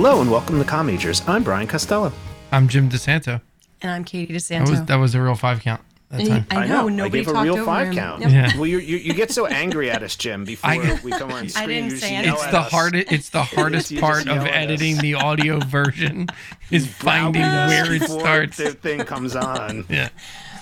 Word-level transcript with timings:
Hello 0.00 0.20
and 0.20 0.30
welcome 0.30 0.60
to 0.60 0.64
Commagers. 0.64 1.22
I'm 1.26 1.42
Brian 1.42 1.66
Costello. 1.66 2.12
I'm 2.52 2.68
Jim 2.68 2.88
DeSanto. 2.88 3.40
And 3.82 3.90
I'm 3.90 4.04
Katie 4.04 4.32
That 4.32 4.38
DeSanto. 4.38 4.70
was 4.70 4.84
that 4.84 4.94
was 4.94 5.16
a 5.16 5.20
real 5.20 5.34
five 5.34 5.58
count 5.58 5.80
that 6.12 6.24
time. 6.24 6.46
I 6.52 6.68
know, 6.68 6.86
I 6.86 6.92
nobody 6.92 7.18
gave 7.24 7.28
a 7.28 7.32
talked 7.32 7.44
real 7.44 7.54
over 7.56 7.64
five 7.64 7.88
him. 7.88 7.94
count. 7.94 8.20
Yep. 8.22 8.30
Yeah. 8.30 8.56
Well, 8.56 8.68
you, 8.68 8.78
you 8.78 8.96
you 8.98 9.12
get 9.12 9.32
so 9.32 9.46
angry 9.46 9.90
at 9.90 10.04
us, 10.04 10.14
Jim. 10.14 10.44
Before 10.44 10.70
I- 10.70 11.00
we 11.02 11.10
come 11.10 11.32
on 11.32 11.48
screen, 11.48 11.68
didn't 11.68 11.90
you 11.90 11.96
say 11.96 12.14
anything. 12.14 12.32
It's 12.34 12.46
the 12.46 12.58
us. 12.60 12.70
hardest. 12.70 13.12
It's 13.12 13.28
the 13.30 13.42
hardest 13.42 13.96
part 13.98 14.20
of 14.20 14.36
yell 14.36 14.44
us. 14.44 14.50
editing 14.52 14.98
the 14.98 15.14
audio 15.14 15.58
version 15.66 16.28
is 16.70 16.86
finding 16.86 17.42
where 17.42 17.92
it 17.92 18.02
starts. 18.04 18.58
The 18.58 18.70
thing 18.74 19.00
comes 19.00 19.34
on. 19.34 19.84
Yeah, 19.90 20.10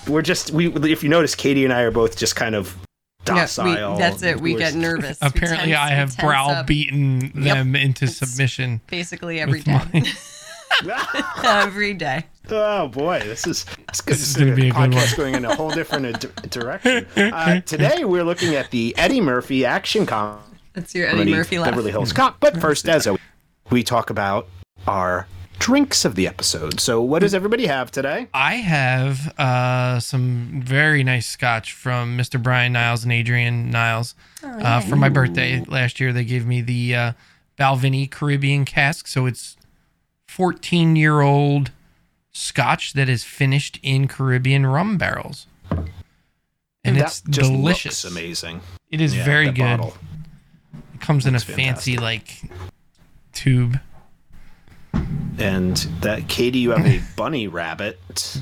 We're 0.09 0.23
just 0.23 0.51
we. 0.51 0.69
If 0.73 1.03
you 1.03 1.11
notice, 1.11 1.35
Katie 1.35 1.65
and 1.65 1.75
I 1.75 1.83
are 1.83 1.91
both 1.91 2.17
just 2.17 2.37
kind 2.37 2.55
of 2.55 2.75
Yeah, 3.29 3.93
we- 3.93 3.99
that's 3.99 4.23
it. 4.23 4.41
We 4.41 4.55
get 4.55 4.75
nervous. 4.75 5.19
Apparently 5.23 5.73
tense- 5.73 5.79
I 5.79 5.89
have 5.91 6.11
tense 6.11 6.19
up 6.19 6.67
browbeaten 6.67 7.33
them 7.35 7.75
into 7.77 8.07
submission. 8.07 8.81
basically 8.87 9.41
every 9.41 9.59
with 9.61 9.65
day. 9.65 9.81
mine. 9.93 10.07
every 11.45 11.95
day. 11.95 12.25
Oh 12.51 12.89
boy, 12.89 13.21
this 13.21 13.47
is 13.47 13.65
this. 13.89 14.01
This 14.03 14.29
is 14.31 14.37
gonna 14.37 14.55
be 14.55 14.69
a 14.69 14.73
good 14.73 14.91
podcast 14.91 15.13
one. 15.13 15.17
going 15.17 15.35
in 15.37 15.45
a 15.45 15.55
whole 15.55 15.71
different 15.71 16.07
ad- 16.25 16.51
direction. 16.51 17.07
Uh, 17.17 17.61
today 17.63 18.05
we're 18.05 18.25
looking 18.25 18.55
at 18.55 18.71
the 18.71 18.95
Eddie 18.99 19.21
Murphy 19.21 19.65
action 19.65 20.07
comedy. 20.07 20.43
That's 20.75 20.95
your 20.95 21.09
Eddie 21.09 21.31
Murphy 21.31 21.59
laugh. 21.59 21.71
Beverly 21.71 21.91
Hills 21.91 22.13
Cop. 22.13 22.39
But 22.41 22.61
first, 22.61 22.89
as 22.89 23.07
always, 23.07 23.23
we 23.71 23.83
talk 23.83 24.11
about 24.11 24.49
our 24.87 25.27
drinks 25.59 26.05
of 26.05 26.15
the 26.15 26.27
episode. 26.27 26.81
So, 26.81 27.01
what 27.01 27.21
does 27.21 27.35
everybody 27.35 27.67
have 27.67 27.91
today? 27.91 28.29
I 28.35 28.57
have 28.57 29.35
uh, 29.39 30.01
some 30.01 30.61
very 30.65 31.03
nice 31.05 31.27
scotch 31.27 31.73
from 31.73 32.17
Mr. 32.17 32.43
Brian 32.43 32.73
Niles 32.73 33.05
and 33.05 33.13
Adrian 33.13 33.71
Niles. 33.71 34.15
uh, 34.43 34.81
for 34.81 34.97
my 34.97 35.09
birthday 35.09 35.65
last 35.67 35.99
year, 36.01 36.13
they 36.13 36.25
gave 36.25 36.47
me 36.47 36.61
the 36.61 36.95
uh, 36.95 37.13
Balvenie 37.59 38.11
Caribbean 38.11 38.65
cask. 38.65 39.07
So 39.07 39.27
it's 39.27 39.57
14 40.29 40.97
year 40.97 41.21
old 41.21 41.71
scotch 42.33 42.93
that 42.93 43.09
is 43.09 43.25
finished 43.25 43.79
in 43.83 44.09
Caribbean 44.09 44.67
rum 44.67 44.99
barrels. 44.99 45.47
And 46.85 46.97
it's 46.99 47.21
just 47.23 47.51
delicious. 47.51 48.05
looks 48.05 48.15
amazing. 48.15 48.61
It 48.91 49.01
is 49.01 49.17
Yeah, 49.17 49.25
very 49.25 49.47
good. 49.51 49.79
bottle. 49.79 49.97
It 50.95 51.01
comes 51.01 51.27
in 51.27 51.35
a 51.35 51.39
Looks 51.39 51.45
fancy, 51.51 51.97
like, 51.97 52.43
tube. 53.33 53.81
And 55.39 55.77
that 56.01 56.29
Katie, 56.29 56.61
you 56.61 56.71
have 56.71 56.87
a 56.87 57.03
bunny 57.17 57.49
rabbit. 57.49 57.99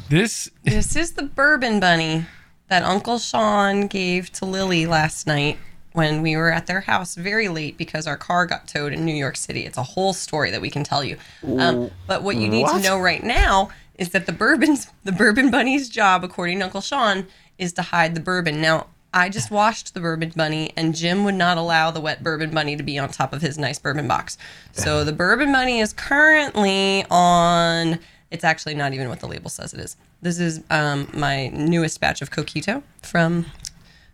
This 0.09 0.51
This 0.63 0.97
is 0.97 1.13
the 1.13 1.25
bourbon 1.25 1.81
bunny 1.81 2.27
that 2.69 2.83
Uncle 2.83 3.19
Sean 3.19 3.87
gave 3.87 4.31
to 4.33 4.45
Lily 4.45 4.87
last 4.87 5.27
night 5.27 5.59
when 5.93 6.23
we 6.23 6.37
were 6.37 6.51
at 6.51 6.67
their 6.67 6.81
house 6.81 7.15
very 7.15 7.49
late 7.49 7.79
because 7.79 8.07
our 8.07 8.17
car 8.17 8.47
got 8.47 8.67
towed 8.67 8.93
in 8.93 9.05
New 9.05 9.15
York 9.15 9.37
City. 9.37 9.65
It's 9.65 9.79
a 9.79 9.83
whole 9.83 10.13
story 10.13 10.51
that 10.51 10.61
we 10.61 10.69
can 10.69 10.83
tell 10.83 11.05
you. 11.05 11.17
Um, 11.57 11.91
but 12.07 12.23
what 12.23 12.37
you 12.37 12.49
need 12.49 12.67
to 12.67 12.81
know 12.81 12.99
right 12.99 13.23
now 13.23 13.71
is 13.97 14.11
that 14.11 14.27
the 14.27 14.33
bourbon's 14.33 14.89
the 15.05 15.13
bourbon 15.13 15.51
bunny's 15.51 15.89
job, 15.89 16.25
according 16.25 16.59
to 16.59 16.65
Uncle 16.65 16.81
Sean, 16.81 17.27
is 17.59 17.73
to 17.75 17.83
hide 17.83 18.15
the 18.15 18.21
bourbon. 18.21 18.61
Now, 18.61 18.89
I 19.15 19.29
just 19.31 19.51
washed 19.51 19.95
the 19.95 20.01
bourbon 20.01 20.33
bunny, 20.37 20.73
and 20.77 20.95
Jim 20.95 21.25
would 21.25 21.37
not 21.37 21.57
allow 21.57 21.91
the 21.91 22.01
wet 22.01 22.23
bourbon 22.23 22.51
bunny 22.51 22.77
to 22.77 22.83
be 22.83 22.99
on 22.99 23.09
top 23.11 23.33
of 23.33 23.41
his 23.41 23.57
nice 23.57 23.79
bourbon 23.79 24.09
box. 24.09 24.37
So 24.73 25.05
the 25.05 25.13
bourbon 25.13 25.53
bunny 25.53 25.79
is 25.81 25.93
currently 25.93 27.05
on. 27.11 28.01
It's 28.31 28.43
actually 28.45 28.75
not 28.75 28.93
even 28.93 29.09
what 29.09 29.21
the 29.21 29.29
label 29.29 29.49
says 29.49 29.73
it 29.73 29.81
is. 29.81 29.97
This 30.21 30.41
is 30.41 30.63
um, 30.71 31.09
my 31.15 31.49
newest 31.49 32.01
batch 32.01 32.21
of 32.23 32.31
coquito 32.33 32.83
from 33.03 33.47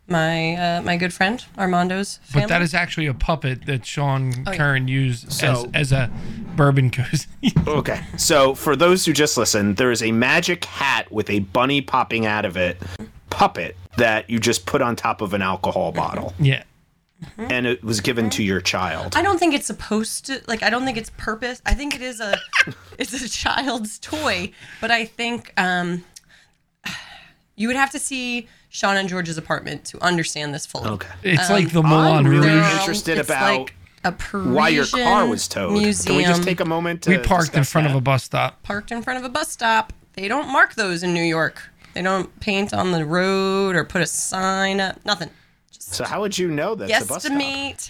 my 0.06 0.54
uh, 0.56 0.82
my 0.82 0.96
good 0.96 1.14
friend 1.14 1.42
Armando's 1.56 2.18
family. 2.24 2.42
But 2.44 2.48
that 2.48 2.62
is 2.62 2.74
actually 2.74 3.06
a 3.06 3.14
puppet 3.14 3.64
that 3.66 3.86
Sean 3.86 4.32
Oh, 4.46 4.50
yeah. 4.50 4.56
Curran 4.58 4.88
used 4.88 5.32
So- 5.32 5.70
as, 5.72 5.92
as 5.92 5.92
a 5.92 6.10
bourbon 6.56 6.90
cozy. 6.90 7.26
Okay. 7.66 8.00
So, 8.18 8.54
for 8.54 8.74
those 8.76 9.04
who 9.06 9.12
just 9.12 9.36
listened, 9.38 9.76
there 9.76 9.90
is 9.92 10.02
a 10.02 10.12
magic 10.12 10.64
hat 10.66 11.10
with 11.12 11.30
a 11.30 11.38
bunny 11.38 11.80
popping 11.80 12.26
out 12.26 12.44
of 12.44 12.56
it, 12.56 12.76
puppet 13.30 13.76
that 13.96 14.28
you 14.28 14.38
just 14.38 14.66
put 14.66 14.82
on 14.82 14.96
top 14.96 15.20
of 15.20 15.32
an 15.34 15.42
alcohol 15.42 15.92
bottle. 15.92 16.34
yeah. 16.40 16.64
And 17.36 17.66
it 17.66 17.84
was 17.84 18.00
given 18.00 18.30
to 18.30 18.42
your 18.42 18.62
child. 18.62 19.14
I 19.14 19.20
don't 19.22 19.38
think 19.38 19.52
it's 19.52 19.66
supposed 19.66 20.24
to 20.26 20.40
like 20.48 20.62
I 20.62 20.70
don't 20.70 20.84
think 20.86 20.96
it's 20.96 21.10
purpose. 21.18 21.60
I 21.66 21.74
think 21.74 21.94
it 21.94 22.00
is 22.00 22.18
a 22.20 22.34
it's 22.98 23.12
a 23.12 23.28
child's 23.28 23.98
toy, 23.98 24.52
but 24.80 24.90
I 24.90 25.04
think 25.04 25.52
um 25.58 26.04
you 27.56 27.68
would 27.68 27.76
have 27.76 27.90
to 27.90 27.98
see 27.98 28.48
Sean 28.70 28.96
and 28.96 29.06
George's 29.08 29.36
apartment 29.36 29.84
to 29.86 30.02
understand 30.02 30.54
this 30.54 30.64
fully. 30.64 30.88
Okay. 30.90 31.08
It's 31.22 31.50
Um, 31.50 31.56
like 31.56 31.72
the 31.72 31.82
Moulin 31.82 32.16
I'm 32.24 32.26
really 32.26 32.48
Rouge. 32.48 32.72
Interested 32.78 33.18
it's 33.18 33.28
about 33.28 33.58
like 33.60 33.74
a 34.02 34.12
Parisian 34.12 34.54
Why 34.54 34.68
your 34.70 34.86
car 34.86 35.26
was 35.26 35.46
towed. 35.46 35.72
Museum 35.72 36.06
Can 36.06 36.16
we 36.16 36.24
just 36.24 36.42
take 36.42 36.60
a 36.60 36.64
moment 36.64 37.02
to 37.02 37.10
We 37.10 37.18
parked 37.18 37.48
in 37.54 37.60
discuss 37.60 37.72
front 37.72 37.86
of 37.88 37.94
a 37.94 38.00
bus 38.00 38.24
stop. 38.24 38.62
parked 38.62 38.90
in 38.92 39.02
front 39.02 39.18
of 39.18 39.24
a 39.26 39.28
bus 39.28 39.50
stop. 39.50 39.92
They 40.14 40.26
don't 40.26 40.50
mark 40.50 40.74
those 40.74 41.02
in 41.02 41.12
New 41.12 41.22
York. 41.22 41.69
They 41.94 42.02
don't 42.02 42.38
paint 42.40 42.72
on 42.72 42.92
the 42.92 43.04
road 43.04 43.74
or 43.76 43.84
put 43.84 44.02
a 44.02 44.06
sign 44.06 44.80
up. 44.80 45.04
Nothing. 45.04 45.30
So, 45.70 46.04
how 46.04 46.20
would 46.20 46.38
you 46.38 46.48
know 46.48 46.74
that's 46.76 47.04
a 47.04 47.08
bus 47.08 47.24
stop? 47.24 47.32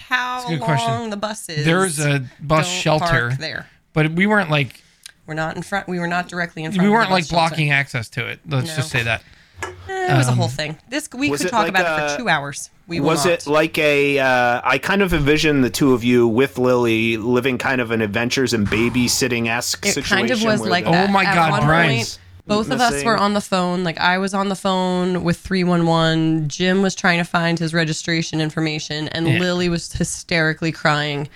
How 0.08 0.48
long 0.48 0.58
question. 0.60 1.10
the 1.10 1.16
bus 1.18 1.48
is. 1.50 1.64
There's 1.66 1.98
a 1.98 2.24
bus 2.40 2.66
Don't 2.66 2.74
shelter, 2.80 3.04
park 3.04 3.38
there. 3.38 3.66
but 3.92 4.12
we 4.12 4.26
weren't 4.26 4.50
like 4.50 4.82
We're 5.26 5.34
not 5.34 5.54
in 5.56 5.62
front. 5.62 5.86
We 5.86 5.98
were 5.98 6.06
not 6.06 6.28
directly 6.28 6.64
in 6.64 6.72
front. 6.72 6.80
we 6.82 6.86
of 6.86 6.90
the 6.90 6.92
weren't 6.94 7.08
bus 7.10 7.12
like 7.12 7.24
shelter. 7.24 7.48
blocking 7.50 7.70
access 7.72 8.08
to 8.10 8.26
it. 8.26 8.40
Let's 8.48 8.68
No. 8.68 8.76
just 8.76 8.90
say 8.90 9.02
that. 9.02 9.22
Eh, 9.62 10.14
it 10.14 10.16
was 10.16 10.28
a 10.28 10.32
whole 10.32 10.48
thing. 10.48 10.78
This 10.88 11.10
we 11.12 11.28
was 11.30 11.42
could 11.42 11.50
talk 11.50 11.60
like 11.64 11.68
about 11.70 12.10
it 12.10 12.12
for 12.12 12.18
two 12.22 12.28
hours. 12.30 12.70
We 12.88 13.00
will 13.00 13.08
Was 13.08 13.26
it 13.26 13.46
like 13.46 13.76
a? 13.76 14.18
Uh, 14.18 14.60
I 14.64 14.78
kind 14.78 15.02
of 15.02 15.12
envision 15.12 15.60
the 15.60 15.68
two 15.70 15.92
of 15.92 16.02
you 16.02 16.26
with 16.26 16.56
Lily 16.58 17.18
living 17.18 17.58
kind 17.58 17.80
of 17.82 17.90
an 17.90 18.00
adventures 18.00 18.54
and 18.54 18.66
babysitting 18.66 19.46
esque 19.48 19.84
It 19.84 19.92
situation. 19.92 20.16
kind 20.16 20.30
of 20.30 20.42
was 20.42 20.62
like 20.62 20.84
the- 20.84 20.88
Oh 20.90 20.92
that. 20.92 21.10
my 21.10 21.24
At 21.24 21.34
God, 21.34 21.50
one 21.50 21.66
Brian. 21.66 21.96
point, 21.98 22.18
both 22.50 22.70
of 22.70 22.80
us 22.80 23.02
were 23.04 23.16
on 23.16 23.32
the 23.34 23.40
phone. 23.40 23.84
Like 23.84 23.98
I 23.98 24.18
was 24.18 24.34
on 24.34 24.48
the 24.48 24.54
phone 24.56 25.24
with 25.24 25.38
311. 25.38 26.48
Jim 26.48 26.82
was 26.82 26.94
trying 26.94 27.18
to 27.18 27.24
find 27.24 27.58
his 27.58 27.72
registration 27.72 28.40
information, 28.40 29.08
and 29.08 29.26
Yeah. 29.26 29.38
Lily 29.38 29.68
was 29.68 29.92
hysterically 29.92 30.72
crying 30.72 31.28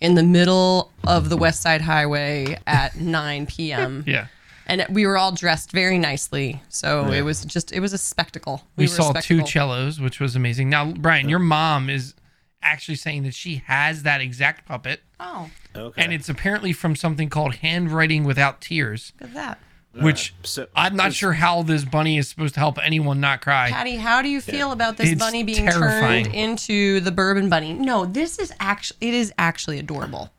in 0.00 0.14
the 0.16 0.22
middle 0.22 0.90
of 1.04 1.28
the 1.28 1.36
West 1.36 1.60
Side 1.62 1.80
Highway 1.82 2.58
at 2.66 2.96
9 3.00 3.46
p.m. 3.46 4.02
Yeah. 4.06 4.26
And 4.66 4.86
we 4.90 5.06
were 5.06 5.18
all 5.18 5.32
dressed 5.32 5.72
very 5.72 5.98
nicely, 5.98 6.62
so 6.68 7.08
it 7.12 7.22
was 7.22 7.44
just 7.44 7.72
it 7.72 7.80
was 7.80 7.92
a 7.92 7.98
spectacle. 7.98 8.62
We, 8.76 8.84
were 8.84 8.86
a 8.86 8.88
saw 8.88 9.12
two 9.12 9.44
cellos, 9.46 10.00
which 10.00 10.18
was 10.20 10.34
amazing. 10.36 10.70
Now, 10.70 10.92
Brian, 10.92 11.28
your 11.28 11.40
mom 11.40 11.90
is 11.90 12.14
actually 12.62 12.94
saying 12.94 13.24
that 13.24 13.34
she 13.34 13.62
has 13.66 14.04
that 14.04 14.20
exact 14.20 14.64
puppet, 14.66 15.00
Oh, 15.18 15.50
Okay. 15.74 16.00
and 16.02 16.12
it's 16.12 16.28
apparently 16.28 16.72
from 16.72 16.94
something 16.94 17.28
called 17.28 17.56
Handwriting 17.56 18.22
Without 18.24 18.60
Tears, 18.60 19.12
look 19.20 19.30
at 19.30 19.34
that. 19.34 19.58
Which 20.00 20.34
so- 20.42 20.66
I'm 20.74 20.96
not 20.96 21.12
sure 21.12 21.32
how 21.32 21.62
this 21.62 21.84
bunny 21.84 22.16
is 22.18 22.28
supposed 22.28 22.54
to 22.54 22.60
help 22.60 22.78
anyone 22.82 23.20
not 23.20 23.40
cry. 23.42 23.70
Patty, 23.70 23.96
how 23.96 24.22
do 24.22 24.28
you 24.28 24.40
feel 24.40 24.72
about 24.72 24.96
this 24.96 25.10
It's 25.10 25.18
bunny 25.20 25.42
being 25.42 25.66
terrifying. 25.66 26.24
turned 26.24 26.34
into 26.34 27.00
the 27.00 27.12
bourbon 27.12 27.48
bunny? 27.48 27.72
No, 27.74 28.06
this 28.06 28.38
is 28.38 28.52
actually 28.60 28.96
it 29.08 29.14
is 29.14 29.32
actually 29.38 29.78
adorable. 29.78 30.30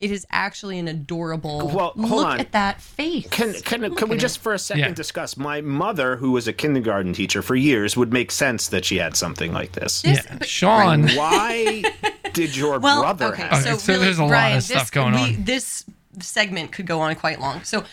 It 0.00 0.10
is 0.10 0.26
actually 0.30 0.78
an 0.78 0.88
adorable. 0.88 1.58
Well, 1.74 1.88
hold 1.90 1.96
look 1.98 2.26
on. 2.26 2.40
at 2.40 2.52
that 2.52 2.80
face. 2.80 3.26
Can 3.30 3.52
can 3.52 3.94
can 3.96 4.08
we 4.08 4.16
just 4.16 4.38
for 4.38 4.54
a 4.54 4.58
second 4.58 4.80
Yeah. 4.84 4.90
discuss? 4.92 5.36
My 5.36 5.60
mother, 5.60 6.16
who 6.16 6.30
was 6.30 6.48
a 6.48 6.54
kindergarten 6.54 7.12
teacher 7.12 7.42
for 7.42 7.54
years, 7.54 7.98
would 7.98 8.10
make 8.12 8.30
sense 8.30 8.68
that 8.68 8.86
she 8.86 8.96
had 8.96 9.14
something 9.16 9.52
like 9.52 9.72
this. 9.72 10.00
This- 10.00 10.24
Yeah. 10.24 10.36
but- 10.38 10.48
Sean, 10.48 11.08
Why 11.10 11.82
did 12.32 12.56
your 12.56 12.78
well, 12.78 13.02
brother 13.02 13.26
okay, 13.34 13.42
have? 13.42 13.62
so, 13.62 13.68
Okay, 13.70 13.78
so 13.78 13.92
really, 13.92 14.04
there's 14.06 14.18
a 14.18 14.24
lot 14.24 14.52
of 14.52 14.62
stuff 14.62 14.82
this, 14.84 14.90
going 14.90 15.12
we- 15.14 15.20
on. 15.20 15.44
This 15.44 15.84
segment 16.18 16.72
could 16.72 16.86
go 16.86 17.00
on 17.00 17.14
quite 17.14 17.38
long. 17.40 17.62
So 17.64 17.84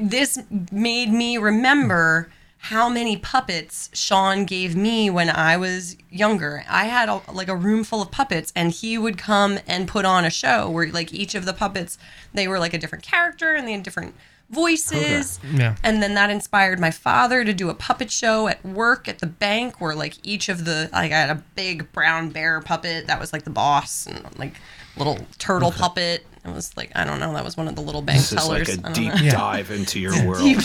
this 0.00 0.38
made 0.70 1.12
me 1.12 1.38
remember 1.38 2.30
how 2.62 2.88
many 2.88 3.16
puppets 3.16 3.90
Sean 3.92 4.44
gave 4.44 4.76
me 4.76 5.10
when 5.10 5.28
I 5.28 5.56
was 5.56 5.96
younger. 6.10 6.64
I 6.68 6.84
had 6.84 7.08
a, 7.08 7.20
like 7.32 7.48
a 7.48 7.56
room 7.56 7.82
full 7.82 8.00
of 8.00 8.12
puppets, 8.12 8.52
and 8.54 8.70
he 8.70 8.96
would 8.96 9.18
come 9.18 9.58
and 9.66 9.88
put 9.88 10.04
on 10.04 10.24
a 10.24 10.30
show 10.30 10.70
where 10.70 10.88
like 10.90 11.12
each 11.12 11.34
of 11.34 11.44
the 11.44 11.52
puppets 11.52 11.98
they 12.32 12.46
were 12.46 12.60
like 12.60 12.72
a 12.72 12.78
different 12.78 13.02
character 13.02 13.54
and 13.54 13.66
they 13.66 13.72
had 13.72 13.82
different 13.82 14.14
voices. 14.48 15.40
Yeah. 15.52 15.74
And 15.82 16.02
then 16.02 16.14
that 16.14 16.30
inspired 16.30 16.78
my 16.78 16.92
father 16.92 17.44
to 17.44 17.52
do 17.52 17.68
a 17.68 17.74
puppet 17.74 18.12
show 18.12 18.46
at 18.46 18.64
work 18.64 19.08
at 19.08 19.18
the 19.18 19.26
bank 19.26 19.80
where 19.80 19.96
like 19.96 20.14
each 20.22 20.48
of 20.48 20.64
the 20.64 20.88
like 20.92 21.10
I 21.10 21.16
had 21.18 21.30
a 21.30 21.42
big 21.56 21.90
brown 21.90 22.30
bear 22.30 22.60
puppet 22.60 23.08
that 23.08 23.18
was 23.18 23.32
like 23.32 23.42
the 23.42 23.50
boss 23.50 24.06
and 24.06 24.24
like 24.38 24.54
little 24.96 25.18
turtle 25.38 25.72
puppet. 25.72 26.24
It 26.44 26.50
was 26.52 26.76
like 26.76 26.90
I 26.94 27.04
don't 27.04 27.20
know, 27.20 27.32
that 27.34 27.44
was 27.44 27.56
one 27.56 27.68
of 27.68 27.76
the 27.76 27.82
little 27.82 28.02
bank 28.02 28.18
This 28.18 28.32
is 28.32 28.38
tellers. 28.38 28.68
like 28.68 28.78
I 28.84 28.90
a 28.90 28.92
don't 28.94 28.94
deep 28.94 29.14
know. 29.24 29.30
dive 29.30 29.70
into 29.70 30.00
your 30.00 30.26
world. 30.26 30.42
Deep 30.42 30.58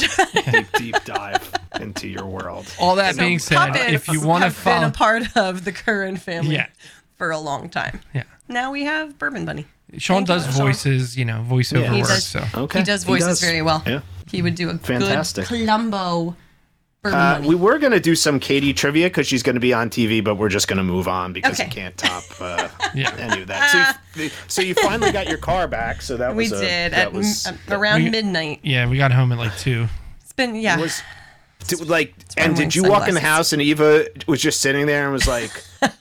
deep, 0.51 0.65
deep 0.77 0.95
dive 1.06 1.53
into 1.79 2.07
your 2.07 2.25
world. 2.25 2.65
all 2.79 2.95
that 2.95 3.15
So 3.15 3.21
being 3.21 3.39
said, 3.39 3.75
if 3.94 4.07
you 4.07 4.21
want 4.25 4.44
to 4.44 4.50
have 4.50 4.63
been 4.63 4.83
a 4.83 4.91
part 4.91 5.35
of 5.38 5.65
the 5.65 5.71
Curran 5.71 6.18
family 6.18 6.56
Yeah. 6.56 6.68
for 7.18 7.29
a 7.31 7.38
long 7.38 7.69
time. 7.69 8.00
yeah, 8.13 8.24
Now 8.47 8.71
we 8.71 8.83
have 8.85 9.19
Bourbon 9.19 9.45
Bunny. 9.45 9.65
Sean 9.97 10.25
Thank 10.25 10.29
you, 10.29 10.33
does 10.47 10.56
Sean. 10.56 10.65
voices, 10.65 11.18
you 11.18 11.25
know, 11.25 11.45
voiceover 11.47 11.83
Yeah. 11.83 11.94
He 11.94 12.00
work. 12.01 12.09
does. 12.09 12.25
So 12.25 12.44
Okay, 12.56 12.80
He 12.80 12.85
does 12.85 13.03
voices 13.03 13.39
very 13.39 13.62
well. 13.62 13.83
Yeah. 13.85 14.01
He 14.30 14.41
would 14.41 14.56
do 14.56 14.69
a 14.69 14.77
Fantastic. 14.80 15.47
good 15.47 15.59
Columbo 15.65 16.23
Bourbon 16.25 16.35
Uh, 17.13 17.42
we 17.45 17.56
were 17.56 17.77
going 17.80 17.92
to 17.94 18.00
do 18.00 18.15
some 18.15 18.39
Katie 18.39 18.74
trivia 18.74 19.07
because 19.07 19.27
she's 19.27 19.44
going 19.44 19.56
to 19.56 19.59
be 19.59 19.74
on 19.74 19.89
TV, 19.89 20.24
but 20.24 20.36
we're 20.36 20.50
just 20.50 20.68
going 20.68 20.77
to 20.77 20.83
move 20.83 21.07
on 21.07 21.33
because 21.33 21.59
Okay. 21.59 21.65
you 21.65 21.71
can't 21.75 21.98
top 21.98 22.24
uh, 22.39 22.68
Yeah. 22.95 23.15
any 23.18 23.42
of 23.42 23.48
that. 23.48 23.95
So 24.15 24.21
you, 24.24 24.30
so 24.48 24.62
you 24.62 24.74
finally 24.75 25.12
got 25.12 25.27
your 25.27 25.38
car 25.38 25.68
back. 25.68 26.01
So 26.01 26.18
that 26.18 26.36
we 26.36 26.44
was 26.45 26.54
a, 26.54 26.59
did 26.62 26.92
that 26.94 27.07
at 27.07 27.13
was, 27.13 27.48
m- 27.48 27.57
around 27.69 28.04
We- 28.04 28.09
midnight. 28.09 28.59
Yeah, 28.63 28.88
we 28.89 28.98
got 28.98 29.12
home 29.12 29.31
at 29.31 29.38
like 29.38 29.57
two. 29.57 29.88
It's 30.21 30.33
been 30.33 30.56
yeah. 30.56 30.77
It 30.77 30.81
was 30.81 31.01
did, 31.68 31.88
like. 31.89 32.13
I'm 32.38 32.50
And 32.51 32.56
did 32.56 32.75
you 32.75 32.83
walk 32.83 33.07
in 33.07 33.15
the 33.15 33.19
house 33.21 33.51
and 33.54 33.62
Eva 33.62 34.06
was 34.27 34.42
just 34.42 34.59
sitting 34.62 34.86
there 34.86 35.04
and 35.06 35.13
was 35.13 35.27
like, 35.27 35.51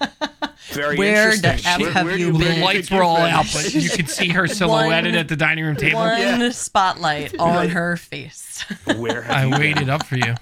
"Very 0.68 0.96
Where 0.98 1.32
interesting." 1.32 1.62
the 1.62 1.68
F 1.68 1.80
Where- 1.80 1.90
have 1.92 2.06
where 2.06 2.16
you 2.18 2.32
where 2.32 2.40
been? 2.44 2.58
The 2.60 2.64
lights 2.64 2.90
were 2.90 3.02
all 3.02 3.16
out, 3.16 3.46
but 3.54 3.72
you 3.74 3.88
could 3.88 4.10
see 4.10 4.28
her 4.28 4.46
silhouetted 4.46 5.14
at 5.14 5.28
the 5.28 5.36
dining 5.36 5.64
room 5.64 5.76
table. 5.76 5.98
One 6.00 6.20
Yeah. 6.20 6.50
spotlight 6.50 7.38
on 7.38 7.54
Right. 7.54 7.70
her 7.70 7.96
face. 7.96 8.62
Where 8.96 9.22
have 9.22 9.34
I 9.36 9.44
you 9.44 9.50
been? 9.50 9.60
waited 9.60 9.88
up 9.88 10.04
for 10.06 10.16
you. 10.16 10.34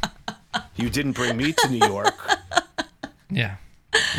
You 0.77 0.91
didn't 0.91 1.13
bring 1.13 1.37
me 1.37 1.53
to 1.53 1.69
New 1.69 1.87
York. 1.87 2.15
Yeah. 3.31 3.57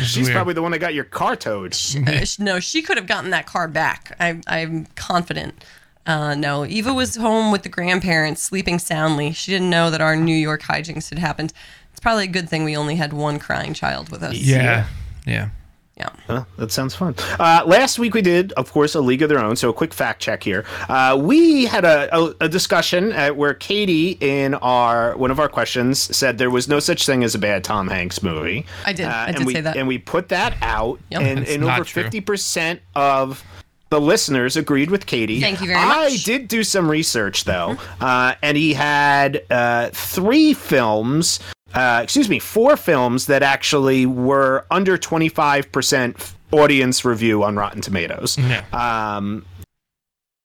She's 0.02 0.26
weird. 0.26 0.34
probably 0.34 0.52
the 0.52 0.60
one 0.62 0.72
that 0.72 0.78
got 0.78 0.92
your 0.92 1.04
car 1.04 1.36
towed. 1.36 1.74
Uh, 2.06 2.20
no, 2.38 2.60
she 2.60 2.82
could 2.82 2.98
have 2.98 3.06
gotten 3.06 3.30
that 3.30 3.46
car 3.46 3.66
back. 3.66 4.14
I, 4.20 4.40
I'm 4.46 4.86
confident. 4.94 5.64
Uh, 6.06 6.34
no, 6.34 6.66
Eva 6.66 6.92
was 6.92 7.16
home 7.16 7.50
with 7.50 7.62
the 7.62 7.68
grandparents, 7.70 8.42
sleeping 8.42 8.78
soundly. 8.78 9.32
She 9.32 9.52
didn't 9.52 9.70
know 9.70 9.90
that 9.90 10.00
our 10.02 10.14
New 10.14 10.36
York 10.36 10.62
hijinks 10.62 11.08
had 11.08 11.18
happened. 11.18 11.52
It's 11.92 12.00
probably 12.00 12.24
a 12.24 12.28
good 12.28 12.48
thing 12.48 12.64
we 12.64 12.76
only 12.76 12.96
had 12.96 13.12
one 13.12 13.38
crying 13.38 13.72
child 13.74 14.10
with 14.10 14.22
us. 14.22 14.34
Yeah. 14.34 14.86
Yeah. 15.26 15.48
Yeah. 15.96 16.10
Huh, 16.26 16.44
that 16.58 16.70
sounds 16.72 16.94
fun. 16.94 17.14
Uh, 17.40 17.62
last 17.66 17.98
week 17.98 18.12
we 18.12 18.20
did, 18.20 18.52
of 18.52 18.70
course, 18.70 18.94
a 18.94 19.00
League 19.00 19.22
of 19.22 19.30
Their 19.30 19.38
Own. 19.38 19.56
So 19.56 19.70
a 19.70 19.72
quick 19.72 19.94
fact 19.94 20.20
check 20.20 20.42
here. 20.42 20.66
Uh, 20.90 21.18
we 21.18 21.64
had 21.64 21.86
a, 21.86 22.14
a, 22.14 22.34
a 22.42 22.48
discussion 22.50 23.12
uh, 23.12 23.30
where 23.30 23.54
Katie, 23.54 24.18
in 24.20 24.52
our 24.56 25.16
one 25.16 25.30
of 25.30 25.40
our 25.40 25.48
questions, 25.48 25.98
said 26.14 26.36
there 26.36 26.50
was 26.50 26.68
no 26.68 26.80
such 26.80 27.06
thing 27.06 27.24
as 27.24 27.34
a 27.34 27.38
bad 27.38 27.64
Tom 27.64 27.88
Hanks 27.88 28.22
movie. 28.22 28.66
I 28.84 28.92
did. 28.92 29.06
Uh, 29.06 29.08
I 29.10 29.26
and 29.28 29.36
did 29.38 29.46
we, 29.46 29.54
say 29.54 29.60
that. 29.62 29.76
and 29.78 29.88
we 29.88 29.96
put 29.96 30.28
that 30.28 30.56
out, 30.60 31.00
Yep. 31.10 31.22
and, 31.22 31.48
and 31.48 31.64
over 31.64 31.84
fifty 31.84 32.20
percent 32.20 32.82
of 32.94 33.42
the 33.88 34.00
listeners 34.00 34.56
agreed 34.58 34.90
with 34.90 35.06
Katie. 35.06 35.40
Thank 35.40 35.62
you 35.62 35.68
very 35.68 35.80
much. 35.80 36.12
I 36.12 36.16
did 36.24 36.48
do 36.48 36.62
some 36.62 36.90
research 36.90 37.44
though, 37.44 37.76
uh, 38.02 38.34
and 38.42 38.56
he 38.58 38.74
had 38.74 39.44
uh, 39.48 39.88
three 39.94 40.52
films. 40.52 41.40
Uh, 41.76 42.00
excuse 42.02 42.28
me, 42.28 42.38
four 42.38 42.76
films 42.76 43.26
that 43.26 43.42
actually 43.42 44.06
were 44.06 44.64
under 44.70 44.96
twenty 44.98 45.28
five 45.28 45.70
percent 45.70 46.34
audience 46.52 47.04
review 47.04 47.42
on 47.44 47.56
Rotten 47.56 47.80
Tomatoes. 47.82 48.38
Yeah. 48.38 48.64
Um, 48.72 49.44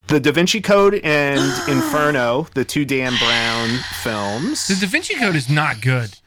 the 0.08 0.20
Da 0.20 0.32
Vinci 0.32 0.60
Code 0.62 0.96
and 1.04 1.40
Inferno, 1.70 2.48
the 2.54 2.66
two 2.66 2.84
Dan 2.86 3.14
Brown 3.18 3.70
films. 4.04 4.68
The 4.68 4.76
Da 4.86 4.88
Vinci 4.92 5.16
Code 5.16 5.36
is 5.36 5.50
not 5.50 5.80
good. 5.82 6.18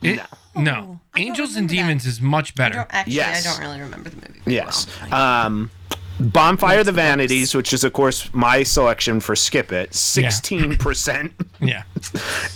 It, 0.00 0.20
no. 0.56 1.00
I 1.12 1.18
don't 1.18 1.28
Angels 1.28 1.56
and. 1.56 1.68
Demons 1.68 2.06
is 2.06 2.20
much 2.20 2.52
I 2.52 2.56
better. 2.56 2.74
don't, 2.76 2.94
actually, 2.94 3.14
Yes. 3.16 3.46
I 3.46 3.50
don't 3.50 3.60
really 3.68 3.80
remember 3.80 4.08
the 4.10 4.16
movie. 4.16 4.40
Yes. 4.46 4.86
well. 5.10 5.46
Um, 5.46 5.70
Bonfire 6.20 6.80
of 6.80 6.86
the 6.86 6.92
Vanities, 6.92 7.54
which 7.54 7.72
is, 7.72 7.84
of 7.84 7.92
course, 7.92 8.32
my 8.34 8.62
selection 8.62 9.20
for 9.20 9.36
Skip 9.36 9.72
It, 9.72 9.90
16%. 9.90 11.32
Yeah. 11.60 11.82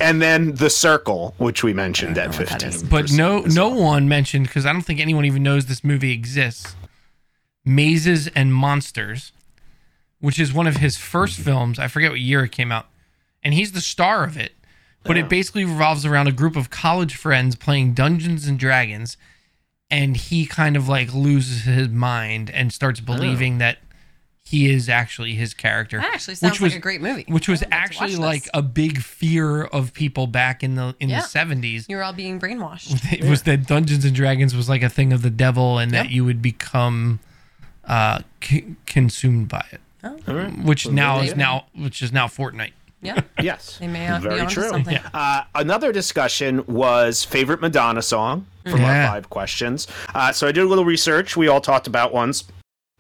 and 0.00 0.23
then 0.23 0.55
The 0.55 0.70
Circle, 0.70 1.35
which 1.38 1.64
we 1.64 1.73
mentioned 1.73 2.17
at 2.19 2.32
15 2.32 2.88
But 2.88 3.11
no 3.11 3.41
no 3.41 3.69
one 3.69 4.09
mentioned 4.09 4.47
because 4.47 4.64
I 4.64 4.73
don't 4.73 4.82
think 4.82 5.00
anyone 5.00 5.25
even 5.25 5.43
knows 5.43 5.67
this 5.67 5.82
movie 5.82 6.12
exists. 6.12 6.76
Mazes 7.64 8.29
and 8.29 8.55
Monsters, 8.55 9.32
which 10.20 10.38
is 10.38 10.53
one 10.53 10.69
of 10.69 10.76
his 10.76 10.97
first 10.99 11.35
mm-hmm. 11.35 11.44
films. 11.44 11.79
I 11.81 11.88
forget 11.88 12.12
what 12.12 12.20
year 12.20 12.44
it 12.44 12.53
came 12.53 12.70
out. 12.70 12.87
And 13.43 13.55
he's 13.55 13.73
the 13.73 13.81
star 13.81 14.23
of 14.23 14.37
it. 14.37 14.53
But 15.05 15.17
it 15.17 15.29
basically 15.29 15.64
revolves 15.64 16.06
around 16.06 16.29
a 16.29 16.32
group 16.32 16.55
of 16.55 16.70
college 16.70 17.17
friends 17.17 17.56
playing 17.56 17.94
Dungeons 17.94 18.47
and 18.47 18.56
Dragons 18.56 19.17
and 19.93 20.17
he 20.17 20.47
kind 20.47 20.75
of 20.77 20.89
like 20.89 21.12
loses 21.15 21.62
his 21.62 21.89
mind 21.89 22.50
and 22.50 22.73
starts 22.73 22.99
believing 22.99 23.59
that 23.59 23.79
he 24.44 24.69
is 24.71 24.89
actually 24.89 25.35
his 25.35 25.55
character. 25.55 25.99
That 25.99 26.15
actually 26.15 26.35
sounds 26.35 26.61
like 26.61 26.75
a 26.75 26.79
great 26.81 27.00
movie. 27.00 27.25
Which 27.29 27.49
was 27.49 27.62
I 27.62 27.67
would 27.67 27.71
like 27.71 27.81
to 27.91 27.94
actually 27.94 28.17
like 28.17 28.49
a 28.53 28.61
big 28.62 28.99
fear 29.00 29.62
of 29.65 29.94
people 29.94 30.27
back 30.27 30.62
in 30.65 30.75
the 30.75 30.97
in 30.99 31.09
Yeah. 31.11 31.21
the 31.21 31.27
70s 31.29 31.89
You're 31.89 32.03
all 32.03 32.12
being 32.12 32.41
brainwashed. 32.41 33.12
it 33.19 33.25
was 33.25 33.43
that 33.44 33.67
Dungeons 33.67 34.05
and 34.05 34.15
Dragons 34.15 34.56
was 34.56 34.69
like 34.69 34.83
a 34.83 34.89
thing 34.89 35.12
of 35.12 35.23
the 35.23 35.31
devil, 35.31 35.79
and 35.79 35.93
that 35.93 36.11
you 36.11 36.25
would 36.25 36.43
become 36.43 37.21
uh, 37.85 38.21
c- 38.43 38.75
consumed 38.87 39.49
by 39.49 39.65
it. 39.73 39.81
Oh. 40.05 40.19
All 40.27 40.35
right. 40.35 40.59
Which 40.65 40.88
now 40.88 41.21
is 41.21 41.37
now 41.37 41.67
which 41.75 42.03
is 42.03 42.12
now 42.12 42.27
Fortnite. 42.27 42.73
Yeah. 43.02 43.20
Yes. 43.43 43.78
They 43.78 43.88
may 43.88 44.06
not 44.06 44.22
Very 44.22 44.40
onto 44.40 44.54
true. 44.54 44.69
something. 44.70 44.94
Yeah. 44.94 45.08
Uh, 45.12 45.43
another 45.56 45.90
discussion 45.93 46.64
was 46.66 47.25
favorite 47.25 47.60
Madonna 47.60 48.00
song 48.02 48.46
from 48.64 48.81
Yeah. 48.81 49.06
our 49.06 49.12
five 49.14 49.31
questions. 49.31 49.88
Uh, 50.14 50.31
so 50.32 50.46
I 50.46 50.52
did 50.52 50.62
a 50.62 50.69
little 50.69 50.84
research. 50.84 51.37
We 51.37 51.49
all 51.49 51.60
talked 51.60 51.87
about 51.88 52.12
ones. 52.14 52.44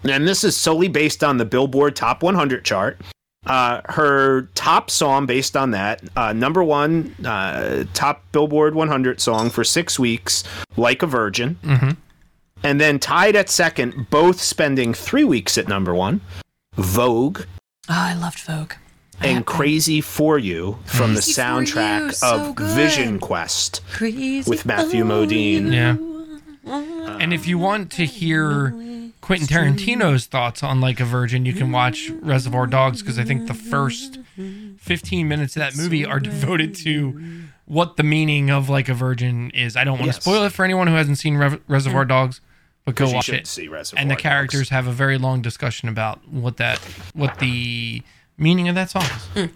And 0.04 0.26
this 0.26 0.42
is 0.42 0.56
solely 0.56 0.88
based 0.88 1.22
on 1.22 1.36
the 1.36 1.44
Billboard 1.44 1.94
Top 1.94 2.24
100 2.24 2.64
chart. 2.64 3.00
Uh, 3.46 3.80
her 3.90 4.42
top 4.56 4.90
song 4.90 5.26
based 5.26 5.56
on 5.56 5.70
that, 5.72 6.00
uh, 6.16 6.32
number 6.32 6.62
one 6.64 7.14
uh, 7.24 7.84
top 7.94 8.24
Billboard 8.32 8.74
100 8.74 9.20
song 9.20 9.48
for 9.50 9.62
six 9.64 9.98
weeks, 9.98 10.42
Like 10.76 11.02
a 11.02 11.06
Virgin. 11.06 11.56
And 12.64 12.80
then 12.80 12.98
tied 13.00 13.34
at 13.36 13.48
second, 13.48 14.08
both 14.10 14.40
spending 14.40 14.94
three 14.94 15.24
weeks 15.24 15.58
at 15.58 15.66
number 15.68 15.94
one, 15.94 16.20
Vogue 16.74 17.42
Oh, 17.88 17.94
I 17.94 18.14
loved 18.14 18.38
Vogue. 18.40 18.72
I 19.20 19.26
and. 19.28 19.46
Crazy 19.46 20.00
for 20.00 20.38
You 20.38 20.78
from 20.84 21.14
the 21.14 21.20
Crazy 21.20 21.32
for 21.34 21.40
soundtrack 21.40 22.06
You, 22.06 22.12
so 22.12 22.40
of 22.50 22.54
good. 22.56 22.70
Vision 22.76 23.18
Quest. 23.18 23.80
Crazy 23.92 24.48
with 24.48 24.66
Matthew 24.66 25.04
Modine. 25.04 25.66
you. 25.66 25.72
Yeah. 25.72 25.96
Uh, 26.64 27.18
and 27.20 27.32
if 27.34 27.46
you 27.46 27.58
want 27.58 27.90
to 27.92 28.04
hear 28.06 28.70
Quentin 29.20 29.46
Tarantino's 29.48 30.26
thoughts 30.26 30.62
on 30.62 30.80
Like 30.80 31.00
a 31.00 31.04
Virgin, 31.04 31.44
you 31.44 31.52
can 31.52 31.72
watch 31.72 32.08
Reservoir 32.20 32.66
Dogs 32.66 33.02
because 33.02 33.18
I 33.18 33.24
think 33.24 33.46
the 33.48 33.54
first 33.54 34.18
15 34.78 35.28
minutes 35.28 35.56
of 35.56 35.60
that 35.60 35.76
movie 35.76 36.04
are 36.04 36.20
devoted 36.20 36.74
to 36.76 37.42
what 37.66 37.96
the 37.96 38.02
meaning 38.02 38.50
of 38.50 38.68
Like 38.68 38.88
a 38.88 38.94
Virgin 38.94 39.50
is. 39.50 39.76
I 39.76 39.84
don't 39.84 39.94
want 39.98 40.06
Yes. 40.06 40.16
to 40.16 40.22
spoil 40.22 40.42
it 40.44 40.52
for 40.52 40.64
anyone 40.64 40.86
who 40.86 40.94
hasn't 40.94 41.18
seen 41.18 41.36
Rev- 41.36 41.60
Reservoir 41.68 42.04
Dogs, 42.04 42.40
but 42.84 42.94
go 42.94 43.10
watch 43.10 43.26
should 43.26 43.34
it. 43.36 43.46
see 43.46 43.66
Reservoir 43.68 44.00
and 44.00 44.10
the 44.10 44.14
Dogs. 44.14 44.22
characters 44.22 44.68
have 44.70 44.86
a 44.86 44.92
very 44.92 45.18
long 45.18 45.42
discussion 45.42 45.88
about 45.88 46.26
what 46.28 46.56
that 46.58 46.78
what 47.12 47.38
the 47.40 48.02
meaning 48.42 48.68
of 48.68 48.74
that 48.74 48.90
song 48.90 49.04
is. 49.36 49.48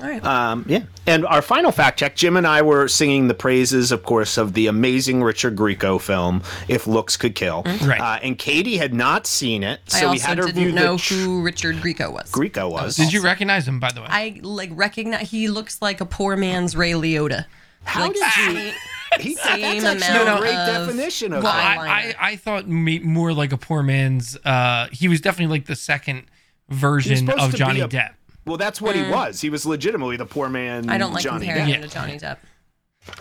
All 0.00 0.06
right. 0.08 0.24
Um, 0.24 0.64
yeah. 0.66 0.84
And 1.06 1.26
our 1.26 1.42
final 1.42 1.72
fact 1.72 1.98
check 1.98 2.16
Jim 2.16 2.36
and 2.38 2.46
I 2.46 2.62
were 2.62 2.88
singing 2.88 3.28
the 3.28 3.34
praises, 3.34 3.92
of 3.92 4.02
course, 4.02 4.38
of 4.38 4.54
the 4.54 4.66
amazing 4.68 5.22
Richard 5.22 5.56
Grieco 5.56 6.00
film, 6.00 6.42
If 6.68 6.86
Looks 6.86 7.18
Could 7.18 7.34
Kill. 7.34 7.64
Right. 7.84 8.00
Uh, 8.00 8.18
and 8.22 8.38
Katie 8.38 8.78
had 8.78 8.94
not 8.94 9.26
seen 9.26 9.62
it, 9.62 9.80
so 9.86 9.98
I 9.98 10.00
we 10.02 10.06
also 10.12 10.26
had 10.26 10.38
her 10.38 10.46
didn't 10.46 10.74
know 10.74 10.96
tr- 10.96 11.14
who 11.14 11.42
Richard 11.42 11.76
Grieco 11.76 12.10
was. 12.12 12.30
Grieco 12.32 12.70
was. 12.70 12.96
Did 12.96 13.12
you 13.12 13.20
recognize 13.20 13.68
him 13.68 13.78
by 13.78 13.92
the 13.92 14.00
way? 14.00 14.06
I 14.08 14.40
like 14.42 14.70
recognize. 14.72 15.28
He 15.30 15.48
looks 15.48 15.82
like 15.82 16.00
a 16.00 16.06
poor 16.06 16.34
man's 16.36 16.74
Ray 16.76 16.92
Liotta. 16.92 17.44
How 17.84 18.02
like, 18.02 18.14
did 18.14 18.22
you? 18.22 18.52
same- 18.54 18.74
He, 19.18 19.34
Same 19.34 19.82
that's 19.82 20.04
actually 20.04 20.22
amount 20.22 20.38
a 20.38 20.40
great 20.40 20.54
of- 20.54 20.86
definition 20.86 21.32
of 21.32 21.42
Well, 21.42 21.52
that. 21.52 21.78
I, 21.78 21.88
I, 21.88 22.14
I 22.30 22.36
thought 22.36 22.68
me, 22.68 23.00
more 23.00 23.32
like 23.32 23.52
a 23.52 23.56
poor 23.58 23.82
man's. 23.82 24.36
Uh, 24.44 24.86
he 24.92 25.08
was 25.08 25.20
definitely 25.20 25.52
like 25.58 25.66
the 25.66 25.74
second 25.74 26.26
version 26.68 27.28
of 27.28 27.52
Johnny 27.54 27.80
a- 27.80 27.88
Depp. 27.88 28.12
Well, 28.46 28.56
that's 28.56 28.80
what 28.80 28.96
he 28.96 29.02
was. 29.02 29.40
He 29.40 29.50
was 29.50 29.66
legitimately 29.66 30.16
the 30.16 30.26
poor 30.26 30.48
man. 30.48 30.88
I 30.90 30.98
don't 30.98 31.12
like 31.12 31.22
Johnny 31.22 31.46
comparing 31.46 31.68
Depp. 31.70 31.74
him 31.76 31.82
to 31.82 31.88
Johnny 31.88 32.18
Depp. 32.18 32.38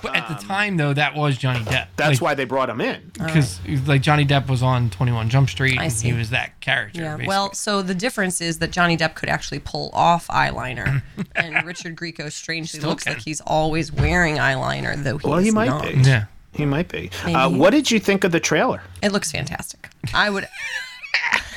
But 0.02 0.16
at 0.18 0.28
the 0.28 0.36
time, 0.46 0.76
though, 0.76 0.94
that 0.94 1.16
was 1.16 1.38
Johnny 1.38 1.62
Depp. 1.62 1.84
Um, 1.84 1.88
That's 1.96 2.20
why 2.20 2.34
they 2.36 2.44
brought 2.44 2.70
him 2.70 2.82
in. 2.82 3.12
because 3.14 3.60
like 3.88 4.02
Johnny 4.02 4.26
Depp 4.26 4.48
was 4.50 4.62
on 4.62 4.90
Twenty 4.90 5.14
One 5.14 5.30
Jump 5.30 5.50
Street, 5.50 5.80
I 5.80 5.84
and 5.86 5.94
see. 5.94 6.08
he 6.10 6.14
was 6.14 6.32
that 6.32 6.60
character. 6.60 7.00
Yeah. 7.02 7.12
basically. 7.16 7.28
Well, 7.28 7.54
so 7.54 7.82
the 7.82 7.96
difference 7.96 8.42
is 8.42 8.60
that 8.60 8.72
Johnny 8.72 8.98
Depp 8.98 9.16
could 9.16 9.30
actually 9.30 9.60
pull 9.60 9.90
off 9.94 10.28
eyeliner, 10.28 11.02
and 11.36 11.66
Richard 11.66 11.96
Grieco 11.96 12.30
strangely 12.32 12.80
Still 12.80 12.90
looks 12.90 13.06
can. 13.06 13.14
like 13.14 13.24
he's 13.24 13.40
always 13.42 13.92
wearing 13.92 14.36
eyeliner, 14.36 15.02
though 15.02 15.18
he's 15.18 15.24
Well, 15.24 15.40
he 15.40 15.52
might 15.52 15.70
not. 15.70 15.84
be. 15.84 15.94
yeah. 16.02 16.26
He 16.54 16.66
might 16.66 16.90
be. 16.90 17.10
Uh, 17.24 17.50
what 17.50 17.70
did 17.70 17.90
you 17.90 18.00
think 18.00 18.24
of 18.26 18.32
the 18.34 18.40
trailer? 18.40 18.82
It 19.02 19.12
looks 19.14 19.32
fantastic. 19.32 19.90
I 20.14 20.30
would 20.30 20.48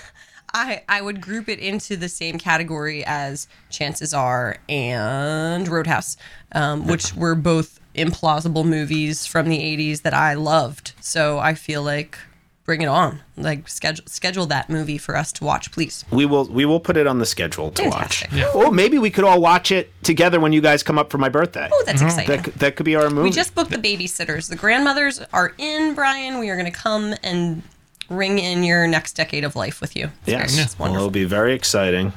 I 0.54 0.82
I 0.88 1.00
would 1.02 1.20
group 1.20 1.48
it 1.48 1.58
into 1.58 1.96
the 1.96 2.08
same 2.08 2.38
category 2.38 3.04
as 3.04 3.48
Chances 3.70 4.12
Are 4.14 4.56
and 4.68 5.66
Roadhouse, 5.68 6.16
um, 6.54 6.86
which 6.86 7.14
were 7.14 7.34
both 7.34 7.80
implausible 7.94 8.64
movies 8.64 9.26
from 9.26 9.48
the 9.48 9.58
80s 9.58 10.02
that 10.02 10.14
I 10.14 10.34
loved. 10.34 10.92
So 11.00 11.38
I 11.38 11.54
feel 11.54 11.82
like 11.82 12.18
bring 12.64 12.80
it 12.80 12.86
on. 12.86 13.20
Like 13.36 13.68
schedule 13.68 14.04
schedule 14.06 14.46
that 14.46 14.70
movie 14.70 14.98
for 14.98 15.16
us 15.16 15.32
to 15.32 15.44
watch, 15.44 15.72
please. 15.72 16.04
We 16.10 16.26
will 16.26 16.44
we 16.44 16.64
will 16.64 16.80
put 16.80 16.96
it 16.96 17.06
on 17.06 17.18
the 17.18 17.26
schedule 17.26 17.70
to 17.72 17.82
Fantastic. 17.82 18.30
watch. 18.32 18.54
Or 18.54 18.70
maybe 18.70 18.98
we 18.98 19.10
could 19.10 19.24
all 19.24 19.40
watch 19.40 19.72
it 19.72 19.90
together 20.02 20.38
when 20.40 20.52
you 20.52 20.60
guys 20.60 20.82
come 20.82 20.98
up 20.98 21.10
for 21.10 21.18
my 21.18 21.28
birthday. 21.28 21.68
Oh, 21.72 21.82
that's 21.86 22.02
exciting. 22.02 22.42
that, 22.42 22.54
that 22.58 22.76
could 22.76 22.86
be 22.86 22.94
our 22.96 23.10
movie. 23.10 23.22
we 23.24 23.30
just 23.30 23.54
booked 23.54 23.70
the 23.70 23.78
babysitters. 23.78 24.48
The 24.48 24.56
grandmothers 24.56 25.20
are 25.32 25.54
in, 25.58 25.94
Brian. 25.94 26.38
We 26.38 26.50
are 26.50 26.56
going 26.56 26.70
to 26.70 26.78
come 26.78 27.14
and 27.22 27.62
ring 28.08 28.38
in 28.38 28.62
your 28.64 28.86
next 28.86 29.14
decade 29.14 29.44
of 29.44 29.56
life 29.56 29.80
with 29.80 29.96
you. 29.96 30.06
It's 30.22 30.28
yes, 30.28 30.52
very- 30.54 30.64
it's 30.64 30.78
well, 30.78 30.94
it'll 30.94 31.10
be 31.10 31.24
very 31.24 31.54
exciting. 31.54 32.12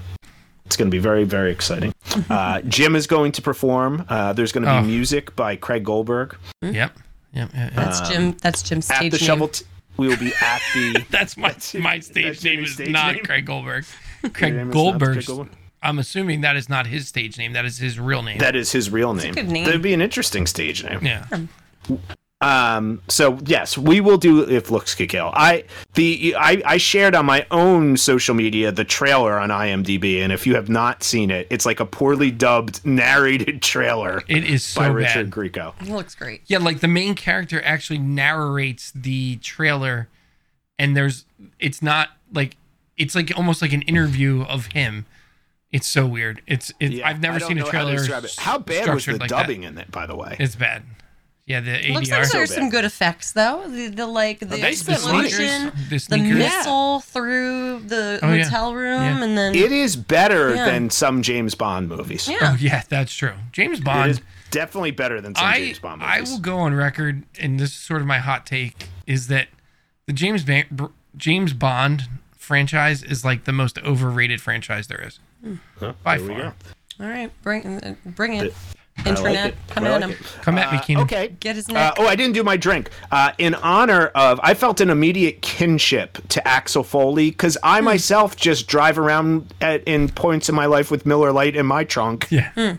It's 0.66 0.76
going 0.78 0.90
to 0.90 0.96
be 0.96 1.00
very, 1.00 1.24
very 1.26 1.52
exciting. 1.52 1.94
Uh, 2.30 2.62
Jim 2.62 2.96
is 2.96 3.08
going 3.08 3.34
to 3.34 3.42
perform. 3.42 4.06
Uh, 4.08 4.32
there's 4.32 4.54
going 4.54 4.64
to 4.64 4.70
be 4.72 4.76
Oh. 4.78 4.82
music 4.84 5.36
by 5.36 5.58
Craig 5.58 5.84
Goldberg. 5.84 6.38
Yep. 6.62 6.74
Yep. 6.74 6.94
yep, 7.34 7.50
yep. 7.54 7.74
That's 7.74 8.10
Jim. 8.10 8.32
That's 8.42 8.62
Jim's 8.64 8.90
At 8.90 8.98
stage 8.98 9.12
the 9.12 9.18
name. 9.18 9.26
shovel, 9.28 9.48
t- 9.50 9.66
we 9.98 10.08
will 10.08 10.16
be 10.18 10.32
at 10.42 10.62
the. 10.74 11.06
That's 11.12 11.36
my 11.36 11.54
my 11.78 12.00
stage 12.00 12.42
name 12.46 12.64
is 12.64 12.74
stage 12.76 12.90
not 12.90 13.16
name? 13.16 13.26
Craig 13.26 13.46
Goldberg. 13.46 13.84
Craig 14.34 14.54
name 14.54 14.70
is 14.70 14.74
not 14.74 14.74
Goldberg. 14.74 15.14
Craig 15.16 15.26
Goldberg? 15.26 15.58
I'm 15.84 16.00
assuming 16.00 16.40
that 16.42 16.56
is 16.56 16.70
not 16.70 16.88
his 16.88 17.10
stage 17.10 17.38
name. 17.38 17.52
That 17.52 17.66
is 17.66 17.78
his 17.80 18.00
real 18.00 18.22
name. 18.24 18.38
That 18.38 18.56
is 18.56 18.72
his 18.72 18.90
real 18.90 19.14
name. 19.14 19.34
good 19.34 19.50
name. 19.50 19.66
That'd 19.66 19.82
be 19.82 19.94
an 19.94 20.02
interesting 20.02 20.48
stage 20.48 20.84
name. 20.86 21.06
yeah. 21.06 21.26
Um. 22.42 23.02
So 23.08 23.40
yes, 23.46 23.78
we 23.78 24.02
will 24.02 24.18
do 24.18 24.42
if 24.48 24.70
looks 24.70 24.94
could 24.94 25.08
kill. 25.10 25.32
I 25.34 25.64
the 25.94 26.36
I 26.38 26.62
I 26.66 26.78
shared 26.78 27.16
on 27.16 27.26
my 27.26 27.46
own 27.50 27.96
social 27.96 28.36
media 28.36 28.72
the 28.74 28.84
trailer 28.84 29.40
on 29.40 29.50
IMDb, 29.50 30.22
and 30.22 30.34
if 30.34 30.46
you 30.46 30.56
have 30.56 30.68
not 30.68 31.02
seen 31.02 31.32
it, 31.32 31.48
it's 31.50 31.66
like 31.66 31.80
a 31.80 31.86
poorly 31.86 32.32
dubbed 32.32 32.86
narrated 32.86 33.62
trailer 33.62 34.22
It 34.28 34.44
is 34.44 34.76
by 34.76 34.88
so 34.88 34.94
Richard 34.94 35.30
bad. 35.30 35.34
Grieco. 35.54 35.74
It 35.82 35.88
looks 35.90 36.14
great. 36.14 36.42
Yeah, 36.48 36.58
like 36.58 36.82
the 36.82 36.90
main 36.90 37.16
character 37.16 37.62
actually 37.64 38.00
narrates 38.00 38.92
the 38.92 39.38
trailer, 39.38 40.10
and 40.78 40.96
there's 40.96 41.24
it's 41.60 41.82
not 41.82 42.10
like 42.34 42.58
it's 42.98 43.16
like 43.16 43.32
almost 43.38 43.62
like 43.62 43.72
an 43.72 43.82
interview 43.84 44.44
of 44.44 44.68
him. 44.68 45.06
It's 45.72 45.88
so 45.88 46.06
weird. 46.06 46.42
It's 46.48 46.74
it's 46.82 46.96
Yeah, 46.96 47.08
I've 47.08 47.22
never 47.22 47.40
seen 47.40 47.58
a 47.58 47.62
know 47.62 47.66
how 47.66 47.72
trailer. 47.72 47.96
describe. 47.96 48.26
How 48.40 48.58
bad 48.60 48.88
was 48.94 48.96
the 48.96 49.00
structured 49.02 49.22
like 49.22 49.30
that. 49.30 49.42
dubbing 49.44 49.64
in 49.64 49.78
it? 49.78 49.90
By 49.90 50.06
the 50.06 50.16
way, 50.18 50.36
It's 50.38 50.56
bad. 50.56 50.84
Yeah, 51.48 51.60
the 51.60 51.72
ADR. 51.72 51.94
Looks 51.94 52.10
like 52.10 52.32
there's 52.32 52.50
bad. 52.50 52.56
some 52.56 52.70
good 52.72 52.86
effects 52.86 53.34
though. 53.34 53.70
The, 53.70 53.88
the 53.90 54.08
like 54.08 54.40
the 54.40 54.46
they 54.46 54.74
spent 54.74 54.98
explosion, 54.98 55.72
The 55.76 55.90
the 55.92 56.00
sneakers. 56.00 56.38
missile 56.40 57.02
through 57.02 57.82
the 57.82 58.20
Oh, 58.24 58.34
yeah. 58.34 58.44
hotel 58.46 58.74
room, 58.74 59.02
Yeah. 59.02 59.24
and 59.24 59.38
then 59.38 59.54
it 59.56 59.72
is 59.72 59.96
better 59.96 60.56
Yeah. 60.56 60.66
than 60.66 60.90
some 60.90 61.22
James 61.22 61.54
Bond 61.54 61.88
movies. 61.88 62.28
yeah. 62.28 62.38
Oh 62.42 62.58
yeah, 62.60 62.82
that's 62.90 63.14
true. 63.14 63.34
James 63.52 63.80
Bond. 63.80 64.10
is 64.12 64.22
definitely 64.50 64.90
better 64.92 65.22
than 65.22 65.36
some 65.36 65.46
I 65.46 65.60
James 65.60 65.80
Bond 65.80 66.02
movies. 66.02 66.16
I 66.16 66.22
will 66.32 66.40
go 66.40 66.58
on 66.58 66.74
record, 66.74 67.24
and 67.40 67.60
this 67.60 67.70
is 67.72 67.76
sort 67.76 68.02
of 68.02 68.08
my 68.08 68.18
hot 68.18 68.48
take, 68.48 68.88
is 69.06 69.28
that 69.28 69.48
the 70.08 70.14
James 70.14 70.44
Ban- 70.44 70.90
James 71.16 71.54
Bond 71.54 72.10
franchise 72.36 73.04
is 73.04 73.24
like 73.24 73.44
the 73.46 73.52
most 73.52 73.78
overrated 73.80 74.42
franchise 74.42 74.88
there 74.88 75.04
is, 75.06 75.20
huh, 75.80 75.94
by 76.04 76.18
far. 76.18 76.56
All 77.00 77.06
right, 77.08 77.30
bring 77.44 77.66
uh, 77.84 77.96
bring 78.04 78.34
it. 78.34 78.54
I 78.98 79.10
like 79.10 79.18
Internet, 79.20 79.56
come 79.68 79.86
at 79.86 79.92
like 79.92 80.02
him. 80.04 80.12
it. 80.12 80.18
Come 80.42 80.58
at 80.58 80.72
me, 80.72 80.78
Uh, 80.78 80.82
Keenan. 80.82 81.04
Okay. 81.04 81.36
Get 81.40 81.56
his 81.58 81.70
Uh, 81.70 81.92
oh, 81.98 82.08
I 82.08 82.16
didn't 82.16 82.34
do 82.34 82.44
my 82.44 82.58
drink. 82.58 82.90
Uh, 83.12 83.34
in 83.38 83.54
honor 83.56 84.08
of, 84.16 84.40
I 84.42 84.54
felt 84.54 84.80
an 84.82 84.90
immediate 84.90 85.42
kinship 85.42 86.18
to 86.30 86.48
Axel 86.48 86.84
Foley 86.84 87.30
because 87.30 87.58
I 87.62 87.80
Hmm. 87.80 87.86
myself 87.86 88.36
just 88.36 88.68
drive 88.68 88.98
around 88.98 89.54
at, 89.62 89.84
in 89.84 90.10
points 90.10 90.50
in 90.50 90.56
my 90.56 90.66
life 90.66 90.90
with 90.92 91.06
Miller 91.06 91.32
Lite 91.32 91.56
in 91.56 91.66
my 91.66 91.84
trunk 91.84 92.28
Yeah. 92.30 92.50
Hmm. 92.56 92.72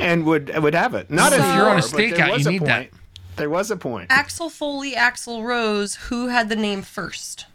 and 0.00 0.24
would 0.26 0.56
would 0.62 0.74
have 0.74 0.94
it. 0.94 1.10
Not 1.10 1.32
So- 1.32 1.38
If 1.38 1.54
you're 1.56 1.68
on 1.68 1.78
a 1.78 1.82
but 1.82 1.92
there 1.92 2.10
stakeout, 2.10 2.38
you 2.44 2.50
need 2.50 2.64
that. 2.66 2.88
There 3.36 3.50
was 3.50 3.70
a 3.70 3.76
point. 3.76 4.08
Axel 4.10 4.50
Foley, 4.50 4.92
Axl 4.92 5.42
Rose. 5.44 5.94
Who 6.08 6.28
had 6.28 6.48
the 6.48 6.56
name 6.56 6.82
first? 6.82 7.46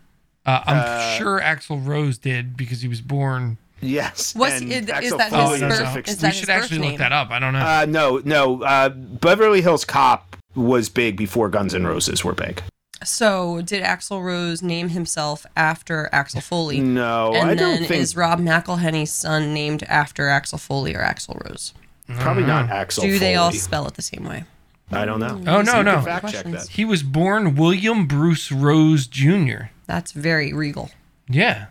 Uh, 0.46 0.62
I'm 0.66 1.18
sure 1.18 1.40
Axl 1.40 1.86
Rose 1.86 2.18
did 2.18 2.58
because 2.58 2.82
he 2.82 2.88
was 2.88 3.02
born. 3.02 3.58
Yes. 3.86 4.34
Was- 4.36 4.62
and 4.62 4.72
is- 4.72 4.84
is 4.84 4.90
Axel 4.90 5.18
that 5.18 5.30
Foley 5.32 5.54
his 5.54 5.62
was 5.64 5.80
birth- 5.80 5.88
affixed- 5.90 6.12
is 6.14 6.18
that 6.20 6.28
we 6.28 6.32
his 6.32 6.40
should 6.40 6.50
actually 6.50 6.80
name? 6.80 6.90
look 6.92 7.00
that 7.00 7.12
up. 7.12 7.30
I 7.32 7.40
don't 7.40 7.54
know. 7.54 7.60
Uh, 7.60 7.86
no, 7.88 8.22
no. 8.26 8.62
Uh, 8.64 8.90
Beverly 8.90 9.62
Hills 9.62 9.86
Cop 9.86 10.36
was 10.56 10.90
big 10.90 11.18
before 11.18 11.50
Guns 11.50 11.74
N' 11.74 11.86
Roses 11.86 12.24
were 12.24 12.34
big. 12.34 12.62
So, 13.04 13.62
did 13.62 13.84
Axl 13.84 14.24
Rose 14.24 14.62
name 14.62 14.90
himself 14.90 15.46
after 15.58 16.10
Axel 16.14 16.40
Foley? 16.40 16.80
No, 16.80 17.34
and 17.34 17.50
I 17.52 17.54
then 17.56 17.58
don't 17.58 17.88
think. 17.88 18.02
is 18.02 18.16
Rob 18.16 18.40
McElhenney's 18.40 19.12
son 19.12 19.54
named 19.54 19.84
after 19.90 20.30
Axel 20.30 20.58
Foley 20.58 20.96
or 20.96 21.02
Axl 21.02 21.44
Rose? 21.50 21.74
probably 22.20 22.44
not 22.44 22.70
Axel. 22.70 23.04
Do 23.04 23.18
they 23.20 23.36
all 23.36 23.52
spell 23.52 23.88
it 23.88 23.96
the 23.96 24.02
same 24.02 24.24
way? 24.26 24.46
I 24.92 25.06
don't 25.06 25.20
know. 25.20 25.42
Oh, 25.48 25.62
no, 25.62 25.72
So 25.72 25.82
no. 25.82 26.02
Fact 26.02 26.30
check 26.32 26.46
that. 26.46 26.68
he 26.68 26.86
was 26.86 27.02
born 27.04 27.56
William 27.56 28.06
Bruce 28.06 28.52
Rose 28.52 29.08
Jr. 29.08 29.70
That's 29.88 30.12
very 30.12 30.54
regal. 30.54 30.92
Yeah. 31.28 31.66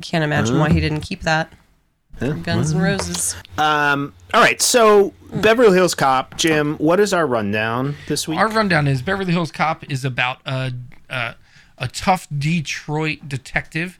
Can't 0.00 0.24
imagine 0.24 0.58
why 0.58 0.70
he 0.70 0.80
didn't 0.80 1.00
keep 1.00 1.22
that. 1.22 1.52
Yeah. 2.20 2.34
Guns 2.34 2.72
N' 2.74 2.80
Roses. 2.80 3.36
Um. 3.56 4.12
All 4.34 4.40
right. 4.40 4.60
So 4.60 5.14
Beverly 5.32 5.76
Hills 5.76 5.94
Cop, 5.94 6.36
Jim. 6.36 6.76
What 6.76 7.00
is 7.00 7.14
our 7.14 7.26
rundown 7.26 7.96
this 8.08 8.28
week? 8.28 8.38
Our 8.38 8.48
rundown 8.48 8.86
is 8.86 9.02
Beverly 9.02 9.32
Hills 9.32 9.52
Cop 9.52 9.90
is 9.90 10.04
about 10.04 10.38
a 10.44 10.72
a, 11.08 11.34
a 11.78 11.88
tough 11.88 12.26
Detroit 12.36 13.28
detective 13.28 13.98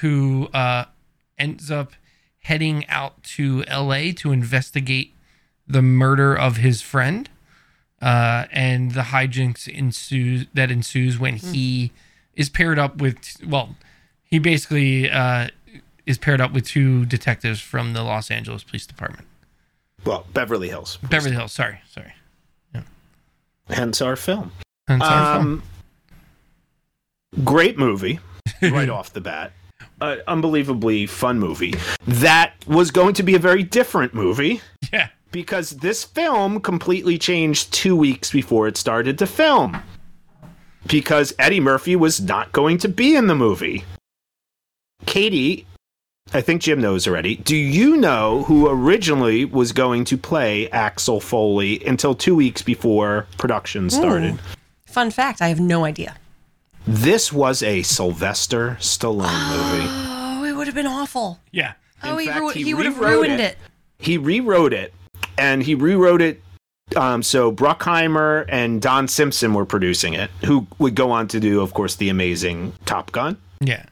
who 0.00 0.48
uh, 0.52 0.86
ends 1.38 1.70
up 1.70 1.92
heading 2.40 2.86
out 2.88 3.22
to 3.22 3.64
L.A. 3.68 4.12
to 4.12 4.32
investigate 4.32 5.14
the 5.66 5.82
murder 5.82 6.34
of 6.36 6.56
his 6.56 6.82
friend, 6.82 7.30
uh, 8.00 8.46
and 8.50 8.92
the 8.92 9.02
hijinks 9.02 9.68
ensues 9.68 10.46
that 10.52 10.70
ensues 10.70 11.18
when 11.18 11.36
he 11.36 11.92
is 12.34 12.48
paired 12.48 12.78
up 12.78 12.96
with 12.96 13.36
well, 13.46 13.76
he 14.32 14.38
basically 14.38 15.10
uh, 15.10 15.48
is 16.06 16.16
paired 16.16 16.40
up 16.40 16.52
with 16.52 16.66
two 16.66 17.04
detectives 17.04 17.60
from 17.60 17.92
the 17.92 18.02
Los 18.02 18.30
Angeles 18.30 18.64
Police 18.64 18.86
Department, 18.86 19.28
well, 20.06 20.26
Beverly 20.32 20.70
Hills. 20.70 20.98
Beverly 21.02 21.34
Hills. 21.34 21.52
Sorry, 21.52 21.80
sorry. 21.90 22.14
Yeah. 22.74 22.82
Hence 23.68 24.00
our 24.00 24.16
film. 24.16 24.52
I'm 24.88 25.00
sorry. 25.00 25.38
Um, 25.38 25.62
great 27.44 27.78
movie, 27.78 28.20
right 28.62 28.88
off 28.88 29.12
the 29.12 29.20
bat. 29.20 29.52
Uh, 30.00 30.16
unbelievably 30.26 31.06
fun 31.06 31.38
movie. 31.38 31.74
That 32.06 32.54
was 32.66 32.90
going 32.90 33.14
to 33.14 33.22
be 33.22 33.34
a 33.34 33.38
very 33.38 33.62
different 33.62 34.14
movie 34.14 34.62
yeah. 34.92 35.08
because 35.30 35.70
this 35.70 36.04
film 36.04 36.60
completely 36.60 37.18
changed 37.18 37.70
two 37.70 37.94
weeks 37.94 38.32
before 38.32 38.66
it 38.66 38.78
started 38.78 39.18
to 39.18 39.26
film. 39.26 39.80
Because 40.86 41.34
Eddie 41.38 41.60
Murphy 41.60 41.94
was 41.96 42.18
not 42.18 42.50
going 42.50 42.78
to 42.78 42.88
be 42.88 43.14
in 43.14 43.26
the 43.26 43.34
movie. 43.34 43.84
Katie, 45.06 45.66
I 46.32 46.40
think 46.40 46.62
Jim 46.62 46.80
knows 46.80 47.06
already. 47.06 47.36
Do 47.36 47.56
you 47.56 47.96
know 47.96 48.44
who 48.44 48.68
originally 48.68 49.44
was 49.44 49.72
going 49.72 50.04
to 50.06 50.16
play 50.16 50.70
Axel 50.70 51.20
Foley 51.20 51.84
until 51.84 52.14
two 52.14 52.34
weeks 52.34 52.62
before 52.62 53.26
production 53.38 53.90
started? 53.90 54.38
Fun 54.86 55.10
fact: 55.10 55.42
I 55.42 55.48
have 55.48 55.60
no 55.60 55.84
idea. 55.84 56.16
This 56.86 57.32
was 57.32 57.62
a 57.62 57.82
Sylvester 57.82 58.76
Stallone 58.80 59.50
movie. 59.50 59.86
Oh, 59.88 60.44
it 60.44 60.56
would 60.56 60.66
have 60.66 60.74
been 60.74 60.86
awful. 60.86 61.40
Yeah. 61.50 61.74
Oh, 62.02 62.16
he, 62.16 62.30
ru- 62.30 62.48
he 62.48 62.62
he 62.64 62.74
would 62.74 62.86
have 62.86 62.98
ruined 62.98 63.34
it. 63.34 63.40
it. 63.40 63.58
He 63.98 64.18
rewrote 64.18 64.72
it, 64.72 64.92
and 65.38 65.62
he 65.62 65.74
rewrote 65.74 66.20
it. 66.22 66.40
Um, 66.96 67.22
so 67.22 67.52
Bruckheimer 67.52 68.44
and 68.48 68.82
Don 68.82 69.06
Simpson 69.08 69.54
were 69.54 69.64
producing 69.64 70.14
it, 70.14 70.30
who 70.44 70.66
would 70.78 70.94
go 70.94 71.10
on 71.10 71.28
to 71.28 71.40
do, 71.40 71.60
of 71.60 71.72
course, 71.72 71.94
the 71.96 72.08
amazing 72.08 72.72
Top 72.84 73.12
Gun. 73.12 73.38
Yeah. 73.60 73.84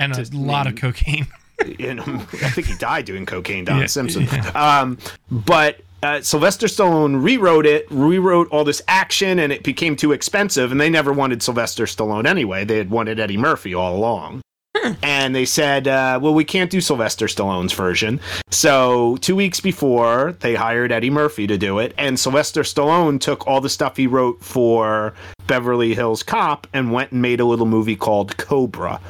And 0.00 0.12
a 0.18 0.26
lot 0.36 0.66
of 0.66 0.76
cocaine. 0.76 1.26
You 1.78 1.92
know, 1.92 2.04
I 2.04 2.48
think 2.48 2.68
he 2.68 2.74
died 2.76 3.04
doing 3.04 3.26
cocaine, 3.26 3.66
Don 3.66 3.80
Yeah, 3.80 3.86
Simpson. 3.86 4.26
Um, 4.54 4.96
but 5.30 5.82
uh, 6.02 6.22
Sylvester 6.22 6.68
Stallone 6.68 7.22
rewrote 7.22 7.66
it, 7.66 7.86
rewrote 7.90 8.48
all 8.48 8.64
this 8.64 8.80
action, 8.88 9.38
and 9.38 9.52
it 9.52 9.62
became 9.62 9.94
too 9.94 10.12
expensive. 10.12 10.72
And 10.72 10.80
they 10.80 10.88
never 10.88 11.12
wanted 11.12 11.42
Sylvester 11.42 11.84
Stallone 11.84 12.26
anyway. 12.26 12.64
They 12.64 12.78
had 12.78 12.88
wanted 12.88 13.20
Eddie 13.20 13.36
Murphy 13.36 13.74
all 13.74 13.94
along. 13.94 14.40
And 15.02 15.34
they 15.34 15.44
said, 15.44 15.86
uh, 15.86 16.18
well, 16.22 16.32
we 16.32 16.44
can't 16.44 16.70
do 16.70 16.80
Sylvester 16.80 17.26
Stallone's 17.26 17.74
version. 17.74 18.20
So, 18.50 19.18
two 19.20 19.36
weeks 19.36 19.60
before, 19.60 20.36
they 20.40 20.54
hired 20.54 20.90
Eddie 20.92 21.10
Murphy 21.10 21.46
to 21.46 21.58
do 21.58 21.78
it. 21.80 21.92
And 21.98 22.18
Sylvester 22.18 22.62
Stallone 22.62 23.20
took 23.20 23.46
all 23.46 23.60
the 23.60 23.68
stuff 23.68 23.98
he 23.98 24.06
wrote 24.06 24.42
for 24.42 25.12
Beverly 25.46 25.94
Hills 25.94 26.22
Cop 26.22 26.66
and 26.72 26.90
went 26.92 27.12
and 27.12 27.20
made 27.20 27.40
a 27.40 27.44
little 27.44 27.66
movie 27.66 27.96
called 27.96 28.38
Cobra. 28.38 29.00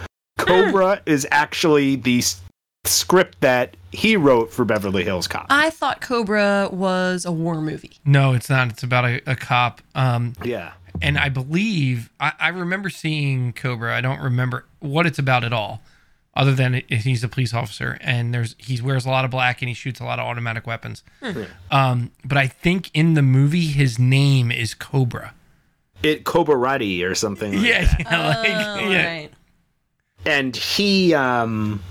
Cobra 0.47 1.01
is 1.07 1.27
actually 1.31 1.97
the 1.97 2.19
s- 2.19 2.41
script 2.85 3.41
that 3.41 3.77
he 3.93 4.17
wrote 4.17 4.53
for 4.53 4.65
Beverly 4.65 5.05
Hills 5.05 5.27
Cop. 5.29 5.47
I 5.51 5.71
thought 5.71 6.01
Cobra 6.01 6.69
was 6.73 7.25
a 7.25 7.33
war 7.33 7.61
movie. 7.61 7.93
No, 8.05 8.33
it's 8.35 8.49
not. 8.51 8.69
It's 8.71 8.83
about 8.83 9.05
a, 9.05 9.21
a 9.31 9.37
cop. 9.37 9.81
Um, 9.95 10.35
yeah. 10.45 10.73
and 11.03 11.19
I 11.19 11.29
believe 11.29 12.11
I, 12.21 12.33
I 12.39 12.49
remember 12.49 12.89
seeing 12.91 13.53
Cobra. 13.53 13.97
I 13.97 14.01
don't 14.01 14.21
remember 14.21 14.65
what 14.81 15.07
it's 15.07 15.19
about 15.19 15.45
at 15.45 15.53
all, 15.53 15.83
other 16.35 16.55
than 16.55 16.77
it, 16.77 16.91
he's 16.91 17.23
a 17.25 17.29
police 17.29 17.53
officer 17.53 17.99
and 18.01 18.33
there's 18.33 18.55
he 18.59 18.81
wears 18.81 19.05
a 19.05 19.11
lot 19.11 19.25
of 19.25 19.31
black 19.31 19.61
and 19.61 19.69
he 19.69 19.75
shoots 19.75 19.99
a 20.01 20.05
lot 20.05 20.19
of 20.21 20.25
automatic 20.27 20.67
weapons. 20.67 21.03
Um, 21.71 22.13
but 22.25 22.39
I 22.39 22.47
think 22.47 22.91
in 22.95 23.15
the 23.15 23.23
movie 23.23 23.67
his 23.67 23.99
name 23.99 24.51
is 24.51 24.73
Cobra. 24.75 25.35
It 26.03 26.25
Cobra 26.25 26.57
Ruddy 26.57 27.05
or 27.05 27.15
something. 27.15 27.53
Like 27.57 27.67
Yeah, 27.67 27.85
that. 27.85 28.01
yeah, 28.01 28.27
like, 28.29 28.83
Oh, 28.85 28.89
yeah. 28.91 29.07
right. 29.07 29.31
And 30.27 30.55
he 30.57 31.15
um 31.15 31.83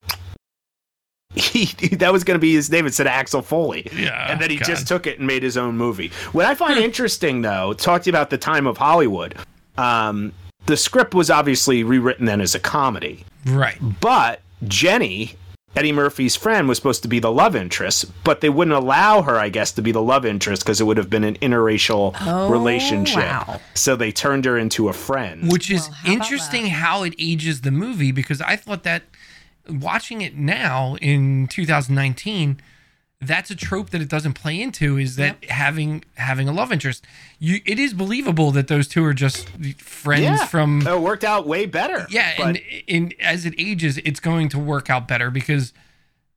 he 1.34 1.64
that 1.96 2.12
was 2.12 2.22
going 2.24 2.36
to 2.36 2.40
be 2.40 2.54
his 2.54 2.70
name 2.70 2.86
instead 2.86 3.06
of 3.06 3.12
Axel 3.12 3.42
Foley. 3.42 3.88
Yeah, 3.94 4.30
And 4.30 4.40
then 4.40 4.50
he 4.50 4.56
God. 4.56 4.66
just 4.66 4.86
took 4.86 5.06
it 5.06 5.18
and 5.18 5.26
made 5.26 5.42
his 5.42 5.56
own 5.56 5.76
movie. 5.76 6.10
What 6.32 6.46
I 6.46 6.54
find 6.54 6.78
interesting 6.78 7.42
though, 7.42 7.72
talk 7.72 8.02
to 8.02 8.06
you 8.06 8.12
about 8.12 8.30
the 8.30 8.38
time 8.38 8.66
of 8.66 8.78
Hollywood. 8.78 9.34
Um 9.76 10.32
the 10.66 10.76
script 10.76 11.12
was 11.14 11.30
obviously 11.30 11.84
rewritten 11.84 12.24
then 12.26 12.40
as 12.40 12.54
a 12.54 12.60
comedy. 12.60 13.24
right. 13.46 13.76
But 14.00 14.40
Jenny, 14.66 15.34
Eddie 15.76 15.92
Murphy's 15.92 16.36
friend, 16.36 16.68
was 16.68 16.78
supposed 16.78 17.02
to 17.02 17.08
be 17.08 17.18
the 17.18 17.32
love 17.32 17.56
interest, 17.56 18.04
but 18.22 18.40
they 18.40 18.48
wouldn't 18.48 18.76
allow 18.76 19.22
her, 19.22 19.36
I 19.36 19.48
guess, 19.48 19.72
to 19.72 19.82
be 19.82 19.90
the 19.92 20.02
love 20.02 20.24
interest 20.24 20.62
because 20.62 20.80
it 20.80 20.84
would 20.84 20.96
have 20.98 21.10
been 21.10 21.24
an 21.24 21.34
interracial 21.36 22.14
Oh, 22.20 22.48
relationship. 22.50 23.16
wow. 23.24 23.60
So 23.74 23.96
they 23.96 24.12
turned 24.12 24.44
her 24.44 24.56
into 24.56 24.88
a 24.88 24.92
friend. 24.92 25.50
which 25.50 25.70
is 25.70 25.88
Well, 25.88 25.96
how 26.02 26.12
interesting 26.12 26.66
how 26.68 27.02
it 27.02 27.14
ages 27.18 27.62
the 27.62 27.70
movie 27.72 28.12
because 28.12 28.40
I 28.40 28.54
thought 28.56 28.84
that 28.84 29.02
watching 29.68 30.20
it 30.20 30.36
now 30.36 30.96
in 31.00 31.48
2019 31.48 32.60
that's 33.26 33.50
a 33.50 33.54
trope 33.56 33.90
that 33.90 34.00
it 34.00 34.08
doesn't 34.08 34.34
play 34.34 34.60
into 34.60 34.98
is 34.98 35.16
that 35.16 35.44
having 35.46 36.04
having 36.16 36.48
a 36.48 36.52
love 36.52 36.72
interest 36.72 37.04
you 37.38 37.60
it 37.66 37.78
is 37.78 37.92
believable 37.94 38.50
that 38.50 38.68
those 38.68 38.86
two 38.88 39.04
are 39.04 39.14
just 39.14 39.48
friends 39.78 40.22
yeah, 40.22 40.46
from 40.46 40.86
it 40.86 41.00
worked 41.00 41.24
out 41.24 41.46
way 41.46 41.66
better. 41.66 42.06
yeah 42.10 42.32
but 42.36 42.46
and 42.46 42.58
in 42.86 43.12
as 43.20 43.44
it 43.46 43.54
ages 43.58 43.98
it's 43.98 44.20
going 44.20 44.48
to 44.48 44.58
work 44.58 44.90
out 44.90 45.06
better 45.08 45.30
because 45.30 45.72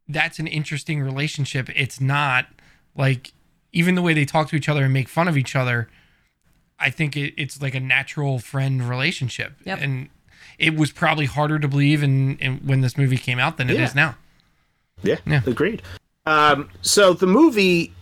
that's 0.07 0.39
an 0.39 0.47
interesting 0.47 1.01
relationship 1.01 1.69
it's 1.75 1.99
not 1.99 2.47
like 2.95 3.33
even 3.73 3.95
the 3.95 4.01
way 4.01 4.13
they 4.13 4.25
talk 4.25 4.47
to 4.49 4.55
each 4.55 4.69
other 4.69 4.83
and 4.83 4.93
make 4.93 5.07
fun 5.09 5.27
of 5.27 5.37
each 5.37 5.55
other 5.55 5.89
i 6.79 6.89
think 6.89 7.15
it, 7.17 7.33
it's 7.37 7.61
like 7.61 7.75
a 7.75 7.79
natural 7.79 8.39
friend 8.39 8.87
relationship 8.87 9.53
Yep. 9.65 9.79
and 9.81 10.09
it 10.57 10.75
was 10.75 10.91
probably 10.91 11.25
harder 11.27 11.59
to 11.59 11.67
believe 11.67 12.01
in, 12.01 12.37
in 12.37 12.57
when 12.65 12.81
this 12.81 12.97
movie 12.97 13.17
came 13.17 13.37
out 13.39 13.57
than 13.57 13.69
it 13.69 13.75
Yeah. 13.77 13.83
is 13.83 13.93
now 13.95 14.15
Yeah, 15.03 15.17
Yeah. 15.27 15.41
agreed. 15.45 15.81
Um, 16.27 16.69
so 16.81 17.13
the 17.13 17.27
movie 17.27 17.93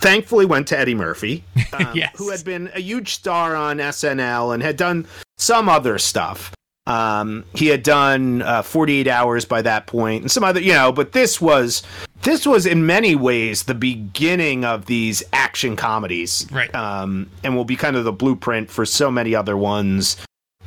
thankfully 0.00 0.46
went 0.46 0.66
to 0.68 0.78
Eddie 0.78 0.94
Murphy, 0.94 1.44
um, 1.72 1.92
Yes. 1.94 2.14
who 2.16 2.30
had 2.30 2.44
been 2.44 2.70
a 2.74 2.80
huge 2.80 3.14
star 3.14 3.54
on 3.54 3.78
SNL 3.78 4.54
and 4.54 4.62
had 4.62 4.76
done 4.76 5.06
some 5.38 5.68
other 5.68 5.98
stuff. 5.98 6.52
Um, 6.86 7.44
he 7.54 7.68
had 7.68 7.82
done 7.82 8.42
uh, 8.42 8.60
48 8.62 9.06
Hours 9.08 9.44
by 9.46 9.62
that 9.62 9.86
point, 9.86 10.22
and 10.22 10.30
some 10.30 10.44
other, 10.44 10.60
you 10.60 10.74
know. 10.74 10.92
But 10.92 11.12
this 11.12 11.40
was 11.40 11.82
this 12.22 12.46
was 12.46 12.66
in 12.66 12.84
many 12.84 13.14
ways 13.14 13.62
the 13.62 13.74
beginning 13.74 14.66
of 14.66 14.84
these 14.84 15.22
action 15.32 15.76
comedies, 15.76 16.46
Right. 16.52 16.74
Um, 16.74 17.30
and 17.42 17.56
will 17.56 17.64
be 17.64 17.76
kind 17.76 17.96
of 17.96 18.04
the 18.04 18.12
blueprint 18.12 18.70
for 18.70 18.84
so 18.84 19.10
many 19.10 19.34
other 19.34 19.56
ones 19.56 20.18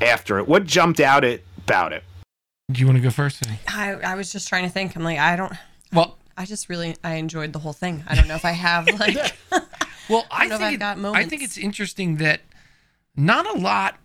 after 0.01 0.39
it. 0.39 0.47
What 0.47 0.65
jumped 0.65 0.99
out 0.99 1.23
at 1.23 1.41
about 1.59 1.93
it? 1.93 2.03
do 2.71 2.81
you 2.81 2.85
want 2.87 2.97
to 2.97 3.01
go 3.01 3.09
first 3.11 3.41
I, 3.69 3.91
I 3.93 4.15
was 4.15 4.31
just 4.31 4.49
trying 4.49 4.63
to 4.63 4.69
think. 4.69 4.95
I'm 4.95 5.03
like, 5.03 5.19
I 5.19 5.35
don't. 5.35 5.53
well 5.93 6.16
I 6.37 6.45
just 6.45 6.69
really 6.69 6.95
I 7.03 7.15
enjoyed 7.15 7.51
the 7.51 7.59
whole 7.59 7.73
thing. 7.73 8.03
I 8.07 8.15
don't 8.15 8.27
know 8.27 8.35
if 8.35 8.45
I 8.45 8.51
have 8.51 8.87
like. 8.99 9.17
Well, 10.09 10.25
I, 10.31 10.47
know 10.47 10.55
if 10.55 10.61
think 10.61 10.81
I've 10.81 10.97
it- 10.97 11.01
got 11.01 11.15
I 11.17 11.25
think 11.25 11.41
it's 11.43 11.57
interesting 11.57 12.15
that 12.17 12.39
not 13.17 13.45
a 13.45 13.59
lot 13.59 13.97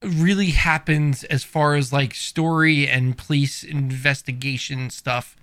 really 0.00 0.50
happens 0.50 1.24
as 1.24 1.42
far 1.42 1.74
as 1.74 1.92
like 1.92 2.14
story 2.14 2.86
and 2.86 3.18
police 3.18 3.64
investigation 3.64 4.90
stuff. 4.90 5.36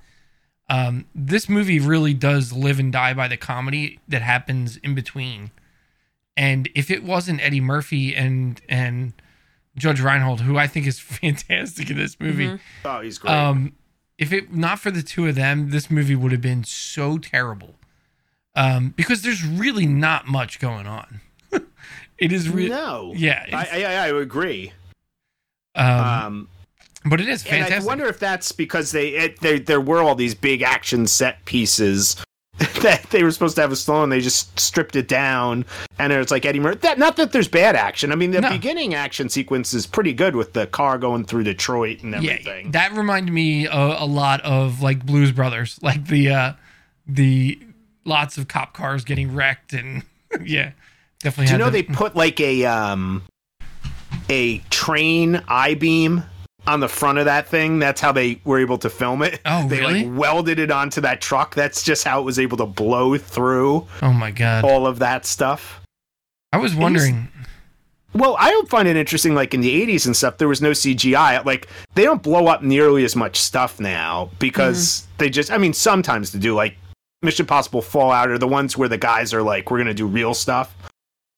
Um, 0.69 1.05
this 1.13 1.49
movie 1.49 1.79
really 1.81 2.13
does 2.13 2.53
live 2.53 2.79
and 2.79 2.89
die 2.91 3.13
by 3.13 3.27
the 3.27 3.35
comedy 3.37 3.99
that 4.07 4.21
happens 4.21 4.77
in 4.77 4.95
between. 4.95 5.51
And 6.37 6.69
if 6.75 6.89
it 6.89 7.03
wasn't 7.03 7.41
Eddie 7.41 7.59
Murphy 7.61 8.15
and 8.15 8.61
and 8.69 9.11
Judge 9.75 9.99
Reinhold, 9.99 10.39
who 10.41 10.57
I 10.57 10.67
think 10.67 10.87
is 10.87 10.99
fantastic 11.21 11.89
in 11.89 11.97
this 11.97 12.17
movie, 12.19 12.59
Oh, 12.85 13.01
he's 13.01 13.17
great. 13.17 13.33
um, 13.33 13.73
if 14.17 14.33
it 14.33 14.53
not 14.53 14.79
for 14.79 14.91
the 14.91 15.03
two 15.03 15.27
of 15.27 15.35
them, 15.35 15.69
this 15.69 15.91
movie 15.91 16.15
would 16.15 16.31
have 16.31 16.41
been 16.41 16.63
so 16.63 17.17
terrible. 17.17 17.75
Um, 18.55 18.93
because 18.95 19.21
there's 19.21 19.45
really 19.45 19.85
not 19.85 20.27
much 20.27 20.59
going 20.59 20.87
on. 20.87 21.21
it 22.17 22.31
is 22.31 22.49
really 22.49 22.69
no, 22.69 23.13
yeah, 23.15 23.45
I, 23.53 23.83
I, 23.83 23.93
I 23.93 24.07
agree. 24.19 24.73
um, 25.75 25.99
Um, 25.99 26.49
but 27.05 27.21
it 27.21 27.29
is 27.29 27.45
and. 27.45 27.71
I 27.71 27.79
wonder 27.79 28.07
if 28.07 28.19
that's 28.19 28.51
because 28.51 28.91
they 28.91 29.09
it, 29.09 29.39
there 29.41 29.59
there 29.59 29.79
were 29.79 30.01
all 30.01 30.15
these 30.15 30.33
big 30.33 30.63
action 30.63 31.05
set 31.05 31.45
pieces 31.45 32.15
that 32.81 33.05
they 33.11 33.21
were 33.23 33.31
supposed 33.31 33.55
to 33.55 33.61
have 33.61 33.71
a 33.71 33.75
slow 33.75 34.01
and 34.03 34.11
they 34.11 34.19
just 34.19 34.59
stripped 34.59 34.95
it 34.95 35.07
down 35.07 35.63
and 35.99 36.11
it's 36.11 36.31
like 36.31 36.45
Eddie 36.45 36.59
Murphy. 36.59 36.79
That 36.79 36.97
not 36.97 37.15
that 37.17 37.31
there's 37.31 37.47
bad 37.47 37.75
action. 37.75 38.11
I 38.11 38.15
mean, 38.15 38.31
the 38.31 38.41
No. 38.41 38.49
beginning 38.49 38.93
action 38.95 39.29
sequence 39.29 39.73
is 39.73 39.85
pretty 39.85 40.13
good 40.13 40.35
with 40.35 40.53
the 40.53 40.65
car 40.67 40.97
going 40.97 41.25
through 41.25 41.43
Detroit 41.43 42.01
and 42.03 42.13
yeah, 42.23 42.31
everything. 42.33 42.71
that 42.71 42.93
reminded 42.93 43.31
me 43.31 43.65
a, 43.67 43.71
a 43.75 44.05
lot 44.05 44.41
of 44.41 44.81
like 44.81 45.05
Blues 45.05 45.31
Brothers, 45.31 45.79
like 45.83 46.07
the 46.07 46.29
uh, 46.31 46.53
the 47.07 47.59
lots 48.05 48.37
of 48.37 48.47
cop 48.47 48.73
cars 48.73 49.03
getting 49.03 49.35
wrecked 49.35 49.73
and 49.73 50.03
yeah, 50.43 50.71
definitely. 51.19 51.47
Do 51.47 51.51
you 51.53 51.57
know 51.59 51.65
the- 51.65 51.81
they 51.81 51.83
put 51.83 52.15
like 52.15 52.39
a 52.39 52.65
um 52.65 53.23
a 54.29 54.57
train 54.69 55.41
I 55.47 55.73
beam 55.75 56.23
on 56.67 56.79
the 56.79 56.87
front 56.87 57.17
of 57.17 57.25
that 57.25 57.47
thing? 57.47 57.79
That's 57.79 58.01
how 58.01 58.11
they 58.11 58.39
were 58.43 58.59
able 58.59 58.77
to 58.79 58.89
film 58.89 59.21
it. 59.23 59.39
Oh, 59.45 59.67
they 59.67 59.79
really? 59.79 60.05
like 60.05 60.19
welded 60.19 60.59
it 60.59 60.71
onto 60.71 61.01
that 61.01 61.21
truck. 61.21 61.55
That's 61.55 61.83
just 61.83 62.03
how 62.03 62.19
it 62.19 62.23
was 62.23 62.37
able 62.37 62.57
to 62.57 62.65
blow 62.65 63.17
through 63.17 63.87
Oh 64.01 64.13
my 64.13 64.31
god! 64.31 64.63
all 64.63 64.85
of 64.85 64.99
that 64.99 65.25
stuff. 65.25 65.81
I 66.53 66.57
was 66.57 66.75
wondering. 66.75 67.29
Well, 68.13 68.35
I 68.39 68.49
don't 68.49 68.69
find 68.69 68.87
it 68.87 68.95
interesting. 68.95 69.35
Like 69.35 69.53
in 69.53 69.61
the 69.61 69.85
'80s 69.85 70.05
and 70.05 70.15
stuff, 70.15 70.37
there 70.37 70.47
was 70.47 70.61
no 70.61 70.71
CGI. 70.71 71.43
Like 71.45 71.67
they 71.93 72.03
don't 72.03 72.23
blow 72.23 72.47
up 72.47 72.63
nearly 72.63 73.03
as 73.03 73.15
much 73.15 73.37
stuff 73.37 73.79
now 73.79 74.29
because 74.39 74.77
mm-hmm. 75.01 75.11
they 75.17 75.29
just. 75.29 75.51
I 75.51 75.57
mean, 75.57 75.73
sometimes 75.73 76.31
they 76.31 76.39
do. 76.39 76.55
Like 76.55 76.75
Mission 77.21 77.43
Impossible 77.43 77.81
Fallout 77.81 78.29
are 78.29 78.37
the 78.37 78.47
ones 78.47 78.77
where 78.77 78.89
the 78.89 78.97
guys 78.97 79.33
are 79.33 79.43
like, 79.43 79.69
"We're 79.69 79.77
gonna 79.77 79.93
do 79.93 80.07
real 80.07 80.33
stuff." 80.33 80.75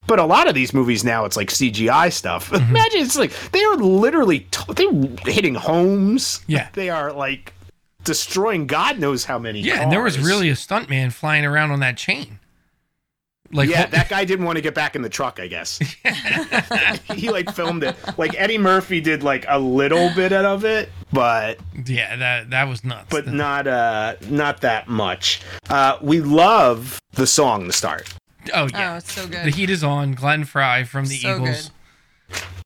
But 0.09 0.17
a 0.17 0.25
lot 0.25 0.47
of 0.47 0.55
these 0.55 0.73
movies 0.73 1.03
now, 1.03 1.25
it's 1.25 1.37
like 1.37 1.49
CGI 1.49 2.11
stuff. 2.11 2.51
Imagine 2.53 3.01
it's 3.01 3.15
like 3.15 3.31
they 3.51 3.63
are 3.63 3.75
literally 3.75 4.39
t- 4.49 4.73
they're 4.73 4.91
hitting 5.31 5.53
homes. 5.53 6.41
Yeah. 6.47 6.67
they 6.73 6.89
are 6.89 7.13
like 7.13 7.53
destroying 8.05 8.65
God 8.65 8.97
knows 8.97 9.23
how 9.25 9.37
many. 9.37 9.59
Yeah, 9.61 9.83
and 9.83 9.91
there 9.91 10.01
was 10.01 10.17
really 10.17 10.49
a 10.49 10.53
stuntman 10.53 11.13
flying 11.13 11.45
around 11.45 11.69
on 11.69 11.79
that 11.81 11.95
chain. 11.95 12.39
Like 13.51 13.69
yeah, 13.69 13.83
ho- 13.83 13.91
that 13.91 14.09
guy 14.09 14.25
didn't 14.25 14.45
want 14.45 14.55
to 14.55 14.63
get 14.63 14.73
back 14.73 14.95
in 14.95 15.03
the 15.03 15.09
truck, 15.09 15.39
I 15.39 15.45
guess. 15.45 15.77
he 17.13 17.29
like 17.29 17.53
filmed 17.53 17.83
it. 17.83 17.95
Like 18.17 18.33
Eddie 18.35 18.57
Murphy 18.57 19.01
did 19.01 19.21
like 19.21 19.45
a 19.47 19.59
little 19.59 20.09
bit 20.15 20.33
of 20.33 20.65
it, 20.65 20.89
but 21.13 21.59
yeah, 21.85 22.15
that 22.15 22.49
that 22.49 22.67
was 22.67 22.83
nuts. 22.83 23.07
but 23.11 23.27
not 23.27 23.67
uh 23.67 24.15
not 24.27 24.61
that 24.61 24.87
much. 24.87 25.41
Uh 25.69 25.97
we 26.01 26.19
love 26.21 26.99
the 27.13 27.27
song 27.27 27.65
to 27.65 27.71
start. 27.73 28.11
Oh 28.53 28.63
Oh, 28.63 28.67
yeah, 28.73 28.97
it's 28.97 29.11
so 29.13 29.27
good. 29.27 29.45
the 29.45 29.51
heat 29.51 29.69
is 29.69 29.83
on. 29.83 30.13
Glenn 30.13 30.43
Frey 30.45 30.83
from 30.83 31.05
the 31.05 31.17
So 31.17 31.35
Eagles. 31.35 31.71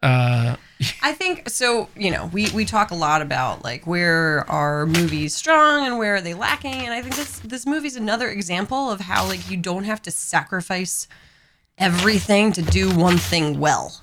Uh, 0.02 0.58
I 1.02 1.14
think 1.14 1.50
so. 1.50 1.88
You 1.96 2.12
know, 2.12 2.30
we 2.34 2.50
we 2.52 2.66
talk 2.66 2.92
a 2.92 2.96
lot 2.96 3.22
about 3.22 3.64
like 3.64 3.88
where 3.88 4.50
are 4.50 4.86
movies 4.86 5.34
strong 5.36 5.86
and 5.86 5.98
where 5.98 6.16
are 6.16 6.22
they 6.22 6.34
lacking, 6.34 6.74
and 6.74 6.94
I 6.94 7.02
think 7.02 7.16
this 7.16 7.40
this 7.40 7.66
movie's 7.66 7.96
another 7.96 8.30
example 8.30 8.92
of 8.92 9.00
how 9.02 9.26
like 9.26 9.50
you 9.50 9.56
don't 9.56 9.86
have 9.86 10.02
to 10.02 10.12
sacrifice 10.12 11.08
everything 11.78 12.52
to 12.54 12.62
do 12.62 12.94
one 12.94 13.18
thing 13.18 13.60
well, 13.60 14.02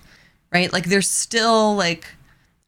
right? 0.53 0.73
Like 0.73 0.87
there's 0.87 1.11
still 1.11 1.75
like 1.77 2.07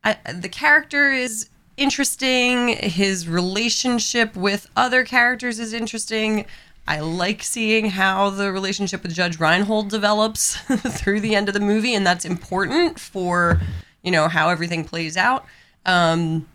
I, 0.04 0.16
the 0.32 0.50
character 0.50 1.10
is 1.10 1.48
interesting. 1.78 2.68
His 2.68 3.26
relationship 3.26 4.36
with 4.36 4.66
other 4.76 5.04
characters 5.04 5.58
is 5.58 5.72
interesting. 5.72 6.44
I 6.86 7.00
like 7.00 7.42
seeing 7.42 7.90
how 7.90 8.30
the 8.30 8.50
relationship 8.52 9.02
with 9.02 9.14
Judge 9.14 9.38
Reinhold 9.38 9.88
develops 9.90 10.56
through 10.98 11.20
the 11.20 11.34
end 11.36 11.48
of 11.48 11.54
the 11.54 11.60
movie, 11.60 11.94
and 11.94 12.06
that's 12.06 12.24
important 12.24 12.98
for 12.98 13.60
you 14.02 14.10
know 14.10 14.28
how 14.28 14.48
everything 14.48 14.84
plays 14.84 15.16
out. 15.16 15.44
Um, 15.86 16.48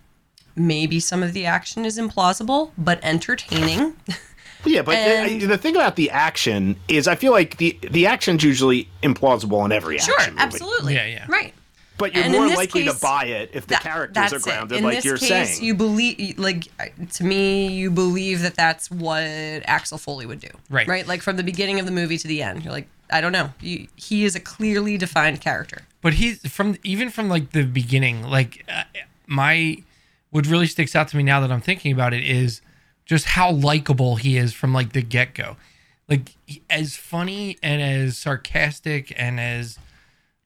maybe 0.56 1.00
some 1.00 1.24
of 1.24 1.34
the 1.34 1.46
action 1.46 1.86
is 1.86 1.98
implausible, 1.98 2.72
but 2.78 3.00
entertaining. 3.04 3.96
Yeah, 4.66 4.82
but 4.82 4.96
And- 4.96 5.42
the, 5.42 5.46
the 5.48 5.58
thing 5.58 5.76
about 5.76 5.96
the 5.96 6.10
action 6.10 6.76
is 6.88 7.08
I 7.08 7.16
feel 7.16 7.32
like 7.32 7.58
the 7.58 7.78
the 7.90 8.06
action's 8.08 8.44
usually 8.44 8.90
implausible 9.04 9.64
in 9.66 9.72
every 9.72 9.98
Sure, 10.00 10.16
action 10.20 10.34
movie. 10.34 10.44
absolutely. 10.44 10.96
Yeah, 10.96 11.06
yeah. 11.06 11.26
Right. 11.30 11.54
But 11.98 12.14
you're 12.14 12.24
And 12.26 12.34
more 12.34 12.48
likely 12.48 12.84
case, 12.84 12.94
to 12.96 13.02
buy 13.02 13.26
it 13.26 13.50
if 13.54 13.64
the 13.66 13.70
That- 13.76 13.82
characters 13.82 14.34
are 14.34 14.40
grounded 14.40 14.78
In 14.80 14.84
like 14.84 14.98
this 14.98 15.06
you're 15.06 15.18
case, 15.18 15.56
saying. 15.58 15.64
you 15.64 15.74
believe, 15.74 16.38
like 16.38 16.66
to 17.14 17.24
me, 17.24 17.68
you 17.70 17.90
believe 17.90 18.42
that 18.42 18.56
that's 18.56 18.92
what 18.92 19.24
Axel 19.24 19.98
Foley 19.98 20.26
would 20.26 20.40
do. 20.40 20.50
Right. 20.70 20.88
Right. 20.88 21.08
Like 21.08 21.22
from 21.24 21.38
the 21.38 21.44
beginning 21.44 21.80
of 21.80 21.86
the 21.88 21.92
movie 21.92 22.18
to 22.20 22.28
the 22.28 22.44
end, 22.44 22.64
you're 22.64 22.72
like, 22.74 22.88
I 23.10 23.22
don't 23.22 23.32
know. 23.32 23.52
You, 23.62 23.88
he 23.96 24.26
is 24.26 24.36
a 24.36 24.40
clearly 24.40 24.98
defined 24.98 25.42
character. 25.42 25.84
but 26.02 26.14
he's 26.16 26.40
from 26.52 26.78
even 26.84 27.10
from 27.10 27.30
like 27.30 27.52
the 27.52 27.64
beginning. 27.64 28.22
Like 28.24 28.64
uh, 28.70 28.84
my 29.26 29.78
what 30.30 30.46
really 30.46 30.68
sticks 30.68 30.96
out 30.96 31.08
to 31.10 31.18
me 31.18 31.24
now 31.24 31.40
that 31.42 31.52
I'm 31.52 31.62
thinking 31.62 31.92
about 31.92 32.14
it 32.14 32.24
is 32.24 32.62
just 33.06 33.26
how 33.26 33.50
likable 33.52 34.18
he 34.18 34.38
is 34.38 34.54
from 34.54 34.74
like 34.74 34.92
the 34.94 35.02
get 35.02 35.34
go. 35.34 35.56
Like 36.10 36.36
he- 36.46 36.62
as 36.70 36.96
funny 36.96 37.58
and 37.64 37.82
as 37.82 38.18
sarcastic 38.18 39.14
and 39.18 39.40
as 39.40 39.80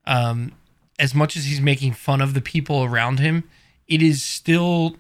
um 0.06 0.54
as 1.00 1.16
much 1.16 1.36
as 1.36 1.46
he's 1.46 1.62
making 1.62 1.94
fun 1.94 2.22
of 2.22 2.34
the 2.34 2.42
people 2.42 2.84
around 2.84 3.20
him, 3.20 3.44
it 3.88 4.02
is 4.02 4.22
still 4.22 4.98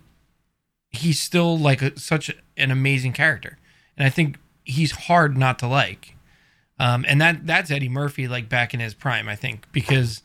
he's 0.89 1.21
still 1.21 1.57
like 1.57 1.81
a, 1.81 1.97
such 1.97 2.31
an 2.57 2.71
amazing 2.71 3.13
character, 3.13 3.57
and 3.97 4.05
I 4.05 4.09
think 4.09 4.37
he's 4.63 4.91
hard 4.91 5.37
not 5.37 5.59
to 5.59 5.67
like. 5.67 6.15
Um, 6.79 7.05
and 7.07 7.21
that 7.21 7.45
that's 7.45 7.71
Eddie 7.71 7.89
Murphy 7.89 8.27
like 8.27 8.49
back 8.49 8.73
in 8.73 8.79
his 8.79 8.93
prime, 8.93 9.29
I 9.29 9.35
think, 9.35 9.67
because 9.71 10.23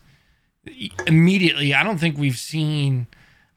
immediately 1.07 1.75
I 1.75 1.83
don't 1.83 1.99
think 1.99 2.19
we've 2.19 2.39
seen. 2.39 3.07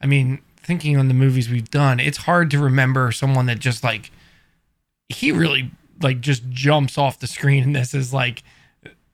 I 0.02 0.06
mean, 0.06 0.40
thinking 0.56 0.96
on 0.96 1.08
the 1.08 1.14
movies 1.14 1.50
we've 1.50 1.70
done, 1.70 2.00
it's 2.00 2.18
hard 2.18 2.50
to 2.52 2.58
remember 2.58 3.10
someone 3.12 3.46
that 3.46 3.58
just 3.58 3.82
like 3.82 4.10
he 5.08 5.32
really 5.32 5.70
like 6.00 6.20
just 6.20 6.48
jumps 6.50 6.96
off 6.96 7.18
the 7.18 7.26
screen 7.26 7.64
in 7.64 7.72
this 7.72 7.94
as 7.94 8.14
like 8.14 8.42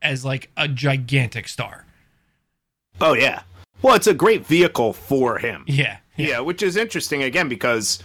as 0.03 0.25
like 0.25 0.51
a 0.57 0.69
gigantic 0.69 1.49
star. 1.49 1.86
Oh 3.01 3.13
yeah. 3.15 3.43
Well, 3.83 3.95
it's 3.95 4.07
a 4.07 4.15
great 4.15 4.47
vehicle 4.47 4.93
for 4.93 5.39
him. 5.39 5.65
Yeah. 5.67 5.99
Yeah, 6.17 6.41
which 6.41 6.63
is 6.63 6.77
interesting 6.77 7.23
again 7.23 7.49
because 7.49 8.03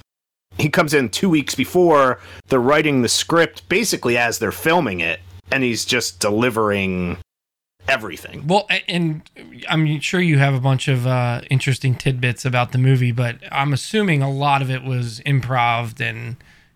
he 0.57 0.69
comes 0.69 0.93
in 0.93 1.09
two 1.09 1.29
weeks 1.29 1.55
before 1.55 2.19
they're 2.47 2.59
writing 2.59 3.01
the 3.01 3.07
script 3.09 3.67
basically 3.69 4.17
as 4.17 4.37
they're 4.39 4.51
filming 4.51 4.99
it, 4.99 5.21
and 5.51 5.63
he's 5.63 5.85
just 5.85 6.19
delivering 6.19 7.17
everything. 7.87 8.45
Well, 8.47 8.67
and 8.87 9.21
I'm 9.69 9.99
sure 10.01 10.19
you 10.19 10.37
have 10.39 10.53
a 10.53 10.59
bunch 10.59 10.87
of 10.89 11.07
uh, 11.07 11.41
interesting 11.49 11.95
tidbits 11.95 12.43
about 12.45 12.73
the 12.73 12.77
movie, 12.77 13.11
but 13.13 13.37
I'm 13.51 13.71
assuming 13.73 14.21
a 14.21 14.29
lot 14.29 14.61
of 14.61 14.69
it 14.69 14.83
was 14.83 15.21
improv 15.25 15.99
and 16.01 16.35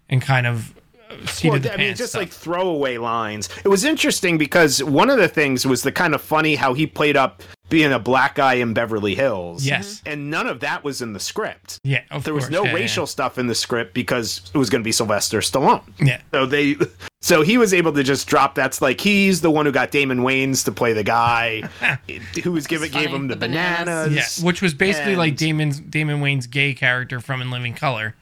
and 0.10 0.22
kind 0.22 0.48
of 0.48 0.74
uh, 1.12 1.16
Well, 1.44 1.60
I 1.72 1.78
mean, 1.78 1.96
just 1.96 2.12
stuff. 2.12 2.22
like 2.22 2.30
throwaway 2.32 2.98
lines. 2.98 3.50
It 3.64 3.68
was 3.68 3.84
interesting 3.84 4.38
because 4.38 4.82
one 4.84 5.10
of 5.10 5.18
the 5.18 5.28
things 5.28 5.66
was 5.66 5.82
the 5.84 5.92
kind 5.92 6.16
of 6.16 6.22
funny 6.22 6.56
how 6.56 6.74
he 6.74 6.88
played 6.88 7.18
up 7.18 7.44
being 7.70 7.92
a 7.92 8.00
black 8.00 8.36
guy 8.36 8.56
in 8.56 8.74
Beverly 8.74 9.16
Hills. 9.16 9.66
yes, 9.66 10.02
And 10.06 10.30
none 10.30 10.46
of 10.48 10.60
that 10.60 10.84
was 10.84 11.02
in 11.02 11.14
the 11.14 11.20
script. 11.20 11.80
yeah, 11.84 12.04
of 12.12 12.24
There 12.24 12.34
was 12.34 12.44
course. 12.46 12.52
no 12.54 12.64
Yeah, 12.64 12.70
yeah, 12.70 12.76
racial 12.76 13.08
stuff 13.08 13.38
in 13.40 13.48
the 13.48 13.56
script 13.56 13.94
because 13.96 14.42
it 14.54 14.58
was 14.58 14.70
going 14.70 14.82
to 14.82 14.86
be 14.86 14.92
Sylvester 14.92 15.40
Stallone. 15.40 15.82
Yeah. 16.00 16.22
So 16.32 16.46
they, 16.46 16.76
so 17.22 17.42
he 17.42 17.58
was 17.58 17.74
able 17.74 17.92
to 17.94 18.04
just 18.04 18.28
drop. 18.28 18.54
That's 18.54 18.82
like 18.84 19.02
he's 19.02 19.42
the 19.42 19.50
one 19.50 19.66
who 19.66 19.72
got 19.72 19.90
Damon 19.92 20.20
Wayans 20.20 20.64
to 20.66 20.72
play 20.72 20.94
the 20.94 21.04
guy 21.04 21.62
who 22.44 22.52
was 22.52 22.68
giving 22.68 22.92
gave 22.92 23.10
him 23.10 23.28
the, 23.28 23.36
the 23.36 23.40
bananas. 23.48 23.86
bananas. 24.10 24.40
Yeah, 24.40 24.46
which 24.46 24.62
was 24.62 24.74
basically 24.76 25.16
like 25.16 25.30
And- 25.32 25.38
Damon's 25.40 25.80
Damon 25.80 26.22
Wayans' 26.22 26.50
gay 26.50 26.74
character 26.76 27.20
from 27.20 27.42
In 27.42 27.50
Living 27.50 27.74
Color. 27.74 28.16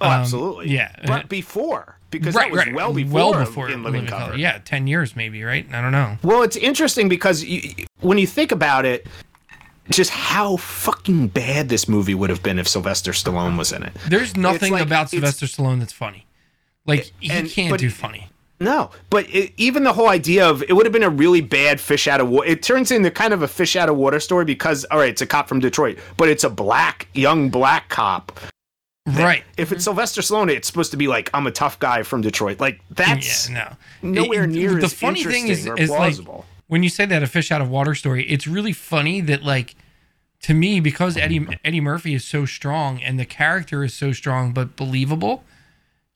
Oh, 0.00 0.06
Um, 0.06 0.12
absolutely. 0.12 0.70
yeah. 0.70 0.94
but 1.06 1.28
before 1.28 1.98
because 2.12 2.34
that 2.34 2.50
was 2.50 2.64
well 2.72 2.92
before, 2.92 3.12
well 3.12 3.32
before 3.44 3.68
in 3.70 3.82
Living, 3.82 4.06
Color. 4.06 4.36
Yeah, 4.36 4.58
ten 4.58 4.86
years 4.86 5.16
maybe, 5.16 5.42
right? 5.42 5.66
I 5.72 5.80
don't 5.82 5.90
know. 5.90 6.18
Well, 6.22 6.42
it's 6.42 6.56
interesting 6.56 7.08
because 7.08 7.42
you, 7.42 7.86
when 8.00 8.18
you 8.18 8.26
think 8.28 8.52
about 8.52 8.84
it, 8.84 9.06
just 9.90 10.10
how 10.10 10.56
fucking 10.58 11.28
bad 11.28 11.68
this 11.68 11.88
movie 11.88 12.14
would 12.14 12.30
have 12.30 12.42
been 12.42 12.58
if 12.60 12.68
Sylvester 12.68 13.10
Stallone 13.10 13.58
was 13.58 13.72
in 13.72 13.82
it. 13.82 13.92
There's 14.08 14.36
nothing 14.36 14.72
like- 14.72 14.82
about 14.82 15.10
Sylvester 15.10 15.46
Stallone 15.46 15.80
that's 15.80 15.92
funny. 15.92 16.26
Like 16.86 17.12
he 17.18 17.30
and- 17.30 17.50
can't 17.50 17.70
but- 17.70 17.80
do 17.80 17.90
funny. 17.90 18.28
No, 18.60 18.90
but 19.10 19.26
it, 19.34 19.52
even 19.56 19.82
the 19.82 19.92
whole 19.92 20.08
idea 20.08 20.48
of 20.48 20.62
it 20.62 20.72
would 20.74 20.86
have 20.86 20.92
been 20.92 21.02
a 21.02 21.10
really 21.10 21.40
bad 21.40 21.80
fish 21.80 22.06
out 22.06 22.20
of 22.20 22.28
water. 22.28 22.46
It 22.48 22.62
turns 22.62 22.92
into 22.92 23.10
kind 23.10 23.34
of 23.34 23.42
a 23.42 23.48
fish 23.48 23.74
out 23.74 23.88
of 23.88 23.96
water 23.96 24.20
story 24.20 24.44
because 24.44 24.84
all 24.84 24.98
right, 24.98 25.08
it's 25.08 25.20
a 25.20 25.26
cop 25.26 25.48
from 25.48 25.58
Detroit, 25.58 25.98
but 26.16 26.28
it's 26.28 26.44
a 26.44 26.50
black 26.50 27.08
young 27.12 27.50
black 27.50 27.88
cop. 27.88 28.38
Right. 29.06 29.42
If 29.56 29.72
it's 29.72 29.84
Sylvester 29.84 30.20
Stallone, 30.20 30.50
it's 30.50 30.68
supposed 30.68 30.92
to 30.92 30.96
be 30.96 31.08
like 31.08 31.28
I'm 31.34 31.46
a 31.46 31.50
tough 31.50 31.78
guy 31.80 32.02
from 32.04 32.20
Detroit. 32.20 32.60
Like 32.60 32.80
that's 32.90 33.50
yeah, 33.50 33.74
no. 34.02 34.10
nowhere 34.22 34.44
It- 34.44 34.50
near 34.50 34.74
the 34.76 34.84
as 34.84 34.94
funny 34.94 35.24
thing 35.24 35.48
is, 35.48 35.66
is 35.66 35.90
like 35.90 36.14
plausible. 36.14 36.46
when 36.68 36.82
you 36.84 36.88
say 36.88 37.04
that 37.06 37.22
a 37.22 37.26
fish 37.26 37.50
out 37.50 37.60
of 37.60 37.68
water 37.68 37.94
story, 37.96 38.24
it's 38.28 38.46
really 38.46 38.72
funny 38.72 39.20
that 39.22 39.42
like 39.42 39.74
to 40.42 40.54
me 40.54 40.78
because 40.78 41.16
Eddie 41.16 41.46
Eddie 41.64 41.80
Murphy 41.80 42.14
is 42.14 42.24
so 42.24 42.44
strong 42.46 43.02
and 43.02 43.18
the 43.18 43.24
character 43.24 43.82
is 43.82 43.92
so 43.92 44.12
strong 44.12 44.52
but 44.52 44.76
believable, 44.76 45.42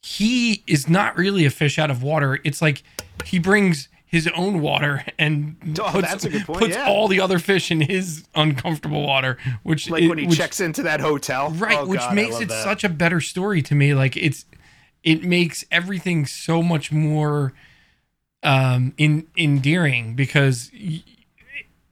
he 0.00 0.62
is 0.68 0.88
not 0.88 1.16
really 1.16 1.44
a 1.44 1.50
fish 1.50 1.80
out 1.80 1.90
of 1.90 2.04
water. 2.04 2.38
It's 2.44 2.62
like 2.62 2.84
he 3.24 3.40
brings 3.40 3.88
his 4.06 4.28
own 4.28 4.60
water 4.60 5.04
and 5.18 5.56
Oh, 5.80 5.90
puts, 5.90 6.08
that's 6.08 6.24
a 6.24 6.30
good 6.30 6.44
point, 6.46 6.60
puts 6.60 6.76
yeah. 6.76 6.86
all 6.88 7.08
the 7.08 7.20
other 7.20 7.38
fish 7.40 7.70
in 7.72 7.80
his 7.80 8.24
uncomfortable 8.34 9.04
water, 9.04 9.36
which 9.64 9.90
like 9.90 10.04
it- 10.04 10.08
when 10.08 10.18
he 10.18 10.26
which- 10.26 10.38
checks 10.38 10.60
into 10.60 10.82
that 10.84 11.00
hotel, 11.00 11.50
right 11.50 11.76
Oh, 11.78 11.86
which 11.86 12.00
God, 12.00 12.14
makes 12.14 12.40
it 12.40 12.48
that. 12.48 12.62
such 12.64 12.84
a 12.84 12.88
better 12.88 13.20
story 13.20 13.62
to 13.62 13.74
me 13.74 13.94
like 13.94 14.16
it's 14.16 14.44
it 15.02 15.22
makes 15.24 15.64
everything 15.70 16.24
so 16.26 16.62
much 16.62 16.90
more 16.92 17.52
um 18.42 18.92
in 18.96 19.26
endearing 19.36 20.14
because 20.14 20.70
y- 20.72 21.02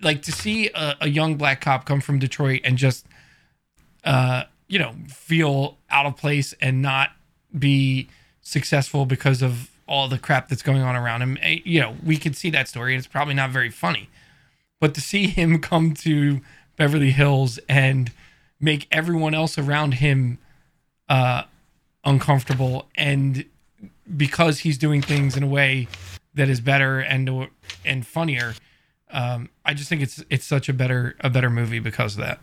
like 0.00 0.22
to 0.22 0.33
see 0.33 0.68
a, 0.74 0.96
a 1.03 1.09
young 1.09 1.37
black 1.37 1.61
cop 1.61 1.85
come 1.87 2.00
from 2.00 2.18
detroit 2.18 2.61
and 2.64 2.77
just 2.79 3.07
uh 4.05 4.44
you 4.68 4.79
know 4.79 4.94
feel 5.09 5.79
out 5.90 6.07
of 6.07 6.16
place 6.16 6.55
and 6.61 6.81
not 6.83 7.11
be 7.59 8.09
successful 8.42 9.07
because 9.07 9.42
of 9.42 9.70
all 9.86 10.08
the 10.08 10.18
crap 10.18 10.48
that's 10.48 10.62
going 10.62 10.82
on 10.82 10.96
around 10.96 11.22
him 11.22 11.38
eh, 11.42 11.58
you 11.64 11.80
know 11.80 11.96
we 12.04 12.16
could 12.16 12.36
see 12.36 12.50
that 12.50 12.68
story 12.68 12.94
and 12.94 12.98
it's 12.98 13.06
probably 13.06 13.34
not 13.34 13.50
very 13.50 13.70
funny 13.70 14.08
but 14.80 14.94
to 14.94 15.00
see 15.00 15.26
him 15.28 15.58
come 15.70 15.94
to 15.94 16.40
Beverly 16.76 17.10
Hills 17.10 17.58
and 17.68 18.12
make 18.60 18.86
everyone 18.90 19.34
else 19.34 19.58
around 19.58 19.94
him 19.94 20.38
uh, 21.08 21.44
uncomfortable, 22.04 22.88
and 22.96 23.44
because 24.16 24.60
he's 24.60 24.78
doing 24.78 25.02
things 25.02 25.36
in 25.36 25.42
a 25.42 25.46
way 25.46 25.88
that 26.34 26.48
is 26.48 26.60
better 26.60 27.00
and 27.00 27.48
and 27.84 28.06
funnier, 28.06 28.54
um, 29.10 29.50
I 29.64 29.74
just 29.74 29.88
think 29.88 30.02
it's 30.02 30.24
it's 30.30 30.44
such 30.44 30.68
a 30.68 30.72
better 30.72 31.16
a 31.20 31.30
better 31.30 31.50
movie 31.50 31.78
because 31.78 32.16
of 32.16 32.24
that. 32.24 32.40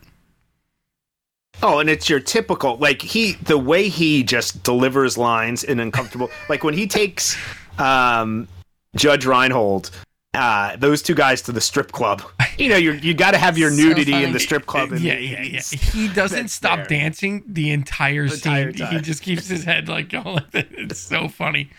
Oh, 1.62 1.78
and 1.78 1.88
it's 1.90 2.08
your 2.08 2.20
typical 2.20 2.76
like 2.78 3.02
he 3.02 3.32
the 3.42 3.58
way 3.58 3.88
he 3.88 4.22
just 4.22 4.62
delivers 4.62 5.18
lines 5.18 5.62
in 5.64 5.78
uncomfortable 5.80 6.30
like 6.48 6.64
when 6.64 6.74
he 6.74 6.86
takes 6.86 7.36
um 7.78 8.48
Judge 8.96 9.24
Reinhold 9.26 9.90
uh 10.34 10.76
those 10.76 11.02
two 11.02 11.14
guys 11.14 11.42
to 11.42 11.52
the 11.52 11.60
strip 11.60 11.92
club. 11.92 12.22
You 12.58 12.68
know, 12.70 12.76
you 12.76 12.92
you 12.92 13.14
got 13.14 13.30
to 13.32 13.38
have 13.38 13.56
your 13.58 13.70
So 13.70 13.76
nudity 13.76 14.24
in 14.24 14.32
the 14.32 14.40
strip 14.40 14.66
club 14.66 14.92
and 14.92 15.00
yeah, 15.00 15.18
yeah, 15.18 15.42
yeah. 15.42 15.60
He 15.60 16.08
doesn't 16.08 16.48
stop 16.48 16.80
fair. 16.80 16.86
dancing 16.86 17.42
the 17.46 17.70
entire 17.70 18.28
The 18.28 18.36
scene. 18.36 18.56
entire 18.68 18.90
He 18.92 19.00
just 19.00 19.22
keeps 19.22 19.46
his 19.48 19.64
head 19.64 19.88
like 19.88 20.08
going 20.08 20.34
like 20.34 20.50
that. 20.52 20.66
It's 20.72 20.98
so 21.00 21.28
funny. 21.28 21.70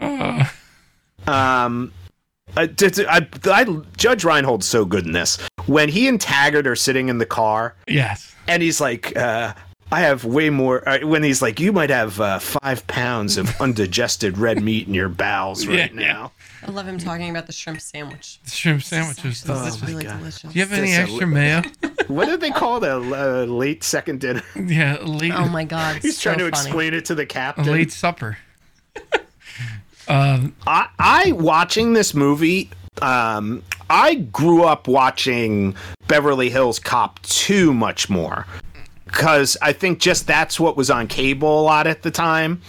Uh, 0.00 0.44
Um, 1.26 1.92
I, 2.56 2.62
I, 3.08 3.26
I, 3.46 3.64
Judge 3.96 4.24
Reinhold's 4.24 4.66
so 4.66 4.84
good 4.84 5.06
in 5.06 5.12
this. 5.12 5.38
When 5.66 5.88
he 5.88 6.08
and 6.08 6.20
Taggart 6.20 6.66
are 6.66 6.76
sitting 6.76 7.08
in 7.08 7.18
the 7.18 7.26
car, 7.26 7.74
yes. 7.88 8.34
and 8.48 8.62
he's 8.62 8.80
like, 8.80 9.16
uh, 9.16 9.54
"I 9.90 10.00
have 10.00 10.24
way 10.24 10.50
more." 10.50 10.86
Uh, 10.88 10.98
when 11.06 11.22
he's 11.22 11.40
like, 11.40 11.58
"You 11.60 11.72
might 11.72 11.90
have 11.90 12.20
uh, 12.20 12.38
five 12.38 12.86
pounds 12.86 13.36
of 13.38 13.54
undigested 13.60 14.36
red 14.38 14.62
meat 14.62 14.86
in 14.88 14.94
your 14.94 15.08
bowels 15.08 15.66
right 15.66 15.92
Yeah, 15.94 16.00
yeah. 16.00 16.12
now." 16.12 16.32
I 16.66 16.70
love 16.70 16.86
him 16.88 16.98
talking 16.98 17.28
about 17.30 17.46
the 17.46 17.52
shrimp 17.52 17.80
sandwich. 17.80 18.40
The 18.44 18.50
shrimp 18.50 18.82
sandwich 18.82 19.22
was 19.22 19.32
It's 19.32 19.42
delicious. 19.44 19.82
really 19.82 20.04
God. 20.04 20.18
delicious. 20.18 20.42
Do 20.52 20.58
you 20.58 20.64
have 20.64 20.72
any 20.72 20.92
This 20.92 20.98
extra 20.98 21.26
li- 21.26 21.32
mayo? 21.34 21.62
What 22.08 22.26
did 22.26 22.40
they 22.42 22.50
call 22.50 22.82
it? 22.84 22.88
A 22.88 22.96
uh, 22.96 23.44
late 23.46 23.82
second 23.84 24.20
dinner? 24.20 24.42
yeah, 24.56 24.98
late, 25.02 25.32
Oh 25.34 25.48
my 25.48 25.64
god, 25.64 26.02
He's 26.02 26.18
so 26.18 26.22
trying 26.34 26.38
to 26.38 26.44
funny. 26.56 26.66
explain 26.68 26.94
it 26.94 27.04
to 27.06 27.14
the 27.14 27.22
a 27.22 27.26
captain. 27.26 27.64
late 27.66 27.92
supper. 27.92 28.36
um, 30.08 30.54
I, 30.66 30.88
I 30.98 31.32
watching 31.32 31.92
this 31.94 32.12
movie. 32.14 32.70
Um, 33.02 33.62
I 33.90 34.14
grew 34.14 34.64
up 34.64 34.88
watching 34.88 35.74
Beverly 36.08 36.50
Hills 36.50 36.78
Cop 36.78 37.20
2 37.22 37.72
much 37.74 38.08
more 38.08 38.46
because 39.06 39.56
I 39.62 39.72
think 39.72 39.98
just 40.00 40.26
that's 40.26 40.58
what 40.58 40.76
was 40.76 40.90
on 40.90 41.06
cable 41.08 41.60
a 41.60 41.62
lot 41.62 41.86
at 41.86 42.02
the 42.02 42.10
time. 42.10 42.62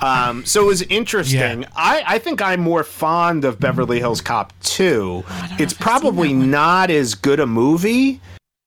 Um, 0.00 0.44
so 0.44 0.62
it 0.64 0.66
was 0.66 0.82
interesting. 0.82 1.62
Yeah. 1.62 1.68
I, 1.76 2.02
I 2.06 2.18
think 2.18 2.42
I'm 2.42 2.60
more 2.60 2.82
fond 2.84 3.44
of 3.44 3.58
Beverly 3.60 3.98
Hills 4.00 4.20
Cop 4.20 4.52
2. 4.62 4.94
know 4.94 5.24
It's 5.26 5.50
if 5.50 5.60
I've 5.60 5.68
seen 5.70 5.76
probably 5.78 6.32
not 6.32 6.90
as 6.90 7.14
good 7.14 7.40
a 7.40 7.46
movie. 7.46 8.20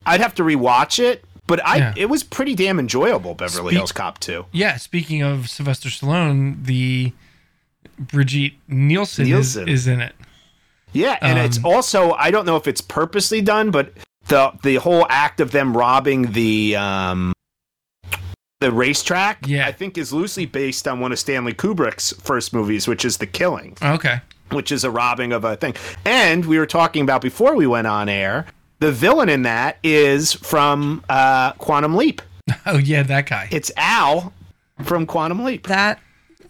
I'd 0.05 0.21
have 0.21 0.33
to 0.35 0.43
rewatch 0.43 0.99
it, 0.99 1.25
but 1.45 1.63
I 1.65 1.77
Yeah. 1.77 1.93
it 1.97 2.05
was 2.05 2.23
pretty 2.23 2.55
damn 2.55 2.79
enjoyable. 2.79 3.33
Beverly 3.35 3.69
Speak- 3.71 3.77
Hills 3.77 3.91
Cop 3.91 4.19
2. 4.19 4.45
yeah, 4.53 4.77
speaking 4.77 5.21
of 5.21 5.49
Sylvester 5.49 5.89
Stallone, 5.89 6.63
the 6.65 7.11
Brigitte 7.99 8.53
Nielsen, 8.67 9.25
Nielsen. 9.25 9.67
Is, 9.67 9.81
is 9.81 9.87
in 9.87 10.01
it. 10.01 10.15
Yeah, 10.97 11.17
and 11.21 11.38
it's 11.39 11.57
Um, 11.60 11.65
also 11.65 12.12
I 12.13 12.31
don't 12.31 12.45
know 12.45 12.55
if 12.57 12.67
it's 12.67 12.81
purposely 12.81 13.41
done, 13.41 13.71
but 13.71 13.93
the 14.27 14.51
the 14.63 14.75
whole 14.75 15.05
act 15.10 15.39
of 15.39 15.51
them 15.51 15.75
robbing 15.75 16.31
the 16.33 16.75
um 16.75 17.33
the 18.60 18.71
racetrack, 18.71 19.45
Yeah. 19.45 19.67
I 19.67 19.71
think 19.71 19.97
is 19.97 20.12
loosely 20.12 20.45
based 20.47 20.88
on 20.88 20.99
one 20.99 21.12
of 21.12 21.19
Stanley 21.19 21.53
Kubrick's 21.53 22.13
first 22.23 22.53
movies, 22.53 22.88
which 22.88 23.05
is 23.05 23.17
The 23.17 23.27
Killing, 23.27 23.77
Okay. 23.83 24.19
which 24.51 24.71
is 24.71 24.83
a 24.83 24.89
robbing 24.89 25.31
of 25.31 25.43
a 25.45 25.55
thing. 25.57 25.75
And 26.05 26.43
we 26.45 26.57
were 26.57 26.65
talking 26.65 27.03
about 27.03 27.21
before 27.21 27.55
we 27.55 27.67
went 27.67 27.86
on 27.86 28.10
air, 28.10 28.47
the 28.79 28.91
villain 28.91 29.29
in 29.29 29.43
that 29.43 29.77
is 29.83 30.33
from 30.33 31.03
uh, 31.10 31.51
Quantum 31.53 31.95
Leap. 31.95 32.21
Oh 32.65 32.77
yeah, 32.77 33.03
that 33.03 33.27
guy. 33.29 33.47
It's 33.51 33.71
Al 33.77 34.33
from 34.83 35.05
Quantum 35.05 35.43
Leap. 35.43 35.67
That 35.67 35.99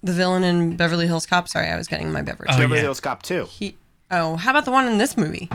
the 0.04 0.14
villain 0.14 0.44
in 0.44 0.78
Beverly 0.78 1.08
Hills 1.08 1.26
Cop. 1.26 1.48
Sorry, 1.50 1.68
I 1.68 1.76
was 1.76 1.88
getting 1.88 2.12
my 2.12 2.22
beverage. 2.22 2.52
Oh, 2.54 2.58
Beverly 2.58 2.78
yeah. 2.78 2.84
Hills 2.84 3.00
Cop 3.02 3.22
too. 3.24 3.46
He. 3.50 3.76
Oh, 4.12 4.36
how 4.38 4.52
about 4.52 4.66
the 4.66 4.72
one 4.72 4.88
in 4.88 4.98
this 4.98 5.18
movie? 5.18 5.50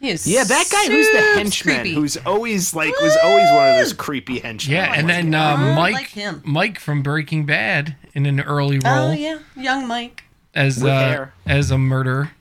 He 0.00 0.10
is. 0.10 0.26
Yeah, 0.26 0.42
that 0.44 0.68
guy 0.70 0.92
who's 0.92 1.06
the 1.12 1.18
super 1.18 1.38
henchman, 1.38 1.76
creepy. 1.82 1.94
who's 1.94 2.16
always 2.18 2.74
like 2.74 2.92
was 3.00 3.16
always 3.22 3.48
one 3.52 3.68
of 3.70 3.76
those 3.76 3.92
creepy 3.92 4.40
henchmen. 4.40 4.74
yeah, 4.76 4.92
and 4.96 5.08
then 5.08 5.32
uh, 5.34 5.40
I 5.56 5.74
Mike, 5.76 5.94
like 5.94 6.08
him. 6.08 6.42
Mike 6.44 6.80
from 6.80 7.02
Breaking 7.04 7.46
Bad 7.46 7.94
in 8.12 8.26
an 8.26 8.40
early 8.40 8.80
role 8.80 9.10
Oh 9.10 9.12
yeah, 9.12 9.38
young 9.56 9.86
Mike. 9.86 10.24
as 10.54 10.78
With 10.82 10.92
uh, 10.92 10.98
hair. 11.08 11.34
as 11.46 11.70
a 11.70 11.78
murderer. 11.78 12.32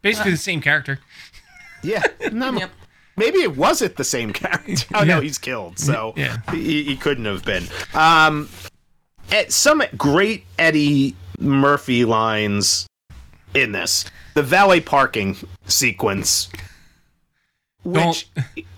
Basically 0.00 0.30
the 0.30 0.38
same 0.38 0.62
character. 0.62 1.00
Yeah, 1.82 2.02
no, 2.32 2.52
Yep. 2.52 2.70
maybe 3.18 3.38
it 3.40 3.54
wasn't 3.58 3.96
the 3.96 4.04
same 4.04 4.32
character. 4.32 4.72
Oh 4.94 5.00
Yeah. 5.02 5.16
no, 5.16 5.20
he's 5.20 5.36
killed, 5.36 5.78
so 5.78 6.14
Yeah. 6.16 6.38
he, 6.52 6.82
he 6.84 6.96
couldn't 6.96 7.26
have 7.26 7.44
been. 7.44 7.64
Um, 7.92 8.48
at 9.30 9.52
some 9.52 9.82
great 9.98 10.44
Eddie 10.58 11.14
Murphy 11.38 12.06
lines 12.06 12.86
in 13.54 13.72
this. 13.72 14.06
The 14.34 14.42
valet 14.42 14.80
parking 14.80 15.36
sequence, 15.66 16.48
which 17.82 18.28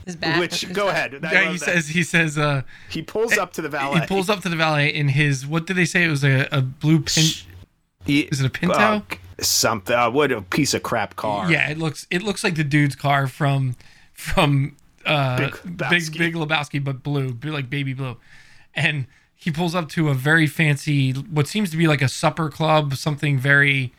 His 0.06 0.16
back. 0.16 0.40
which 0.40 0.60
his 0.62 0.72
go 0.72 0.86
back. 0.86 1.12
ahead. 1.12 1.20
Yeah, 1.22 1.50
he 1.52 1.58
that. 1.58 1.64
says 1.64 1.88
he 1.88 2.02
says 2.02 2.38
uh 2.38 2.62
he 2.88 3.02
pulls 3.02 3.36
up 3.36 3.52
to 3.54 3.62
the 3.62 3.68
valet. 3.68 4.00
he 4.00 4.06
pulls 4.06 4.30
up 4.30 4.40
to 4.42 4.48
the 4.48 4.56
valet 4.56 4.88
in 4.94 5.08
his 5.08 5.46
what 5.46 5.66
did 5.66 5.76
they 5.76 5.84
say 5.84 6.04
it 6.04 6.08
was 6.08 6.24
a, 6.24 6.48
a 6.52 6.60
blue 6.62 7.00
pin 7.00 7.24
He- 8.04 8.20
is 8.22 8.40
it 8.40 8.46
a 8.46 8.50
Pinto? 8.50 8.74
oh, 8.78 9.02
something. 9.40 9.94
Uh, 9.96 10.10
what 10.10 10.30
a 10.32 10.42
piece 10.42 10.74
of 10.74 10.82
crap 10.82 11.16
car. 11.16 11.50
Yeah, 11.50 11.68
it 11.70 11.78
looks 11.78 12.06
it 12.10 12.22
looks 12.22 12.42
like 12.44 12.54
the 12.54 12.64
dude's 12.64 12.96
car 12.96 13.26
from 13.26 13.76
from 14.12 14.76
uh 15.04 15.36
Big 15.38 15.50
Big 15.64 15.78
Lebowski. 15.78 16.18
Big, 16.18 16.34
Lebowski, 16.34 16.84
but 16.84 17.02
blue, 17.02 17.36
like 17.44 17.68
baby 17.68 17.92
blue, 17.94 18.16
and 18.74 19.06
he 19.34 19.50
pulls 19.50 19.74
up 19.74 19.88
to 19.88 20.08
a 20.08 20.14
very 20.14 20.46
fancy, 20.46 21.10
what 21.12 21.48
seems 21.48 21.68
to 21.72 21.76
be 21.76 21.88
like 21.88 22.00
a 22.00 22.06
supper 22.08 22.48
club, 22.48 22.94
something 22.94 23.36
very, 23.36 23.92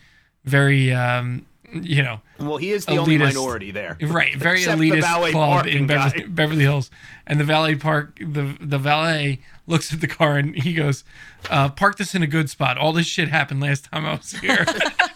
very, 0.45 0.93
um, 0.93 1.45
you 1.71 2.03
know, 2.03 2.21
Well, 2.39 2.57
he 2.57 2.71
is 2.71 2.85
the 2.85 2.97
only 2.97 3.17
minority 3.17 3.71
there. 3.71 3.97
right, 4.01 4.35
very 4.35 4.59
elitist 4.61 5.31
club 5.31 5.65
in 5.67 5.87
Beverly. 5.87 6.23
Beverly 6.27 6.63
Hills, 6.63 6.91
and 7.25 7.39
the 7.39 7.43
valet 7.43 7.75
park 7.75 8.19
the 8.19 8.55
the 8.59 8.77
valet 8.77 9.39
looks 9.65 9.93
at 9.93 10.01
the 10.01 10.07
car 10.07 10.37
and 10.37 10.55
he 10.55 10.73
goes, 10.73 11.03
uh, 11.49 11.69
"Park 11.69 11.97
this 11.97 12.13
in 12.13 12.21
a 12.21 12.27
good 12.27 12.49
spot. 12.49 12.77
All 12.77 12.93
this 12.93 13.07
shit 13.07 13.29
happened 13.29 13.61
last 13.61 13.85
time 13.91 14.05
I 14.05 14.13
was 14.15 14.31
here." 14.33 14.65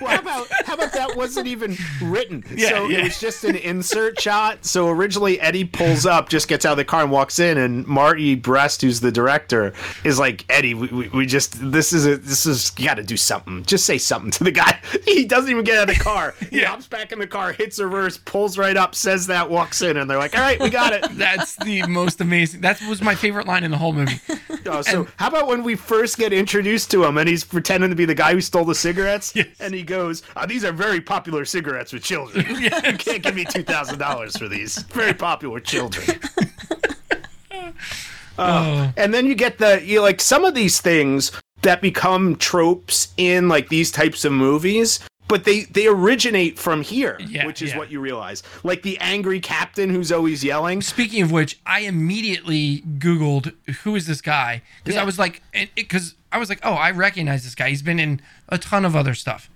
Well, 0.00 0.10
how 0.10 0.18
about 0.20 0.46
how 0.66 0.74
about 0.74 0.92
that 0.92 1.16
wasn't 1.16 1.46
even 1.46 1.76
written? 2.02 2.42
Yeah, 2.54 2.68
so 2.68 2.88
yeah. 2.88 2.98
it 2.98 3.04
was 3.04 3.18
just 3.20 3.42
an 3.44 3.56
insert 3.56 4.20
shot. 4.20 4.64
So 4.64 4.88
originally 4.88 5.40
Eddie 5.40 5.64
pulls 5.64 6.06
up, 6.06 6.28
just 6.28 6.46
gets 6.46 6.64
out 6.64 6.72
of 6.72 6.76
the 6.78 6.84
car 6.84 7.02
and 7.02 7.10
walks 7.10 7.38
in, 7.40 7.58
and 7.58 7.84
Marty 7.86 8.34
Brest, 8.36 8.82
who's 8.82 9.00
the 9.00 9.10
director, 9.10 9.72
is 10.04 10.18
like, 10.20 10.44
Eddie, 10.48 10.74
we, 10.74 10.86
we, 10.88 11.08
we 11.08 11.26
just 11.26 11.54
this 11.72 11.92
is 11.92 12.06
a 12.06 12.16
this 12.16 12.46
is 12.46 12.72
you 12.78 12.84
got 12.86 12.94
to 12.94 13.02
do 13.02 13.16
something. 13.16 13.64
Just 13.64 13.86
say 13.86 13.98
something 13.98 14.30
to 14.32 14.44
the 14.44 14.52
guy. 14.52 14.80
He 15.04 15.24
doesn't 15.26 15.50
even 15.50 15.64
get 15.64 15.78
out 15.78 15.88
of 15.90 15.96
the 15.96 16.02
car. 16.02 16.34
He 16.50 16.60
Yeah. 16.60 16.68
hops 16.68 16.86
back 16.88 17.12
in 17.12 17.18
the 17.18 17.26
car, 17.26 17.52
hits 17.52 17.78
reverse, 17.78 18.18
pulls 18.18 18.56
right 18.58 18.76
up, 18.76 18.94
says 18.94 19.26
that, 19.28 19.48
walks 19.50 19.80
in, 19.82 19.96
and 19.96 20.08
they're 20.10 20.18
like, 20.18 20.34
all 20.36 20.40
right, 20.42 20.58
we 20.60 20.70
got 20.70 20.92
it. 20.92 21.04
That's 21.12 21.56
the 21.56 21.86
most 21.86 22.20
amazing. 22.20 22.60
That 22.62 22.80
was 22.88 23.00
my 23.02 23.14
favorite 23.14 23.46
line 23.46 23.64
in 23.64 23.70
the 23.70 23.76
whole 23.78 23.92
movie. 23.92 24.20
Oh, 24.66 24.82
so 24.82 25.06
how 25.16 25.28
about 25.28 25.46
when 25.46 25.62
we 25.62 25.74
first 25.76 26.16
get 26.18 26.32
introduced 26.32 26.90
to 26.92 27.04
him 27.04 27.18
and 27.18 27.28
he's 27.28 27.44
pretending 27.44 27.90
to 27.90 27.96
be 27.96 28.04
the 28.06 28.14
guy 28.14 28.32
who 28.32 28.40
stole 28.40 28.64
the 28.64 28.74
cigarettes, 28.74 29.32
Yes. 29.34 29.46
And 29.64 29.74
he 29.74 29.82
goes, 29.82 30.22
"Uh, 30.36 30.46
"These 30.46 30.64
are 30.64 30.72
very 30.72 31.00
popular 31.00 31.44
cigarettes 31.44 31.92
with 31.92 32.02
children. 32.04 32.44
You 32.60 32.70
can't 32.70 33.22
give 33.22 33.34
me 33.34 33.44
two 33.44 33.62
thousand 33.62 33.98
dollars 33.98 34.36
for 34.36 34.48
these. 34.48 34.78
Very 34.92 35.14
popular 35.14 35.60
children." 35.60 36.20
Oh, 38.36 38.92
and 38.96 39.14
then 39.14 39.26
you 39.26 39.34
get 39.36 39.58
the 39.58 39.80
you 39.84 40.00
like 40.00 40.20
some 40.20 40.44
of 40.44 40.54
these 40.54 40.80
things 40.80 41.30
that 41.62 41.80
become 41.80 42.34
tropes 42.36 43.08
in 43.16 43.48
like 43.48 43.68
these 43.68 43.92
types 43.92 44.24
of 44.24 44.32
movies. 44.32 45.00
But 45.26 45.44
they, 45.44 45.62
they 45.62 45.86
originate 45.86 46.58
from 46.58 46.82
here, 46.82 47.16
Yeah, 47.18 47.46
which 47.46 47.62
is 47.62 47.70
yeah. 47.70 47.78
what 47.78 47.90
you 47.90 47.98
realize. 47.98 48.42
Like 48.62 48.82
the 48.82 48.98
angry 48.98 49.40
captain 49.40 49.88
who's 49.88 50.12
always 50.12 50.44
yelling. 50.44 50.82
Speaking 50.82 51.22
of 51.22 51.32
which, 51.32 51.58
I 51.64 51.80
immediately 51.80 52.82
Googled 52.98 53.54
who 53.84 53.96
is 53.96 54.06
this 54.06 54.20
guy 54.20 54.60
because 54.82 54.96
Yeah. 54.96 55.02
I 55.02 55.04
was 55.04 55.18
like, 55.18 55.40
because 55.74 56.14
I 56.30 56.36
was 56.38 56.50
like, 56.50 56.60
oh, 56.62 56.74
I 56.74 56.90
recognize 56.90 57.42
this 57.44 57.54
guy. 57.54 57.70
He's 57.70 57.80
been 57.82 57.98
in 57.98 58.20
a 58.50 58.58
ton 58.58 58.84
of 58.84 58.94
other 58.94 59.14
stuff. 59.14 59.48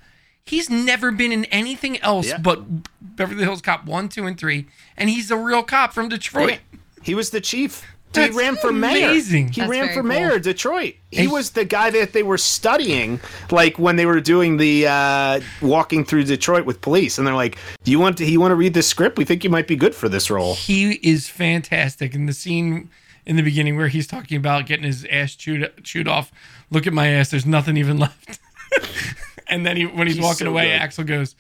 He's 0.48 0.68
never 0.70 1.11
been 1.12 1.32
in 1.32 1.44
anything 1.46 1.98
else 2.00 2.28
Yeah. 2.28 2.38
but 2.38 2.62
Beverly 3.00 3.44
Hills 3.44 3.61
Cop 3.62 3.84
one, 3.84 4.08
two, 4.08 4.26
and 4.26 4.38
three, 4.38 4.66
and 4.96 5.11
he's 5.11 5.30
a 5.30 5.37
real 5.37 5.62
cop 5.62 5.92
from 5.92 6.08
Detroit. 6.08 6.58
He 7.02 7.14
was 7.14 7.30
the 7.30 7.40
chief. 7.40 7.84
That's 8.14 8.32
he 8.32 8.38
ran 8.38 8.56
for 8.56 8.72
mayor. 8.72 9.12
He 9.12 9.42
That's 9.44 9.58
ran 9.58 9.68
very 9.68 9.88
for 9.88 10.00
cool. 10.00 10.08
mayor 10.08 10.34
of 10.37 10.40
Detroit. 10.42 10.94
He 11.11 11.24
And- 11.24 11.30
was 11.32 11.50
the 11.50 11.66
guy 11.66 11.90
that 11.90 12.14
they 12.14 12.22
were 12.22 12.38
studying, 12.38 13.20
like 13.50 13.78
when 13.78 13.96
they 13.96 14.06
were 14.06 14.20
doing 14.20 14.56
the 14.56 14.87
uh, 14.87 15.40
walking 15.61 16.06
through 16.06 16.24
Detroit 16.24 16.64
with 16.64 16.80
police, 16.80 17.18
and 17.18 17.26
they're 17.26 17.34
like, 17.34 17.58
"Do 17.84 17.90
you 17.90 17.98
want 17.98 18.16
to? 18.18 18.24
You 18.24 18.40
want 18.40 18.52
to 18.52 18.56
read 18.56 18.72
this 18.72 18.87
script? 18.88 19.18
We 19.18 19.26
think 19.26 19.44
you 19.44 19.50
might 19.50 19.66
be 19.68 19.76
good 19.76 19.94
for 19.94 20.08
this 20.08 20.30
role." 20.30 20.54
He 20.54 20.92
is 21.02 21.28
fantastic. 21.28 22.14
And 22.14 22.26
the 22.26 22.32
scene 22.32 22.88
in 23.26 23.37
the 23.37 23.42
beginning 23.42 23.76
where 23.76 23.88
he's 23.88 24.06
talking 24.06 24.38
about 24.38 24.64
getting 24.64 24.87
his 24.87 25.04
ass 25.11 25.34
chewed 25.34 25.70
chewed 25.84 26.08
off. 26.08 26.32
Look 26.70 26.87
at 26.87 26.94
my 26.94 27.08
ass. 27.08 27.28
There's 27.30 27.44
nothing 27.46 27.76
even 27.76 27.98
left. 27.98 28.38
and 29.48 29.64
then 29.66 29.76
he, 29.76 29.87
when 29.87 30.06
he's, 30.06 30.16
He's 30.16 30.24
walking 30.24 30.46
so 30.46 30.50
away, 30.50 30.66
good. 30.66 30.72
Axel 30.82 31.04
goes, 31.04 31.34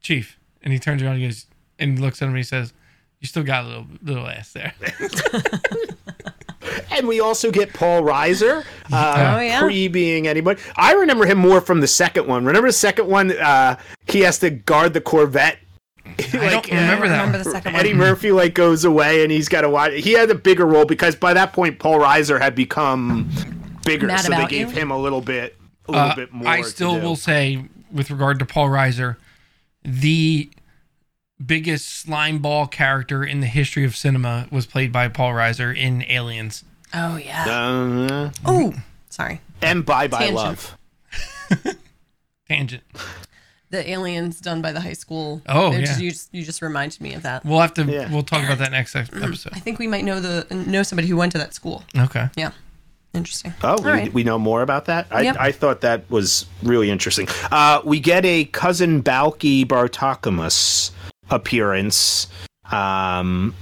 "Chief," 0.00 0.38
and 0.62 0.72
he 0.72 0.78
turns 0.78 1.02
around 1.02 1.14
and 1.16 1.22
goes 1.24 1.46
and 1.78 1.98
looks 1.98 2.20
at 2.22 2.26
him 2.26 2.30
and 2.30 2.38
he 2.38 2.42
says, 2.44 2.72
"You 3.20 3.28
still 3.28 3.42
got 3.44 3.64
a 3.64 3.68
little 3.68 3.86
little 4.02 4.26
ass 4.26 4.52
there." 4.52 4.72
And 6.90 7.06
we 7.06 7.20
also 7.20 7.50
get 7.52 7.72
Paul 7.72 8.02
Reiser, 8.02 8.64
uh, 8.92 9.34
Oh, 9.36 9.40
yeah. 9.40 9.60
pre 9.60 9.88
being 9.88 10.26
anybody. 10.26 10.60
I 10.76 10.94
remember 10.94 11.26
him 11.26 11.38
more 11.38 11.60
from 11.60 11.80
the 11.80 11.86
second 11.86 12.26
one. 12.26 12.44
Remember 12.44 12.68
the 12.68 12.72
second 12.72 13.06
one? 13.06 13.30
Uh, 13.32 13.76
he 14.08 14.20
has 14.20 14.38
to 14.40 14.50
guard 14.50 14.94
the 14.94 15.00
Corvette. 15.00 15.58
I 16.04 16.10
don't 16.32 16.66
remember 16.66 17.04
I 17.04 17.08
that. 17.08 17.20
remember 17.26 17.38
the 17.38 17.50
second 17.50 17.76
Eddie 17.76 17.90
one. 17.90 17.98
Murphy 17.98 18.32
like 18.32 18.54
goes 18.54 18.84
away 18.84 19.22
and 19.22 19.30
he's 19.30 19.48
got 19.48 19.60
to 19.62 19.68
watch. 19.70 19.92
He 19.92 20.12
had 20.12 20.28
a 20.30 20.34
bigger 20.34 20.66
role 20.66 20.84
because 20.86 21.14
by 21.14 21.34
that 21.34 21.52
point 21.52 21.78
Paul 21.78 22.00
Reiser 22.00 22.40
had 22.40 22.54
become 22.54 23.30
bigger, 23.84 24.06
Mad 24.08 24.20
so 24.20 24.30
they 24.30 24.46
gave 24.46 24.72
You? 24.74 24.80
him 24.80 24.90
a 24.90 24.98
little 24.98 25.20
bit, 25.20 25.56
a 25.88 25.92
little 25.92 26.08
Uh, 26.10 26.14
bit 26.14 26.32
more. 26.32 26.48
I 26.48 26.62
to 26.62 26.68
still 26.68 26.94
do. 26.96 27.02
will 27.02 27.16
say, 27.16 27.64
with 27.92 28.10
regard 28.10 28.38
to 28.40 28.46
Paul 28.46 28.68
Reiser, 28.68 29.16
the 29.82 30.50
biggest 31.44 31.88
slime 31.88 32.38
ball 32.40 32.66
character 32.66 33.24
in 33.24 33.40
the 33.40 33.46
history 33.46 33.84
of 33.84 33.96
cinema 33.96 34.46
was 34.50 34.66
played 34.66 34.92
by 34.92 35.08
Paul 35.08 35.32
Reiser 35.32 35.74
in 35.76 36.02
Aliens. 36.08 36.64
Oh 36.94 37.16
yeah. 37.16 37.44
Uh, 37.46 38.30
Oh, 38.44 38.74
sorry. 39.08 39.40
and 39.62 39.84
Bye 39.86 40.08
Bye 40.08 40.18
Tangent. 40.30 40.34
Love. 40.34 40.76
Tangent. 42.48 42.82
The 43.70 43.88
aliens 43.90 44.40
done 44.40 44.62
by 44.62 44.72
the 44.72 44.80
high 44.80 44.94
school. 44.94 45.42
Oh, 45.46 45.72
yeah. 45.72 45.80
just- 45.80 46.00
you, 46.00 46.10
just, 46.10 46.34
you 46.34 46.42
just 46.42 46.62
reminded 46.62 47.00
me 47.02 47.12
of 47.12 47.22
that. 47.22 47.44
We'll 47.44 47.60
have 47.60 47.74
to. 47.74 47.84
Yeah. 47.84 48.10
We'll 48.10 48.22
talk 48.22 48.42
about 48.42 48.56
that 48.58 48.70
next 48.72 48.96
episode. 48.96 49.52
I 49.52 49.58
think 49.60 49.78
we 49.78 49.86
might 49.86 50.04
know 50.04 50.20
the 50.20 50.46
know 50.54 50.82
somebody 50.82 51.06
who 51.08 51.16
went 51.16 51.32
to 51.32 51.38
that 51.38 51.52
school. 51.52 51.84
Okay. 51.96 52.28
Yeah. 52.34 52.52
Interesting. 53.18 53.52
Oh, 53.62 53.80
we, 53.82 53.90
right. 53.90 54.12
we 54.12 54.24
know 54.24 54.38
more 54.38 54.62
about 54.62 54.86
that. 54.86 55.06
I, 55.10 55.22
Yep. 55.22 55.36
I 55.38 55.52
thought 55.52 55.80
that 55.82 56.10
was 56.10 56.46
really 56.62 56.90
interesting. 56.90 57.28
Uh, 57.50 57.80
we 57.84 58.00
get 58.00 58.24
a 58.24 58.44
cousin 58.46 59.02
Balki 59.02 59.64
Bartokomous 59.66 60.90
appearance 61.30 62.28
um, 62.70 63.54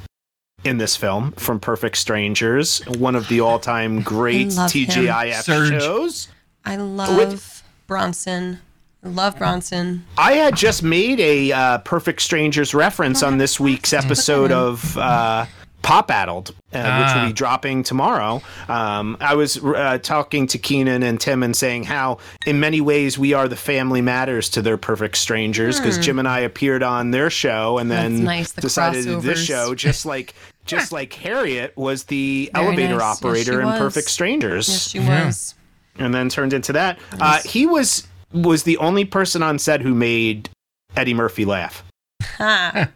in 0.65 0.79
this 0.79 0.97
film 0.97 1.33
from 1.33 1.59
Perfect 1.61 1.97
Strangers, 1.97 2.81
one 2.99 3.15
of 3.17 3.29
the 3.29 3.41
all-time 3.41 4.03
great 4.15 4.53
love 4.55 4.73
him. 4.73 4.87
TGIF 4.87 5.43
Surge. 5.43 5.83
shows. 5.83 6.29
I 6.65 6.77
love 6.77 7.63
Bronson. 7.87 8.61
I 9.05 9.09
love 9.09 9.39
Bronson. 9.39 10.05
I 10.19 10.33
had 10.33 10.57
just 10.57 10.83
made 10.83 11.21
a 11.21 11.53
uh, 11.53 11.79
Perfect 11.79 12.21
Strangers 12.23 12.75
reference 12.75 13.23
on 13.23 13.39
this 13.39 13.61
week's 13.61 13.93
episode 13.93 14.51
of 14.51 14.97
uh, 14.99 15.47
Pop 15.87 16.11
Addled, 16.11 16.51
uh, 16.51 16.53
which 16.53 16.77
Ah. 16.83 17.21
will 17.21 17.27
be 17.29 17.33
dropping 17.33 17.85
tomorrow. 17.85 18.43
Um, 18.69 19.17
I 19.21 19.37
was 19.37 19.57
uh, 19.65 19.99
talking 20.03 20.49
to 20.49 20.59
Keenan 20.59 21.05
and 21.05 21.21
Tim 21.21 21.45
and 21.45 21.55
saying 21.55 21.85
how, 21.85 22.19
in 22.45 22.59
many 22.59 22.81
ways, 22.81 23.17
we 23.17 23.35
are 23.35 23.47
the 23.47 23.55
family 23.55 24.01
matters 24.03 24.49
to 24.51 24.63
their 24.63 24.77
Perfect 24.77 25.17
Strangers 25.17 25.79
because 25.79 25.97
Jim 25.99 26.19
and 26.19 26.27
I 26.27 26.41
appeared 26.41 26.83
on 26.83 27.13
their 27.13 27.31
show 27.31 27.79
and 27.79 27.89
then 27.89 28.19
Hmm. 28.19 28.25
Nice, 28.25 28.51
the 28.51 28.63
decided 28.63 29.05
to 29.05 29.11
do 29.11 29.21
this 29.21 29.43
show, 29.45 29.75
just 29.77 30.05
like. 30.15 30.35
Just 30.65 30.91
like 30.91 31.13
Harriet 31.13 31.73
was 31.77 32.03
the 32.07 32.51
Very 32.53 32.67
elevator 32.67 32.95
nice. 32.97 33.19
Operator 33.19 33.53
she 33.53 33.59
in 33.61 33.67
was. 33.67 33.79
Perfect 33.79 34.11
Strangers 34.11 34.69
Yes, 34.69 34.89
she 34.91 34.99
Yeah. 34.99 35.27
was. 35.27 35.55
and 35.97 36.13
then 36.13 36.29
turned 36.29 36.53
into 36.53 36.73
that. 36.73 36.99
Uh, 37.21 37.39
he 37.45 37.65
was 37.67 38.03
was 38.33 38.65
the 38.65 38.77
only 38.79 39.05
person 39.05 39.45
on 39.45 39.61
set 39.61 39.81
who 39.83 39.95
made 39.95 40.51
Eddie 40.97 41.15
Murphy 41.15 41.45
laugh. 41.45 41.85
Ha. 42.23 42.91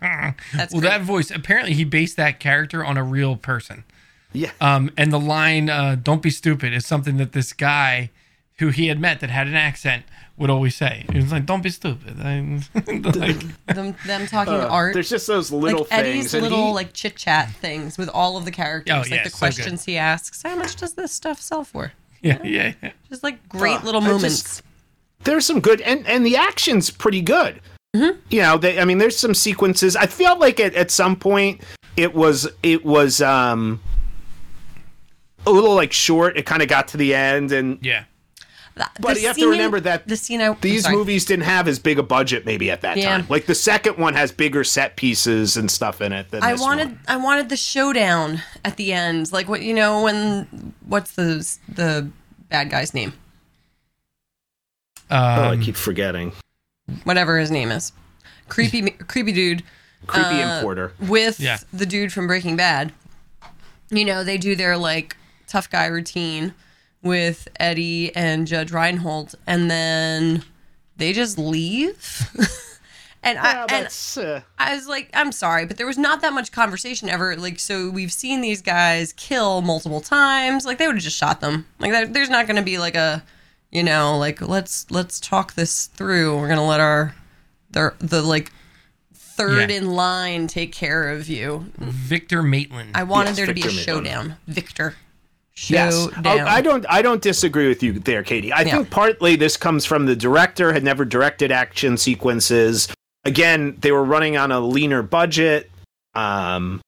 That's 0.54 0.72
well, 0.72 0.80
great. 0.80 0.90
that 0.90 1.02
voice. 1.02 1.30
Apparently, 1.30 1.74
he 1.74 1.84
based 1.84 2.16
that 2.16 2.40
character 2.40 2.84
on 2.84 2.96
a 2.96 3.02
real 3.04 3.36
person. 3.36 3.84
Yeah. 4.32 4.50
Um, 4.60 4.90
and 4.96 5.12
the 5.12 5.18
line 5.20 5.68
uh, 5.70 5.96
"Don't 6.00 6.22
be 6.22 6.30
stupid" 6.30 6.72
is 6.72 6.86
something 6.86 7.16
that 7.16 7.32
this 7.32 7.52
guy, 7.52 8.10
who 8.58 8.68
he 8.68 8.86
had 8.88 9.00
met 9.00 9.20
that 9.20 9.30
had 9.30 9.46
an 9.48 9.54
accent, 9.54 10.04
would 10.36 10.50
always 10.50 10.76
say. 10.76 11.04
He 11.10 11.18
was 11.18 11.32
like, 11.32 11.46
"Don't 11.46 11.62
be 11.62 11.70
stupid." 11.70 12.20
I, 12.20 12.60
like, 12.74 13.66
them, 13.66 13.96
them 14.06 14.26
talking 14.26 14.54
Uh, 14.54 14.68
art. 14.68 14.94
There's 14.94 15.10
just 15.10 15.26
those 15.26 15.50
little 15.50 15.80
like 15.80 15.88
things. 15.88 16.00
Eddie's 16.00 16.34
and 16.34 16.42
little 16.44 16.66
he- 16.68 16.72
like 16.74 16.92
chit 16.92 17.16
chat 17.16 17.50
things 17.50 17.98
with 17.98 18.08
all 18.08 18.36
of 18.36 18.44
the 18.44 18.52
characters, 18.52 18.94
Oh, 18.94 19.00
like 19.00 19.10
yeah, 19.10 19.24
the 19.24 19.30
so 19.30 19.34
good. 19.34 19.38
questions 19.38 19.84
he 19.84 19.96
asks. 19.98 20.42
How 20.42 20.54
much 20.56 20.76
does 20.76 20.94
this 20.94 21.12
stuff 21.12 21.40
sell 21.40 21.64
for? 21.64 21.92
yeah, 22.22 22.38
yeah, 22.44 22.72
yeah. 22.82 22.92
Just 23.08 23.22
like 23.22 23.48
great 23.48 23.80
Uh, 23.80 23.84
little 23.84 24.00
I 24.02 24.04
just- 24.06 24.22
moments. 24.22 24.62
there's 25.24 25.44
some 25.46 25.60
good 25.60 25.80
and 25.80 26.06
and 26.06 26.24
the 26.24 26.36
action's 26.36 26.90
pretty 26.90 27.20
good. 27.22 27.60
Mm-hmm. 27.94 28.20
You 28.30 28.42
know, 28.42 28.56
they, 28.58 28.78
I 28.78 28.84
mean, 28.84 28.98
there's 28.98 29.18
some 29.18 29.34
sequences. 29.34 29.96
I 29.96 30.06
felt 30.06 30.38
like 30.38 30.60
at, 30.60 30.74
at 30.74 30.90
some 30.90 31.16
point 31.16 31.60
it 31.96 32.14
was 32.14 32.48
it 32.62 32.84
was 32.84 33.20
um 33.20 33.80
a 35.46 35.50
little 35.50 35.74
like 35.74 35.92
short. 35.92 36.36
It 36.36 36.46
kind 36.46 36.62
of 36.62 36.68
got 36.68 36.88
to 36.88 36.96
the 36.96 37.14
end, 37.14 37.50
and 37.52 37.78
yeah. 37.84 38.04
But 39.00 39.14
The 39.16 39.20
you 39.20 39.26
have 39.26 39.36
to 39.36 39.42
scene- 39.42 39.50
remember 39.50 39.80
that 39.80 40.06
the 40.06 40.16
scene. 40.16 40.40
I, 40.40 40.54
these 40.60 40.88
movies 40.88 41.24
didn't 41.24 41.44
have 41.44 41.66
as 41.68 41.78
big 41.80 41.98
a 41.98 42.02
budget 42.02 42.46
maybe 42.46 42.70
at 42.70 42.80
that 42.82 42.96
Yeah. 42.96 43.18
time. 43.18 43.26
Like 43.28 43.44
the 43.46 43.54
second 43.56 43.98
one 43.98 44.14
has 44.14 44.30
bigger 44.32 44.62
set 44.64 44.96
pieces 44.96 45.56
and 45.56 45.68
stuff 45.70 46.00
in 46.00 46.12
it 46.12 46.30
than 46.30 46.42
I 46.44 46.52
this 46.52 46.60
wanted 46.62 46.88
one. 46.88 47.00
I 47.08 47.16
wanted 47.16 47.48
the 47.48 47.56
showdown 47.56 48.40
at 48.64 48.76
the 48.76 48.92
end, 48.92 49.32
like 49.32 49.48
what 49.48 49.62
you 49.62 49.74
know 49.74 50.02
when 50.04 50.72
what's 50.86 51.10
the 51.10 51.46
the 51.68 52.08
bad 52.48 52.70
guy's 52.70 52.94
name, 52.94 53.12
Oh, 55.10 55.16
I 55.16 55.48
Um, 55.54 55.60
keep 55.60 55.76
forgetting. 55.76 56.32
Whatever 57.04 57.38
his 57.38 57.50
name 57.50 57.70
is, 57.70 57.92
creepy 58.48 58.90
creepy 59.08 59.32
dude 59.32 59.62
Creepy 60.06 60.42
uh, 60.42 60.56
importer. 60.56 60.92
with 61.00 61.38
Yeah. 61.40 61.58
the 61.72 61.86
dude 61.86 62.12
from 62.12 62.26
Breaking 62.26 62.56
Bad. 62.56 62.92
You 63.90 64.04
know 64.04 64.22
they 64.24 64.38
do 64.38 64.54
their 64.56 64.76
like 64.76 65.16
tough 65.46 65.68
guy 65.68 65.86
routine 65.86 66.54
with 67.02 67.48
Eddie 67.58 68.14
and 68.14 68.46
Judge 68.46 68.70
Reinhold, 68.72 69.34
and 69.46 69.70
then 69.70 70.44
they 70.96 71.12
just 71.12 71.38
leave. 71.38 72.30
and 73.22 73.38
I 73.38 73.64
and 73.70 73.86
uh, 74.18 74.40
I 74.58 74.74
was 74.74 74.86
like, 74.86 75.10
I'm 75.14 75.32
sorry, 75.32 75.66
but 75.66 75.76
there 75.76 75.86
was 75.86 75.98
not 75.98 76.20
that 76.20 76.32
much 76.32 76.52
conversation 76.52 77.08
ever. 77.08 77.36
Like, 77.36 77.58
so 77.58 77.90
we've 77.90 78.12
seen 78.12 78.40
these 78.42 78.60
guys 78.62 79.12
kill 79.14 79.60
multiple 79.62 80.00
times. 80.00 80.64
Like, 80.66 80.78
they 80.78 80.86
would 80.86 80.96
have 80.96 81.02
just 81.02 81.16
shot 81.16 81.40
them. 81.40 81.66
Like, 81.78 82.12
there's 82.12 82.30
not 82.30 82.46
going 82.46 82.56
to 82.56 82.62
be 82.62 82.78
like 82.78 82.94
a, 82.96 83.22
you 83.70 83.82
know, 83.82 84.16
like 84.18 84.40
let's 84.40 84.90
let's 84.90 85.20
talk 85.20 85.54
this 85.54 85.86
through. 85.86 86.38
We're 86.38 86.48
gonna 86.48 86.66
let 86.66 86.80
our, 86.80 87.14
the 87.70 87.94
the 87.98 88.22
like 88.22 88.52
third 89.14 89.70
Yeah. 89.70 89.76
in 89.78 89.90
line 89.92 90.46
take 90.48 90.72
care 90.72 91.08
of 91.10 91.28
you. 91.28 91.66
Victor 91.78 92.42
Maitland. 92.42 92.90
I 92.94 93.04
wanted 93.04 93.30
Yes, 93.30 93.36
there 93.36 93.46
to 93.46 93.54
be 93.54 93.60
a 93.60 93.64
Victor 93.64 93.76
Maitland. 93.92 94.06
showdown. 94.06 94.36
Victor. 94.46 94.94
Yes, 95.66 95.94
Showdown. 95.94 96.26
Oh, 96.26 96.46
I 96.46 96.60
don't. 96.62 96.86
I 96.88 97.02
don't 97.02 97.20
disagree 97.20 97.68
with 97.68 97.82
you 97.82 97.92
there, 97.92 98.22
Katie. 98.22 98.50
I 98.52 98.62
Yeah. 98.62 98.76
think 98.76 98.90
partly 98.90 99.36
this 99.36 99.56
comes 99.58 99.84
from 99.84 100.06
the 100.06 100.16
director 100.16 100.72
had 100.72 100.82
never 100.82 101.04
directed 101.04 101.52
action 101.52 101.96
sequences. 101.98 102.88
Again, 103.26 103.76
they 103.80 103.92
were 103.92 104.04
running 104.04 104.38
on 104.38 104.52
a 104.52 104.60
leaner 104.60 105.02
budget. 105.02 105.70
Um, 106.14 106.80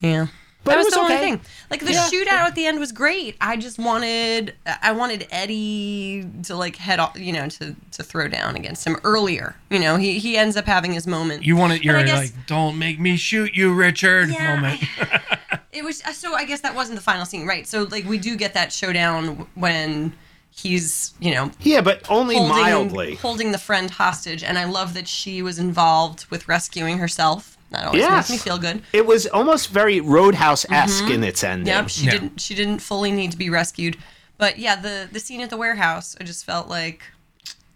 Yeah. 0.00 0.26
But 0.66 0.72
that 0.72 0.76
was, 0.78 0.84
was 0.86 0.94
the 0.94 1.00
only 1.00 1.16
thing. 1.16 1.40
Like 1.70 1.80
the 1.80 1.92
Yeah. 1.92 2.08
shootout 2.10 2.46
at 2.48 2.54
the 2.54 2.66
end 2.66 2.78
was 2.78 2.92
great. 2.92 3.36
I 3.40 3.56
just 3.56 3.78
wanted, 3.78 4.54
I 4.82 4.92
wanted 4.92 5.26
Eddie 5.30 6.24
to 6.44 6.54
like 6.56 6.76
head 6.76 7.00
off, 7.00 7.18
you 7.18 7.32
know, 7.32 7.48
to 7.48 7.74
to 7.92 8.02
throw 8.02 8.28
down 8.28 8.56
against 8.56 8.86
him 8.86 8.96
earlier. 9.04 9.56
You 9.70 9.78
know, 9.78 9.96
he 9.96 10.18
he 10.18 10.36
ends 10.36 10.56
up 10.56 10.66
having 10.66 10.92
his 10.92 11.06
moment. 11.06 11.44
you 11.44 11.56
wanted 11.56 11.84
your 11.84 11.96
I 11.96 12.02
guess- 12.02 12.18
like, 12.18 12.46
don't 12.46 12.78
make 12.78 13.00
me 13.00 13.16
shoot 13.16 13.54
you, 13.54 13.72
Richard 13.72 14.28
Yeah, 14.28 14.56
moment. 14.56 14.82
it 15.72 15.82
was 15.84 16.02
uh, 16.04 16.12
so. 16.12 16.34
I 16.34 16.44
guess 16.44 16.60
that 16.60 16.74
wasn't 16.74 16.96
the 16.96 17.02
final 17.02 17.24
scene, 17.24 17.46
right? 17.46 17.66
So 17.66 17.84
like 17.84 18.04
we 18.06 18.18
do 18.18 18.36
get 18.36 18.54
that 18.54 18.72
showdown 18.72 19.46
when 19.54 20.12
he's 20.50 21.12
you 21.20 21.32
know 21.34 21.50
Yeah, 21.60 21.82
but 21.82 22.10
only 22.10 22.34
holding 22.36 22.56
mildly. 22.56 23.14
holding 23.16 23.52
the 23.52 23.58
friend 23.58 23.90
hostage, 23.90 24.42
and 24.42 24.58
I 24.58 24.64
love 24.64 24.94
that 24.94 25.06
she 25.08 25.42
was 25.42 25.58
involved 25.58 26.26
with 26.30 26.48
rescuing 26.48 26.98
herself. 26.98 27.55
That 27.70 27.86
always 27.86 28.00
Yes. 28.00 28.30
makes 28.30 28.30
me 28.30 28.44
feel 28.50 28.58
good. 28.58 28.82
It 28.92 29.06
was 29.06 29.26
almost 29.26 29.70
very 29.70 30.00
Roadhouse 30.00 30.64
esque 30.70 31.10
in 31.10 31.24
its 31.24 31.42
ending. 31.42 31.66
Yep, 31.66 31.88
she 31.88 32.04
Yeah. 32.06 32.10
didn't. 32.12 32.40
She 32.40 32.54
didn't 32.54 32.78
fully 32.78 33.10
need 33.10 33.32
to 33.32 33.36
be 33.36 33.50
rescued, 33.50 33.96
but 34.38 34.58
yeah, 34.58 34.76
the 34.76 35.08
the 35.10 35.18
scene 35.20 35.40
at 35.40 35.50
the 35.50 35.56
warehouse, 35.56 36.16
I 36.20 36.24
just 36.24 36.44
felt 36.44 36.68
like, 36.68 37.02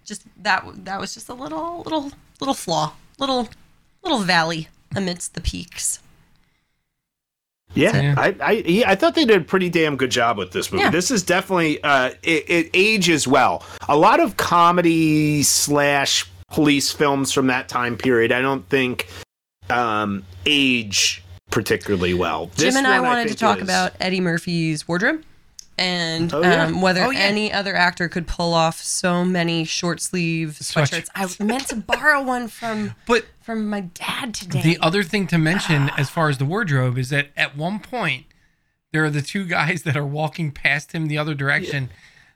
just 0.04 0.22
that 0.42 0.64
that 0.84 1.00
was 1.00 1.12
just 1.14 1.28
a 1.28 1.34
little 1.34 1.82
little 1.82 2.12
little 2.40 2.54
flaw, 2.54 2.92
little 3.18 3.48
little 4.02 4.20
valley 4.20 4.68
amidst 4.94 5.34
the 5.34 5.40
peaks. 5.40 5.98
Yeah, 7.74 7.96
Yeah. 8.00 8.14
I 8.18 8.34
I, 8.40 8.52
yeah, 8.66 8.90
I 8.90 8.94
thought 8.96 9.14
they 9.14 9.24
did 9.24 9.40
a 9.42 9.44
pretty 9.44 9.70
damn 9.70 9.96
good 9.96 10.10
job 10.10 10.38
with 10.38 10.50
this 10.52 10.72
movie. 10.72 10.84
Yeah. 10.84 10.90
This 10.90 11.10
is 11.10 11.22
definitely 11.22 11.82
uh, 11.82 12.10
it, 12.22 12.44
it 12.50 12.70
ages 12.74 13.28
well. 13.28 13.64
A 13.88 13.96
lot 13.96 14.18
of 14.20 14.36
comedy 14.36 15.42
slash 15.44 16.26
police 16.50 16.90
films 16.90 17.30
from 17.32 17.46
that 17.46 17.68
time 17.68 17.96
period, 17.96 18.32
I 18.32 18.40
don't 18.40 18.68
think 18.68 19.06
um, 19.70 20.24
age 20.46 21.22
particularly 21.50 22.14
well. 22.14 22.46
This 22.54 22.74
Jim 22.74 22.76
and 22.76 22.86
I 22.86 23.00
one, 23.00 23.08
wanted 23.10 23.28
to 23.28 23.34
talk 23.34 23.58
is- 23.58 23.64
about 23.64 23.92
Eddie 24.00 24.20
Murphy's 24.20 24.86
wardrobe 24.86 25.24
and 25.78 26.32
Oh, 26.34 26.42
yeah. 26.42 26.66
um, 26.66 26.80
whether 26.82 27.00
Oh, 27.02 27.10
yeah. 27.10 27.20
any 27.20 27.52
other 27.52 27.74
actor 27.74 28.08
could 28.08 28.26
pull 28.26 28.52
off 28.54 28.80
so 28.82 29.24
many 29.24 29.64
short 29.64 30.00
sleeve 30.00 30.58
sweatshirts. 30.60 31.08
I 31.14 31.28
meant 31.42 31.68
to 31.68 31.76
borrow 31.76 32.22
one 32.22 32.48
from 32.48 32.94
But 33.06 33.24
from 33.40 33.68
my 33.68 33.80
dad 33.80 34.34
today. 34.34 34.60
the 34.62 34.78
other 34.80 35.02
thing 35.02 35.26
to 35.28 35.38
mention 35.38 35.90
as 35.96 36.08
far 36.10 36.28
as 36.28 36.38
the 36.38 36.44
wardrobe 36.44 36.98
is 36.98 37.08
that 37.10 37.28
at 37.36 37.56
one 37.56 37.80
point 37.80 38.26
there 38.92 39.04
are 39.04 39.10
the 39.10 39.22
two 39.22 39.44
guys 39.44 39.82
that 39.84 39.96
are 39.96 40.04
walking 40.06 40.50
past 40.52 40.92
him 40.92 41.08
the 41.08 41.16
other 41.18 41.34
direction 41.34 41.88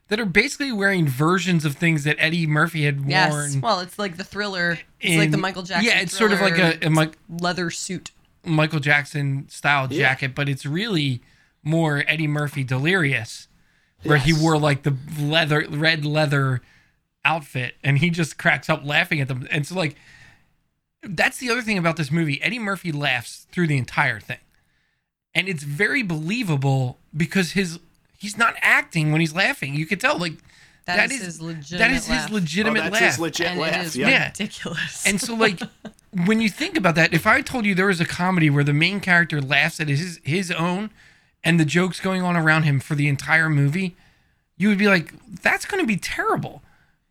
that 0.09 0.21
are 0.21 0.27
basically 0.27 0.71
wearing 0.73 1.07
versions 1.09 1.65
of 1.65 1.77
things 1.77 2.05
that 2.05 2.17
Eddie 2.19 2.47
Murphy 2.47 2.85
had 2.85 3.01
worn. 3.01 3.11
yes, 3.11 3.33
worn. 3.33 3.61
well, 3.63 3.81
it's 3.81 3.99
like 3.99 4.17
the 4.17 4.25
thriller. 4.25 4.79
It's 5.01 5.17
like 5.17 5.31
the 5.31 5.39
Michael 5.39 5.63
Jackson. 5.63 5.87
Yeah, 5.87 6.01
it's 6.01 6.17
sort 6.17 6.33
of 6.33 6.41
like 6.41 6.59
a, 6.59 6.73
a 6.75 6.79
Thriller 6.91 7.07
Mi- 7.07 7.39
leather 7.41 7.71
suit. 7.71 8.11
Michael 8.45 8.81
Jackson 8.81 9.49
style 9.49 9.89
Yeah. 9.91 10.09
jacket, 10.11 10.35
but 10.35 10.49
it's 10.49 10.67
really 10.67 11.23
more 11.63 12.05
Eddie 12.07 12.27
Murphy 12.27 12.63
delirious, 12.65 13.49
where 14.03 14.19
he 14.19 14.35
wore 14.35 14.59
like 14.59 14.83
the 14.83 14.95
leather, 15.19 15.65
red 15.71 16.05
leather 16.05 16.61
outfit, 17.25 17.77
and 17.83 17.99
he 17.99 18.11
just 18.11 18.37
cracks 18.37 18.69
up 18.69 18.85
laughing 18.85 19.19
at 19.23 19.29
them. 19.29 19.49
And 19.51 19.67
so, 19.67 19.75
like, 19.75 19.97
that's 21.03 21.39
the 21.39 21.49
other 21.51 21.63
thing 21.63 21.79
about 21.79 21.97
this 21.97 22.11
movie. 22.11 22.43
Eddie 22.43 22.59
Murphy 22.59 22.93
laughs 22.93 23.47
through 23.51 23.67
the 23.69 23.79
entire 23.79 24.21
thing, 24.21 24.39
and 25.35 25.49
it's 25.49 25.63
very 25.63 26.03
believable 26.03 26.99
because 27.17 27.53
his 27.53 27.79
he's 28.25 28.37
not 28.39 28.55
acting 28.61 29.13
when 29.13 29.21
he's 29.21 29.35
laughing. 29.35 29.75
You 29.75 29.87
can 29.87 29.99
tell, 29.99 30.19
like, 30.19 30.33
that 30.87 31.11
is, 31.13 31.23
his 31.25 31.41
legitimate 31.41 31.79
that 31.79 31.91
is 31.93 32.09
laugh. 32.09 32.23
his 32.25 32.33
legitimate 32.33 32.81
Oh, 32.81 32.83
that's 32.85 32.93
laugh. 32.95 33.03
his 33.13 33.19
legit 33.19 33.47
and 33.47 33.61
laugh. 33.61 33.87
is 33.87 33.97
Yeah. 33.97 34.09
Yeah. 34.09 34.27
ridiculous. 34.29 35.07
And 35.07 35.21
so, 35.21 35.35
like, 35.35 35.61
when 36.27 36.41
you 36.41 36.49
think 36.49 36.77
about 36.77 36.95
that, 36.97 37.15
if 37.15 37.27
I 37.27 37.41
told 37.41 37.65
you 37.67 37.75
there 37.75 37.87
was 37.87 38.01
a 38.01 38.05
comedy 38.07 38.51
where 38.51 38.65
the 38.65 38.73
main 38.75 39.01
character 39.01 39.41
laughs 39.41 39.81
at 39.81 39.89
his 39.89 40.21
his 40.25 40.51
own, 40.51 40.91
and 41.43 41.59
the 41.61 41.65
jokes 41.65 42.01
going 42.01 42.23
on 42.23 42.37
around 42.37 42.63
him 42.65 42.81
for 42.81 42.95
the 42.95 43.09
entire 43.09 43.49
movie, 43.51 43.97
you 44.57 44.69
would 44.69 44.79
be 44.79 44.89
like, 44.89 45.13
"That's 45.43 45.65
going 45.67 45.83
to 45.83 45.87
be 45.87 45.97
terrible." 45.97 46.63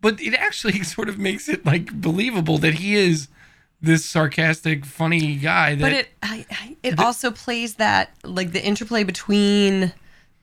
But 0.01 0.19
it 0.21 0.33
actually 0.35 0.83
sort 0.95 1.09
of 1.09 1.17
makes 1.17 1.47
it 1.49 1.65
like 1.65 1.99
believable 1.99 2.57
that 2.59 2.75
he 2.75 2.95
is 2.95 3.27
this 3.81 4.05
sarcastic, 4.05 4.85
funny 4.85 5.35
guy. 5.35 5.75
That 5.75 5.81
but 5.81 5.93
it 5.93 6.07
I, 6.21 6.45
I, 6.51 6.77
it 6.83 6.99
also 6.99 7.31
plays 7.31 7.75
that 7.75 8.11
like 8.23 8.51
the 8.53 8.63
interplay 8.63 9.03
between 9.03 9.93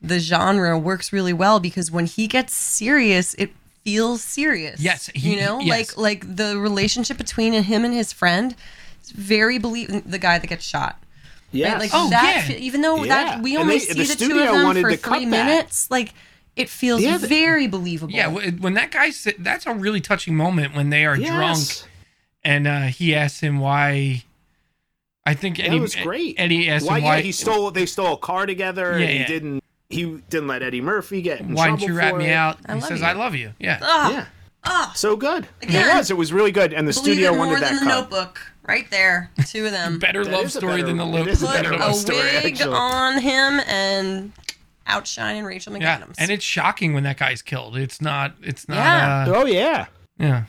the 0.02 0.18
genre 0.18 0.78
works 0.78 1.12
really 1.12 1.32
well 1.32 1.60
because 1.60 1.90
when 1.90 2.06
he 2.06 2.26
gets 2.26 2.54
serious 2.54 3.34
it 3.34 3.50
feels 3.84 4.22
serious 4.22 4.80
Yes, 4.80 5.08
he- 5.14 5.30
you 5.34 5.40
know 5.40 5.60
yes. 5.60 5.96
like 5.96 5.96
like 6.24 6.36
the 6.36 6.58
relationship 6.58 7.16
between 7.18 7.52
him 7.54 7.84
and 7.84 7.92
his 7.94 8.12
friend 8.12 8.54
is 9.02 9.10
very 9.10 9.58
believe 9.58 10.08
the 10.10 10.18
guy 10.18 10.38
that 10.38 10.46
gets 10.46 10.64
shot 10.64 11.02
Yes. 11.52 11.72
right? 11.72 11.80
like 11.80 11.90
Oh, 11.92 12.08
that 12.10 12.46
yeah. 12.48 12.56
even 12.56 12.80
though 12.82 13.02
Yeah. 13.04 13.24
that 13.24 13.42
we 13.42 13.56
only 13.56 13.74
they- 13.78 13.84
see 13.84 13.92
the 14.04 14.14
the, 14.14 14.16
two 14.28 14.38
of 14.40 14.52
them 14.74 14.82
for 14.82 14.90
to 14.90 14.96
cut 14.96 15.16
three 15.16 15.24
that. 15.26 15.46
minutes 15.46 15.90
like 15.90 16.12
it 16.56 16.68
feels 16.68 17.00
Yeah, 17.00 17.16
the- 17.16 17.26
very 17.26 17.66
believable 17.66 18.12
yeah, 18.12 18.26
when 18.26 18.74
that 18.74 18.90
guy 18.90 19.10
sit, 19.10 19.42
that's 19.42 19.66
a 19.66 19.72
really 19.72 20.00
touching 20.00 20.34
moment 20.36 20.74
when 20.74 20.90
they 20.90 21.04
are 21.06 21.16
drunk 21.16 21.58
and 22.44 22.66
uh, 22.66 22.82
he 22.82 23.14
asks 23.14 23.40
him 23.40 23.58
why. 23.60 24.24
I 25.26 25.34
think 25.34 25.58
Eddie 25.60 25.76
that 25.78 25.80
was 25.82 25.94
great. 25.94 26.34
Eddie 26.38 26.68
asked 26.70 26.86
why, 26.86 26.98
him 26.98 27.04
why 27.04 27.16
yeah, 27.18 27.22
he 27.22 27.32
stole. 27.32 27.70
They 27.70 27.84
stole 27.86 28.14
a 28.14 28.18
car 28.18 28.46
together, 28.46 28.92
Yeah, 28.98 29.04
and 29.04 29.10
he 29.10 29.18
yeah. 29.18 29.26
didn't. 29.26 29.64
He 29.90 30.04
didn't 30.30 30.46
let 30.48 30.62
Eddie 30.62 30.80
Murphy 30.80 31.20
get 31.20 31.40
in 31.40 31.52
why 31.54 31.66
trouble 31.66 31.78
didn't 31.78 31.92
you 31.92 31.98
rat 31.98 32.12
for 32.12 32.18
me 32.18 32.26
it. 32.26 32.32
out? 32.32 32.58
I 32.66 32.76
he 32.76 32.80
says, 32.80 33.00
you. 33.00 33.06
"I 33.06 33.12
love 33.12 33.34
you." 33.34 33.52
Yeah. 33.58 33.78
Ah, 33.82 34.10
Yeah, 34.12 34.24
ah, 34.64 34.92
so 34.96 35.16
good. 35.16 35.46
Again. 35.62 35.88
it 35.90 35.98
was. 35.98 36.10
It 36.10 36.16
was 36.16 36.32
really 36.32 36.52
good, 36.52 36.72
and 36.72 36.86
the 36.88 36.92
believe 36.92 37.04
studio 37.04 37.32
it 37.32 37.36
more 37.36 37.46
wanted 37.46 37.54
than 37.62 37.74
that 37.74 37.80
the 37.80 37.86
cut. 37.86 38.00
notebook 38.00 38.40
right 38.66 38.88
there 38.90 39.30
two 39.48 39.66
of 39.66 39.72
them 39.72 39.98
Better 40.00 40.22
That 40.24 40.32
love 40.32 40.52
story 40.52 40.82
better- 40.82 40.86
than 40.86 40.96
the 40.98 41.04
it 41.06 41.42
a 41.42 41.46
put 41.46 41.52
better 41.54 41.72
a 41.72 41.76
love 41.78 41.96
story, 41.96 42.18
wig 42.18 42.52
actually. 42.54 42.74
on 42.74 43.20
him 43.20 43.60
and 43.66 44.32
outshining 44.86 45.44
Rachel 45.44 45.72
McAdams. 45.72 45.80
Yeah, 45.80 46.04
and 46.18 46.30
it's 46.30 46.44
shocking 46.44 46.94
when 46.94 47.02
that 47.04 47.16
guy's 47.18 47.42
killed. 47.42 47.76
It's 47.76 48.00
not. 48.00 48.34
It's 48.42 48.68
not. 48.68 48.76
Yeah. 48.76 49.24
Uh, 49.28 49.34
Oh 49.40 49.44
yeah, 49.46 49.86
yeah. 50.18 50.44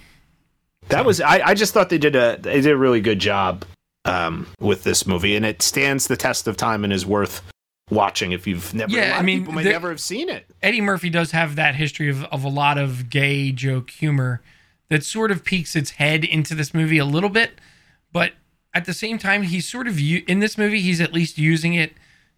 that 0.89 1.03
was. 1.05 1.19
I, 1.21 1.41
I 1.47 1.53
just 1.55 1.73
thought 1.73 1.89
they 1.89 1.97
did 1.97 2.15
a 2.15 2.37
they 2.39 2.61
did 2.61 2.71
a 2.71 2.77
really 2.77 3.01
good 3.01 3.19
job 3.19 3.65
um, 4.05 4.47
with 4.59 4.83
this 4.83 5.07
movie, 5.07 5.35
and 5.35 5.45
it 5.45 5.61
stands 5.63 6.07
the 6.07 6.17
test 6.17 6.47
of 6.47 6.57
time 6.57 6.83
and 6.83 6.91
is 6.93 7.05
worth 7.05 7.41
watching 7.91 8.31
if 8.31 8.47
you've 8.47 8.73
never. 8.73 8.91
Yeah, 8.91 9.15
I 9.17 9.21
mean, 9.21 9.39
people 9.41 9.53
may 9.53 9.63
never 9.63 9.89
have 9.89 9.99
seen 9.99 10.29
it. 10.29 10.45
Eddie 10.63 10.81
Murphy 10.81 11.09
does 11.11 11.31
have 11.31 11.55
that 11.57 11.75
history 11.75 12.09
of, 12.09 12.23
of 12.25 12.43
a 12.43 12.49
lot 12.49 12.77
of 12.79 13.09
gay 13.11 13.51
joke 13.51 13.91
humor 13.91 14.41
that 14.89 15.03
sort 15.03 15.29
of 15.29 15.43
peeks 15.43 15.75
its 15.75 15.91
head 15.91 16.23
into 16.23 16.55
this 16.55 16.73
movie 16.73 16.97
a 16.97 17.05
little 17.05 17.29
bit, 17.29 17.51
but 18.11 18.33
at 18.73 18.85
the 18.85 18.93
same 18.93 19.17
time, 19.17 19.43
he's 19.43 19.67
sort 19.69 19.87
of 19.87 19.99
in 19.99 20.39
this 20.39 20.57
movie. 20.57 20.81
He's 20.81 20.99
at 21.01 21.13
least 21.13 21.37
using 21.37 21.73
it 21.73 21.93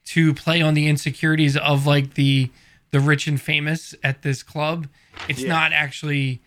to 0.05 0.33
play 0.33 0.61
on 0.61 0.73
the 0.73 0.87
insecurities 0.87 1.55
of 1.55 1.85
like 1.85 2.15
the 2.15 2.49
the 2.91 2.99
rich 2.99 3.25
and 3.27 3.39
famous 3.41 3.95
at 4.03 4.21
this 4.23 4.43
club. 4.43 4.87
It's 5.29 5.41
Yeah. 5.41 5.49
not 5.49 5.71
actually. 5.73 6.41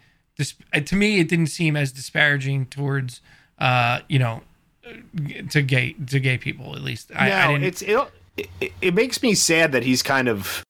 Uh, 0.72 0.80
to 0.80 0.94
me, 0.94 1.18
it 1.18 1.28
didn't 1.28 1.46
seem 1.46 1.76
as 1.76 1.92
disparaging 1.92 2.66
towards, 2.66 3.22
uh, 3.58 4.00
you 4.08 4.18
know, 4.18 4.42
to 5.50 5.62
gay 5.62 5.94
to 6.08 6.20
gay 6.20 6.36
people. 6.38 6.74
At 6.76 6.82
least 6.82 7.10
I, 7.16 7.30
I 7.30 7.46
no, 7.46 7.52
didn't. 7.52 7.64
it's 7.64 7.82
it, 7.82 7.98
it. 8.36 8.72
It 8.82 8.94
makes 8.94 9.22
me 9.22 9.34
sad 9.34 9.72
that 9.72 9.82
he's 9.82 10.02
kind 10.02 10.28
of 10.28 10.62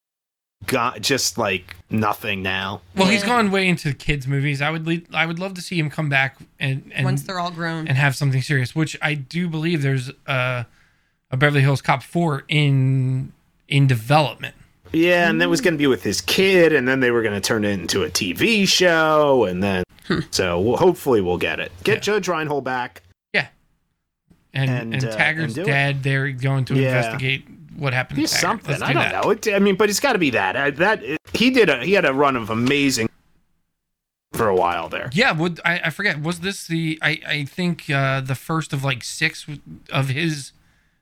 got 0.65 1.01
just 1.01 1.37
like 1.37 1.75
nothing 1.89 2.41
now. 2.41 2.81
Well, 2.95 3.07
he's 3.07 3.23
gone 3.23 3.51
way 3.51 3.67
into 3.67 3.93
kids 3.93 4.27
movies. 4.27 4.61
I 4.61 4.69
would 4.71 4.87
le- 4.87 5.01
I 5.13 5.25
would 5.25 5.39
love 5.39 5.53
to 5.55 5.61
see 5.61 5.77
him 5.79 5.89
come 5.89 6.09
back 6.09 6.37
and 6.59 6.91
and 6.93 7.05
Once 7.05 7.23
they're 7.23 7.39
all 7.39 7.51
grown. 7.51 7.87
and 7.87 7.97
have 7.97 8.15
something 8.15 8.41
serious, 8.41 8.75
which 8.75 8.97
I 9.01 9.13
do 9.13 9.47
believe 9.47 9.81
there's 9.81 10.09
a, 10.25 10.65
a 11.31 11.37
Beverly 11.37 11.61
Hills 11.61 11.81
Cop 11.81 12.03
4 12.03 12.43
in 12.47 13.31
in 13.67 13.85
development. 13.87 14.55
Yeah, 14.93 15.29
and 15.29 15.41
that 15.41 15.49
was 15.49 15.59
going 15.59 15.73
to 15.73 15.77
be 15.77 15.85
with 15.87 16.03
his 16.03 16.21
kid, 16.21 16.71
and 16.71 16.87
then 16.87 17.01
they 17.01 17.11
were 17.11 17.21
going 17.21 17.33
to 17.35 17.41
turn 17.41 17.65
it 17.65 17.71
into 17.77 18.03
a 18.03 18.09
TV 18.09 18.65
show, 18.67 19.43
and 19.43 19.61
then 19.61 19.83
so 20.31 20.59
we'll, 20.61 20.77
hopefully 20.77 21.19
we'll 21.19 21.37
get 21.37 21.59
it. 21.59 21.71
Get 21.83 21.95
Yeah. 21.97 21.99
Judge 21.99 22.29
Reinhold 22.29 22.63
back. 22.63 23.03
Yeah. 23.33 23.47
And 24.53 24.69
And, 24.71 24.93
and, 24.93 25.03
uh, 25.05 25.17
Taggart's 25.17 25.43
and 25.43 25.55
do 25.55 25.61
it. 25.63 25.65
dad, 25.65 26.03
they're 26.03 26.31
going 26.31 26.63
to 26.65 26.75
Yeah. 26.75 26.95
investigate 26.97 27.45
what 27.77 27.93
happened 27.93 28.19
He's 28.19 28.31
something. 28.31 28.71
Let's 28.71 28.81
I 28.81 28.87
do 28.87 28.93
don't 28.93 29.11
that. 29.11 29.23
know. 29.23 29.29
It, 29.31 29.47
I 29.53 29.59
mean, 29.59 29.75
but 29.75 29.89
it's 29.89 29.99
got 29.99 30.13
to 30.13 30.19
be 30.19 30.31
that. 30.31 30.55
Uh, 30.55 30.71
that 30.71 31.01
he 31.33 31.49
did 31.49 31.69
a 31.69 31.83
he 31.83 31.93
had 31.93 32.05
a 32.05 32.13
run 32.13 32.35
of 32.35 32.49
amazing 32.49 33.09
for 34.33 34.47
a 34.47 34.55
while 34.55 34.89
there. 34.89 35.09
Yeah, 35.13 35.31
would 35.31 35.59
I, 35.63 35.81
I 35.85 35.89
forget? 35.89 36.21
Was 36.21 36.41
this 36.41 36.67
the 36.67 36.99
I 37.01 37.19
I 37.27 37.45
think 37.45 37.89
uh, 37.89 38.21
the 38.21 38.35
first 38.35 38.73
of 38.73 38.83
like 38.83 39.03
six 39.03 39.47
of 39.91 40.09
his 40.09 40.51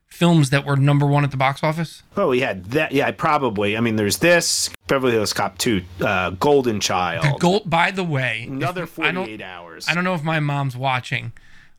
films 0.07 0.49
that 0.49 0.65
were 0.65 0.77
number 0.77 1.05
one 1.05 1.23
at 1.23 1.31
the 1.31 1.37
box 1.37 1.63
office? 1.63 2.03
Oh, 2.15 2.31
he 2.31 2.39
had 2.39 2.65
that. 2.71 2.91
Yeah, 2.91 3.11
probably. 3.11 3.75
I 3.75 3.81
mean, 3.81 3.95
there's 3.97 4.17
this 4.19 4.69
Beverly 4.87 5.13
Hills 5.13 5.33
Cop 5.33 5.57
2, 5.57 5.81
uh, 6.01 6.29
Golden 6.31 6.79
Child. 6.79 7.35
The 7.35 7.39
gold. 7.39 7.69
By 7.69 7.91
the 7.91 8.03
way, 8.03 8.45
Another 8.49 8.81
don't 8.81 8.89
48 8.89 9.41
hours. 9.41 9.87
I 9.89 9.93
don't 9.93 10.03
know 10.03 10.13
if 10.13 10.23
my 10.23 10.39
mom's 10.39 10.77
watching, 10.77 11.33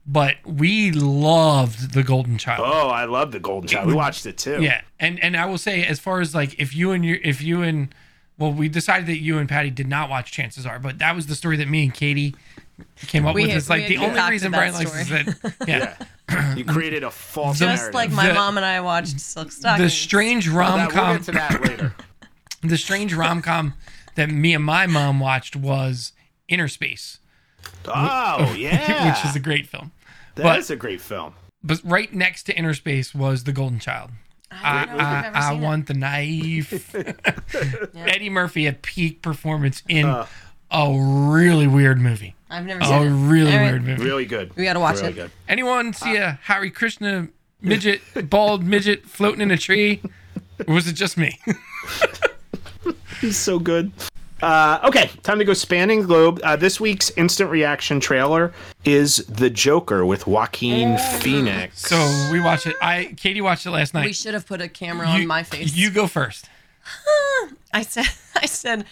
but 0.07 0.37
we 0.45 0.93
loved 0.93 1.93
the 1.95 2.03
Golden 2.03 2.39
Child. 2.39 2.63
Oh, 2.65 2.89
I 2.89 3.05
love 3.07 3.33
the 3.33 3.41
Golden 3.41 3.69
Child. 3.69 3.89
We 3.89 3.95
watched 3.95 4.27
it 4.27 4.39
too. 4.39 4.63
Yeah, 4.63 4.81
and 5.01 5.23
and 5.23 5.37
I 5.37 5.47
will 5.47 5.59
say, 5.59 5.85
as 5.85 5.99
far 5.99 6.21
as 6.21 6.35
like 6.35 6.59
if 6.61 6.75
you 6.75 6.93
and 6.93 7.05
your 7.05 7.19
if 7.25 7.43
you 7.43 7.63
and 7.63 7.95
well, 8.39 8.53
we 8.53 8.69
decided 8.69 9.07
that 9.09 9.19
you 9.19 9.39
and 9.39 9.49
Patty 9.49 9.71
did 9.71 9.89
not 9.89 10.09
watch. 10.11 10.31
Chances 10.31 10.67
are, 10.67 10.79
but 10.79 10.99
that 10.99 11.15
was 11.17 11.27
the 11.27 11.35
story 11.35 11.57
that 11.57 11.69
me 11.69 11.85
and 11.85 11.95
Katie 11.95 12.35
came 13.07 13.25
up 13.27 13.35
We 13.35 13.43
with. 13.43 13.51
had- 13.51 13.57
It's 13.59 13.71
like 13.71 13.87
the 13.89 13.97
only 13.99 14.21
reason 14.31 14.53
that 14.53 14.59
Brian 14.59 14.75
likes 14.75 14.95
is 14.95 15.09
that 15.09 15.55
yeah, 15.67 16.55
You 16.55 16.65
created 16.67 17.03
a 17.05 17.11
false 17.11 17.59
Just 17.59 17.71
Just 17.71 17.81
narrative. 17.93 17.95
like 17.95 18.11
my 18.13 18.29
The- 18.29 18.35
mom 18.35 18.59
and 18.59 18.67
I 18.67 18.81
watched 18.83 19.19
Silk 19.19 19.51
Stockings. 19.51 19.87
the 19.87 19.91
strange 19.97 20.47
That- 20.47 20.55
rom 20.55 20.81
we'll 20.81 20.91
com, 20.91 21.17
get 21.17 21.25
to 21.25 21.33
that 21.33 21.63
later. 21.63 21.95
the 22.63 22.77
strange 22.77 23.15
rom 23.15 23.41
com 23.41 23.73
that 24.17 24.31
me 24.31 24.53
and 24.55 24.63
my 24.65 24.87
mom 24.87 25.19
watched 25.21 25.57
was 25.57 26.13
Inner 26.49 26.69
Space, 26.69 27.19
Oh, 27.87 28.55
yeah. 28.59 29.09
which 29.17 29.25
is 29.31 29.35
a 29.35 29.41
great 29.41 29.67
film. 29.67 29.93
That 30.37 30.59
is 30.59 30.71
a 30.71 30.77
great 30.77 31.01
film. 31.01 31.35
But 31.63 31.81
right 31.85 32.13
next 32.13 32.45
to 32.45 32.57
Inner 32.57 32.75
Space 32.75 33.15
was 33.15 33.45
The 33.45 33.53
Golden 33.53 33.79
Child. 33.81 34.11
I, 34.51 34.83
I, 34.83 34.85
don't 34.85 34.97
know 34.97 35.03
if 35.03 35.07
I've 35.07 35.25
I, 35.25 35.27
ever 35.27 35.37
I 35.37 35.51
seen 35.51 35.59
it. 35.59 35.65
want 35.65 35.87
the 35.89 35.95
knife. 35.95 36.95
Eddie 37.97 38.31
Murphy 38.31 38.67
at 38.69 38.83
peak 38.83 39.21
performance 39.23 39.83
in 39.89 40.07
Uh. 40.07 40.27
a 40.71 40.95
really 40.97 41.67
weird 41.67 42.01
movie. 42.01 42.35
I've 42.49 42.65
never 42.65 42.81
A 42.81 42.85
seen 42.85 43.03
it. 43.03 43.07
A 43.07 43.11
really 43.11 43.53
All 43.53 43.59
right. 43.59 43.71
weird 43.73 43.85
movie. 43.85 44.05
Really 44.05 44.25
good. 44.27 44.55
We 44.57 44.63
gotta 44.65 44.79
watch 44.79 44.97
really 44.97 45.09
it. 45.09 45.15
Good. 45.17 45.31
Anyone 45.49 45.93
see 45.93 46.17
a 46.17 46.39
Hare 46.45 46.71
Krishna 46.71 47.29
midget, 47.61 48.01
bald 48.31 48.63
midget 48.63 49.05
floating 49.07 49.41
in 49.41 49.51
a 49.51 49.59
tree? 49.59 50.01
Or 50.69 50.75
was 50.75 50.87
it 50.87 50.93
just 50.93 51.17
me? 51.19 51.39
He's 53.21 53.37
so 53.37 53.59
good. 53.59 53.91
Uh, 54.43 54.81
okay, 54.85 55.11
time 55.23 55.39
to 55.39 55.45
go 55.45 55.55
spanning 55.55 56.03
the 56.03 56.07
globe. 56.07 56.41
Uh, 56.45 56.57
this 56.57 56.79
week's 56.79 57.11
instant 57.13 57.51
reaction 57.51 58.01
trailer 58.01 58.53
is 58.85 59.19
The 59.29 59.49
Joker 59.49 60.05
with 60.05 60.27
Joaquin 60.27 60.99
Phoenix. 61.21 61.81
so 61.89 62.29
we 62.31 62.41
watched 62.41 62.67
it. 62.67 62.77
I 62.83 63.15
Katie 63.17 63.41
watched 63.41 63.65
it 63.65 63.71
last 63.71 63.95
night. 63.95 64.05
We 64.05 64.13
should 64.13 64.35
have 64.35 64.47
put 64.47 64.61
a 64.61 64.69
camera 64.69 65.09
You- 65.15 65.23
on 65.23 65.27
my 65.27 65.43
face. 65.43 65.75
You 65.75 65.91
go 65.91 66.07
first. 66.07 66.51
I 67.73 67.83
said, 67.83 68.05
I 68.37 68.47
said, 68.47 68.85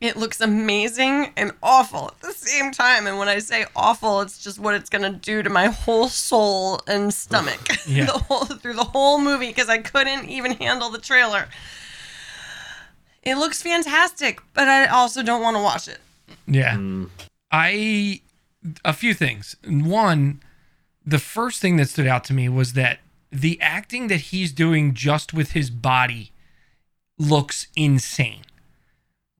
it 0.00 0.16
looks 0.16 0.40
amazing 0.40 1.32
and 1.36 1.50
awful 1.60 2.06
at 2.14 2.20
the 2.20 2.32
same 2.32 2.70
time. 2.70 3.08
And 3.08 3.18
when 3.18 3.28
I 3.28 3.40
say 3.40 3.66
awful, 3.74 4.20
it's 4.20 4.38
just 4.42 4.60
what 4.60 4.74
it's 4.76 4.88
gonna 4.88 5.12
do 5.12 5.42
to 5.42 5.50
my 5.50 5.66
whole 5.66 6.08
soul 6.08 6.80
and 6.86 7.12
stomach 7.12 7.60
Yeah. 7.84 8.04
the 8.06 8.12
whole, 8.12 8.44
through 8.44 8.74
the 8.74 8.84
whole 8.84 9.20
movie 9.20 9.48
because 9.48 9.68
I 9.68 9.78
couldn't 9.78 10.28
even 10.28 10.52
handle 10.52 10.88
the 10.90 10.98
trailer. 10.98 11.48
It 13.22 13.36
looks 13.36 13.62
fantastic, 13.62 14.40
but 14.54 14.68
I 14.68 14.86
also 14.86 15.22
don't 15.22 15.42
want 15.42 15.56
to 15.56 15.62
watch 15.62 15.88
it. 15.88 15.98
Yeah. 16.46 16.76
Hmm. 16.76 17.04
I 17.50 18.20
a 18.84 18.92
few 18.92 19.14
things. 19.14 19.56
One, 19.66 20.42
the 21.04 21.18
first 21.18 21.60
thing 21.60 21.76
that 21.76 21.88
stood 21.88 22.06
out 22.06 22.24
to 22.24 22.34
me 22.34 22.48
was 22.48 22.74
that 22.74 22.98
the 23.30 23.60
acting 23.60 24.08
that 24.08 24.20
he's 24.20 24.52
doing 24.52 24.94
just 24.94 25.32
with 25.32 25.52
his 25.52 25.70
body 25.70 26.32
looks 27.18 27.66
insane. 27.76 28.42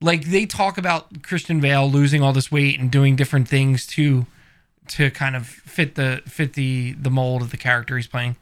Like 0.01 0.25
they 0.25 0.45
talk 0.45 0.77
about 0.77 1.23
Christian 1.23 1.59
Bale 1.59 1.89
losing 1.89 2.21
all 2.21 2.33
this 2.33 2.51
weight 2.51 2.79
and 2.79 2.89
doing 2.89 3.15
different 3.15 3.47
things 3.47 3.85
to 3.87 4.25
to 4.89 5.11
kind 5.11 5.35
of 5.35 5.45
fit 5.47 5.95
the 5.95 6.21
fit 6.25 6.53
the 6.53 6.93
the 6.93 7.09
mold 7.09 7.41
of 7.41 7.51
the 7.51 7.57
character 7.57 7.97
he's 7.97 8.07
playing. 8.07 8.35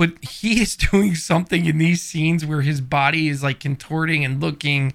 But 0.00 0.24
he 0.24 0.62
is 0.64 0.76
doing 0.76 1.14
something 1.14 1.66
in 1.66 1.76
these 1.76 2.00
scenes 2.02 2.46
where 2.46 2.62
his 2.62 2.80
body 2.80 3.28
is 3.28 3.42
like 3.42 3.60
contorting 3.60 4.24
and 4.24 4.40
looking 4.40 4.94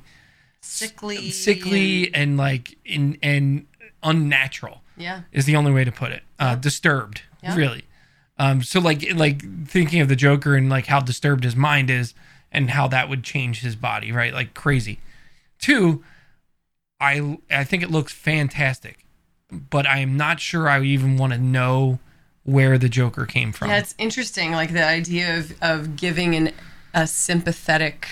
Sickly, 0.62 1.30
sickly 1.30 2.08
and- 2.08 2.16
and 2.16 2.38
like 2.38 2.76
in 2.84 3.20
and 3.22 3.68
unnatural 4.02 4.82
yeah. 4.98 5.22
is 5.32 5.46
the 5.46 5.56
only 5.56 5.72
way 5.72 5.84
to 5.84 5.92
put 5.92 6.12
it. 6.12 6.24
Uh, 6.40 6.56
disturbed, 6.56 7.22
Yeah. 7.44 7.56
really. 7.56 7.84
Um, 8.40 8.64
so 8.64 8.80
like 8.80 9.06
like 9.14 9.68
thinking 9.68 10.02
of 10.02 10.08
the 10.10 10.16
Joker 10.16 10.56
and 10.56 10.68
like 10.70 10.88
how 10.88 11.00
disturbed 11.02 11.44
his 11.44 11.56
mind 11.56 11.92
is 11.92 12.16
and 12.52 12.72
how 12.72 12.88
that 12.88 13.10
would 13.10 13.24
change 13.24 13.62
his 13.62 13.76
body, 13.76 14.12
right? 14.12 14.34
Like 14.34 14.56
crazy. 14.56 15.00
Two, 15.60 16.04
I 17.00 17.38
I 17.52 17.64
think 17.64 17.84
it 17.84 17.92
looks 17.92 18.12
fantastic, 18.12 19.06
but 19.52 19.86
I 19.86 20.00
am 20.00 20.18
not 20.18 20.40
sure 20.40 20.68
I 20.68 20.82
even 20.82 21.16
want 21.16 21.32
to 21.34 21.40
know 21.40 22.00
where 22.46 22.78
the 22.78 22.88
Joker 22.90 23.26
came 23.26 23.52
from. 23.52 23.70
Yeah, 23.70 23.78
it's 23.80 23.94
interesting, 23.98 24.52
like 24.54 24.72
the 24.74 24.84
idea 24.86 25.38
of 25.38 25.54
of 25.62 25.96
giving 25.98 26.34
an 26.36 26.52
a 26.94 27.06
sympathetic 27.06 28.08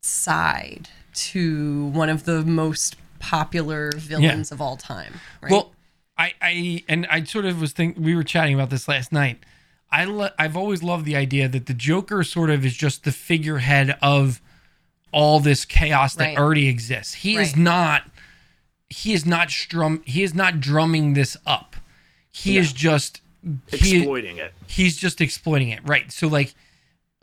side 0.00 0.88
to 1.12 1.86
one 1.88 2.08
of 2.08 2.24
the 2.24 2.42
most 2.44 2.96
popular 3.18 3.90
villains 3.96 4.52
of 4.52 4.60
all 4.60 4.76
time. 4.76 5.14
Right? 5.42 5.50
Well, 5.52 5.72
I, 6.18 6.32
I 6.40 6.84
and 6.88 7.06
I 7.10 7.24
sort 7.24 7.44
of 7.44 7.60
was 7.60 7.72
think 7.72 7.96
we 7.98 8.14
were 8.14 8.24
chatting 8.24 8.54
about 8.54 8.70
this 8.70 8.88
last 8.88 9.12
night. 9.12 9.38
I 9.90 10.04
lo- 10.04 10.30
I've 10.38 10.56
always 10.56 10.82
loved 10.82 11.04
the 11.04 11.16
idea 11.16 11.48
that 11.48 11.66
the 11.66 11.74
Joker 11.74 12.22
sort 12.24 12.50
of 12.50 12.64
is 12.64 12.74
just 12.74 13.04
the 13.04 13.12
figurehead 13.12 13.96
of 14.02 14.40
all 15.12 15.40
this 15.40 15.64
chaos 15.64 16.14
that 16.16 16.24
Right. 16.28 16.38
already 16.38 16.68
exists. 16.68 17.14
He 17.14 17.36
is 17.36 17.56
not 17.56 18.02
he 18.88 19.12
is 19.12 19.26
not 19.26 19.50
strum 19.50 20.02
he 20.04 20.22
is 20.22 20.34
not 20.34 20.60
drumming 20.60 21.14
this 21.14 21.36
up. 21.46 21.76
He 22.36 22.58
is 22.58 22.72
just 22.72 23.22
he, 23.68 23.96
exploiting 23.98 24.36
it. 24.36 24.52
he's 24.66 24.96
just 24.96 25.22
exploiting 25.22 25.70
it 25.70 25.80
right. 25.84 26.12
So 26.12 26.28
like 26.28 26.54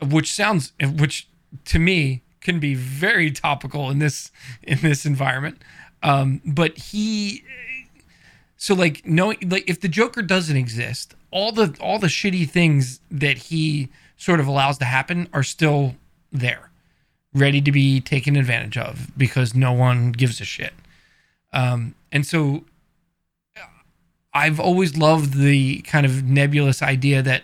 which 0.02 0.32
sounds 0.32 0.72
which 0.80 1.28
to 1.66 1.78
me 1.78 2.22
can 2.40 2.58
be 2.58 2.74
very 2.74 3.30
topical 3.30 3.90
in 3.90 4.00
this 4.00 4.32
in 4.62 4.78
this 4.80 5.06
environment. 5.06 5.62
Um 6.02 6.40
but 6.44 6.76
he 6.76 7.44
so 8.56 8.74
like 8.74 9.06
knowing 9.06 9.38
like 9.48 9.70
if 9.70 9.80
the 9.80 9.88
joker 9.88 10.20
doesn't 10.20 10.56
exist 10.56 11.14
all 11.30 11.52
the 11.52 11.76
all 11.80 12.00
the 12.00 12.08
shitty 12.08 12.50
things 12.50 12.98
that 13.10 13.38
he 13.38 13.90
sort 14.16 14.40
of 14.40 14.48
allows 14.48 14.78
to 14.78 14.84
happen 14.84 15.28
are 15.32 15.44
still 15.44 15.94
there 16.32 16.70
ready 17.32 17.60
to 17.60 17.70
be 17.70 18.00
taken 18.00 18.34
advantage 18.34 18.76
of 18.76 19.16
because 19.16 19.54
no 19.54 19.72
one 19.72 20.10
gives 20.10 20.40
a 20.40 20.44
shit. 20.44 20.74
Um 21.52 21.94
and 22.10 22.26
so 22.26 22.64
I've 24.34 24.58
always 24.58 24.96
loved 24.96 25.34
the 25.34 25.80
kind 25.82 26.04
of 26.04 26.24
nebulous 26.24 26.82
idea 26.82 27.22
that 27.22 27.42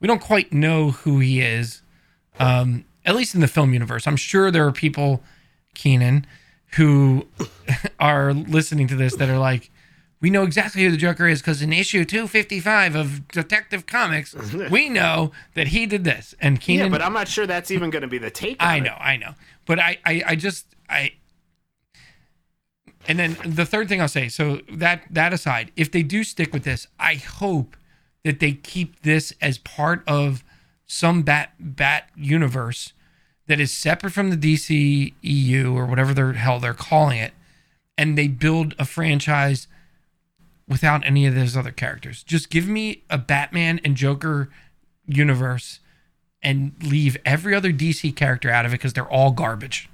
we 0.00 0.06
don't 0.06 0.20
quite 0.20 0.52
know 0.52 0.92
who 0.92 1.18
he 1.18 1.40
is, 1.40 1.82
um, 2.38 2.84
at 3.04 3.16
least 3.16 3.34
in 3.34 3.40
the 3.40 3.48
film 3.48 3.72
universe. 3.72 4.06
I'm 4.06 4.16
sure 4.16 4.50
there 4.50 4.66
are 4.66 4.72
people, 4.72 5.22
Keenan, 5.74 6.26
who 6.76 7.26
are 8.00 8.32
listening 8.32 8.86
to 8.88 8.96
this 8.96 9.16
that 9.16 9.28
are 9.28 9.38
like, 9.38 9.70
we 10.20 10.30
know 10.30 10.42
exactly 10.42 10.82
who 10.84 10.90
the 10.90 10.96
Joker 10.96 11.28
is 11.28 11.40
because 11.40 11.62
in 11.62 11.72
issue 11.72 12.04
255 12.04 12.94
of 12.94 13.28
Detective 13.28 13.86
Comics, 13.86 14.34
we 14.70 14.88
know 14.88 15.32
that 15.54 15.68
he 15.68 15.86
did 15.86 16.04
this. 16.04 16.34
And 16.40 16.60
Keenan, 16.60 16.86
Yeah, 16.86 16.90
but 16.90 17.02
I'm 17.02 17.12
not 17.12 17.28
sure 17.28 17.46
that's 17.46 17.70
even 17.70 17.90
going 17.90 18.02
to 18.02 18.08
be 18.08 18.18
the 18.18 18.30
take. 18.30 18.56
I 18.60 18.76
it. 18.76 18.80
know, 18.82 18.96
I 18.98 19.16
know. 19.16 19.34
But 19.66 19.78
I, 19.78 19.98
I, 20.04 20.22
I 20.28 20.34
just, 20.36 20.66
I. 20.88 21.12
And 23.08 23.18
then 23.18 23.36
the 23.44 23.64
third 23.64 23.88
thing 23.88 24.02
I'll 24.02 24.08
say. 24.08 24.28
So 24.28 24.60
that 24.70 25.02
that 25.10 25.32
aside, 25.32 25.72
if 25.76 25.90
they 25.90 26.02
do 26.02 26.22
stick 26.22 26.52
with 26.52 26.64
this, 26.64 26.86
I 27.00 27.14
hope 27.14 27.76
that 28.22 28.38
they 28.38 28.52
keep 28.52 29.00
this 29.02 29.32
as 29.40 29.56
part 29.58 30.06
of 30.06 30.44
some 30.86 31.22
bat 31.22 31.52
bat 31.58 32.10
universe 32.14 32.92
that 33.46 33.58
is 33.58 33.72
separate 33.72 34.12
from 34.12 34.28
the 34.28 34.36
DC 34.36 35.14
EU 35.22 35.74
or 35.74 35.86
whatever 35.86 36.12
the 36.12 36.34
hell 36.34 36.60
they're 36.60 36.74
calling 36.74 37.18
it, 37.18 37.32
and 37.96 38.16
they 38.16 38.28
build 38.28 38.74
a 38.78 38.84
franchise 38.84 39.66
without 40.68 41.04
any 41.06 41.24
of 41.24 41.34
those 41.34 41.56
other 41.56 41.72
characters. 41.72 42.22
Just 42.22 42.50
give 42.50 42.68
me 42.68 43.04
a 43.08 43.16
Batman 43.16 43.80
and 43.82 43.96
Joker 43.96 44.50
universe 45.06 45.80
and 46.42 46.72
leave 46.82 47.16
every 47.24 47.54
other 47.54 47.72
DC 47.72 48.14
character 48.14 48.50
out 48.50 48.66
of 48.66 48.72
it 48.72 48.74
because 48.74 48.92
they're 48.92 49.08
all 49.08 49.30
garbage. 49.30 49.88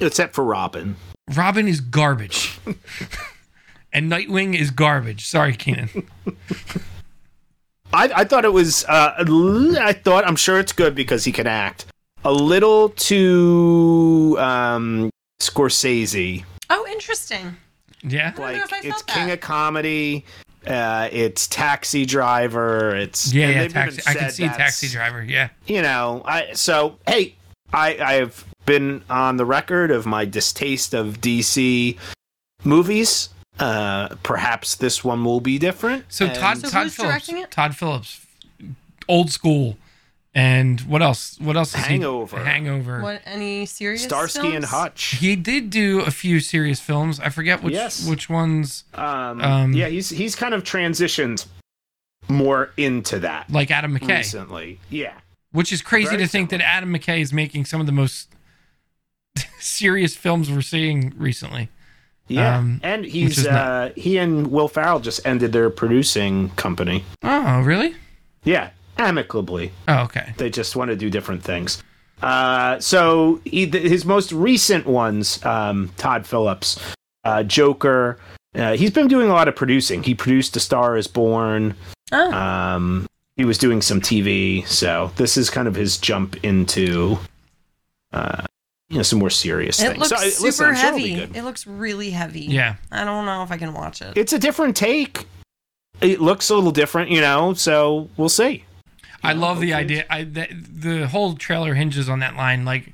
Except 0.00 0.34
for 0.34 0.44
Robin. 0.44 0.96
Robin 1.34 1.68
is 1.68 1.80
garbage. 1.80 2.58
and 3.92 4.10
Nightwing 4.10 4.58
is 4.58 4.70
garbage. 4.70 5.26
Sorry, 5.26 5.54
Keenan. 5.54 5.88
I, 7.92 8.10
I 8.16 8.24
thought 8.24 8.44
it 8.44 8.52
was. 8.52 8.84
Uh, 8.86 9.14
a 9.18 9.24
l- 9.28 9.78
I 9.78 9.92
thought 9.92 10.26
I'm 10.26 10.36
sure 10.36 10.58
it's 10.58 10.72
good 10.72 10.94
because 10.94 11.24
he 11.24 11.32
can 11.32 11.46
act. 11.46 11.86
A 12.24 12.32
little 12.32 12.90
too 12.90 14.36
um, 14.38 15.10
Scorsese. 15.40 16.44
Oh, 16.70 16.86
interesting. 16.90 17.56
Yeah. 18.02 18.28
I 18.28 18.30
don't 18.30 18.36
know 18.38 18.42
Like 18.44 18.56
if 18.64 18.72
I 18.72 18.76
it's 18.78 18.86
felt 18.88 19.06
King 19.06 19.26
that. 19.28 19.32
of 19.34 19.40
Comedy. 19.40 20.24
Uh, 20.66 21.08
it's 21.12 21.46
Taxi 21.46 22.04
Driver. 22.04 22.94
It's 22.94 23.32
Yeah, 23.32 23.48
yeah, 23.50 23.68
taxi. 23.68 24.02
I 24.06 24.14
can 24.14 24.30
see 24.30 24.46
Taxi 24.48 24.88
Driver. 24.88 25.22
Yeah. 25.22 25.48
You 25.66 25.80
know, 25.82 26.22
I 26.26 26.52
so 26.54 26.98
hey, 27.06 27.36
I 27.72 27.96
I 27.98 28.12
have 28.14 28.44
been 28.68 29.02
on 29.10 29.36
the 29.38 29.44
record 29.46 29.90
of 29.90 30.06
my 30.06 30.24
distaste 30.24 30.94
of 30.94 31.20
DC 31.20 31.96
movies. 32.64 33.30
Uh, 33.58 34.08
perhaps 34.22 34.76
this 34.76 35.02
one 35.02 35.24
will 35.24 35.40
be 35.40 35.58
different. 35.58 36.04
So 36.08 36.26
And- 36.26 36.34
Todd 36.36 36.58
So 36.58 36.68
Todd 36.68 36.92
Phillips. 36.92 36.96
directing 36.96 37.38
it? 37.38 37.50
Todd 37.50 37.74
Phillips, 37.76 38.24
old 39.08 39.32
school, 39.32 39.76
and 40.34 40.80
what 40.82 41.02
else? 41.02 41.36
What 41.40 41.56
else? 41.56 41.74
Is 41.74 41.84
Hangover. 41.84 42.38
He, 42.38 42.44
Hangover. 42.44 43.00
What 43.02 43.22
any 43.24 43.66
serious 43.66 44.04
Starsky 44.04 44.54
and? 44.54 44.64
Hutch. 44.66 45.16
He 45.18 45.34
did 45.34 45.70
do 45.70 46.00
a 46.02 46.10
few 46.12 46.38
serious 46.38 46.78
films. 46.78 47.18
I 47.18 47.30
forget 47.30 47.62
which 47.62 47.74
Yes. 47.74 48.06
which 48.06 48.28
ones, 48.28 48.84
Um, 48.94 49.40
Um, 49.40 49.72
yeah, 49.72 49.88
he's 49.88 50.10
he's 50.10 50.36
kind 50.36 50.54
of 50.54 50.62
transitioned 50.62 51.46
more 52.28 52.70
into 52.76 53.18
that 53.20 53.50
like 53.50 53.70
Adam 53.72 53.98
McKay, 53.98 54.18
recently. 54.18 54.78
Yeah, 54.90 55.14
which 55.50 55.72
is 55.72 55.82
crazy 55.82 56.10
Very 56.10 56.18
to 56.22 56.28
think 56.28 56.50
that 56.50 56.60
Adam 56.60 56.92
McKay 56.94 57.20
is 57.20 57.32
making 57.32 57.64
some 57.64 57.80
of 57.80 57.86
the 57.86 57.92
most 57.92 58.28
serious 59.60 60.16
films 60.16 60.50
we're 60.50 60.60
seeing 60.62 61.12
recently. 61.16 61.68
yeah, 62.28 62.58
Um, 62.58 62.80
and 62.82 63.04
he's 63.04 63.38
is 63.38 63.46
uh, 63.46 63.92
he 63.96 64.18
and 64.18 64.48
Will 64.48 64.68
Ferrell 64.68 65.00
just 65.00 65.26
ended 65.26 65.52
their 65.52 65.70
producing 65.70 66.50
company. 66.50 67.04
Oh, 67.22 67.60
really? 67.62 67.94
Yeah, 68.44 68.70
amicably. 68.96 69.72
Oh, 69.88 70.00
okay. 70.04 70.34
They 70.36 70.50
just 70.50 70.76
want 70.76 70.90
to 70.90 70.96
do 70.96 71.10
different 71.10 71.42
things. 71.42 71.82
Uh, 72.22 72.80
so 72.80 73.40
he, 73.44 73.66
th- 73.70 73.88
his 73.88 74.04
most 74.04 74.32
recent 74.32 74.86
ones, 74.86 75.44
um, 75.44 75.90
Todd 75.96 76.26
Phillips, 76.26 76.78
uh, 77.24 77.42
Joker. 77.44 78.18
Uh, 78.54 78.76
he's 78.76 78.90
been 78.90 79.06
doing 79.08 79.28
a 79.28 79.32
lot 79.32 79.46
of 79.46 79.54
producing. 79.54 80.02
He 80.02 80.14
produced 80.14 80.56
A 80.56 80.60
Star 80.60 80.96
Is 80.96 81.06
Born. 81.06 81.74
Oh. 82.10 82.32
Um, 82.32 83.06
he 83.36 83.44
was 83.44 83.56
doing 83.56 83.80
some 83.82 84.00
TV, 84.00 84.66
so 84.66 85.12
this 85.16 85.36
is 85.36 85.48
kind 85.48 85.68
of 85.68 85.76
his 85.76 85.96
jump 85.96 86.42
into, 86.44 87.18
uh, 88.12 88.44
you 88.88 88.96
know, 88.96 89.02
some 89.02 89.18
more 89.18 89.30
serious 89.30 89.80
It 89.80 89.88
things. 89.88 89.98
looks 89.98 90.08
So, 90.10 90.16
super 90.30 90.46
listen, 90.46 90.64
sure 90.64 90.72
it'll 90.72 90.80
heavy. 90.98 91.14
good. 91.14 91.36
It 91.36 91.42
looks 91.44 91.66
really 91.66 92.10
heavy. 92.10 92.40
Yeah. 92.42 92.76
I 92.90 93.04
don't 93.04 93.26
know 93.26 93.42
if 93.42 93.50
I 93.50 93.56
can 93.58 93.74
watch 93.74 94.00
it. 94.02 94.16
It's 94.16 94.32
a 94.32 94.38
different 94.38 94.76
take. 94.76 95.26
It 96.00 96.20
looks 96.20 96.48
a 96.50 96.54
little 96.54 96.70
different, 96.70 97.10
you 97.10 97.20
know. 97.20 97.54
So 97.54 98.08
we'll 98.16 98.28
see. 98.28 98.64
I 99.22 99.34
know, 99.34 99.40
love 99.40 99.60
the 99.60 99.72
hopefully 99.72 100.00
idea. 100.00 100.06
I 100.08 100.24
the, 100.24 100.48
the 100.52 101.08
whole 101.08 101.34
trailer 101.34 101.74
hinges 101.74 102.08
on 102.08 102.20
that 102.20 102.36
line. 102.36 102.64
Like, 102.64 102.92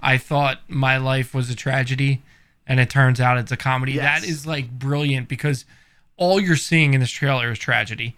I 0.00 0.18
thought 0.18 0.60
my 0.68 0.96
life 0.98 1.34
was 1.34 1.48
a 1.50 1.54
tragedy, 1.56 2.22
and 2.66 2.78
it 2.78 2.90
turns 2.90 3.20
out 3.20 3.38
it's 3.38 3.50
a 3.52 3.56
comedy. 3.56 3.92
Yes. 3.92 4.20
That 4.20 4.28
is 4.28 4.46
like 4.46 4.70
brilliant 4.70 5.28
because 5.28 5.64
all 6.18 6.38
you're 6.40 6.56
seeing 6.56 6.92
in 6.94 7.00
this 7.00 7.10
trailer 7.10 7.50
is 7.52 7.58
tragedy, 7.58 8.14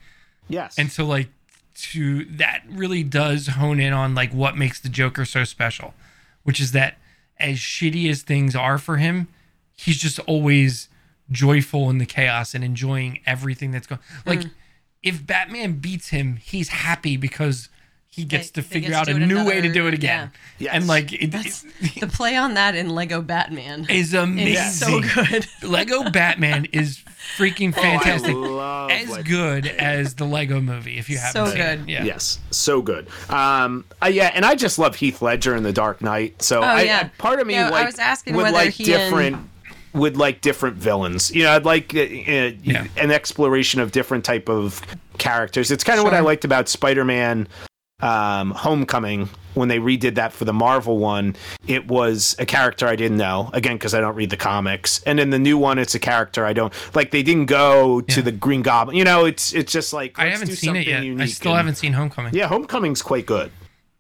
Yes. 0.48 0.76
and 0.76 0.90
so 0.90 1.04
like 1.06 1.28
to 1.76 2.24
that 2.26 2.62
really 2.68 3.02
does 3.04 3.46
hone 3.48 3.80
in 3.80 3.92
on 3.92 4.14
like 4.14 4.32
what 4.32 4.56
makes 4.58 4.80
the 4.80 4.88
Joker 4.88 5.24
so 5.24 5.44
special, 5.44 5.94
which 6.42 6.60
is 6.60 6.72
that 6.72 6.96
as 7.44 7.58
shitty 7.58 8.08
as 8.10 8.22
things 8.22 8.56
are 8.56 8.78
for 8.78 8.96
him, 8.96 9.28
he's 9.76 9.98
just 9.98 10.18
always 10.20 10.88
joyful 11.30 11.90
in 11.90 11.98
the 11.98 12.06
chaos 12.06 12.54
and 12.54 12.64
enjoying 12.64 13.20
everything 13.26 13.70
that's 13.70 13.86
going. 13.86 14.00
Like, 14.26 14.40
Mm. 14.40 14.50
if 15.02 15.26
Batman 15.26 15.74
beats 15.74 16.08
him, 16.08 16.36
he's 16.42 16.68
happy 16.68 17.16
because 17.16 17.68
he 18.08 18.24
gets 18.24 18.50
They- 18.50 18.62
to 18.62 18.68
figure 18.68 18.90
get 18.90 18.96
out 19.00 19.04
to 19.06 19.10
a 19.12 19.14
do 19.18 19.22
it 19.22 19.26
new 19.26 19.44
way 19.44 19.60
to 19.60 19.72
do 19.72 19.86
it 19.88 19.94
again. 19.94 20.30
Yes. 20.58 20.72
And 20.74 20.86
like, 20.86 21.12
it, 21.12 21.30
That's 21.32 21.64
it 21.80 22.00
the 22.00 22.06
play 22.06 22.36
on 22.36 22.54
that 22.54 22.74
in 22.76 22.88
Lego 22.90 23.20
Batman. 23.22 23.86
is 23.90 24.14
amazing. 24.14 24.54
It's 24.56 24.76
so 24.78 25.00
good. 25.00 25.46
Lego 25.62 26.08
Batman 26.10 26.66
is 26.66 27.02
freaking 27.36 27.74
Oh, 27.76 27.80
I 27.80 27.98
fantastic. 27.98 28.34
love 28.34 28.90
as 28.90 29.08
Lego. 29.08 29.22
good 29.28 29.66
as 29.66 30.14
the 30.14 30.24
Lego 30.24 30.60
movie, 30.60 30.98
if 30.98 31.08
you 31.10 31.18
haven't 31.18 31.32
So 31.32 31.46
seen 31.46 31.56
good. 31.56 31.80
it. 31.80 31.88
Yeah. 31.88 32.04
Yes, 32.04 32.38
so 32.50 32.80
good. 32.82 33.08
Um, 33.30 33.84
uh, 34.02 34.06
yeah, 34.06 34.30
and 34.34 34.44
I 34.44 34.54
just 34.54 34.78
love 34.78 34.96
Heath 34.96 35.20
Ledger 35.22 35.56
in 35.56 35.62
The 35.62 35.72
Dark 35.72 36.00
Knight. 36.02 36.42
So 36.42 36.62
I, 36.62 36.80
Oh, 36.80 36.84
yeah. 36.84 37.00
I- 37.04 37.10
part 37.18 37.40
of 37.40 37.46
me 37.46 37.54
Yeah, 37.54 37.70
I 37.70 37.84
was 37.84 37.98
asking 37.98 38.34
would 38.36 38.44
whether 38.44 38.54
like 38.56 38.70
he 38.74 38.92
and- 38.92 39.02
different 39.02 39.36
would 39.94 40.16
like 40.16 40.40
different 40.40 40.76
villains. 40.76 41.30
You 41.30 41.44
know, 41.44 41.52
I'd 41.52 41.64
like 41.64 41.94
uh, 41.94 42.00
uh, 42.00 42.04
Yeah. 42.62 42.86
an 42.96 43.10
exploration 43.12 43.80
of 43.80 43.92
different 43.92 44.24
type 44.24 44.48
of 44.48 44.80
characters. 45.18 45.70
It's 45.70 45.84
kind 45.84 45.98
of 46.00 46.04
what 46.04 46.14
I 46.14 46.18
liked 46.20 46.44
about 46.44 46.68
Spider-Man 46.68 47.46
um, 48.04 48.50
Homecoming 48.52 49.28
when 49.54 49.68
they 49.68 49.78
redid 49.78 50.16
that 50.16 50.32
for 50.32 50.44
the 50.44 50.52
Marvel 50.52 50.98
one. 50.98 51.36
It 51.66 51.86
was 51.86 52.34
a 52.38 52.44
character 52.46 52.86
I 52.88 52.96
didn't 52.96 53.16
know 53.18 53.50
again 53.52 53.76
because 53.76 53.94
I 53.94 54.00
don't 54.00 54.14
read 54.16 54.30
the 54.30 54.36
comics, 54.36 55.00
and 55.04 55.18
in 55.20 55.30
the 55.30 55.38
new 55.38 55.56
one, 55.56 55.78
it's 55.78 55.94
a 55.94 55.98
character 56.00 56.44
I 56.44 56.52
don't 56.52 56.72
like. 56.94 57.10
They 57.12 57.22
didn't 57.22 57.46
go 57.46 58.00
to 58.00 58.16
Yeah. 58.20 58.24
the 58.24 58.32
Green 58.32 58.62
Goblin. 58.62 58.96
You 58.96 59.04
know, 59.04 59.24
it's 59.24 59.52
it's 59.54 59.72
just 59.72 59.92
like 59.92 60.18
I 60.18 60.26
haven't 60.28 60.48
seen 60.48 60.76
it 60.76 60.86
yet. 60.86 61.02
I 61.20 61.26
still 61.26 61.52
and- 61.52 61.58
haven't 61.58 61.76
seen 61.76 61.92
Homecoming. 61.92 62.34
yeah, 62.34 62.48
Homecoming's 62.48 63.00
quite 63.02 63.26
good. 63.26 63.50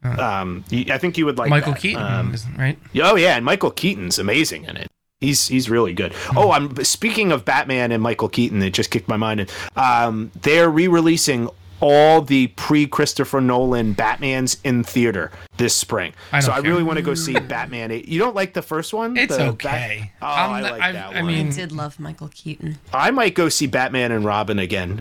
Um, 0.02 0.64
y- 0.70 0.84
I 0.90 0.98
think 0.98 1.16
you 1.16 1.24
would 1.24 1.38
like 1.38 1.48
Michael 1.48 1.72
that. 1.72 1.80
Keaton, 1.80 2.02
Um, 2.02 2.34
isn't 2.34 2.58
right? 2.58 2.78
oh 3.02 3.16
yeah, 3.16 3.36
and 3.36 3.44
Michael 3.44 3.70
Keaton's 3.70 4.18
amazing 4.18 4.64
in 4.64 4.76
it. 4.76 4.88
He's 5.20 5.48
he's 5.48 5.70
really 5.70 5.94
good. 5.94 6.12
Oh, 6.36 6.50
I'm 6.52 6.84
speaking 6.84 7.32
of 7.32 7.44
Batman 7.46 7.90
and 7.92 8.02
Michael 8.02 8.28
Keaton. 8.28 8.60
It 8.62 8.74
just 8.74 8.90
kicked 8.90 9.08
my 9.08 9.16
mind. 9.16 9.40
In. 9.40 9.46
Um, 9.76 10.30
they're 10.42 10.68
re-releasing 10.68 11.48
all 11.86 12.22
the 12.22 12.46
pre-Christopher 12.48 13.42
Nolan 13.42 13.94
Batmans 13.94 14.56
in 14.64 14.82
theater 14.82 15.30
this 15.58 15.76
spring. 15.76 16.14
I 16.32 16.40
don't 16.40 16.46
so 16.46 16.52
I 16.52 16.58
really 16.60 16.82
want 16.82 16.96
to 16.96 17.02
go 17.02 17.12
see 17.12 17.34
Batman. 17.38 17.90
You 18.06 18.18
don't 18.18 18.34
like 18.34 18.54
the 18.54 18.62
first 18.62 18.94
one? 18.94 19.18
It's 19.18 19.36
The 19.36 19.48
okay. 19.48 20.10
Bat- 20.20 20.28
oh, 20.28 20.34
I'm 20.34 20.50
I 20.50 20.60
like 20.62 20.80
I've- 20.82 20.92
that 20.94 21.04
I 21.04 21.08
one. 21.08 21.16
I 21.16 21.22
mean- 21.22 21.50
did 21.52 21.72
love 21.72 22.00
Michael 22.00 22.30
Keaton. 22.34 22.78
I 22.94 23.10
might 23.10 23.34
go 23.34 23.50
see 23.50 23.66
Batman 23.66 24.12
and 24.12 24.24
Robin 24.24 24.58
again. 24.58 24.98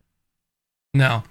No. 0.94 1.24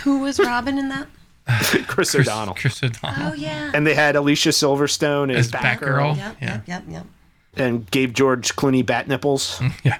Who 0.00 0.20
was 0.20 0.38
Robin 0.38 0.76
in 0.78 0.90
that? 0.90 1.06
Chris 1.48 1.86
Chris, 2.12 2.14
O'Donnell. 2.14 2.54
Chris 2.54 2.82
O'Donnell. 2.84 3.30
Oh 3.30 3.34
yeah. 3.34 3.70
And 3.72 3.86
they 3.86 3.94
had 3.94 4.14
Alicia 4.14 4.50
Silverstone 4.50 5.32
as, 5.34 5.46
As 5.46 5.52
Batgirl. 5.52 6.16
Yep, 6.18 6.36
Yeah. 6.42 6.46
yep, 6.48 6.64
yep, 6.68 6.82
yep. 6.86 7.06
and 7.56 7.90
gave 7.90 8.12
George 8.12 8.54
Clooney 8.56 8.84
bat 8.84 9.08
nipples. 9.08 9.60
Yeah. 9.82 9.96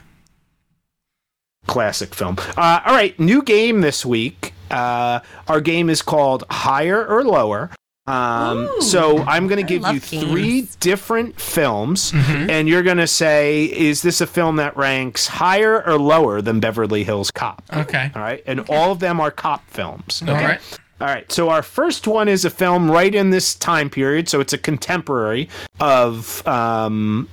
Classic 1.66 2.14
film. 2.14 2.36
Uh, 2.56 2.80
all 2.84 2.94
right, 2.94 3.18
new 3.18 3.42
game 3.42 3.80
this 3.82 4.04
week. 4.06 4.52
Uh, 4.70 5.20
our 5.48 5.60
game 5.60 5.88
is 5.90 6.02
called 6.02 6.44
Higher 6.50 7.04
or 7.06 7.24
Lower. 7.24 7.70
Um, 8.06 8.60
Ooh. 8.60 8.80
so 8.80 9.18
I'm 9.18 9.48
going 9.48 9.58
to 9.60 9.66
give 9.68 9.82
love 9.82 9.92
you 9.92 10.00
three 10.00 10.60
games. 10.62 10.76
different 10.76 11.38
films, 11.38 12.10
Mhm. 12.12 12.48
and 12.48 12.66
you're 12.66 12.82
going 12.82 12.96
to 12.96 13.06
say, 13.06 13.64
is 13.64 14.00
this 14.00 14.22
a 14.22 14.26
film 14.26 14.56
that 14.56 14.74
ranks 14.78 15.26
higher 15.26 15.84
or 15.86 15.98
lower 15.98 16.40
than 16.40 16.58
Beverly 16.58 17.04
Hills 17.04 17.30
Cop? 17.30 17.62
Okay. 17.70 18.10
All 18.16 18.22
right, 18.22 18.42
and 18.46 18.60
all 18.70 18.92
of 18.92 19.00
them 19.00 19.20
are 19.20 19.30
cop 19.30 19.68
films. 19.68 20.22
All 20.26 20.32
right. 20.32 20.58
All 21.02 21.06
right, 21.06 21.30
so 21.30 21.50
our 21.50 21.62
first 21.62 22.06
one 22.08 22.28
is 22.28 22.46
a 22.46 22.50
film 22.50 22.90
right 22.90 23.14
in 23.14 23.28
this 23.28 23.54
time 23.54 23.90
period, 23.90 24.26
so 24.28 24.40
it's 24.40 24.54
a 24.54 24.58
contemporary 24.58 25.50
of 25.78 26.42
um, 26.48 27.28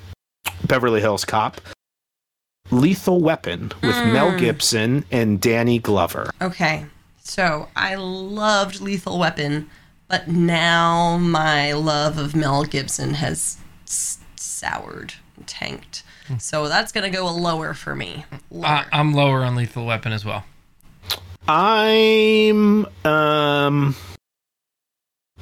Beverly 0.67 0.99
Hills 0.99 1.23
Cop. 1.23 1.61
Lethal 2.71 3.21
Weapon 3.21 3.71
with 3.81 3.95
Mel 4.07 4.37
Gibson 4.37 5.05
and 5.11 5.39
Danny 5.39 5.79
Glover. 5.79 6.31
Okay. 6.41 6.85
So 7.27 7.69
I 7.75 7.95
loved 7.95 8.79
Lethal 8.81 9.17
Weapon, 9.17 9.67
but 10.07 10.27
now 10.27 11.17
my 11.17 11.73
love 11.73 12.17
of 12.19 12.35
Mel 12.35 12.63
Gibson 12.65 13.15
has 13.15 13.57
s- 13.87 14.19
soured, 14.35 15.15
tanked. 15.47 16.03
So 16.39 16.67
that's 16.67 16.91
gonna 16.91 17.09
go 17.09 17.27
a 17.27 17.31
lower 17.33 17.73
for 17.73 17.95
me. 17.95 18.25
Lower. 18.51 18.65
Uh, 18.67 18.83
I'm 18.91 19.13
lower 19.13 19.43
on 19.43 19.55
Lethal 19.55 19.85
Weapon 19.87 20.11
as 20.11 20.23
well. 20.23 20.45
I'm 21.47 22.85
um 23.05 23.95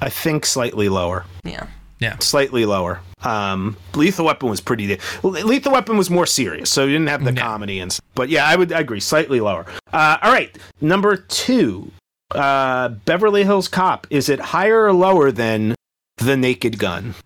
I 0.01 0.09
think 0.09 0.45
slightly 0.45 0.87
lower. 0.89 1.25
Yeah. 1.43 1.67
Yeah. 1.99 2.17
Slightly 2.19 2.65
lower. 2.65 3.01
Um 3.25 3.77
Lethal 3.95 4.25
Weapon 4.25 4.49
was 4.49 4.61
pretty 4.61 4.97
Lethal 5.23 5.71
Weapon 5.71 5.97
was 5.97 6.09
more 6.09 6.25
serious, 6.25 6.69
so 6.69 6.85
you 6.85 6.91
didn't 6.93 7.09
have 7.09 7.23
the 7.23 7.33
Yeah. 7.33 7.41
comedy 7.41 7.79
and 7.79 7.91
stuff. 7.91 8.05
But 8.15 8.29
yeah, 8.29 8.45
I 8.45 8.55
would 8.55 8.71
I 8.71 8.79
agree, 8.79 8.99
slightly 8.99 9.39
lower. 9.39 9.65
Uh 9.91 10.17
all 10.21 10.31
right. 10.31 10.57
Number 10.81 11.15
2. 11.17 11.91
Uh 12.31 12.89
Beverly 12.89 13.43
Hills 13.43 13.67
Cop. 13.67 14.07
Is 14.09 14.29
it 14.29 14.39
higher 14.39 14.85
or 14.85 14.93
lower 14.93 15.31
than 15.31 15.75
The 16.17 16.35
Naked 16.37 16.77
Gun? 16.79 17.15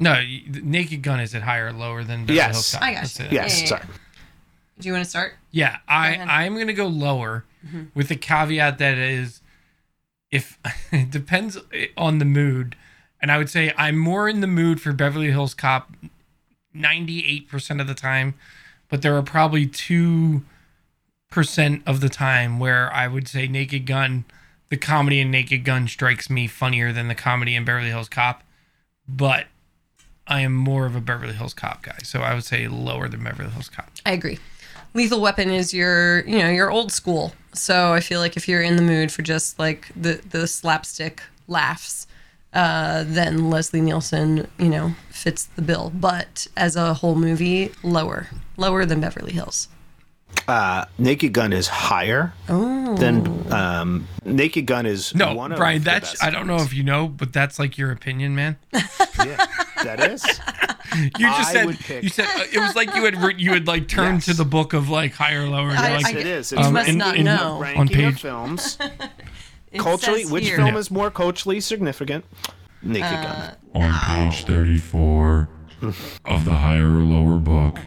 No, 0.00 0.14
the 0.14 0.60
Naked 0.60 1.02
Gun 1.02 1.18
is 1.18 1.34
it 1.34 1.42
higher 1.42 1.66
or 1.66 1.72
lower 1.72 2.04
than 2.04 2.20
Beverly 2.20 2.36
Yes. 2.36 2.52
Hills 2.54 2.72
Cop? 2.74 2.82
I 2.82 2.92
got 2.92 3.00
That's 3.00 3.18
you. 3.18 3.24
it. 3.26 3.32
Yes, 3.32 3.56
Yeah, 3.56 3.62
yeah, 3.62 3.68
sorry. 3.68 3.82
Do 4.78 4.86
you 4.86 4.92
want 4.92 5.04
to 5.04 5.10
start? 5.10 5.32
Yeah, 5.50 5.78
I 5.88 6.10
ahead. 6.10 6.28
I'm 6.28 6.56
gonna 6.56 6.72
go 6.72 6.86
lower, 6.86 7.44
with 7.96 8.06
the 8.06 8.14
caveat 8.14 8.78
that 8.78 8.92
it 8.96 9.10
is 9.10 9.40
if 10.30 10.56
it 10.92 11.10
depends 11.10 11.58
on 11.96 12.18
the 12.18 12.24
mood, 12.24 12.76
and 13.20 13.30
I 13.30 13.38
would 13.38 13.50
say 13.50 13.72
I'm 13.76 13.96
more 13.96 14.28
in 14.28 14.40
the 14.40 14.46
mood 14.46 14.80
for 14.80 14.92
Beverly 14.92 15.30
Hills 15.30 15.54
Cop 15.54 15.90
98% 16.74 17.80
of 17.80 17.86
the 17.86 17.94
time, 17.94 18.34
but 18.88 19.02
there 19.02 19.16
are 19.16 19.22
probably 19.22 19.66
2% 19.66 20.42
of 21.86 22.00
the 22.00 22.08
time 22.08 22.58
where 22.58 22.92
I 22.92 23.08
would 23.08 23.28
say 23.28 23.48
Naked 23.48 23.86
Gun, 23.86 24.24
the 24.68 24.76
comedy 24.76 25.20
in 25.20 25.30
Naked 25.30 25.64
Gun 25.64 25.88
strikes 25.88 26.30
me 26.30 26.46
funnier 26.46 26.92
than 26.92 27.08
the 27.08 27.14
comedy 27.14 27.54
in 27.54 27.64
Beverly 27.64 27.88
Hills 27.88 28.08
Cop, 28.08 28.42
but 29.08 29.46
I 30.26 30.40
am 30.40 30.54
more 30.54 30.86
of 30.86 30.94
a 30.94 31.00
Beverly 31.00 31.32
Hills 31.32 31.54
Cop 31.54 31.82
guy, 31.82 31.98
so 32.02 32.20
I 32.20 32.34
would 32.34 32.44
say 32.44 32.68
lower 32.68 33.08
than 33.08 33.24
Beverly 33.24 33.50
Hills 33.50 33.70
Cop. 33.70 33.90
I 34.04 34.12
agree. 34.12 34.38
Lethal 34.94 35.20
Weapon 35.20 35.50
is 35.50 35.74
your, 35.74 36.20
you 36.26 36.38
know, 36.38 36.50
your 36.50 36.70
old 36.70 36.92
school. 36.92 37.32
So 37.54 37.92
I 37.92 38.00
feel 38.00 38.20
like 38.20 38.36
if 38.36 38.48
you're 38.48 38.62
in 38.62 38.76
the 38.76 38.82
mood 38.82 39.10
for 39.10 39.22
just 39.22 39.58
like 39.58 39.88
the 39.94 40.20
the 40.30 40.46
slapstick 40.46 41.22
laughs, 41.46 42.07
uh, 42.58 43.04
then 43.06 43.50
Leslie 43.50 43.80
Nielsen, 43.80 44.48
you 44.58 44.68
know, 44.68 44.94
fits 45.10 45.44
the 45.44 45.62
bill. 45.62 45.92
But 45.94 46.46
as 46.56 46.76
a 46.76 46.94
whole 46.94 47.14
movie, 47.14 47.70
lower, 47.82 48.28
lower 48.56 48.84
than 48.84 49.00
Beverly 49.00 49.32
Hills. 49.32 49.68
Uh, 50.46 50.84
Naked 50.98 51.32
Gun 51.32 51.52
is 51.52 51.68
higher 51.68 52.32
than 52.46 53.50
um, 53.52 54.06
Naked 54.24 54.66
Gun 54.66 54.86
is 54.86 55.14
No, 55.14 55.34
one 55.34 55.52
of 55.52 55.58
Brian, 55.58 55.78
the 55.80 55.84
that's 55.86 56.12
best 56.12 56.24
I 56.24 56.30
don't 56.30 56.46
know 56.46 56.56
if 56.56 56.72
you 56.74 56.82
know, 56.82 57.08
but 57.08 57.32
that's 57.32 57.58
like 57.58 57.76
your 57.78 57.90
opinion, 57.92 58.34
man. 58.34 58.56
Yeah, 59.18 59.46
that 59.82 60.12
is. 60.12 60.22
You 60.94 61.10
just 61.26 61.50
I 61.50 61.52
said 61.52 61.66
would 61.66 61.78
pick- 61.80 62.02
you 62.04 62.08
said 62.08 62.26
uh, 62.36 62.44
it 62.52 62.58
was 62.60 62.76
like 62.76 62.94
you 62.94 63.04
had 63.04 63.16
re- 63.20 63.34
you 63.36 63.50
had 63.52 63.66
like 63.66 63.88
turned 63.88 64.18
Yes. 64.18 64.26
to 64.26 64.34
the 64.34 64.44
book 64.44 64.74
of 64.74 64.88
like 64.88 65.12
higher 65.12 65.44
lower. 65.48 65.70
And 65.70 65.78
I- 65.78 65.96
like, 65.96 66.14
I- 66.14 66.18
it 66.20 66.26
is. 66.26 66.52
You 66.52 66.58
It's 66.58 66.70
must 66.70 66.88
in- 66.88 66.98
not 66.98 67.16
in- 67.16 67.24
know. 67.24 67.58
ranking 67.60 67.80
on 67.80 67.88
page- 67.88 68.20
films. 68.20 68.78
It 69.72 69.80
Culturally, 69.80 70.22
says 70.22 70.30
which 70.32 70.44
here- 70.44 70.56
film 70.56 70.76
is 70.76 70.90
more 70.90 71.10
culturally 71.10 71.60
significant? 71.60 72.24
Naked 72.82 73.02
Uh, 73.04 73.22
Gun. 73.74 73.82
on 73.82 74.30
page 74.30 74.44
34 74.44 75.48
of 76.24 76.44
the 76.44 76.54
higher 76.54 76.86
or 76.86 77.02
lower 77.02 77.38
book. 77.38 77.78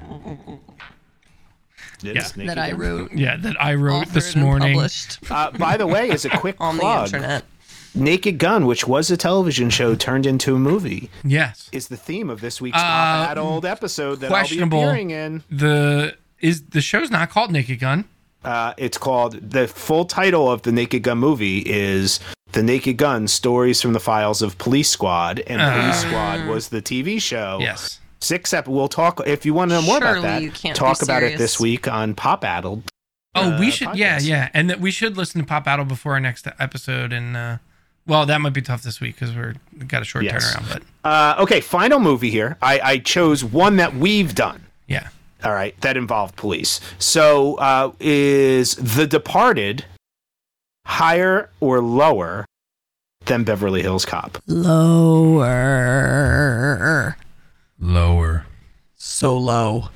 It 2.04 2.16
Yeah. 2.16 2.46
that 2.46 2.58
I 2.58 2.72
wrote 2.72 3.12
yeah, 3.14 3.36
that 3.38 3.62
I 3.62 3.76
wrote 3.76 4.08
this 4.10 4.36
morning. 4.36 4.74
published 4.74 5.20
Uh, 5.30 5.52
by 5.52 5.78
the 5.78 5.86
way, 5.88 6.10
as 6.10 6.26
a 6.26 6.30
quick 6.44 6.56
on 6.60 6.78
the 6.78 6.84
internet. 7.04 7.46
Naked 7.94 8.38
Gun, 8.40 8.66
which 8.66 8.88
was 8.88 9.12
a 9.12 9.18
television 9.18 9.70
show 9.70 9.96
turned 9.96 10.26
into 10.26 10.56
a 10.56 10.60
movie, 10.60 11.10
Yes, 11.24 11.70
is 11.74 11.90
the 11.90 11.98
theme 11.98 12.30
of 12.30 12.40
this 12.42 12.60
week's 12.62 12.78
Uh, 12.78 12.82
Pop 12.82 13.30
Addled 13.32 13.66
episode 13.66 14.22
that 14.22 14.28
I'll 14.28 14.30
be 14.30 14.34
questionable. 14.48 14.80
appearing 14.82 15.12
in. 15.12 15.44
the 15.52 16.16
is 16.40 16.64
the 16.70 16.82
show's 16.82 17.12
not 17.12 17.30
called 17.30 17.52
Naked 17.52 17.80
Gun. 17.80 18.06
Uh, 18.44 18.74
it's 18.78 18.98
called 18.98 19.34
the 19.52 19.68
full 19.68 20.06
title 20.06 20.52
of 20.52 20.64
the 20.64 20.72
Naked 20.72 21.04
Gun 21.04 21.18
movie 21.20 21.60
is 21.60 22.20
The 22.54 22.64
Naked 22.64 22.98
Gun: 22.98 23.28
Stories 23.28 23.82
from 23.82 23.94
the 23.94 24.00
Files 24.00 24.42
of 24.42 24.58
Police 24.58 24.90
Squad, 24.90 25.40
and 25.48 25.62
Police 25.62 26.02
Squad 26.02 26.48
was 26.48 26.70
the 26.70 26.82
TV 26.82 27.22
show. 27.22 27.58
Yes, 27.62 28.00
Six 28.20 28.54
ep- 28.54 28.68
We'll 28.68 28.88
talk 28.88 29.22
if 29.28 29.46
you 29.46 29.54
want 29.54 29.72
to 29.72 29.76
know 29.76 29.82
more 29.84 30.00
Surely 30.00 30.20
about 30.20 30.42
you 30.42 30.50
that. 30.50 30.58
can't 30.60 30.76
Talk 30.76 31.02
about 31.02 31.24
it 31.24 31.38
this 31.38 31.60
week 31.60 31.88
on 31.88 32.14
Pop 32.16 32.44
Addled. 32.44 32.84
Oh, 33.36 33.58
we 33.60 33.68
uh, 33.68 33.72
should. 33.72 33.96
Yeah, 33.96 34.18
podcast. 34.20 34.28
yeah, 34.28 34.50
and 34.54 34.70
that 34.70 34.80
we 34.82 34.92
should 34.92 35.18
listen 35.18 35.40
to 35.42 35.48
Pop 35.48 35.68
Addled 35.68 35.88
before 35.88 36.14
our 36.14 36.20
next 36.20 36.48
episode. 36.60 37.14
And 37.14 37.38
uh, 37.38 37.58
well, 38.08 38.26
that 38.26 38.42
might 38.42 38.54
be 38.54 38.62
tough 38.62 38.82
this 38.84 39.00
week 39.00 39.16
because 39.20 39.36
we're 39.36 39.54
we 39.78 39.86
got 39.86 40.02
a 40.02 40.06
short 40.06 40.26
Yes. 40.26 40.56
turnaround. 40.56 40.68
But 40.70 40.84
Uh, 41.10 41.36
okay, 41.44 41.62
final 41.62 42.00
movie 42.00 42.30
here. 42.32 42.58
I, 42.62 42.80
I 42.84 42.98
chose 42.98 43.44
one 43.44 43.78
that 43.78 43.96
we've 43.96 44.34
done. 44.36 44.66
yeah, 44.88 45.08
All 45.44 45.52
right, 45.54 45.80
that 45.82 45.98
involved 45.98 46.36
police. 46.36 46.80
So, 47.00 47.56
uh, 47.56 47.92
is 48.00 48.76
The 48.76 49.08
Departed 49.08 49.86
higher 50.86 51.50
or 51.60 51.82
lower 51.82 52.46
than 53.26 53.44
Beverly 53.44 53.82
Hills 53.82 54.06
Cop? 54.06 54.38
Lower. 55.52 57.18
Lower. 57.80 58.46
So 58.96 59.38
low. 59.38 59.90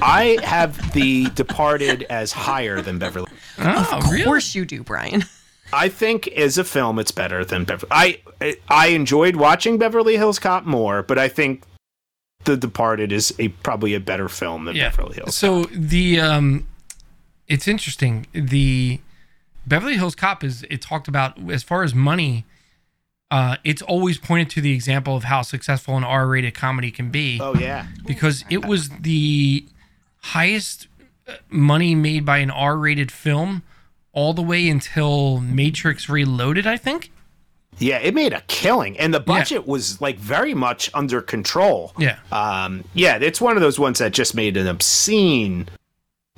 I 0.00 0.38
have 0.42 0.92
The 0.92 1.26
Departed 1.34 2.04
as 2.04 2.32
higher 2.32 2.80
than 2.80 2.98
Beverly. 2.98 3.30
oh, 3.58 3.88
Of 3.92 4.10
really? 4.10 4.24
course 4.24 4.54
you 4.54 4.64
do, 4.64 4.82
Brian. 4.82 5.24
I 5.74 5.88
think 5.88 6.28
as 6.28 6.58
a 6.58 6.64
film, 6.64 6.98
it's 6.98 7.12
better 7.12 7.44
than 7.44 7.64
Beverly. 7.64 7.88
I 7.90 8.20
I 8.68 8.88
enjoyed 8.88 9.36
watching 9.36 9.78
Beverly 9.78 10.16
Hills 10.18 10.38
Cop 10.38 10.64
more, 10.66 11.02
but 11.02 11.18
I 11.18 11.28
think 11.28 11.62
The 12.44 12.56
Departed 12.56 13.12
is 13.12 13.34
a 13.38 13.48
probably 13.48 13.94
a 13.94 14.00
better 14.00 14.28
film 14.28 14.64
than 14.64 14.76
Yeah. 14.76 14.88
Beverly 14.90 15.14
Hills. 15.16 15.34
So 15.36 15.64
the 15.72 16.20
um, 16.20 16.66
it's 17.48 17.68
interesting. 17.68 18.26
The 18.32 19.00
Beverly 19.66 19.94
Hills 19.96 20.14
Cop 20.14 20.42
is 20.42 20.64
it 20.70 20.82
talked 20.82 21.06
about 21.08 21.38
as 21.50 21.62
far 21.62 21.82
as 21.82 21.94
money. 21.94 22.44
Uh, 23.30 23.56
it's 23.64 23.80
always 23.82 24.18
pointed 24.18 24.50
to 24.50 24.60
the 24.60 24.72
example 24.72 25.16
of 25.16 25.24
how 25.24 25.40
successful 25.42 25.96
an 25.96 26.04
R-rated 26.04 26.54
comedy 26.54 26.90
can 26.90 27.10
be 27.10 27.38
Oh 27.40 27.54
yeah, 27.54 27.86
because 28.06 28.44
it 28.50 28.64
was 28.66 28.88
the 28.90 29.64
highest 30.18 30.86
uh, 31.28 31.34
money 31.48 31.94
made 31.94 32.26
by 32.26 32.38
an 32.38 32.50
R-rated 32.50 33.10
film 33.12 33.62
all 34.12 34.34
the 34.34 34.42
way 34.42 34.68
until 34.68 35.38
Matrix 35.40 36.08
Reloaded. 36.08 36.66
I 36.66 36.76
think. 36.76 37.11
Yeah, 37.78 37.98
it 37.98 38.14
made 38.14 38.32
a 38.32 38.42
killing, 38.48 38.98
and 38.98 39.12
the 39.12 39.20
budget 39.20 39.66
was 39.66 40.00
like 40.00 40.16
very 40.18 40.54
much 40.54 40.90
under 40.94 41.20
control. 41.20 41.92
Yeah. 41.98 42.18
Um, 42.30 42.84
yeah, 42.94 43.16
it's 43.16 43.40
one 43.40 43.56
of 43.56 43.62
those 43.62 43.78
ones 43.78 43.98
that 43.98 44.12
just 44.12 44.34
made 44.34 44.56
an 44.56 44.66
obscene 44.68 45.68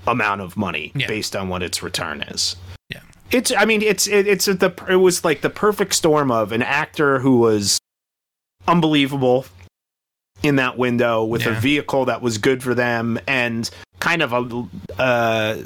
amount 0.06 0.40
of 0.40 0.56
money 0.56 0.92
Yeah. 0.94 1.06
based 1.06 1.34
on 1.34 1.48
what 1.48 1.62
its 1.62 1.82
return 1.82 2.22
is. 2.22 2.56
Yeah. 2.90 3.00
It's, 3.30 3.52
I 3.56 3.64
mean, 3.64 3.82
it's, 3.82 4.06
it, 4.06 4.26
it's 4.26 4.44
the, 4.46 4.72
it 4.88 4.96
was 4.96 5.24
like 5.24 5.40
the 5.40 5.50
perfect 5.50 5.94
storm 5.94 6.30
of 6.30 6.52
an 6.52 6.62
actor 6.62 7.18
who 7.18 7.38
was 7.38 7.78
unbelievable 8.68 9.46
in 10.42 10.56
that 10.56 10.76
window 10.76 11.24
with 11.24 11.46
a 11.46 11.52
vehicle 11.52 12.04
that 12.06 12.20
was 12.20 12.36
good 12.38 12.62
for 12.62 12.74
them 12.74 13.18
and 13.26 13.70
kind 13.98 14.20
of 14.22 14.32
a, 14.34 14.68
uh, 15.02 15.56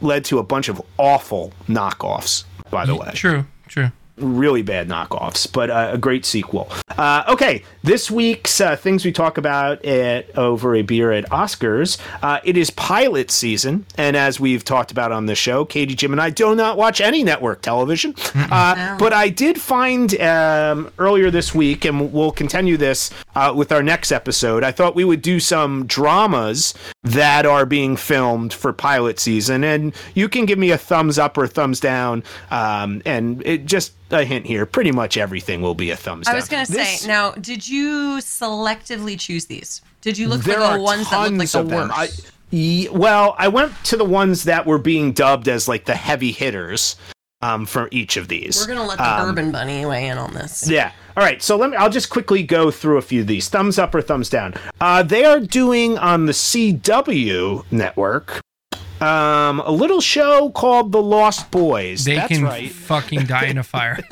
led 0.00 0.24
to 0.24 0.38
a 0.38 0.42
bunch 0.42 0.68
of 0.70 0.80
awful 0.96 1.52
knockoffs, 1.68 2.44
by 2.70 2.86
the 2.86 2.94
way 2.94 3.10
True. 3.14 3.44
True. 3.68 3.90
Really 4.20 4.62
bad 4.62 4.88
knockoffs, 4.88 5.50
but 5.50 5.70
uh, 5.70 5.90
a 5.92 5.98
great 5.98 6.24
sequel. 6.24 6.70
Uh, 6.96 7.22
okay, 7.28 7.62
this 7.82 8.10
week's 8.10 8.60
uh, 8.60 8.76
things 8.76 9.04
we 9.04 9.12
talk 9.12 9.38
about 9.38 9.84
at 9.84 10.36
over 10.36 10.74
a 10.74 10.82
beer 10.82 11.12
at 11.12 11.24
Oscars. 11.30 11.98
Uh, 12.22 12.40
it 12.44 12.56
is 12.56 12.70
pilot 12.70 13.30
season, 13.30 13.86
and 13.96 14.16
as 14.16 14.40
we've 14.40 14.64
talked 14.64 14.90
about 14.90 15.12
on 15.12 15.26
the 15.26 15.34
show, 15.34 15.64
Katie, 15.64 15.94
Jim, 15.94 16.12
and 16.12 16.20
I 16.20 16.30
do 16.30 16.54
not 16.54 16.76
watch 16.76 17.00
any 17.00 17.22
network 17.22 17.62
television. 17.62 18.14
Uh, 18.34 18.96
But 18.98 19.12
I 19.12 19.28
did 19.28 19.60
find 19.60 20.18
um, 20.20 20.90
earlier 20.98 21.30
this 21.30 21.54
week, 21.54 21.84
and 21.84 22.12
we'll 22.12 22.32
continue 22.32 22.76
this 22.76 23.10
uh, 23.36 23.52
with 23.54 23.70
our 23.72 23.82
next 23.82 24.10
episode. 24.12 24.64
I 24.64 24.72
thought 24.72 24.94
we 24.94 25.04
would 25.04 25.22
do 25.22 25.38
some 25.40 25.86
dramas 25.86 26.74
that 27.04 27.46
are 27.46 27.64
being 27.66 27.96
filmed 27.96 28.52
for 28.52 28.72
pilot 28.72 29.18
season, 29.20 29.64
and 29.64 29.94
you 30.14 30.28
can 30.28 30.46
give 30.46 30.58
me 30.58 30.70
a 30.70 30.78
thumbs 30.78 31.18
up 31.18 31.38
or 31.38 31.46
thumbs 31.46 31.80
down. 31.80 32.24
Um, 32.50 33.02
and 33.04 33.42
it 33.46 33.66
just 33.66 33.92
a 34.10 34.24
hint 34.24 34.46
here: 34.46 34.66
pretty 34.66 34.92
much 34.92 35.16
everything 35.16 35.62
will 35.62 35.74
be 35.74 35.90
a 35.90 35.96
thumbs 35.96 36.28
I 36.28 36.34
was 36.34 36.48
going 36.48 36.66
to 36.66 36.72
say, 36.72 37.06
now, 37.06 37.32
did 37.32 37.68
you 37.68 38.18
selectively 38.20 39.18
choose 39.18 39.46
these? 39.46 39.82
Did 40.00 40.16
you 40.16 40.28
look 40.28 40.42
for 40.42 40.50
the 40.50 40.80
ones 40.80 41.10
that 41.10 41.22
looked 41.22 41.38
like 41.38 41.50
the 41.50 41.60
of. 41.60 41.72
I, 41.72 42.00
worst? 42.04 42.32
Ye- 42.50 42.88
well, 42.88 43.34
I 43.38 43.48
went 43.48 43.72
to 43.84 43.96
the 43.96 44.04
ones 44.04 44.44
that 44.44 44.64
were 44.66 44.78
being 44.78 45.12
dubbed 45.12 45.48
as 45.48 45.68
like 45.68 45.84
the 45.84 45.94
heavy 45.94 46.32
hitters 46.32 46.96
um, 47.42 47.66
for 47.66 47.88
each 47.90 48.16
of 48.16 48.28
these. 48.28 48.58
We're 48.60 48.74
going 48.74 48.78
to 48.78 48.84
let 48.86 48.98
the 48.98 49.20
Um, 49.20 49.26
Bourbon 49.28 49.52
Bunny 49.52 49.84
weigh 49.84 50.08
in 50.08 50.18
on 50.18 50.32
this. 50.32 50.68
Yeah. 50.68 50.92
All 51.16 51.22
right. 51.24 51.42
So 51.42 51.56
let 51.56 51.70
me. 51.70 51.76
I'll 51.76 51.90
just 51.90 52.10
quickly 52.10 52.42
go 52.42 52.70
through 52.70 52.98
a 52.98 53.02
few 53.02 53.20
of 53.22 53.26
these. 53.26 53.48
Thumbs 53.48 53.78
up 53.78 53.94
or 53.94 54.00
thumbs 54.00 54.30
down. 54.30 54.54
Uh, 54.80 55.02
they 55.02 55.24
are 55.24 55.40
doing 55.40 55.98
on 55.98 56.26
the 56.26 56.32
CW 56.32 57.64
network 57.70 58.40
um, 59.02 59.60
a 59.60 59.70
little 59.70 60.00
show 60.00 60.50
called 60.50 60.92
The 60.92 61.02
Lost 61.02 61.50
Boys. 61.50 62.04
They 62.04 62.16
That's 62.16 62.28
can 62.28 62.44
right. 62.44 62.70
fucking 62.70 63.24
die 63.26 63.46
in 63.46 63.58
a 63.58 63.62
fire. 63.62 63.98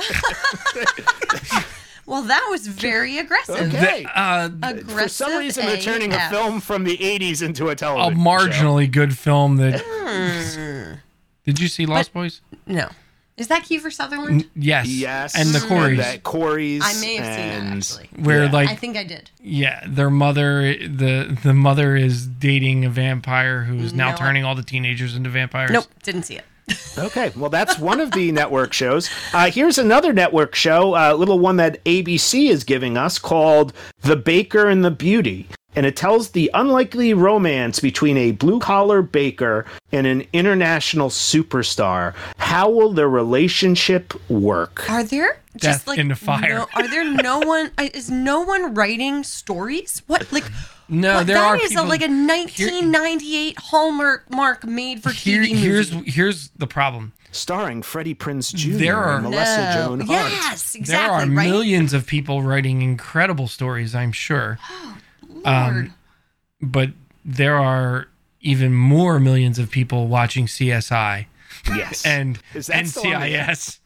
Well, 2.09 2.23
that 2.23 2.47
was 2.51 2.69
very 2.69 3.19
aggressive. 3.19 3.75
Okay. 3.75 4.05
The- 4.05 4.21
uh, 4.21 4.49
Aggressive 4.63 4.91
For 4.93 5.09
some 5.09 5.39
reason, 5.41 5.67
they're 5.67 5.77
turning 5.77 6.13
a 6.13 6.17
AF. 6.17 6.31
film 6.31 6.61
from 6.61 6.85
the 6.85 6.97
'80s 6.99 7.43
into 7.43 7.67
a 7.67 7.71
a 7.71 7.75
television. 7.75 8.13
A 8.21 8.25
marginally 8.25 8.89
good 8.89 9.19
film 9.19 9.57
that. 9.57 9.83
Hmm. 9.85 10.99
Did 11.45 11.59
you 11.61 11.67
see 11.67 11.85
Lost 11.85 12.13
Boys? 12.13 12.43
No. 12.65 12.89
Is 13.37 13.49
that 13.49 13.65
Kiefer 13.65 13.93
Sutherland? 13.93 14.49
Yes. 14.57 14.89
Yes. 14.89 15.39
And 15.39 15.51
the 15.51 15.59
Corys, 15.59 15.99
that 15.99 16.23
Corys. 16.23 16.81
I 16.83 16.99
may 17.01 17.17
have 17.17 17.35
seen 17.37 17.49
that 17.69 17.77
actually. 17.77 18.09
where 18.25 18.45
yeah. 18.45 18.51
like 18.51 18.69
I 18.71 18.75
think 18.77 18.97
I 18.97 19.05
did. 19.05 19.31
yeah, 19.43 19.85
their 19.87 20.09
mother 20.11 20.73
the 20.75 21.39
the 21.43 21.53
mother 21.53 21.97
is 21.97 22.27
dating 22.27 22.85
a 22.87 22.91
vampire 22.91 23.63
who's 23.65 23.93
now 23.93 24.13
No. 24.13 24.17
turning 24.17 24.45
all 24.45 24.55
the 24.55 24.63
teenagers 24.63 25.15
into 25.15 25.29
vampires. 25.29 25.71
Nope, 25.71 25.87
didn't 26.03 26.23
see 26.25 26.37
it. 26.37 26.45
Okay, 26.99 27.31
well, 27.37 27.51
that's 27.51 27.79
one 27.79 28.01
of 28.01 28.11
the 28.13 28.33
network 28.33 28.73
shows. 28.73 29.11
Uh, 29.35 29.51
here's 29.51 29.77
another 29.77 30.15
network 30.15 30.55
show, 30.55 30.97
a 30.97 31.15
little 31.15 31.39
one 31.39 31.57
that 31.59 31.85
ABC 31.85 32.49
is 32.49 32.65
giving 32.65 32.97
us 32.97 33.19
called 33.19 33.75
The 34.01 34.17
Baker 34.17 34.67
and 34.67 34.83
the 34.83 34.91
Beauty. 34.91 35.47
And 35.77 35.85
it 35.87 35.95
tells 35.95 36.31
the 36.31 36.51
unlikely 36.55 37.13
romance 37.15 37.81
between 37.81 38.17
a 38.17 38.33
blue 38.33 38.59
collar 38.59 39.03
baker 39.03 39.67
and 39.93 40.07
an 40.07 40.27
international 40.33 41.11
superstar. 41.11 42.15
How 42.39 42.71
will 42.71 42.93
their 42.93 43.09
relationship 43.11 44.15
work? 44.31 44.89
Are 44.91 45.05
there 45.05 45.39
just 45.57 45.81
Death 45.81 45.87
like 45.87 45.99
in 45.99 46.09
the 46.09 46.15
fire. 46.17 46.49
No, 46.59 46.67
are 46.75 46.89
there 46.89 47.05
no 47.05 47.39
one? 47.45 47.71
Is 47.79 48.11
no 48.11 48.41
one 48.41 48.75
writing 48.75 49.23
stories? 49.23 50.03
What 50.07 50.31
like? 50.33 50.45
No, 50.89 51.17
what, 51.17 51.27
there 51.27 51.37
that 51.37 51.45
are 51.47 51.57
is 51.57 51.71
people- 51.71 51.85
a, 51.85 51.89
like 51.89 52.01
a 52.03 52.09
1998 52.09 53.59
Hallmark 53.59 54.31
mark 54.31 54.65
made 54.65 55.03
for 55.03 55.11
Here, 55.11 55.43
TV 55.43 55.51
movie. 55.51 55.55
here's 55.61 55.91
here's 56.15 56.49
the 56.51 56.67
problem. 56.67 57.13
Starring 57.33 57.83
Freddie 57.83 58.15
Prinze 58.15 58.55
Jr. 58.55 58.77
There 58.79 58.97
are- 58.97 59.15
and 59.17 59.25
Melissa 59.25 59.75
no. 59.75 59.75
Joan 59.89 60.01
Hart. 60.01 60.31
Yes, 60.33 60.75
exactly. 60.75 60.85
there 60.87 61.11
are 61.11 61.19
right? 61.37 61.49
millions 61.51 61.93
of 61.93 62.07
people 62.07 62.43
writing 62.43 62.81
incredible 62.83 63.47
stories, 63.49 63.95
I'm 63.95 64.13
sure. 64.13 64.59
Oh, 64.71 64.97
Um, 65.47 65.95
But 66.61 66.91
there 67.25 67.57
are 67.57 68.09
even 68.41 68.73
more 68.75 69.19
millions 69.21 69.59
of 69.59 69.71
people 69.71 70.07
watching 70.09 70.47
CSI 70.47 71.27
Yes. 71.69 72.05
and 72.07 72.39
Is 72.55 72.67
that 72.69 72.87
still 72.87 73.15
on 73.15 73.21
the 73.23 73.35
air? 73.37 73.47
NCIS. 73.47 73.79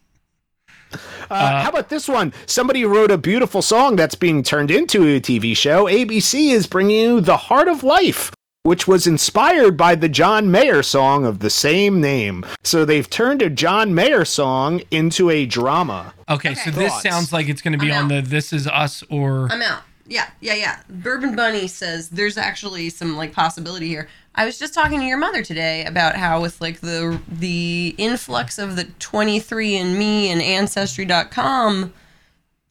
Uh, 1.31 1.63
how 1.63 1.69
about 1.71 1.89
this 1.89 2.09
one? 2.09 2.33
Somebody 2.47 2.85
wrote 2.85 3.11
a 3.13 3.19
beautiful 3.19 3.63
song 3.63 3.95
that's 3.97 4.17
being 4.17 4.43
turned 4.43 4.71
into 4.71 5.03
a 5.05 5.21
TV 5.21 5.57
show. 5.57 5.85
ABC 5.87 6.51
is 6.51 6.67
bringing 6.67 6.97
you 7.01 7.21
The 7.21 7.37
Heart 7.37 7.69
of 7.69 7.85
Life, 7.85 8.33
which 8.65 8.89
was 8.89 9.07
inspired 9.07 9.77
by 9.77 9.95
the 9.95 10.09
John 10.09 10.51
Mayer 10.51 10.83
song 10.83 11.25
of 11.25 11.39
the 11.39 11.49
same 11.51 12.01
name. 12.01 12.45
So 12.65 12.85
they've 12.85 13.09
turned 13.09 13.41
a 13.41 13.49
John 13.49 13.95
Mayer 13.95 14.25
song 14.25 14.83
into 14.91 15.31
a 15.31 15.47
drama. 15.47 16.13
Okay, 16.29 16.55
so 16.55 16.71
this 16.73 17.01
sounds 17.03 17.33
like 17.33 17.49
it's 17.49 17.63
going 17.63 17.73
to 17.73 17.79
be 17.79 17.93
I'm 17.93 18.07
on 18.07 18.13
out. 18.13 18.25
the 18.25 18.29
This 18.31 18.53
Is 18.53 18.67
Us 18.67 19.05
or 19.09 19.49
I'm 19.53 19.63
out. 19.63 19.83
Yeah, 20.11 20.29
yeah, 20.41 20.55
yeah. 20.55 20.81
Bourbon 20.89 21.37
Bunny 21.37 21.69
says 21.69 22.11
there's 22.11 22.37
actually 22.37 22.91
some 22.91 23.17
like 23.17 23.33
possibility 23.33 23.87
here. 23.87 24.09
I 24.35 24.45
was 24.45 24.59
just 24.59 24.75
talking 24.75 24.99
to 24.99 25.07
your 25.07 25.19
mother 25.19 25.45
today 25.45 25.85
about 25.85 26.17
how 26.17 26.43
with 26.43 26.61
like 26.61 26.81
the 26.81 27.21
the 27.29 27.95
influx 27.97 28.59
of 28.59 28.75
the 28.75 28.87
23andme 28.87 30.27
and 30.27 30.43
ancestry.com 30.43 31.93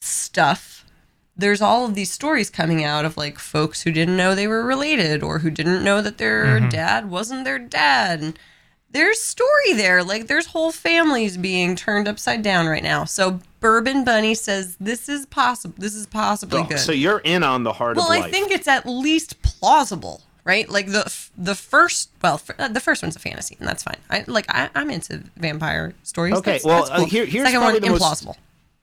stuff, 0.02 0.86
there's 1.38 1.62
all 1.62 1.86
of 1.86 1.96
these 1.96 2.12
stories 2.12 2.50
coming 2.50 2.84
out 2.84 3.06
of 3.06 3.16
like 3.16 3.40
folks 3.40 3.84
who 3.84 3.92
didn't 3.94 4.18
know 4.18 4.36
they 4.36 4.48
were 4.48 4.66
related 4.66 5.24
or 5.24 5.40
who 5.40 5.50
didn't 5.50 5.82
know 5.82 6.02
that 6.02 6.18
their 6.18 6.44
mm-hmm. 6.44 6.68
dad 6.68 7.10
wasn't 7.10 7.46
their 7.46 7.58
dad. 7.58 8.20
And 8.20 8.40
there's 8.92 9.22
story 9.22 9.74
there. 9.74 10.04
Like 10.04 10.28
there's 10.28 10.48
whole 10.48 10.72
families 10.72 11.38
being 11.38 11.76
turned 11.76 12.08
upside 12.08 12.42
down 12.42 12.68
right 12.68 12.84
now. 12.84 13.06
So 13.06 13.40
Bourbon 13.60 14.04
Bunny 14.04 14.34
says 14.36 14.76
this 14.80 15.10
is 15.10 15.26
possible. 15.28 15.76
This 15.78 15.96
is 15.96 16.08
possibly 16.08 16.64
good. 16.64 16.80
So 16.80 16.92
you're 16.92 17.20
in 17.20 17.44
on 17.44 17.64
The 17.64 17.74
Heart 17.74 17.98
well, 17.98 18.06
of 18.06 18.18
Life. 18.18 18.26
I 18.26 18.32
think 18.32 18.52
it's 18.52 18.68
at 18.68 18.86
least 18.88 19.42
plausible, 19.42 20.22
right? 20.44 20.68
Like 20.70 20.88
the 20.88 21.14
the 21.38 21.56
first, 21.56 22.10
well, 22.22 22.36
f- 22.36 22.50
uh, 22.58 22.68
the 22.68 22.80
first 22.80 23.04
one's 23.04 23.16
a 23.16 23.20
fantasy, 23.20 23.58
and 23.60 23.68
that's 23.68 23.84
fine. 23.84 23.98
I 24.10 24.24
like 24.28 24.46
I, 24.50 24.70
I'm 24.76 24.90
into 24.90 25.24
vampire 25.38 25.94
stories. 26.04 26.36
Okay, 26.36 26.60
That's- 26.60 26.66
well, 26.66 26.86
that's 26.86 26.90
cool. 26.96 27.06
uh, 27.06 27.08
here- 27.08 27.26
here's 27.26 27.46
second 27.46 27.62
one 27.62 27.80
the 27.80 27.90
most- 27.90 28.02
implausible. 28.02 28.36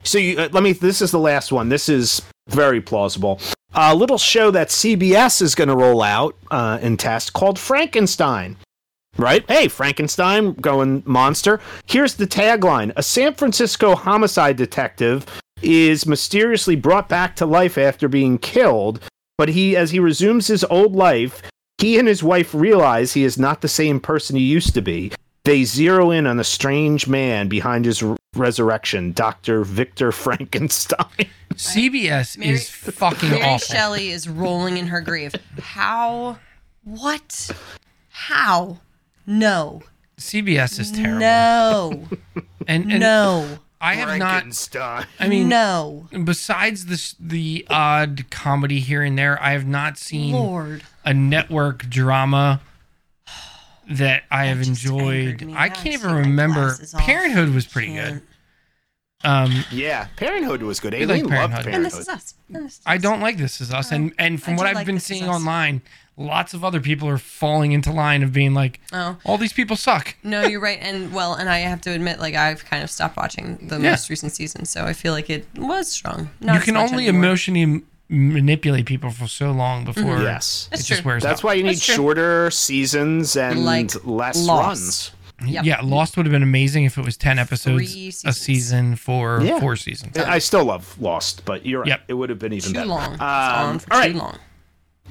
So 0.04 0.18
you, 0.18 0.38
uh, 0.38 0.48
let 0.52 0.62
me. 0.62 0.72
This 0.72 1.02
is 1.02 1.10
the 1.10 1.18
last 1.18 1.50
one. 1.50 1.68
This 1.68 1.88
is 1.88 2.22
very 2.48 2.80
plausible. 2.80 3.40
A 3.74 3.94
little 3.94 4.18
show 4.18 4.50
that 4.52 4.68
CBS 4.68 5.42
is 5.42 5.54
going 5.54 5.68
to 5.68 5.74
roll 5.76 6.00
out 6.00 6.36
uh, 6.50 6.78
and 6.80 6.98
test 6.98 7.32
called 7.32 7.58
Frankenstein. 7.58 8.56
Right? 9.18 9.44
Hey, 9.48 9.68
Frankenstein 9.68 10.52
going 10.54 11.02
monster. 11.06 11.60
Here's 11.86 12.14
the 12.14 12.26
tagline: 12.26 12.92
A 12.96 13.02
San 13.02 13.34
Francisco 13.34 13.94
homicide 13.94 14.56
detective 14.56 15.24
is 15.62 16.06
mysteriously 16.06 16.76
brought 16.76 17.08
back 17.08 17.34
to 17.36 17.46
life 17.46 17.78
after 17.78 18.08
being 18.08 18.36
killed, 18.38 19.00
but 19.38 19.48
he, 19.48 19.74
as 19.76 19.90
he 19.90 19.98
resumes 19.98 20.46
his 20.48 20.64
old 20.64 20.94
life, 20.94 21.40
he 21.78 21.98
and 21.98 22.06
his 22.08 22.22
wife 22.22 22.54
realize 22.54 23.12
he 23.14 23.24
is 23.24 23.38
not 23.38 23.62
the 23.62 23.68
same 23.68 23.98
person 24.00 24.36
he 24.36 24.42
used 24.42 24.74
to 24.74 24.82
be. 24.82 25.12
They 25.44 25.64
zero 25.64 26.10
in 26.10 26.26
on 26.26 26.36
the 26.38 26.44
strange 26.44 27.06
man 27.06 27.48
behind 27.48 27.84
his 27.84 28.02
r- 28.02 28.16
resurrection, 28.34 29.12
Dr. 29.12 29.62
Victor 29.64 30.10
Frankenstein. 30.12 31.28
CBS 31.54 32.36
Mary- 32.36 32.54
is 32.54 32.68
fucking 32.68 33.30
Mary 33.30 33.42
awful. 33.42 33.74
Shelley 33.74 34.10
is 34.10 34.28
rolling 34.28 34.76
in 34.76 34.88
her 34.88 35.00
grave. 35.00 35.34
How? 35.60 36.38
What? 36.84 37.50
How? 38.10 38.78
No. 39.26 39.82
CBS 40.18 40.78
is 40.80 40.92
terrible. 40.92 41.18
No. 41.20 42.04
And, 42.68 42.90
and 42.90 42.98
no. 42.98 43.58
I 43.80 43.94
have 43.94 44.18
not. 44.18 44.44
I 45.20 45.28
mean, 45.28 45.48
no. 45.48 46.08
besides 46.24 46.86
this, 46.86 47.14
the 47.20 47.64
odd 47.70 48.28
comedy 48.30 48.80
here 48.80 49.02
and 49.02 49.16
there, 49.16 49.40
I 49.40 49.52
have 49.52 49.66
not 49.66 49.98
seen 49.98 50.32
Lord. 50.32 50.82
a 51.04 51.14
network 51.14 51.88
drama 51.88 52.60
that 53.88 54.24
I 54.32 54.46
have 54.46 54.62
enjoyed. 54.66 55.48
I 55.54 55.68
can't 55.68 55.94
even 55.94 56.12
remember. 56.12 56.74
Parenthood 56.98 57.54
was 57.54 57.66
pretty 57.66 57.92
Can't. 57.92 58.14
good. 59.22 59.28
Um, 59.28 59.64
Yeah, 59.70 60.08
Parenthood 60.16 60.62
was 60.62 60.80
good. 60.80 60.92
like 60.92 61.02
Aileen 61.02 61.20
loved 61.26 61.30
Parenthood. 61.30 61.64
Parenthood. 61.66 61.74
And 61.74 61.84
this 61.84 61.98
is 61.98 62.08
us. 62.08 62.34
And 62.52 62.64
this 62.64 62.72
is 62.78 62.82
I 62.84 62.98
don't 62.98 63.20
like 63.20 63.36
This 63.38 63.60
Is 63.60 63.72
Us, 63.72 63.92
and 63.92 64.12
and 64.18 64.42
from 64.42 64.54
I 64.54 64.56
what 64.56 64.66
I've 64.66 64.74
like 64.76 64.86
been 64.86 64.98
seeing 65.00 65.28
online, 65.28 65.82
lots 66.18 66.54
of 66.54 66.64
other 66.64 66.80
people 66.80 67.06
are 67.08 67.18
falling 67.18 67.72
into 67.72 67.92
line 67.92 68.22
of 68.22 68.32
being 68.32 68.54
like, 68.54 68.80
Oh. 68.92 69.16
all 69.24 69.36
these 69.38 69.52
people 69.52 69.76
suck. 69.76 70.14
No, 70.22 70.42
you're 70.44 70.60
right. 70.60 70.78
And 70.80 71.12
well, 71.12 71.34
and 71.34 71.48
I 71.48 71.58
have 71.58 71.80
to 71.82 71.90
admit, 71.90 72.18
like 72.20 72.34
I've 72.34 72.64
kind 72.64 72.82
of 72.82 72.90
stopped 72.90 73.16
watching 73.16 73.58
the 73.68 73.78
Yeah. 73.78 73.90
most 73.90 74.08
recent 74.08 74.32
season, 74.32 74.64
so 74.64 74.84
I 74.84 74.92
feel 74.94 75.12
like 75.12 75.28
it 75.28 75.46
was 75.56 75.90
strong. 75.92 76.30
Not 76.40 76.54
you 76.54 76.60
can 76.62 76.76
only 76.76 77.08
anymore. 77.08 77.24
emotionally 77.26 77.82
manipulate 78.08 78.86
people 78.86 79.10
for 79.10 79.26
so 79.26 79.50
long 79.50 79.84
before 79.84 80.22
Yes. 80.22 80.68
it 80.68 80.76
That's 80.76 80.86
just 80.86 81.02
true. 81.02 81.10
wears 81.10 81.22
That's 81.22 81.40
out. 81.40 81.44
why 81.44 81.54
you 81.54 81.64
need 81.64 81.70
That's 81.76 81.82
shorter 81.82 82.50
seasons 82.50 83.36
and 83.36 83.64
Like 83.64 83.90
less 84.06 84.38
Lost. 84.46 84.66
runs. 84.66 85.10
Yep. 85.44 85.64
Yeah, 85.66 85.80
Lost 85.82 86.16
would 86.16 86.24
have 86.24 86.32
been 86.32 86.42
amazing 86.42 86.84
if 86.84 86.96
it 86.96 87.04
was 87.04 87.16
ten 87.18 87.38
episodes 87.38 88.24
a 88.24 88.32
season 88.32 88.96
for 88.96 89.42
Yeah. 89.42 89.60
four 89.60 89.76
seasons. 89.76 90.16
I 90.16 90.38
still 90.38 90.64
love 90.64 90.96
Lost, 90.98 91.44
but 91.44 91.66
you're 91.66 91.80
right. 91.80 91.88
Yep. 91.88 92.00
It 92.08 92.14
would 92.14 92.30
have 92.30 92.38
been 92.38 92.54
even 92.54 92.68
Too 92.70 92.74
better. 92.74 92.86
long. 92.86 93.12
It's 93.14 93.20
Um, 93.20 93.26
on 93.68 93.78
for 93.80 93.92
all 93.92 94.02
too 94.04 94.12
long. 94.14 94.38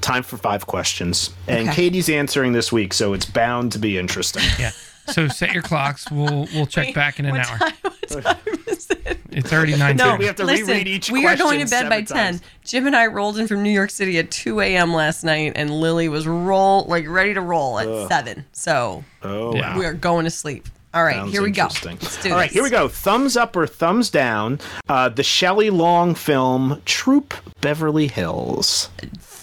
Time 0.00 0.22
for 0.22 0.36
five 0.36 0.66
questions. 0.66 1.30
And 1.48 1.68
Okay. 1.68 1.74
Katie's 1.88 2.08
answering 2.08 2.52
this 2.52 2.70
week, 2.72 2.92
so 2.94 3.12
it's 3.12 3.26
bound 3.26 3.72
to 3.72 3.78
be 3.78 3.98
interesting. 3.98 4.42
Yeah. 4.58 4.70
So 5.08 5.28
set 5.28 5.52
your 5.52 5.62
clocks. 5.62 6.10
We'll 6.10 6.48
we'll 6.52 6.66
check 6.66 6.92
back 6.92 7.20
in 7.20 7.26
an 7.26 7.32
What 7.32 7.48
hour. 7.48 7.58
time- 7.58 7.72
what 8.08 8.22
time 8.24 8.36
is 8.66 8.88
it? 8.90 9.18
It's 9.30 9.52
already 9.52 9.76
nine. 9.76 9.96
No, 9.96 10.16
we 10.16 10.24
have 10.26 10.34
to 10.36 10.44
listen, 10.44 10.66
reread 10.66 10.88
each 10.88 11.10
we 11.10 11.24
are 11.26 11.36
going 11.36 11.60
to 11.64 11.70
bed 11.70 11.88
by 11.88 12.02
10. 12.02 12.06
times. 12.16 12.42
Jim 12.64 12.86
and 12.88 12.96
I 12.96 13.06
rolled 13.06 13.38
in 13.38 13.46
from 13.46 13.62
New 13.62 13.70
York 13.70 13.90
City 13.90 14.18
at 14.18 14.30
2 14.32 14.60
a.m. 14.60 14.92
last 14.94 15.22
night, 15.22 15.52
and 15.54 15.70
Lily 15.70 16.08
was 16.08 16.26
roll 16.26 16.86
like 16.88 17.06
ready 17.08 17.34
to 17.34 17.40
roll 17.40 17.78
at 17.78 18.08
7. 18.08 18.44
So 18.52 19.04
Oh, 19.22 19.54
Yeah. 19.54 19.74
wow. 19.74 19.78
we 19.78 19.84
are 19.86 19.92
going 19.94 20.24
to 20.24 20.30
sleep. 20.30 20.66
All 20.94 21.04
right, 21.04 21.16
Sounds 21.16 21.30
here 21.32 21.42
we 21.42 21.50
go. 21.50 21.64
interesting. 21.64 21.98
Let's 22.00 22.22
do 22.22 22.30
All 22.30 22.36
right, 22.36 22.44
this. 22.48 22.54
here 22.54 22.62
we 22.62 22.70
go. 22.70 22.88
Thumbs 22.88 23.36
up 23.36 23.54
or 23.54 23.66
thumbs 23.66 24.08
down. 24.08 24.58
Uh, 24.88 25.08
the 25.10 25.22
Shelley 25.22 25.68
Long 25.68 26.14
film 26.14 26.80
Troop 26.86 27.34
Beverly 27.60 28.06
Hills. 28.08 28.88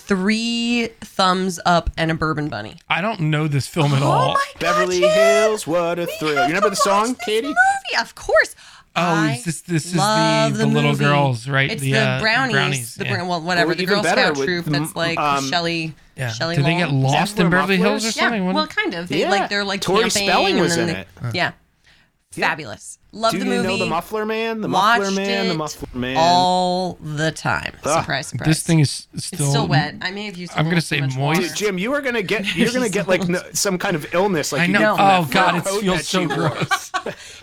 Three 0.05 0.89
thumbs 1.01 1.59
up 1.65 1.89
and 1.97 2.11
a 2.11 2.13
bourbon 2.13 2.49
bunny. 2.49 2.77
I 2.89 3.01
don't 3.01 3.21
know 3.21 3.47
this 3.47 3.67
film 3.67 3.93
at 3.93 4.03
all. 4.03 4.31
Oh 4.31 4.33
my 4.33 4.45
God, 4.53 4.59
Beverly 4.59 4.99
Jim! 4.99 5.09
Hills, 5.11 5.65
what 5.65 5.97
a 5.97 6.01
We 6.05 6.11
thrill! 6.17 6.33
You 6.35 6.41
remember 6.47 6.69
the 6.71 6.75
song, 6.75 7.09
watch 7.09 7.19
Katie? 7.25 7.47
Movie, 7.47 8.01
of 8.01 8.13
course. 8.13 8.55
Oh, 8.95 9.01
I 9.01 9.31
is 9.31 9.43
this 9.45 9.61
this 9.61 9.85
is 9.87 9.95
love 9.95 10.53
the, 10.57 10.65
the, 10.65 10.67
little 10.67 10.95
girls, 10.95 11.47
right? 11.47 11.71
It's 11.71 11.81
the, 11.81 11.93
the, 11.93 11.99
uh, 11.99 12.19
brownies. 12.21 12.95
the 12.95 13.05
yeah. 13.05 13.23
well, 13.23 13.41
whatever. 13.41 13.71
Or 13.71 13.75
the 13.75 13.81
even 13.83 13.95
Girl 13.95 14.03
Scout 14.03 14.35
troop. 14.35 14.65
the- 14.65 14.71
That's 14.71 14.95
like 14.95 15.17
um, 15.17 15.45
Shelley. 15.45 15.95
Yeah. 16.15 16.29
Shelley 16.31 16.57
Did 16.57 16.65
they 16.65 16.75
get 16.75 16.91
lost 16.91 17.39
in 17.39 17.49
Beverly 17.49 17.77
Hills 17.77 18.03
or 18.03 18.07
Mufflers? 18.07 18.15
Yeah, 18.17 18.23
something? 18.23 18.45
Well, 18.53 18.67
kind 18.67 18.93
of. 18.93 19.07
They 19.09 19.21
Yeah. 19.21 19.31
like 19.31 19.49
they're 19.49 19.63
like 19.63 19.81
Tori 19.81 20.01
camping 20.09 20.27
Spelling 20.27 20.53
and 20.53 20.61
was 20.61 20.75
then 20.75 20.89
in 20.89 20.95
they- 20.95 21.27
it. 21.29 21.35
Yeah, 21.35 21.51
fabulous. 22.31 22.99
Love 23.15 23.31
Do 23.31 23.37
the 23.39 23.45
you 23.45 23.51
movie. 23.51 23.67
know 23.67 23.77
the 23.77 23.85
Muffler 23.85 24.25
Man? 24.25 24.61
The 24.61 24.67
Watched 24.67 25.01
Muffler 25.01 25.15
Man, 25.15 25.47
the 25.47 25.53
Muffler 25.53 25.87
Man. 25.93 26.15
all 26.17 26.97
the 26.99 27.31
time. 27.31 27.75
Ah. 27.85 27.99
Surprise, 27.99 28.25
surprise. 28.27 28.47
this 28.47 28.63
thing 28.63 28.79
is 28.79 28.89
still, 28.89 29.15
it's 29.17 29.27
still 29.27 29.67
wet. 29.67 29.95
I 30.01 30.09
may 30.09 30.25
have 30.25 30.35
used. 30.35 30.51
i 30.53 30.59
I'm 30.59 30.65
gonna 30.67 30.81
say 30.81 30.99
moist. 30.99 31.41
Dude, 31.41 31.55
Jim, 31.55 31.77
you 31.77 31.93
are 31.93 32.01
gonna 32.01 32.23
get 32.23 32.55
you're 32.55 32.71
gonna 32.73 32.89
get 32.89 33.07
like 33.07 33.27
no, 33.29 33.39
some 33.53 33.77
kind 33.77 33.95
of 33.95 34.11
illness 34.15 34.51
like 34.51 34.61
I 34.61 34.65
you 34.65 34.73
know. 34.73 34.95
Oh 34.97 35.27
god, 35.31 35.57
it 35.57 35.61
feels 35.79 36.07
so 36.07 36.27
gross. 36.27 36.91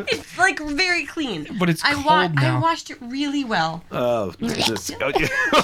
It's 0.09 0.39
like 0.39 0.59
very 0.59 1.05
clean. 1.05 1.47
But 1.59 1.69
it's 1.69 1.85
I 1.85 1.93
cold 1.93 2.35
now. 2.35 2.57
I 2.57 2.61
washed 2.61 2.89
it 2.91 2.97
really 3.03 3.45
well. 3.45 3.85
Oh, 3.93 4.31
this- 4.39 4.91
oh, 4.99 5.13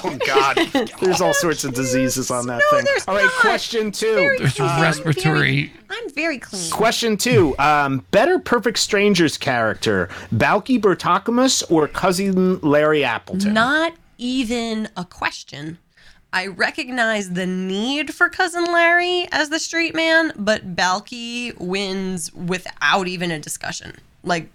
oh, 0.05 0.19
God! 0.27 0.57
There's 1.01 1.23
all 1.23 1.33
sorts 1.33 1.65
of 1.65 1.73
diseases 1.73 2.31
on 2.31 2.47
that 2.49 2.61
No, 2.71 2.77
thing. 2.77 2.85
there's 2.85 3.09
All 3.09 3.15
right, 3.15 3.25
not. 3.25 3.33
question 3.41 3.91
two. 3.91 4.15
Very 4.15 4.39
There's 4.39 4.55
clean. 4.55 4.83
respiratory. 4.83 5.39
Very- 5.39 5.73
I'm 5.89 6.11
very 6.11 6.39
clean. 6.39 6.71
Question 6.71 7.17
two. 7.17 7.57
Um, 7.59 8.05
better 8.11 8.39
Perfect 8.39 8.79
Strangers 8.79 9.39
character, 9.39 9.96
Balki 10.33 10.81
Bartokomous 10.81 11.63
or 11.71 11.89
cousin 11.89 12.61
Larry 12.61 13.05
Appleton? 13.05 13.53
Not 13.53 13.95
even 14.19 14.89
a 14.97 15.05
question. 15.05 15.79
I 16.33 16.47
recognize 16.49 17.31
the 17.31 17.47
need 17.47 18.13
for 18.13 18.29
cousin 18.29 18.65
Larry 18.65 19.27
as 19.33 19.49
the 19.49 19.59
street 19.59 19.95
man, 19.95 20.33
but 20.37 20.77
Balki 20.77 21.59
wins 21.59 22.33
without 22.35 23.09
even 23.09 23.31
a 23.31 23.39
discussion. 23.39 23.97
Like 24.23 24.51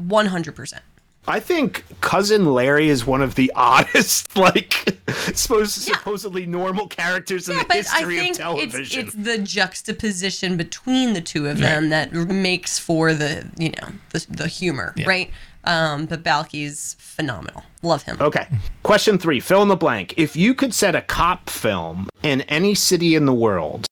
100%. 0.00 0.80
I 1.26 1.40
think 1.40 1.84
cousin 2.02 2.52
Larry 2.52 2.88
is 2.88 3.06
one 3.06 3.22
of 3.22 3.34
the 3.34 3.50
oddest, 3.56 4.36
like, 4.36 4.98
supposed, 5.34 5.88
Yeah. 5.88 5.96
supposedly 5.96 6.44
normal 6.46 6.86
characters 6.86 7.48
in 7.48 7.56
Yeah, 7.56 7.64
the 7.64 7.74
history 7.74 8.16
of 8.16 8.20
think 8.20 8.28
it's, 8.30 8.38
television. 8.38 9.06
it's 9.06 9.14
the 9.14 9.38
juxtaposition 9.38 10.56
between 10.56 11.14
the 11.14 11.20
two 11.22 11.46
of 11.48 11.58
them 11.58 11.88
that 11.88 12.12
makes 12.12 12.78
for 12.78 13.14
the 13.14 13.48
you 13.58 13.70
know 13.70 13.88
the, 14.10 14.26
the 14.28 14.48
humor, 14.48 14.94
right? 15.06 15.30
Um, 15.66 16.04
but 16.04 16.22
Balki's 16.22 16.94
phenomenal. 16.98 17.62
Love 17.82 18.02
him. 18.02 18.18
Okay. 18.20 18.46
Question 18.82 19.16
three 19.16 19.40
fill 19.40 19.62
in 19.62 19.68
the 19.68 19.76
blank. 19.76 20.12
If 20.18 20.36
you 20.36 20.54
could 20.54 20.74
set 20.74 20.94
a 20.94 21.00
cop 21.00 21.48
film 21.48 22.08
in 22.22 22.42
any 22.42 22.74
city 22.74 23.14
in 23.14 23.24
the 23.24 23.32
world, 23.32 23.86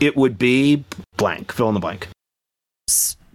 it 0.00 0.16
would 0.16 0.36
be 0.36 0.84
blank. 1.16 1.52
Fill 1.52 1.68
in 1.68 1.74
the 1.74 1.80
blank. 1.80 2.08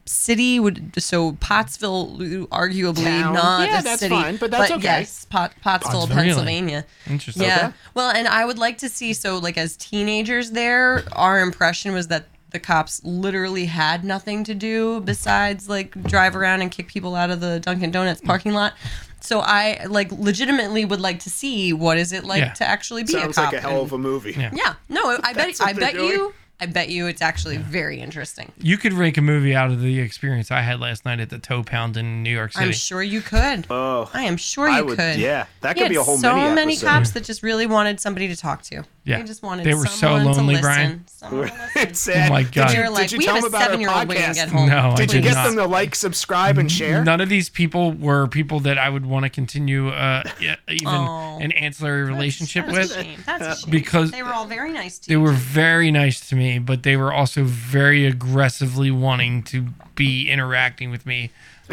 City 0.08 0.60
would 0.60 0.93
so 0.97 1.34
Pottsville, 1.34 2.18
arguably 2.51 3.03
Town. 3.03 3.34
not 3.34 3.68
Yeah, 3.68 3.80
a 3.80 3.84
that's 3.84 3.99
city, 3.99 4.16
fine, 4.16 4.38
but 4.38 4.51
that's 4.51 4.72
okay. 4.72 4.84
Yes, 4.84 5.26
Pot, 5.26 5.53
Pottsville, 5.62 6.01
Pottsville, 6.08 6.16
really? 6.18 6.28
Pennsylvania. 6.30 6.86
Interesting. 7.08 7.43
Yeah. 7.43 7.68
Okay. 7.68 7.74
Well, 7.93 8.12
and 8.12 8.28
I 8.28 8.45
would 8.45 8.58
like 8.58 8.78
to 8.80 8.89
see 8.89 9.14
so 9.14 9.38
like 9.38 9.58
as 9.58 9.76
teenagers 9.78 10.51
there, 10.51 11.03
our 11.12 11.39
impression 11.41 11.93
was 11.93 12.08
that 12.08 12.26
the 12.51 12.60
cops 12.60 13.03
literally 13.03 13.66
had 13.66 14.05
nothing 14.05 14.43
to 14.45 14.55
do 14.55 15.01
besides 15.01 15.68
like 15.68 16.01
drive 16.03 16.36
around 16.36 16.62
and 16.62 16.72
kick 16.72 16.88
people 16.88 17.14
out 17.16 17.30
of 17.30 17.41
the 17.41 17.60
Dunkin' 17.60 17.91
Donuts 17.91 18.22
parking 18.22 18.53
lot. 18.53 18.74
So 19.20 19.41
I 19.41 19.84
like 19.89 20.12
legitimately 20.14 20.86
would 20.86 21.01
like 21.01 21.20
to 21.22 21.30
see 21.30 21.74
what 21.74 21.97
is 21.97 22.14
it 22.14 22.24
like 22.24 22.39
Yeah. 22.39 22.53
to 22.53 22.66
actually 22.66 23.03
be 23.03 23.12
Sounds 23.14 23.38
a 23.38 23.41
cop. 23.41 23.51
Sounds 23.51 23.53
like 23.53 23.55
a 23.55 23.60
hell 23.62 23.72
and- 23.80 23.82
of 23.88 23.91
a 23.93 23.97
movie. 23.97 24.32
Yeah. 24.38 24.51
yeah. 24.53 24.76
No, 24.88 25.20
I 25.22 25.34
bet 25.34 25.60
I 25.60 25.74
bet 25.74 25.95
doing. 25.95 26.08
you 26.10 26.34
I 26.60 26.66
bet 26.66 26.89
you 26.89 27.05
it's 27.05 27.22
actually 27.22 27.58
very 27.58 27.99
interesting. 27.99 28.51
You 28.58 28.78
could 28.78 28.93
make 28.93 29.16
a 29.18 29.22
movie 29.22 29.55
out 29.55 29.70
of 29.70 29.80
the 29.80 29.99
experience 29.99 30.49
I 30.49 30.62
had 30.62 30.80
last 30.80 31.05
night 31.05 31.20
at 31.20 31.30
the 31.30 31.38
Tow 31.38 31.62
Pound 31.62 31.97
in 31.97 32.24
New 32.24 32.32
York 32.34 32.53
City. 32.53 32.66
I'm 32.66 32.72
sure 32.72 33.03
you 33.03 33.22
could. 33.22 33.68
Oh, 33.70 34.10
I 34.12 34.24
am 34.24 34.38
sure 34.38 34.68
you 34.68 34.76
I 34.76 34.82
would. 34.82 34.97
could. 34.97 35.18
Yeah, 35.20 35.45
that 35.62 35.76
He 35.78 35.84
could 35.84 35.89
be 35.89 35.97
a 35.97 36.01
whole 36.03 36.16
movie. 36.16 36.22
so 36.28 36.36
mini 36.36 36.55
many 36.55 36.74
episode. 36.74 36.88
cops 36.88 37.12
that 37.12 37.24
just 37.26 37.43
really 37.43 37.68
wanted 37.68 37.99
somebody 37.99 38.28
to 38.30 38.36
talk 38.36 38.64
to. 38.64 38.84
Yeah. 39.03 39.20
They 39.20 39.24
just 39.24 39.41
wanted. 39.43 39.66
They 39.66 39.74
were 39.76 39.86
so 39.86 39.95
someone 40.18 40.22
to 40.24 40.32
lonely, 40.32 40.55
listen. 40.55 40.62
Brian. 40.64 41.03
Someone 41.08 41.47
to 41.47 41.53
listen. 41.53 41.70
it's 41.76 41.99
sad. 41.99 42.30
Oh 42.30 42.34
my 42.34 42.43
Did 42.43 42.51
God. 42.53 42.70
you, 42.72 42.76
They 42.76 42.80
were 42.80 42.86
did 42.88 42.91
like, 42.93 43.12
you 43.14 43.18
we 43.20 43.26
tell 43.26 43.36
have 43.36 43.43
them 43.43 43.53
a 43.53 43.55
about 43.55 43.62
our 43.62 43.68
seven-year-old 43.68 44.08
waiting 44.10 44.24
to 44.24 44.30
podcast? 44.32 44.36
get 44.36 44.49
home. 44.49 44.70
No, 44.70 44.78
I 44.89 44.95
Did 44.95 45.14
you 45.14 45.22
did 45.22 45.28
get 45.28 45.34
not. 45.36 45.45
them 45.47 45.55
to 45.58 45.66
like, 45.68 45.95
subscribe, 45.95 46.58
and 46.58 46.70
share? 46.72 47.03
None 47.05 47.22
of 47.22 47.30
these 47.30 47.49
people 47.49 47.93
were 47.93 48.28
people 48.28 48.60
that 48.62 48.78
I 48.78 48.89
would 48.89 49.05
want 49.05 49.24
to 49.24 49.30
continue 49.30 49.89
uh, 49.89 50.24
yeah, 50.41 50.55
even 50.68 50.88
Oh. 50.89 51.38
an 51.39 51.51
ancillary 51.53 52.03
relationship 52.03 52.66
That's 52.66 52.78
with. 52.89 52.97
a 52.97 53.03
shame. 53.03 53.20
That's 53.26 53.43
a 53.45 53.62
shame. 53.62 53.72
Because 53.72 54.12
they 54.12 54.24
were 54.24 54.34
all 54.34 54.45
very 54.45 54.74
nice 54.74 54.97
to 54.99 55.08
They 55.08 55.14
you. 55.14 55.22
were 55.22 55.32
very 55.32 55.89
nice 55.91 56.28
to 56.30 56.36
me, 56.36 56.47
but 56.60 56.84
they 56.84 56.95
were 56.98 57.14
also 57.14 57.43
very 57.43 58.06
aggressively 58.06 58.91
wanting 58.91 59.43
to 59.43 59.68
be 59.95 60.30
interacting 60.30 60.91
with 60.91 61.06
me 61.06 61.32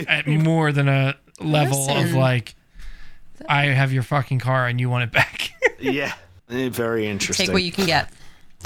at 0.09 0.27
more 0.49 0.72
than 0.72 0.89
a 0.89 1.16
level 1.41 1.89
of 1.91 2.12
like, 2.12 2.55
I 3.49 3.66
have 3.66 3.93
your 3.93 4.03
fucking 4.03 4.39
car 4.41 4.66
and 4.66 4.81
you 4.81 4.89
want 4.91 5.05
it 5.05 5.12
back. 5.12 5.51
yeah, 5.81 6.14
Eh, 6.51 6.68
very 6.68 7.07
interesting. 7.07 7.47
Take 7.47 7.53
what 7.53 7.62
you 7.62 7.72
can 7.72 7.87
get. 7.87 8.11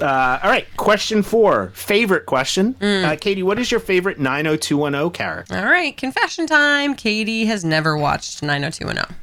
Uh, 0.01 0.39
all 0.43 0.51
right, 0.51 0.67
question 0.77 1.23
four. 1.23 1.71
Favorite 1.75 2.27
question. 2.27 2.75
Mm. 2.75 3.05
Uh, 3.05 3.17
Katie, 3.17 3.43
what 3.43 3.59
is 3.59 3.71
your 3.71 3.81
favorite 3.81 4.19
90210 4.19 5.11
character? 5.11 5.57
All 5.57 5.65
right, 5.65 5.97
confession 5.97 6.47
time. 6.47 6.95
Katie 6.95 7.47
has 7.47 7.65
never 7.65 7.97
watched 7.97 8.43
90210. 8.43 9.17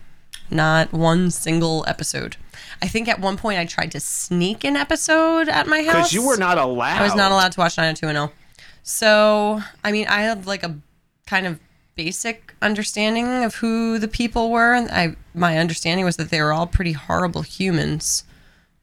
Not 0.49 0.91
one 0.91 1.31
single 1.31 1.85
episode. 1.87 2.35
I 2.81 2.87
think 2.87 3.07
at 3.07 3.19
one 3.19 3.37
point 3.37 3.59
I 3.59 3.65
tried 3.65 3.91
to 3.91 3.99
sneak 3.99 4.63
an 4.63 4.75
episode 4.75 5.49
at 5.49 5.67
my 5.67 5.83
house. 5.83 5.93
Because 5.93 6.13
you 6.13 6.25
were 6.25 6.37
not 6.37 6.57
allowed. 6.57 6.99
I 6.99 7.03
was 7.03 7.15
not 7.15 7.31
allowed 7.31 7.51
to 7.53 7.59
watch 7.59 7.77
90210. 7.77 8.35
So, 8.83 9.61
I 9.83 9.91
mean, 9.91 10.07
I 10.07 10.21
have 10.21 10.45
like 10.47 10.63
a 10.63 10.75
kind 11.25 11.47
of 11.47 11.59
basic 11.95 12.53
understanding 12.61 13.43
of 13.43 13.55
who 13.55 13.97
the 13.97 14.07
people 14.07 14.51
were. 14.51 14.73
And 14.73 14.89
I 14.91 15.15
my 15.33 15.57
understanding 15.57 16.05
was 16.05 16.17
that 16.17 16.29
they 16.29 16.41
were 16.41 16.53
all 16.53 16.67
pretty 16.67 16.91
horrible 16.93 17.41
humans. 17.41 18.23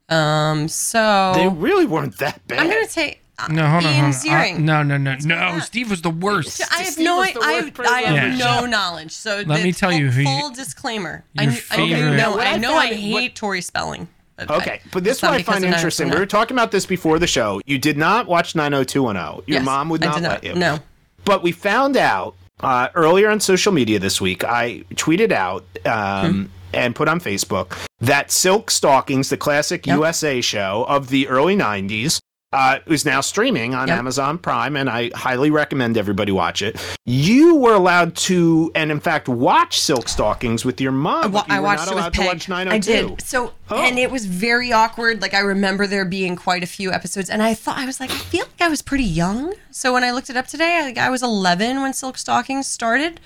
Um, 0.08 0.68
so 0.68 1.32
They 1.34 1.48
really 1.48 1.86
weren't 1.86 2.18
that 2.18 2.46
bad. 2.46 2.58
I'm 2.58 2.68
gonna 2.68 2.86
take 2.86 3.21
no, 3.50 3.66
hold 3.68 3.84
on, 3.84 3.92
Ian 3.92 3.94
hold 3.94 4.04
on. 4.06 4.12
Ziering. 4.12 4.58
no, 4.60 4.82
no, 4.82 4.96
no, 4.96 5.16
no. 5.24 5.58
Steve 5.60 5.90
was 5.90 6.02
the 6.02 6.10
worst. 6.10 6.60
I 6.72 6.82
have 6.82 6.86
Steve 6.92 7.04
no, 7.04 7.16
was 7.18 7.28
I, 7.28 7.32
the 7.32 7.40
I, 7.40 7.42
worst 7.52 7.64
have, 7.64 7.74
person 7.74 7.94
I 7.94 8.04
on 8.04 8.14
have 8.16 8.38
the 8.38 8.44
no 8.60 8.66
knowledge. 8.66 9.12
So 9.12 9.42
Let 9.46 9.58
the 9.58 9.64
me 9.64 9.72
tell 9.72 9.90
full, 9.90 9.98
you 9.98 10.10
who 10.10 10.20
you- 10.22 10.26
full 10.40 10.50
disclaimer. 10.50 11.24
I, 11.38 11.42
Your 11.44 11.52
kn- 11.52 11.62
I, 11.70 11.76
knew- 11.76 11.94
favorite- 11.96 12.16
no, 12.16 12.30
What 12.32 12.46
I 12.46 12.52
I 12.52 12.56
know 12.58 12.76
I 12.76 12.88
found- 12.90 13.00
hate 13.00 13.34
Tori 13.36 13.60
Spelling. 13.60 14.08
but 14.36 14.50
Okay, 14.50 14.80
but 14.92 15.04
this 15.04 15.12
it's 15.12 15.18
is 15.18 15.22
what 15.22 15.28
not 15.30 15.34
I 15.34 15.38
because 15.38 15.52
find 15.54 15.64
of 15.64 15.70
interesting. 15.72 16.06
We 16.06 16.10
90210. 16.14 16.20
were 16.20 16.26
talking 16.26 16.56
about 16.56 16.70
this 16.72 16.86
before 16.86 17.18
the 17.18 17.26
show. 17.26 17.60
You 17.66 17.78
did 17.78 17.96
not 17.96 18.26
watch 18.26 18.54
90210. 18.54 19.44
Your 19.46 19.58
Yes, 19.58 19.64
mom 19.64 19.88
would 19.90 20.02
I 20.02 20.06
not 20.06 20.14
did 20.16 20.22
let 20.28 20.44
you. 20.44 20.54
No. 20.54 20.78
But 21.24 21.42
we 21.42 21.52
found 21.52 21.96
out 21.96 22.34
uh, 22.60 22.88
earlier 22.94 23.28
on 23.30 23.40
social 23.40 23.72
media 23.72 23.98
this 23.98 24.20
week. 24.20 24.44
I 24.44 24.84
tweeted 24.94 25.32
out 25.32 25.64
um, 25.86 26.50
and 26.72 26.94
put 26.94 27.06
on 27.08 27.20
Facebook 27.20 27.76
that 28.00 28.30
Silk 28.32 28.70
Stockings, 28.70 29.28
the 29.28 29.36
classic 29.36 29.86
Yep. 29.86 29.96
USA 29.96 30.40
show 30.40 30.84
of 30.88 31.08
the 31.08 31.28
early 31.28 31.56
90s, 31.56 32.18
uh, 32.52 32.78
is 32.86 33.04
now 33.04 33.20
streaming 33.20 33.74
on 33.74 33.88
Yep. 33.88 33.98
Amazon 33.98 34.38
Prime, 34.38 34.76
and 34.76 34.90
I 34.90 35.10
highly 35.14 35.50
recommend 35.50 35.96
everybody 35.96 36.32
watch 36.32 36.60
it. 36.62 36.76
You 37.06 37.54
were 37.56 37.72
allowed 37.74 38.14
to, 38.16 38.70
and 38.74 38.90
in 38.90 39.00
fact, 39.00 39.28
watch 39.28 39.80
Silk 39.80 40.08
Stockings 40.08 40.64
with 40.64 40.80
your 40.80 40.92
mom. 40.92 41.34
I, 41.34 41.38
you 41.38 41.44
I 41.48 41.60
watched 41.60 41.86
not 41.86 41.92
it 41.92 42.04
with 42.04 42.12
Peg. 42.14 42.26
watch 42.26 42.50
I 42.50 42.78
did. 42.78 43.22
So, 43.22 43.52
Oh. 43.70 43.76
and 43.80 43.98
it 43.98 44.10
was 44.10 44.26
very 44.26 44.70
awkward. 44.72 45.22
Like 45.22 45.32
I 45.32 45.38
remember 45.40 45.86
there 45.86 46.04
being 46.04 46.36
quite 46.36 46.62
a 46.62 46.66
few 46.66 46.92
episodes, 46.92 47.30
and 47.30 47.42
I 47.42 47.54
thought 47.54 47.78
I 47.78 47.86
was 47.86 48.00
like, 48.00 48.10
I 48.10 48.16
feel 48.16 48.44
like 48.44 48.60
I 48.60 48.68
was 48.68 48.82
pretty 48.82 49.04
young. 49.04 49.54
So 49.70 49.92
when 49.94 50.04
I 50.04 50.10
looked 50.10 50.28
it 50.28 50.36
up 50.36 50.46
today, 50.46 50.92
I 50.98 51.06
I 51.06 51.08
was 51.08 51.22
11 51.22 51.80
when 51.80 51.94
Silk 51.94 52.18
Stockings 52.18 52.66
started. 52.66 53.18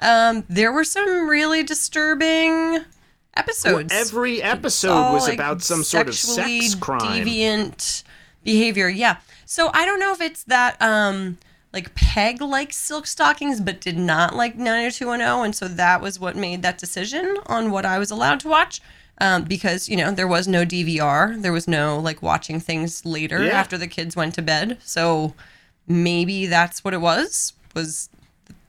Um, 0.00 0.44
there 0.48 0.72
were 0.72 0.84
some 0.84 1.28
really 1.28 1.62
disturbing 1.62 2.78
episodes. 3.36 3.92
Every 3.92 4.42
episode 4.42 4.92
all, 4.92 5.12
was 5.14 5.24
like, 5.24 5.34
about 5.34 5.62
some 5.62 5.82
sort 5.84 6.08
of 6.08 6.14
sex 6.14 6.74
crime. 6.74 7.00
deviant 7.26 8.02
behavior. 8.44 8.88
Yeah. 8.88 9.16
So 9.46 9.70
I 9.74 9.84
don't 9.84 10.00
know 10.00 10.12
if 10.12 10.20
it's 10.20 10.44
that 10.44 10.80
um 10.80 11.38
like 11.72 11.94
Peg 11.94 12.40
likes 12.40 12.76
silk 12.76 13.06
stockings 13.06 13.60
but 13.60 13.80
did 13.80 13.96
not 13.96 14.34
like 14.34 14.56
90210 14.56 15.44
and 15.44 15.54
so 15.54 15.68
that 15.68 16.00
was 16.00 16.18
what 16.18 16.34
made 16.36 16.62
that 16.62 16.78
decision 16.78 17.36
on 17.46 17.70
what 17.70 17.84
I 17.86 17.98
was 17.98 18.10
allowed 18.10 18.40
to 18.40 18.48
watch. 18.48 18.80
Um, 19.22 19.44
because 19.44 19.88
you 19.88 19.96
know 19.98 20.10
there 20.12 20.26
was 20.26 20.48
no 20.48 20.64
DVR, 20.64 21.40
there 21.42 21.52
was 21.52 21.68
no 21.68 21.98
like 21.98 22.22
watching 22.22 22.58
things 22.58 23.04
later 23.04 23.44
Yeah. 23.44 23.52
after 23.52 23.76
the 23.76 23.86
kids 23.86 24.16
went 24.16 24.34
to 24.36 24.42
bed. 24.42 24.78
So 24.82 25.34
maybe 25.86 26.46
that's 26.46 26.82
what 26.82 26.94
it 26.94 27.00
was. 27.00 27.52
Was 27.74 28.08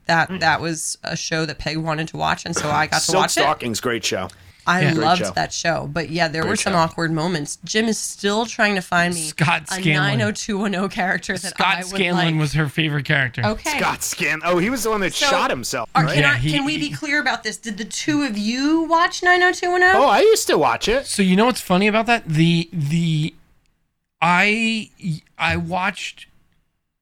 that 0.07 0.29
that 0.41 0.59
was 0.59 0.97
a 1.03 1.15
show 1.15 1.45
that 1.45 1.57
Peg 1.57 1.77
wanted 1.77 2.09
to 2.09 2.17
watch, 2.17 2.45
and 2.45 2.53
so 2.55 2.69
I 2.69 2.87
got 2.87 2.99
to 2.99 3.05
Silk 3.05 3.17
watch 3.21 3.37
it. 3.37 3.41
Stockings, 3.41 3.79
great 3.79 4.03
show. 4.03 4.27
I 4.67 4.81
Yeah. 4.83 4.93
Loved 4.93 5.21
show. 5.25 5.31
that 5.31 5.51
show. 5.51 5.89
But 5.91 6.09
yeah, 6.11 6.27
there 6.27 6.45
were 6.45 6.55
some 6.55 6.73
show. 6.73 6.77
awkward 6.79 7.11
moments. 7.11 7.57
Jim 7.65 7.85
is 7.85 7.97
still 7.97 8.45
trying 8.45 8.75
to 8.75 8.81
find 8.81 9.13
me 9.15 9.21
Scott 9.21 9.67
Scanlon. 9.67 10.13
a 10.13 10.17
90210 10.17 10.89
character 10.89 11.37
that 11.37 11.53
I 11.59 11.63
Scott 11.63 11.77
would 11.77 11.85
Scanlon 11.99 12.33
like. 12.35 12.39
was 12.39 12.53
her 12.53 12.69
favorite 12.69 13.05
character. 13.05 13.41
okay. 13.43 13.79
Scott 13.79 14.03
Scan. 14.03 14.41
Oh, 14.43 14.59
he 14.59 14.69
was 14.69 14.83
the 14.83 14.91
one 14.91 15.01
that 15.01 15.13
So- 15.13 15.25
shot 15.27 15.49
himself, 15.49 15.89
Or 15.95 16.03
right? 16.03 16.13
can, 16.13 16.23
Yeah, 16.23 16.31
I, 16.33 16.35
he- 16.37 16.51
can 16.51 16.63
we 16.65 16.77
be 16.77 16.91
clear 16.91 17.19
about 17.19 17.43
this? 17.43 17.57
Did 17.57 17.77
the 17.79 17.85
two 17.85 18.21
of 18.23 18.37
you 18.37 18.83
watch 18.83 19.23
90210? 19.23 19.95
Oh, 19.95 20.07
I 20.07 20.19
used 20.19 20.45
to 20.47 20.57
watch 20.57 20.87
it. 20.87 21.07
So 21.07 21.23
you 21.23 21.35
know 21.35 21.45
what's 21.45 21.61
funny 21.61 21.87
about 21.87 22.05
that? 22.05 22.27
The 22.27 22.69
the 22.71 23.33
I 24.21 24.89
I 25.37 25.57
watched 25.57 26.27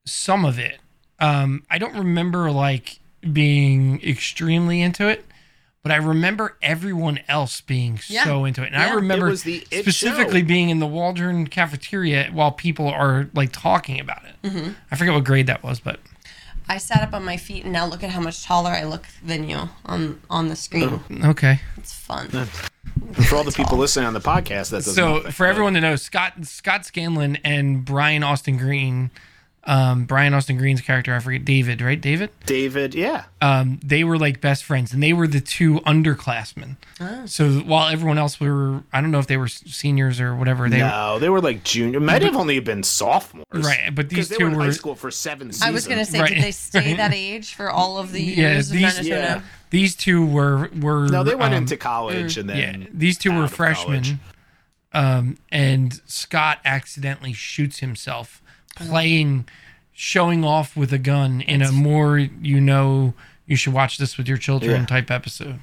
some 0.05 0.45
of 0.45 0.57
it. 0.57 0.79
Um 1.19 1.63
I 1.69 1.77
don't 1.77 1.95
remember 1.95 2.51
like 2.51 2.99
being 3.33 4.01
extremely 4.01 4.81
into 4.81 5.07
it, 5.09 5.25
but 5.81 5.91
I 5.91 5.95
remember 5.95 6.57
everyone 6.61 7.19
else 7.27 7.61
being 7.61 7.99
Yeah. 8.07 8.23
so 8.25 8.45
into 8.45 8.63
it. 8.63 8.67
And 8.67 8.75
Yeah. 8.75 8.89
I 8.91 8.93
remember 8.93 9.29
It 9.29 9.39
the 9.41 9.67
it 9.71 9.81
specifically 9.83 10.41
show. 10.41 10.47
being 10.47 10.69
in 10.69 10.79
the 10.79 10.87
Waldron 10.87 11.47
cafeteria 11.47 12.29
while 12.31 12.51
people 12.51 12.87
are 12.89 13.29
like 13.33 13.51
talking 13.51 13.99
about 13.99 14.23
it. 14.25 14.47
Mm-hmm. 14.47 14.71
I 14.91 14.95
forget 14.95 15.13
what 15.13 15.23
grade 15.23 15.47
that 15.47 15.63
was, 15.63 15.79
but 15.79 15.99
I 16.67 16.77
sat 16.77 17.01
up 17.01 17.13
on 17.15 17.25
my 17.25 17.35
feet, 17.37 17.63
and 17.63 17.73
now 17.73 17.87
look 17.87 18.03
at 18.03 18.11
how 18.11 18.21
much 18.21 18.43
taller 18.43 18.69
I 18.69 18.83
look 18.83 19.07
than 19.23 19.49
you 19.49 19.69
on 19.85 20.21
on 20.29 20.49
the 20.49 20.55
screen. 20.55 21.01
okay. 21.25 21.61
It's 21.77 21.93
fun. 21.93 22.27
For 23.13 23.35
all 23.37 23.43
the 23.43 23.51
people 23.51 23.77
listening 23.77 24.05
on 24.05 24.13
the 24.13 24.19
podcast, 24.21 24.69
that 24.69 24.83
doesn't. 24.85 24.93
So 24.93 25.21
for 25.31 25.47
everyone 25.47 25.73
to 25.73 25.81
know, 25.81 25.95
Scott 25.95 26.33
Scott 26.45 26.85
Scanlon 26.85 27.37
and 27.37 27.83
Brian 27.85 28.21
Austin 28.21 28.57
Green, 28.57 29.09
um, 29.65 30.05
Brian 30.05 30.33
Austin 30.33 30.57
Green's 30.57 30.81
character, 30.81 31.13
I 31.13 31.19
forget 31.19 31.43
David, 31.45 31.81
right? 31.81 31.99
David. 31.99 32.29
David, 32.45 32.95
yeah, 32.95 33.25
Um, 33.41 33.79
they 33.83 34.03
were 34.03 34.17
like 34.17 34.41
best 34.41 34.63
friends, 34.63 34.93
and 34.93 35.03
they 35.03 35.13
were 35.13 35.27
the 35.27 35.41
two 35.41 35.79
underclassmen. 35.81 36.77
Ah. 36.99 37.23
So 37.25 37.59
while 37.59 37.89
everyone 37.89 38.17
else 38.17 38.39
were, 38.39 38.83
I 38.93 39.01
don't 39.01 39.11
know 39.11 39.19
if 39.19 39.27
they 39.27 39.37
were 39.37 39.47
seniors 39.49 40.19
or 40.19 40.35
whatever. 40.35 40.69
They 40.69 40.79
no, 40.79 41.19
they 41.19 41.29
were 41.29 41.41
like 41.41 41.63
junior. 41.63 41.99
Might 41.99 42.21
have 42.23 42.35
only 42.35 42.59
been 42.59 42.83
sophomores, 42.83 43.45
Right, 43.53 43.93
but 43.93 44.09
these 44.09 44.29
they 44.29 44.37
two 44.37 44.45
were 44.45 44.51
in 44.51 44.59
high 44.59 44.71
school 44.71 44.95
for 44.95 45.11
seven 45.11 45.51
seasons. 45.51 45.67
I 45.69 45.71
was 45.71 45.87
gonna 45.87 46.05
say, 46.05 46.19
Right. 46.21 46.33
did 46.33 46.43
they 46.43 46.51
stay 46.51 46.93
that 46.95 47.13
age 47.13 47.53
for 47.53 47.69
all 47.69 47.97
of 47.99 48.11
the 48.11 48.21
years 48.23 48.67
of 48.67 48.73
these 48.73 48.81
90210? 48.83 49.37
Yeah. 49.37 49.41
these 49.69 49.95
two 49.95 50.25
were 50.25 50.69
were 50.79 51.07
No, 51.09 51.23
they 51.23 51.35
went 51.35 51.53
um, 51.53 51.63
into 51.63 51.77
college 51.77 52.37
and 52.37 52.49
then. 52.49 52.81
yeah, 52.81 52.87
these 52.93 53.17
two 53.17 53.37
were 53.37 53.47
freshmen. 53.47 54.19
Um, 54.93 55.37
and 55.51 56.01
Scott 56.07 56.59
accidentally 56.65 57.33
shoots 57.33 57.79
himself 57.79 58.41
playing, 58.79 59.47
showing 59.93 60.43
off 60.43 60.75
with 60.75 60.91
a 60.93 60.97
gun 60.97 61.41
in 61.41 61.61
a 61.61 61.71
more 61.71 62.17
you 62.17 62.59
know 62.61 63.13
you 63.45 63.55
should 63.55 63.73
watch 63.73 63.97
this 63.97 64.17
with 64.17 64.27
your 64.27 64.37
children 64.37 64.81
Yeah. 64.81 64.85
type 64.85 65.11
episode. 65.11 65.59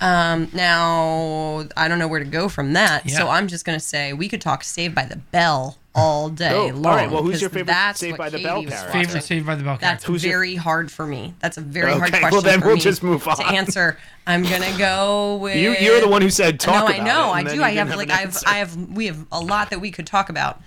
Um, 0.00 0.48
now 0.52 1.64
I 1.76 1.86
don't 1.88 1.98
know 1.98 2.08
where 2.08 2.18
to 2.18 2.24
go 2.28 2.48
from 2.48 2.72
that, 2.72 3.08
so 3.10 3.24
Yeah. 3.26 3.30
I'm 3.30 3.46
just 3.48 3.64
gonna 3.64 3.78
say 3.80 4.12
we 4.12 4.28
could 4.28 4.40
talk 4.40 4.64
Saved 4.64 4.94
by 4.94 5.04
the 5.04 5.16
Bell 5.16 5.78
all 5.94 6.28
day 6.28 6.50
Oh, 6.52 6.62
all 6.72 6.72
long. 6.72 6.96
right, 6.96 7.10
well, 7.10 7.22
who's 7.22 7.40
your 7.40 7.48
favorite 7.50 7.66
that's 7.68 8.00
Saved 8.00 8.18
what 8.18 8.24
by 8.24 8.28
the 8.30 8.38
Katie 8.38 8.48
Bell 8.48 8.62
was 8.64 8.70
character? 8.72 8.88
watching. 8.88 9.06
Favorite 9.06 9.22
Saved 9.24 9.46
by 9.46 9.54
the 9.54 9.62
Bell 9.62 9.74
That's 9.80 9.82
character. 10.02 10.06
Who's 10.12 10.24
your- 10.24 10.32
very 10.32 10.56
hard 10.56 10.90
for 10.90 11.06
me. 11.06 11.34
That's 11.38 11.56
a 11.58 11.60
very 11.60 11.92
hard 11.92 12.02
Okay, 12.10 12.18
question 12.18 12.32
well, 12.32 12.42
then 12.42 12.60
for 12.60 12.66
we'll 12.66 12.76
me 12.76 12.82
just 12.82 13.02
move 13.04 13.26
on. 13.28 13.36
to 13.36 13.46
answer. 13.46 13.96
I'm 14.26 14.42
gonna 14.42 14.76
go 14.76 15.36
with 15.36 15.56
You, 15.62 15.76
you're 15.76 16.00
the 16.00 16.08
one 16.08 16.22
who 16.22 16.30
said 16.30 16.58
talk 16.58 16.74
no, 16.74 16.86
about 16.86 17.00
I 17.00 17.04
know, 17.04 17.28
it, 17.28 17.32
I 17.36 17.42
then 17.44 17.52
do. 17.52 17.58
you 17.60 17.64
I 17.64 17.70
didn't 17.74 17.88
have 17.88 17.96
like 17.96 18.10
I 18.10 18.16
have 18.16 18.24
answer. 18.26 18.48
I 18.48 18.54
have 18.56 18.76
we 18.76 19.06
have 19.06 19.24
a 19.30 19.40
lot 19.40 19.70
that 19.70 19.80
we 19.80 19.92
could 19.92 20.06
talk 20.08 20.28
about. 20.28 20.60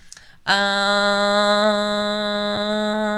Uh, 0.48 0.54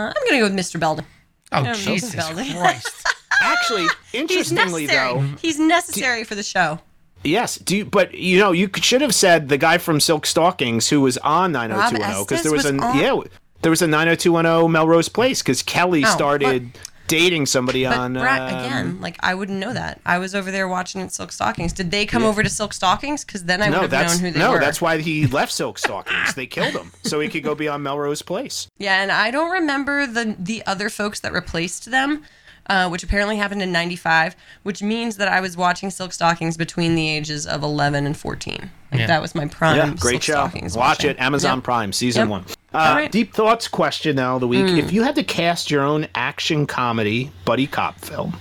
I'm 0.08 0.14
gonna 0.28 0.40
go 0.40 0.44
with 0.44 0.56
Mr. 0.56 0.80
Belding. 0.80 1.06
oh 1.52 1.62
know, 1.64 1.74
Jesus 1.74 2.16
Belding. 2.16 2.54
Christ! 2.54 3.08
Actually, 3.42 3.88
interestingly 4.14 4.86
necessary. 4.88 5.14
though, 5.14 5.22
He's 5.42 5.60
necessary 5.60 6.24
for 6.24 6.36
the 6.36 6.44
show. 6.44 6.80
yes. 7.24 7.58
Do 7.58 7.78
you, 7.78 7.86
but 7.86 8.14
you 8.14 8.40
know 8.40 8.52
you 8.52 8.70
should 8.82 9.02
have 9.02 9.16
said 9.16 9.50
the 9.50 9.58
guy 9.58 9.78
from 9.78 10.00
Silk 10.00 10.26
Stockings 10.26 10.90
who 10.90 11.02
was 11.02 11.18
on 11.20 11.52
90210 11.54 12.24
because 12.24 12.44
there 12.44 12.52
was, 12.52 12.64
was 12.66 12.74
a 12.74 12.78
on- 12.84 12.98
yeah 12.98 13.20
there 13.62 13.70
was 13.70 13.82
a 13.82 13.88
90210 13.88 14.72
Melrose 14.72 15.10
Place 15.10 15.42
because 15.42 15.62
Kelly 15.64 16.04
Oh, 16.06 16.10
started 16.10 16.72
dating 17.10 17.46
somebody 17.48 17.84
But 17.84 17.98
on 17.98 18.14
Brett, 18.14 18.40
um, 18.42 18.48
again, 18.48 19.02
like 19.02 19.18
I 19.20 19.36
wouldn't 19.36 19.60
know 19.60 19.74
that. 19.74 20.00
I 20.06 20.18
was 20.20 20.34
over 20.34 20.50
there 20.52 20.68
watching 20.68 21.02
at 21.02 21.12
Silk 21.12 21.34
Stockings. 21.34 21.74
Did 21.74 21.92
they 21.92 22.06
come 22.06 22.24
over 22.24 22.42
to 22.42 22.50
Silk 22.50 22.72
Stockings? 22.72 23.26
Because 23.26 23.44
then 23.44 23.62
I 23.62 23.66
would 23.70 23.76
No, 23.76 23.82
have 23.82 23.90
that's 23.92 24.14
known 24.16 24.26
who 24.26 24.32
they 24.32 24.40
no. 24.40 24.52
were. 24.52 24.60
No, 24.60 24.66
that's 24.66 24.80
why 24.82 25.00
he 25.00 25.28
left 25.40 25.52
Silk 25.52 25.78
Stockings. 25.78 26.34
they 26.36 26.48
killed 26.48 26.74
him 26.74 26.92
so 27.04 27.20
he 27.20 27.28
could 27.28 27.44
go 27.44 27.54
be 27.56 27.68
on 27.68 27.84
Melrose 27.84 28.22
Place. 28.22 28.70
Yeah, 28.78 29.02
and 29.02 29.12
I 29.12 29.32
don't 29.32 29.52
remember 29.52 30.08
the 30.08 30.36
the 30.40 30.64
other 30.66 30.90
folks 30.90 31.20
that 31.20 31.34
replaced 31.34 31.92
them, 31.92 32.24
uh, 32.70 32.88
which 32.90 33.04
apparently 33.04 33.36
happened 33.38 33.62
in 33.62 33.72
'95, 33.72 34.36
which 34.64 34.82
means 34.82 35.18
that 35.18 35.28
I 35.28 35.42
was 35.42 35.58
watching 35.58 35.90
Silk 35.90 36.14
Stockings 36.14 36.56
between 36.56 36.96
the 36.96 37.10
ages 37.10 37.46
of 37.48 37.64
11 37.64 38.06
and 38.06 38.16
14. 38.16 38.70
Like 38.92 39.02
Yeah. 39.02 39.08
that 39.08 39.22
was 39.22 39.36
my 39.36 39.46
prime. 39.48 39.76
Yeah, 39.78 39.96
Silk 39.96 40.22
show. 40.22 40.34
Stockings 40.34 40.76
Watch 40.78 41.00
watching. 41.00 41.10
it. 41.12 41.20
Amazon 41.20 41.58
Yep. 41.58 41.64
Prime, 41.64 41.94
season 41.94 42.22
Yep. 42.22 42.30
one. 42.30 42.46
Uh, 42.74 42.94
right. 42.96 43.12
Deep 43.12 43.34
thoughts 43.34 43.68
question 43.68 44.16
now 44.16 44.36
of 44.36 44.42
the 44.42 44.48
week. 44.48 44.66
Mm. 44.66 44.78
If 44.78 44.94
you 44.94 45.04
had 45.04 45.16
to 45.16 45.24
cast 45.24 45.72
your 45.72 45.82
own 45.84 46.08
action 46.16 46.68
comedy 46.68 47.32
buddy 47.44 47.66
cop 47.68 48.00
film, 48.00 48.38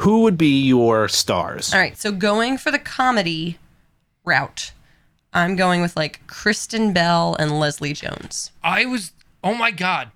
who 0.00 0.22
would 0.22 0.36
be 0.36 0.60
your 0.66 1.08
stars? 1.08 1.72
All 1.72 1.78
right, 1.80 1.96
so 1.96 2.10
going 2.12 2.58
for 2.58 2.70
the 2.72 2.78
comedy 2.78 3.58
route, 4.24 4.72
I'm 5.32 5.56
going 5.56 5.80
with 5.82 5.96
like 5.96 6.20
Kristen 6.26 6.92
Bell 6.92 7.36
and 7.38 7.58
Leslie 7.60 7.92
Jones. 7.92 8.50
I 8.64 8.84
was. 8.86 9.12
Oh 9.44 9.54
my 9.54 9.70
God! 9.70 10.10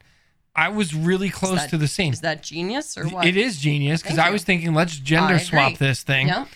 I 0.55 0.69
was 0.69 0.95
really 0.95 1.31
close 1.31 1.61
that- 1.61 1.71
to 1.71 1.79
the 1.79 1.89
same. 1.89 2.13
Is 2.13 2.21
that 2.21 2.43
genius 2.43 2.97
or 2.99 3.07
what? 3.09 3.25
It 3.27 3.37
is 3.37 3.59
genius 3.59 4.03
because 4.03 4.19
I 4.19 4.31
was 4.31 4.45
thinking 4.45 4.75
let's 4.75 4.97
gender 4.99 5.39
swap 5.39 5.79
this 5.79 6.03
thing, 6.03 6.29
Yep, 6.29 6.49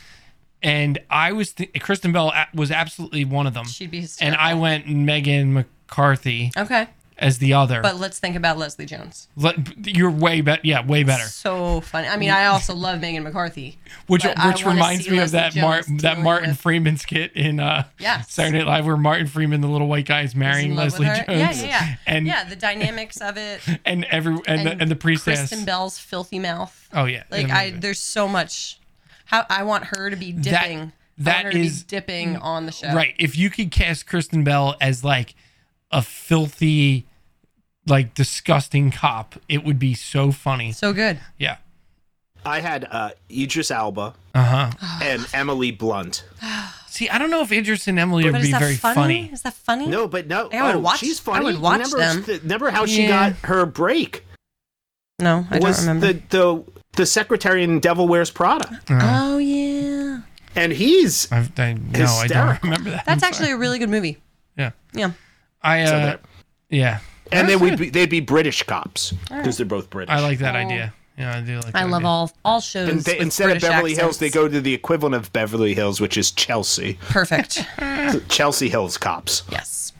and 0.62 0.98
I 1.10 1.32
was 1.32 1.52
th- 1.52 1.70
Kristen 1.80 2.12
Bell 2.12 2.32
was 2.54 2.70
absolutely 2.70 3.24
one 3.24 3.46
of 3.46 3.54
them, 3.54 3.66
she'd 3.66 3.90
be 3.90 4.02
hysterical. 4.02 4.38
and. 4.38 4.50
I 4.50 4.54
went 4.54 4.86
Megan 4.88 5.52
McCarthy 5.54 6.52
Okay, 6.56 6.88
as 7.18 7.38
the 7.38 7.54
other. 7.54 7.80
but 7.80 7.96
let's 7.96 8.18
think 8.18 8.36
about 8.36 8.58
Leslie 8.58 8.84
Jones. 8.86 9.28
Let- 9.36 9.86
you're 9.86 10.10
way 10.10 10.40
better. 10.42 10.60
Yeah, 10.64 10.84
way 10.84 11.02
better. 11.02 11.22
So 11.24 11.80
funny. 11.80 12.08
I 12.08 12.16
mean, 12.16 12.30
I 12.30 12.46
also 12.46 12.74
love 12.74 13.00
Megan 13.00 13.22
McCarthy. 13.22 13.78
Which 14.06 14.24
which 14.44 14.64
reminds 14.66 15.08
me 15.08 15.18
of 15.18 15.30
that 15.30 15.56
Mar- 15.56 15.82
that 16.00 16.18
Martin 16.20 16.50
with- 16.50 16.60
Freeman 16.60 16.96
skit 16.98 17.32
in 17.32 17.58
uh, 17.60 17.84
Yes. 17.98 18.32
Saturday 18.32 18.58
Night 18.58 18.66
Live 18.66 18.86
where 18.86 18.96
Martin 18.96 19.26
Freeman, 19.26 19.60
the 19.62 19.68
little 19.68 19.88
white 19.88 20.06
guy, 20.06 20.22
is 20.22 20.34
marrying 20.34 20.72
in 20.72 20.76
Leslie. 20.76 21.06
Jones. 21.06 21.20
Yeah, 21.28 21.52
yeah, 21.52 21.62
yeah. 21.62 21.94
And 22.06 22.26
yeah, 22.26 22.44
the 22.44 22.56
dynamics 22.56 23.20
of 23.20 23.36
it. 23.36 23.60
and 23.84 24.04
every 24.06 24.38
and, 24.46 24.66
the 24.66 24.72
and 24.78 24.90
the 24.90 24.96
priest 24.96 25.24
Kristen 25.24 25.64
Bell's 25.64 25.98
filthy 25.98 26.38
mouth. 26.38 26.88
Oh 26.92 27.06
yeah. 27.06 27.22
Like 27.30 27.50
I, 27.50 27.70
there's 27.70 28.00
so 28.00 28.28
much. 28.28 28.78
How 29.26 29.44
I 29.50 29.62
want 29.64 29.84
her 29.84 30.10
to 30.10 30.16
be 30.16 30.32
dipping. 30.32 30.92
That 31.18 31.50
to 31.50 31.58
is- 31.58 31.82
dipping 31.82 32.36
on 32.36 32.66
the 32.66 32.72
show. 32.72 32.92
Right. 32.92 33.14
If 33.18 33.38
you 33.38 33.48
could 33.48 33.70
cast 33.70 34.06
Kristen 34.06 34.44
Bell 34.44 34.76
as 34.82 35.02
like 35.02 35.34
a 35.90 36.02
filthy, 36.02 37.06
like 37.86 38.14
disgusting 38.14 38.90
cop, 38.90 39.36
it 39.48 39.64
would 39.64 39.78
be 39.78 39.94
so 39.94 40.32
funny. 40.32 40.72
So 40.72 40.92
good. 40.92 41.20
Yeah. 41.38 41.58
I 42.44 42.60
had 42.60 42.86
uh, 42.90 43.10
Idris 43.30 43.70
Elba 43.70 44.14
Uh 44.34 44.42
huh. 44.44 44.98
and 45.02 45.26
Emily 45.34 45.70
Blunt. 45.72 46.24
See, 46.88 47.08
I 47.10 47.18
don't 47.18 47.30
know 47.30 47.42
if 47.42 47.52
Idris 47.52 47.88
and 47.88 47.98
Emily 47.98 48.22
But 48.24 48.32
would 48.34 48.40
is 48.42 48.46
be 48.46 48.52
very 48.58 48.74
funny? 48.76 48.94
funny. 48.94 49.30
Is 49.32 49.42
that 49.42 49.52
funny? 49.54 49.86
No, 49.86 50.08
but 50.08 50.26
no. 50.28 50.48
I 50.50 50.62
would 50.68 50.76
oh, 50.76 50.78
watch- 50.80 51.00
she's 51.00 51.18
funny. 51.20 51.36
I 51.36 51.40
funny. 51.42 51.54
would 51.54 51.62
watch 51.62 51.92
remember, 51.92 51.98
them. 51.98 52.24
th- 52.24 52.42
remember 52.42 52.70
how 52.70 52.86
she 52.86 53.02
Yeah. 53.02 53.30
got 53.30 53.38
her 53.48 53.66
break? 53.66 54.24
No, 55.18 55.46
I 55.50 55.58
don't 55.58 55.78
remember. 55.80 56.12
the 56.12 56.22
the 56.28 56.64
the 56.92 57.06
secretary 57.06 57.64
in 57.64 57.80
Devil 57.80 58.06
Wears 58.08 58.30
Prada, 58.30 58.80
oh 58.90 59.38
yeah, 59.38 60.20
and 60.54 60.72
he's 60.72 61.30
I've, 61.32 61.58
I, 61.58 61.72
no, 61.72 62.04
I 62.04 62.26
don't 62.26 62.62
remember 62.62 62.90
that. 62.90 63.06
that's 63.06 63.22
I'm 63.22 63.26
actually 63.26 63.46
sorry. 63.46 63.56
a 63.56 63.58
really 63.58 63.78
good 63.78 63.88
movie. 63.88 64.18
yeah. 64.58 64.72
Yeah. 64.92 65.12
I 65.62 65.82
uh, 65.82 65.86
So 65.86 65.92
there. 65.92 66.18
yeah. 66.70 66.98
and 67.32 67.48
then 67.48 67.58
we'd 67.60 67.78
be, 67.78 67.90
they'd 67.90 68.10
be 68.10 68.20
British 68.20 68.62
cops 68.62 69.12
because 69.28 69.56
they're 69.56 69.66
both 69.66 69.90
British. 69.90 70.14
I 70.14 70.20
like 70.20 70.38
that 70.40 70.54
Oh. 70.54 70.58
idea. 70.58 70.92
Yeah, 71.18 71.34
I 71.36 71.40
do 71.40 71.56
like. 71.60 71.74
I 71.74 71.84
love 71.84 72.00
idea. 72.02 72.08
all 72.08 72.32
all 72.44 72.60
shows. 72.60 72.88
and 72.90 73.00
they, 73.00 73.14
with 73.14 73.22
instead 73.22 73.44
British 73.46 73.62
of 73.64 73.70
Beverly 73.70 73.94
Hills, 73.94 74.18
they 74.18 74.28
go 74.28 74.48
to 74.48 74.60
the 74.60 74.74
equivalent 74.74 75.14
of 75.14 75.32
Beverly 75.32 75.72
Hills, 75.74 75.98
which 76.00 76.18
is 76.18 76.30
Chelsea. 76.30 76.98
perfect. 77.08 77.64
Chelsea 78.28 78.68
Hills 78.68 78.98
cops. 78.98 79.42
yes, 79.50 79.92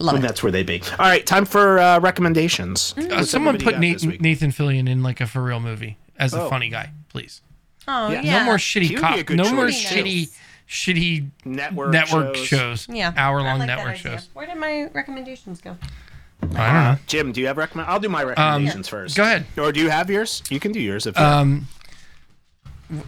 love 0.00 0.16
And 0.16 0.24
it. 0.24 0.26
that's 0.26 0.42
where 0.42 0.50
they 0.50 0.64
be. 0.64 0.82
All 0.98 1.06
right, 1.06 1.24
time 1.24 1.44
for 1.44 1.78
uh, 1.78 2.00
recommendations. 2.00 2.92
Uh, 2.98 3.24
someone 3.24 3.56
put 3.58 3.72
got 3.74 3.80
Nate, 3.80 3.94
this 4.00 4.06
week? 4.06 4.20
Nathan 4.20 4.50
Fillion 4.50 4.88
in 4.88 5.02
like 5.04 5.20
a 5.20 5.28
for 5.28 5.42
real 5.44 5.60
movie 5.60 5.96
as 6.18 6.34
a 6.34 6.42
Oh. 6.42 6.48
funny 6.50 6.68
guy, 6.70 6.90
please. 7.08 7.40
Oh 7.86 8.10
Yeah. 8.10 8.22
yeah. 8.22 8.38
No 8.40 8.44
more 8.46 8.56
shitty 8.56 8.88
would 9.00 9.16
be 9.16 9.22
cop. 9.24 9.30
No 9.30 9.52
more 9.54 9.66
choice, 9.66 9.88
too. 9.90 9.94
shitty, 10.02 10.36
shitty 10.68 11.30
Network, 11.44 11.92
network 11.92 12.36
shows. 12.36 12.46
shows. 12.46 12.88
Yeah, 12.88 13.12
hour 13.16 13.42
long 13.42 13.58
like 13.60 13.66
network 13.68 13.96
shows. 13.96 14.28
Where 14.32 14.46
did 14.46 14.56
my 14.56 14.88
recommendations 14.92 15.60
go? 15.60 15.76
I 16.42 16.46
don't 16.46 16.56
know. 16.56 16.96
Jim, 17.06 17.32
do 17.32 17.40
you 17.40 17.46
have 17.46 17.56
recommend? 17.56 17.88
I'll 17.88 18.00
do 18.00 18.08
my 18.08 18.22
recommendations 18.22 18.88
first. 18.88 19.16
go 19.16 19.22
ahead. 19.22 19.46
Or 19.56 19.72
do 19.72 19.80
you 19.80 19.88
have 19.90 20.10
yours? 20.10 20.42
You 20.50 20.60
can 20.60 20.72
do 20.72 20.80
yours 20.80 21.06
if 21.06 21.16
you 21.18 21.24
Um, 21.24 21.68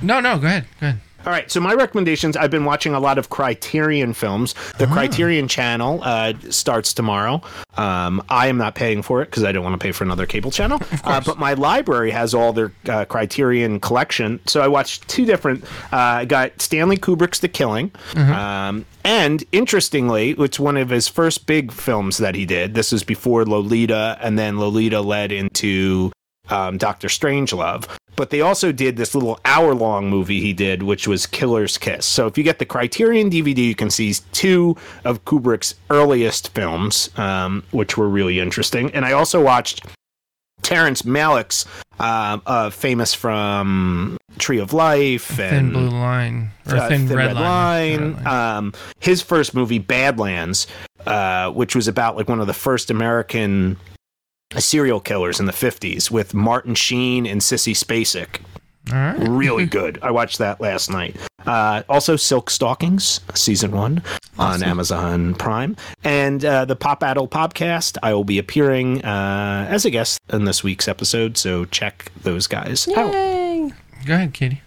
no, 0.01 0.21
no, 0.21 0.39
go 0.39 0.47
ahead, 0.47 0.67
go 0.81 0.87
ahead. 0.89 1.01
All 1.27 1.33
right, 1.33 1.51
so 1.51 1.59
my 1.59 1.75
recommendations. 1.75 2.37
I've 2.37 2.53
been 2.53 2.65
watching 2.65 2.95
a 2.95 3.01
lot 3.01 3.19
of 3.19 3.31
Criterion 3.31 4.13
films. 4.13 4.55
The 4.79 4.87
Criterion 4.87 5.49
channel 5.49 6.01
uh, 6.05 6.35
starts 6.51 6.95
tomorrow. 6.95 7.43
Um, 7.77 8.23
I 8.29 8.47
am 8.47 8.59
not 8.59 8.77
paying 8.77 9.03
for 9.03 9.23
it 9.23 9.25
because 9.27 9.43
I 9.43 9.51
don't 9.51 9.65
want 9.65 9.73
to 9.73 9.85
pay 9.85 9.91
for 9.91 10.05
another 10.05 10.25
cable 10.25 10.53
channel. 10.53 10.81
Uh, 11.07 11.21
but 11.21 11.39
my 11.39 11.53
library 11.55 12.11
has 12.11 12.35
all 12.35 12.53
their 12.53 12.73
uh, 12.89 13.05
Criterion 13.05 13.79
collection. 13.79 14.41
So 14.47 14.61
I 14.61 14.67
watched 14.67 15.07
two 15.07 15.25
different. 15.25 15.63
Uh, 15.93 15.97
I 15.97 16.25
got 16.25 16.61
Stanley 16.61 16.97
Kubrick's 16.97 17.39
The 17.39 17.49
Killing, 17.49 17.93
um, 18.17 18.85
and 19.05 19.45
interestingly, 19.53 20.31
it's 20.31 20.59
one 20.59 20.77
of 20.77 20.89
his 20.91 21.07
first 21.07 21.47
big 21.47 21.71
films 21.71 22.19
that 22.19 22.35
he 22.35 22.45
did. 22.45 22.75
This 22.75 22.91
was 22.91 23.05
before 23.05 23.45
Lolita, 23.45 24.19
and 24.21 24.37
then 24.37 24.59
Lolita 24.59 25.01
led 25.01 25.31
into 25.31 26.11
um, 26.51 26.79
Doctor 26.79 27.09
Strangelove. 27.09 27.89
But 28.17 28.31
they 28.31 28.41
also 28.41 28.73
did 28.73 28.97
this 28.97 29.15
little 29.15 29.39
hour 29.45 29.75
long 29.75 30.09
movie 30.09 30.41
he 30.41 30.55
did, 30.55 30.83
which 30.83 31.07
was 31.07 31.27
Killer's 31.27 31.77
Kiss. 31.77 32.07
So 32.07 32.27
if 32.27 32.39
you 32.39 32.45
get 32.45 32.59
the 32.59 32.65
Criterion 32.65 33.29
DVD, 33.31 33.59
you 33.59 33.75
can 33.75 33.91
see 33.91 34.15
two 34.33 34.77
of 35.05 35.25
Kubrick's 35.27 35.75
earliest 35.91 36.55
films, 36.55 37.11
um, 37.19 37.63
which 37.73 37.99
were 37.99 38.09
really 38.09 38.41
interesting. 38.41 38.91
And 38.93 39.05
I 39.05 39.13
also 39.13 39.43
watched 39.43 39.85
Terrence 40.63 41.03
Malick's, 41.03 41.67
uh, 42.01 42.39
uh, 42.47 42.71
famous 42.71 43.13
from 43.13 44.17
Tree 44.39 44.59
of 44.59 44.73
Life 44.73 45.27
Thin 45.27 45.55
and 45.55 45.73
blue 45.73 45.89
line 45.89 46.51
or 46.67 46.77
uh, 46.77 46.89
thin, 46.89 47.09
red, 47.09 47.35
line. 47.35 48.15
Line. 48.15 48.25
Line. 48.25 48.27
Um, 48.27 48.73
his 48.99 49.23
first 49.23 49.55
movie, 49.55 49.79
Badlands, 49.79 50.67
uh, 51.07 51.51
which 51.51 51.77
was 51.77 51.87
about 51.87 52.17
like 52.17 52.29
one 52.29 52.41
of 52.41 52.47
the 52.47 52.55
first 52.55 52.91
American 52.91 53.77
serial 54.57 55.01
killers 55.01 55.41
in 55.41 55.47
the 55.47 55.53
50s 55.53 56.11
with 56.11 56.35
Martin 56.35 56.75
Sheen 56.75 57.27
and 57.27 57.41
Sissy 57.41 57.73
Spacek. 57.73 58.41
All 58.93 58.95
right. 58.95 59.29
Really 59.29 59.67
good. 59.67 59.99
I 60.03 60.13
watched 60.13 60.39
that 60.39 60.61
last 60.61 60.91
night. 60.91 61.17
Uh, 61.45 61.83
also, 61.89 62.15
Silk 62.17 62.51
Stockings, 62.51 63.21
season 63.35 63.73
one 63.73 64.03
on 64.39 64.63
Amazon 64.63 65.35
Prime. 65.35 65.77
And 66.05 66.45
uh, 66.45 66.65
the 66.65 66.77
Pop 66.77 67.03
Addled 67.03 67.31
podcast. 67.31 67.99
I 68.03 68.15
will 68.15 68.25
be 68.25 68.39
appearing 68.39 69.05
uh, 69.05 69.67
as 69.69 69.85
a 69.85 69.91
guest 69.91 70.21
in 70.33 70.45
this 70.45 70.63
week's 70.63 70.87
episode, 70.87 71.37
so 71.37 71.65
check 71.67 72.13
those 72.23 72.47
guys 72.47 72.87
out. 72.97 73.13
Yay. 73.13 73.73
Go 74.05 74.15
ahead, 74.15 74.35
Katie. 74.35 74.63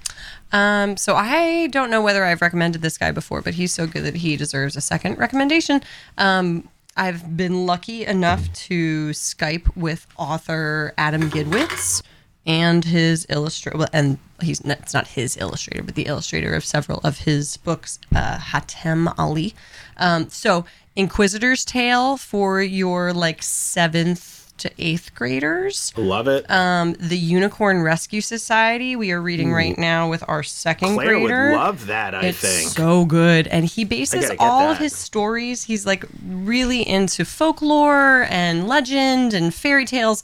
Um, 0.51 0.97
so 0.97 1.15
I 1.15 1.67
don't 1.67 1.89
know 1.89 2.01
whether 2.01 2.25
I've 2.25 2.41
recommended 2.41 2.81
this 2.81 2.97
guy 2.97 3.11
before, 3.11 3.41
but 3.41 3.53
he's 3.53 3.71
so 3.71 3.87
good 3.87 4.03
that 4.03 4.15
he 4.15 4.35
deserves 4.35 4.75
a 4.75 4.81
second 4.81 5.17
recommendation. 5.17 5.81
Um, 6.17 6.67
I've 6.99 7.37
been 7.37 7.65
lucky 7.65 8.05
enough 8.05 8.51
to 8.67 9.11
Skype 9.11 9.73
with 9.77 10.05
author 10.17 10.93
Adam 10.97 11.29
Gidwitz 11.29 12.03
and 12.45 12.83
his 12.83 13.25
illustrator, 13.29 13.77
well, 13.77 13.87
and 13.93 14.17
he's 14.41 14.65
not, 14.65 14.79
it's 14.79 14.93
not 14.93 15.07
his 15.07 15.37
illustrator, 15.37 15.81
but 15.81 15.95
the 15.95 16.07
illustrator 16.07 16.53
of 16.55 16.65
several 16.65 16.99
of 17.05 17.19
his 17.19 17.55
books, 17.55 17.99
uh, 18.13 18.37
Hatem 18.39 19.17
Aly. 19.17 19.55
Um, 19.95 20.29
so 20.29 20.65
Inquisitor's 20.97 21.63
Tale 21.63 22.17
for 22.17 22.61
your 22.61 23.13
like 23.13 23.43
seventh 23.43 24.38
to 24.59 24.71
eighth 24.77 25.13
graders. 25.15 25.91
Love 25.97 26.27
it. 26.27 26.49
Um, 26.49 26.93
the 26.99 27.17
Unicorn 27.17 27.81
Rescue 27.81 28.21
Society, 28.21 28.95
we 28.95 29.11
are 29.11 29.21
reading 29.21 29.51
right 29.51 29.77
now 29.77 30.09
with 30.09 30.23
our 30.27 30.43
second 30.43 30.93
Claire 30.95 31.19
grader. 31.19 31.49
would 31.51 31.55
love 31.57 31.85
that, 31.87 32.13
I 32.15 32.25
it's 32.27 32.39
think. 32.39 32.69
so 32.69 33.05
good. 33.05 33.47
And 33.47 33.65
he 33.65 33.83
bases 33.85 34.25
gotta 34.25 34.37
get 34.37 34.41
all 34.45 34.69
of 34.69 34.77
his 34.77 34.95
stories. 34.95 35.63
He's 35.63 35.85
like 35.85 36.05
really 36.25 36.87
into 36.87 37.25
folklore 37.25 38.27
and 38.29 38.67
legend 38.67 39.33
and 39.33 39.53
fairy 39.53 39.85
tales. 39.85 40.23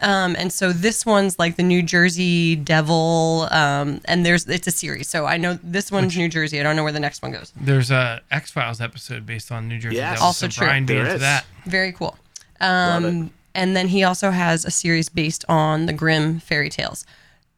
Um, 0.00 0.34
and 0.36 0.52
so 0.52 0.72
this 0.72 1.06
one's 1.06 1.38
like 1.38 1.54
the 1.54 1.62
New 1.62 1.80
Jersey 1.80 2.56
Devil, 2.56 3.46
um, 3.52 4.00
and 4.06 4.26
there's 4.26 4.48
it's 4.48 4.66
a 4.66 4.72
series. 4.72 5.08
So 5.08 5.26
I 5.26 5.36
know 5.36 5.60
this 5.62 5.92
one's 5.92 6.16
New 6.16 6.28
Jersey. 6.28 6.58
I 6.58 6.64
don't 6.64 6.74
know 6.74 6.82
where 6.82 6.90
the 6.90 6.98
next 6.98 7.22
one 7.22 7.30
goes. 7.30 7.52
There's 7.54 7.92
a 7.92 8.20
X 8.28 8.50
Files 8.50 8.80
episode 8.80 9.24
based 9.26 9.52
on 9.52 9.68
New 9.68 9.78
Jersey. 9.78 9.96
Yes. 9.98 10.14
Devil, 10.14 10.26
Also 10.26 10.46
so 10.48 10.50
true. 10.50 10.66
Brian 10.66 10.86
be 10.86 10.94
There 10.94 11.02
into 11.04 11.14
is. 11.14 11.20
that. 11.20 11.44
Very 11.66 11.92
cool. 11.92 12.16
Love 12.60 13.04
it. 13.04 13.08
Um, 13.08 13.30
and 13.54 13.76
then 13.76 13.88
he 13.88 14.04
also 14.04 14.30
has 14.30 14.64
a 14.64 14.70
series 14.70 15.08
based 15.08 15.44
on 15.48 15.86
the 15.86 15.92
Grimm 15.92 16.40
fairy 16.40 16.68
tales. 16.68 17.04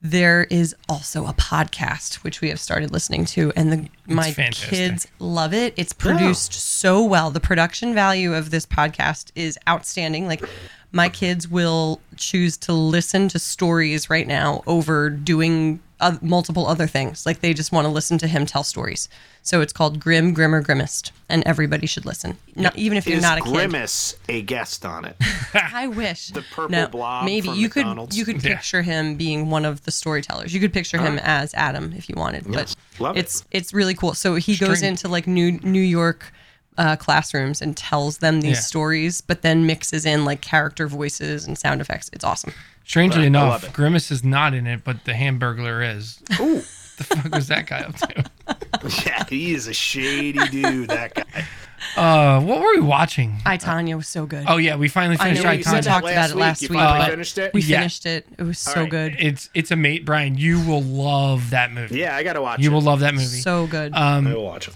There 0.03 0.45
is 0.51 0.77
also 0.89 1.27
a 1.27 1.33
podcast 1.33 2.17
which 2.17 2.43
we 2.43 2.51
have 2.51 2.61
started 2.61 2.91
listening 2.91 3.25
to, 3.27 3.53
and 3.57 3.73
the 3.73 3.89
my 4.07 4.33
fantastic. 4.33 4.69
kids 4.69 5.09
love 5.19 5.55
it. 5.55 5.73
It's 5.79 5.95
produced 5.95 6.53
so 6.53 7.03
well. 7.03 7.31
The 7.31 7.41
production 7.41 7.95
value 7.95 8.35
of 8.35 8.51
this 8.51 8.67
podcast 8.67 9.31
is 9.35 9.59
outstanding. 9.67 10.27
Like 10.27 10.45
my 10.93 11.09
kids 11.09 11.49
will 11.49 12.01
choose 12.17 12.57
to 12.59 12.73
listen 12.73 13.29
to 13.29 13.39
stories 13.39 14.11
right 14.11 14.27
now 14.27 14.63
over 14.67 15.09
doing 15.09 15.81
uh, 16.05 16.17
multiple 16.21 16.67
other 16.67 16.87
things. 16.87 17.25
Like 17.27 17.41
they 17.41 17.55
just 17.55 17.73
want 17.73 17.87
to 17.87 17.89
listen 17.89 18.19
to 18.19 18.27
him 18.27 18.47
tell 18.47 18.63
stories. 18.65 19.09
So 19.43 19.61
it's 19.61 19.73
called 19.73 20.01
Grimm, 20.01 20.33
Grimmer, 20.33 20.63
Grimmest, 20.63 21.13
and 21.29 21.43
everybody 21.45 21.87
should 21.87 22.07
listen. 22.07 22.39
Not, 22.57 22.77
even 22.77 22.97
if 22.97 23.07
you're 23.07 23.17
Is 23.19 23.23
not 23.23 23.39
a 23.39 23.43
kid. 23.43 23.53
Grimace 23.53 24.17
a 24.29 24.41
guest 24.43 24.87
on 24.87 25.05
it? 25.05 25.17
I 25.55 25.87
wish 25.89 26.29
the 26.29 26.43
purple 26.43 26.87
blob 26.89 27.25
Maybe 27.25 27.49
from 27.49 27.57
you 27.59 27.69
could 27.69 28.15
you 28.15 28.25
could 28.25 28.43
Yeah. 28.43 28.55
picture 28.57 28.83
him 28.83 29.17
being 29.17 29.51
one 29.51 29.65
of 29.65 29.85
the 29.85 29.91
storytellers. 29.91 30.55
You 30.55 30.61
could 30.61 30.73
picture 30.73 30.99
him 30.99 31.19
as 31.23 31.53
Adam 31.55 31.93
if 31.97 32.09
you 32.09 32.15
wanted. 32.17 32.45
But 32.51 32.75
Love 32.99 33.17
it. 33.17 33.21
it's 33.21 33.45
it's 33.51 33.75
really 33.75 33.95
cool. 33.95 34.15
So 34.15 34.37
he 34.37 34.57
goes 34.57 34.83
into 34.83 35.09
like 35.09 35.27
New 35.27 35.53
New 35.63 35.81
York 35.81 36.33
uh, 36.79 36.97
classrooms 36.97 37.63
and 37.63 37.77
tells 37.77 38.19
them 38.19 38.41
these 38.41 38.57
Yeah. 38.57 38.61
stories, 38.61 39.21
but 39.21 39.43
then 39.43 39.67
mixes 39.67 40.05
in 40.05 40.25
like 40.25 40.41
character 40.41 40.87
voices 40.89 41.47
and 41.47 41.57
sound 41.59 41.81
effects. 41.81 42.11
It's 42.13 42.25
awesome. 42.25 42.53
Strangely 42.85 43.29
Right, 43.29 43.37
I 43.37 43.41
love 43.41 43.63
enough, 43.63 43.65
it. 43.65 43.73
Grimace 43.73 44.11
is 44.11 44.23
not 44.25 44.53
in 44.55 44.67
it, 44.67 44.85
but 44.85 45.05
the 45.05 45.13
Hamburglar 45.13 45.97
is. 45.97 46.21
Ooh. 46.41 46.57
the 46.97 47.05
fuck 47.05 47.35
was 47.35 47.49
that 47.49 47.67
guy 47.67 47.81
up 47.81 47.97
to? 47.97 48.25
yeah, 49.07 49.25
he 49.29 49.55
is 49.55 49.67
a 49.67 49.75
shady 49.75 50.39
dude, 50.49 50.89
that 50.91 51.15
guy. 51.15 51.45
Uh, 51.97 52.41
what 52.41 52.61
were 52.61 52.71
we 52.75 52.81
watching? 52.81 53.37
I 53.45 53.59
Tonya 53.59 53.97
was 53.97 54.09
so 54.09 54.27
good. 54.27 54.45
Oh 54.49 54.57
yeah, 54.59 54.77
we 54.77 54.89
finally 54.89 55.17
I 55.21 55.25
finished 55.25 55.43
know, 55.43 55.51
I, 55.51 55.53
you 55.55 55.63
said 55.65 55.71
Tonya. 55.71 55.85
that. 55.85 55.91
talked 55.91 56.09
about 56.11 56.31
it 56.31 56.37
last 56.37 56.63
You 56.63 56.69
week, 56.69 56.79
finally 56.79 56.99
but- 57.01 57.11
finished 57.11 57.39
it? 57.39 57.53
we 57.53 57.63
yeah. 57.63 57.79
finished 57.81 58.07
it. 58.07 58.27
It 58.39 58.43
was 58.43 58.59
so 58.59 58.83
right. 58.83 58.91
good. 58.91 59.17
It's 59.19 59.51
it's 59.55 59.71
a 59.71 59.77
mate, 59.77 60.05
Brian. 60.07 60.37
You 60.39 60.61
will 60.61 60.83
love 60.83 61.51
that 61.51 61.73
movie. 61.73 61.99
yeah, 61.99 62.17
I 62.17 62.23
gotta 62.23 62.41
watch 62.41 62.59
it. 62.61 62.63
You 62.63 62.71
will 62.71 62.81
love 62.81 63.01
that 63.01 63.13
movie. 63.15 63.27
So 63.27 63.67
good. 63.67 63.93
I 63.93 64.21
will 64.21 64.45
watch 64.45 64.69
it. 64.69 64.75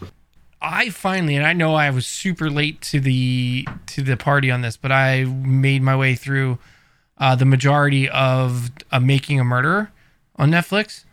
I 0.61 0.91
finally, 0.91 1.37
and 1.37 1.47
I 1.47 1.53
know 1.53 1.75
I 1.75 1.91
was 1.91 2.07
super 2.07 2.51
late 2.51 2.81
to 2.83 3.01
the 3.01 3.67
to 3.87 4.03
the 4.03 4.17
party 4.17 4.51
on 4.51 4.63
this, 4.63 4.77
but 4.77 4.91
I 4.91 5.25
made 5.25 5.83
my 5.83 5.97
way 5.97 6.15
through 6.15 6.59
uh, 7.19 7.35
the 7.37 7.45
majority 7.45 8.09
of 8.09 8.71
uh, 8.91 8.99
Making 8.99 9.39
a 9.39 9.45
Murderer 9.45 9.93
on 10.37 10.51
Netflix, 10.51 11.05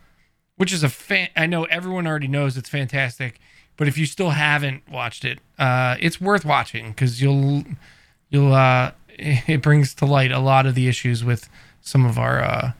which 0.56 0.72
is 0.72 0.82
a 0.82 0.88
fan. 0.88 1.28
I 1.36 1.46
know 1.46 1.64
everyone 1.64 2.06
already 2.06 2.28
knows 2.28 2.56
it's 2.56 2.68
fantastic, 2.68 3.38
but 3.76 3.86
if 3.86 3.96
you 3.96 4.06
still 4.06 4.30
haven't 4.30 4.88
watched 4.90 5.24
it, 5.24 5.38
uh, 5.58 5.96
it's 6.00 6.20
worth 6.20 6.44
watching 6.44 6.88
because 6.88 7.22
you'll 7.22 7.64
you'll 8.30 8.52
uh, 8.52 8.92
it 9.10 9.62
brings 9.62 9.94
to 9.94 10.06
light 10.06 10.32
a 10.32 10.40
lot 10.40 10.66
of 10.66 10.74
the 10.74 10.88
issues 10.88 11.22
with 11.22 11.48
some 11.80 12.04
of 12.04 12.18
our 12.18 12.74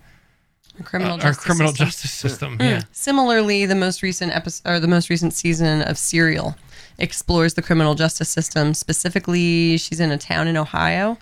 uh, 0.80 0.84
criminal 0.84 1.12
our 1.14 1.18
justice 1.20 1.44
criminal 1.44 1.68
system. 1.72 1.86
justice 1.86 2.10
system. 2.12 2.56
Yeah. 2.60 2.82
Similarly, 2.92 3.66
the 3.66 3.74
most 3.74 4.02
recent 4.02 4.34
episode 4.34 4.68
or 4.68 4.80
the 4.80 4.88
most 4.88 5.10
recent 5.10 5.32
season 5.34 5.82
of 5.82 5.98
Serial 5.98 6.56
explores 6.98 7.54
the 7.54 7.62
criminal 7.62 7.94
justice 7.94 8.28
system. 8.28 8.74
Specifically, 8.74 9.76
she's 9.76 10.00
in 10.00 10.10
a 10.10 10.18
town 10.18 10.48
in 10.48 10.56
Ohio. 10.56 11.18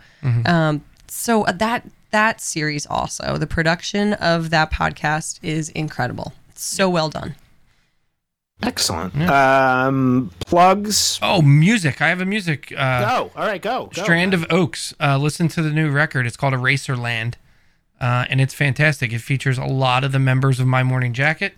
Um, 0.46 0.84
so 1.08 1.42
uh, 1.44 1.52
that 1.52 1.86
that 2.10 2.40
series 2.40 2.86
also 2.86 3.36
the 3.38 3.46
production 3.46 4.12
of 4.14 4.50
that 4.50 4.70
podcast 4.72 5.38
is 5.42 5.68
incredible. 5.70 6.32
It's 6.50 6.62
so 6.62 6.88
well 6.88 7.08
done. 7.08 7.34
Excellent. 8.62 9.20
Um, 9.28 10.30
plugs. 10.46 11.18
Oh, 11.20 11.42
music! 11.42 12.00
I 12.00 12.08
have 12.08 12.20
a 12.20 12.24
music. 12.24 12.72
Uh, 12.74 13.00
Go. 13.04 13.30
All 13.36 13.46
right, 13.46 13.60
go. 13.60 13.90
go. 13.92 14.02
Strand 14.02 14.32
of 14.32 14.46
Oaks. 14.48 14.94
Uh, 15.00 15.18
listen 15.18 15.48
to 15.48 15.60
the 15.62 15.70
new 15.70 15.90
record. 15.90 16.26
It's 16.26 16.36
called 16.36 16.54
Eraserland, 16.54 17.34
uh, 18.00 18.26
and 18.28 18.40
it's 18.40 18.54
fantastic. 18.54 19.12
It 19.12 19.20
features 19.20 19.58
a 19.58 19.64
lot 19.64 20.04
of 20.04 20.12
the 20.12 20.18
members 20.18 20.60
of 20.60 20.66
My 20.66 20.82
Morning 20.82 21.12
Jacket, 21.12 21.54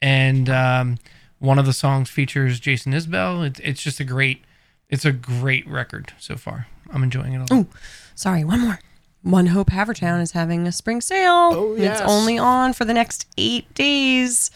and 0.00 0.48
um, 0.48 0.98
one 1.38 1.58
of 1.58 1.66
the 1.66 1.72
songs 1.72 2.10
features 2.10 2.60
Jason 2.60 2.92
Isbell. 2.92 3.46
It's 3.46 3.60
it's 3.60 3.82
just 3.82 4.00
a 4.00 4.04
great, 4.04 4.42
it's 4.88 5.04
a 5.04 5.12
great 5.12 5.68
record 5.68 6.12
so 6.18 6.36
far. 6.36 6.66
I'm 6.90 7.02
enjoying 7.02 7.32
it 7.34 7.36
a 7.36 7.40
lot. 7.40 7.52
Oh, 7.52 7.66
sorry, 8.14 8.44
one 8.44 8.60
more. 8.60 8.78
One 9.24 9.46
Hope 9.46 9.70
Havertown 9.70 10.20
is 10.20 10.32
having 10.32 10.66
a 10.66 10.72
spring 10.72 11.00
sale. 11.00 11.50
Oh, 11.54 11.76
yes. 11.76 11.98
It's 12.00 12.10
only 12.10 12.36
on 12.36 12.74
for 12.74 12.84
the 12.84 12.92
next 12.92 13.26
eight 13.38 13.72
days. 13.72 14.50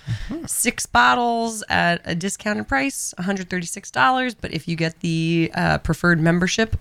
Six 0.44 0.84
bottles 0.84 1.64
at 1.70 2.02
a 2.04 2.14
discounted 2.14 2.68
price, 2.68 3.14
$136. 3.18 4.36
But 4.38 4.52
if 4.52 4.68
you 4.68 4.76
get 4.76 5.00
the 5.00 5.50
uh, 5.54 5.78
preferred 5.78 6.20
membership, 6.20 6.76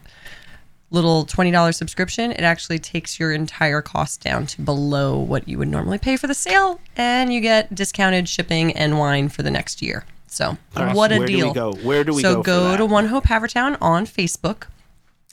little 0.89 1.25
$20 1.25 1.73
subscription, 1.75 2.31
it 2.31 2.41
actually 2.41 2.79
takes 2.79 3.19
your 3.19 3.33
entire 3.33 3.81
cost 3.81 4.21
down 4.21 4.45
to 4.47 4.61
below 4.61 5.17
what 5.17 5.47
you 5.47 5.57
would 5.57 5.67
normally 5.67 5.97
pay 5.97 6.15
for 6.17 6.27
the 6.27 6.33
sale. 6.33 6.79
And 6.95 7.33
you 7.33 7.41
get 7.41 7.73
discounted 7.75 8.29
shipping 8.29 8.71
and 8.75 8.97
wine 8.97 9.29
for 9.29 9.43
the 9.43 9.51
next 9.51 9.81
year. 9.81 10.05
So, 10.27 10.57
Awesome. 10.75 10.93
what 10.95 11.11
a 11.11 11.17
Where 11.19 11.27
do 11.27 11.33
we 11.33 11.39
deal. 11.41 11.53
go? 11.53 11.73
Where 11.73 12.03
do 12.03 12.13
we 12.13 12.21
so 12.21 12.35
go 12.35 12.41
for 12.41 12.45
go 12.45 12.63
that? 12.71 12.77
to 12.77 12.85
One 12.85 13.07
Hope 13.07 13.25
Havertown 13.25 13.77
on 13.81 14.05
Facebook 14.05 14.63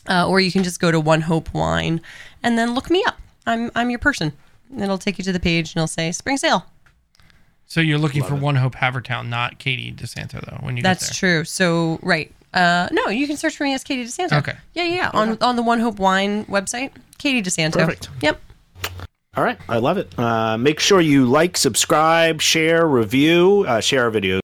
uh, 0.09 0.29
or 0.29 0.41
you 0.41 0.53
can 0.53 0.63
just 0.63 0.81
go 0.81 0.91
to 0.91 1.01
One 1.01 1.23
Hope 1.23 1.53
Wine 1.55 2.01
and 2.43 2.59
then 2.59 2.75
look 2.75 2.91
me 2.91 3.03
up. 3.07 3.19
I'm 3.47 3.71
I'm 3.75 3.91
your 3.91 3.99
person. 3.99 4.33
It'll 4.79 4.99
take 4.99 5.19
you 5.19 5.25
to 5.25 5.33
the 5.33 5.41
page 5.41 5.71
and 5.71 5.77
it'll 5.79 5.87
say 5.87 6.11
spring 6.13 6.37
sale. 6.37 6.67
So 7.67 7.81
you're 7.81 7.99
looking 7.99 8.23
for 8.23 8.35
One 8.35 8.57
Hope 8.57 8.75
Havertown, 8.75 9.29
not 9.29 9.59
Katie 9.59 9.91
DeSanto, 9.93 10.41
though. 10.45 10.59
When 10.65 10.77
you 10.77 10.83
That's 10.83 11.09
get 11.09 11.21
there. 11.21 11.39
true. 11.39 11.45
So 11.45 11.99
right. 12.03 12.31
Uh, 12.55 12.89
no, 12.93 13.09
you 13.09 13.27
can 13.27 13.37
search 13.37 13.57
for 13.57 13.65
me 13.65 13.75
as 13.75 13.83
Katie 13.85 14.05
DeSanto. 14.05 14.39
Okay. 14.39 14.55
Yeah, 14.75 14.85
yeah, 14.85 14.95
yeah. 14.95 15.11
On 15.13 15.37
on 15.43 15.57
the 15.57 15.63
One 15.63 15.81
Hope 15.81 15.99
Wine 15.99 16.45
website, 16.47 16.93
Katie 17.19 17.43
DeSanto. 17.43 17.73
Perfect. 17.75 18.09
Yep. 18.23 18.41
All 19.37 19.43
right, 19.43 19.59
I 19.69 19.79
love 19.79 19.99
it. 19.99 20.17
Uh, 20.17 20.57
make 20.57 20.79
sure 20.79 21.01
you 21.01 21.27
like, 21.27 21.57
subscribe, 21.57 22.41
share, 22.41 22.87
review, 22.87 23.65
uh, 23.67 23.81
share 23.81 24.05
our 24.05 24.11
videos. 24.13 24.39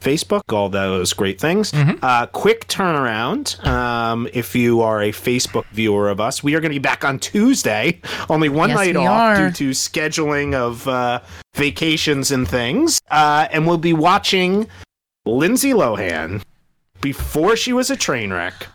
Facebook, 0.00 0.50
all 0.50 0.70
those 0.70 1.12
great 1.12 1.38
things. 1.38 1.74
Uh, 1.74 2.24
quick 2.24 2.66
turnaround. 2.68 3.62
Um, 3.66 4.26
if 4.32 4.56
you 4.56 4.80
are 4.80 5.02
a 5.02 5.12
Facebook 5.12 5.66
viewer 5.72 6.08
of 6.08 6.20
us, 6.20 6.42
we 6.42 6.54
are 6.54 6.60
going 6.60 6.72
to 6.72 6.74
be 6.74 6.78
back 6.82 7.04
on 7.04 7.18
Tuesday. 7.18 8.00
Only 8.30 8.48
one 8.48 8.70
Yes, 8.70 8.78
night 8.78 8.96
off 8.96 9.10
are. 9.10 9.36
due 9.36 9.50
to 9.50 9.70
scheduling 9.72 10.54
of 10.54 10.88
uh, 10.88 11.20
vacations 11.54 12.30
and 12.30 12.48
things. 12.48 12.98
Uh, 13.10 13.46
and 13.52 13.66
we'll 13.66 13.76
be 13.76 13.92
watching 13.92 14.66
Lindsay 15.26 15.72
Lohan 15.72 16.42
before 17.00 17.56
she 17.56 17.72
was 17.72 17.90
a 17.90 17.96
train 17.96 18.32
wreck. 18.32 18.66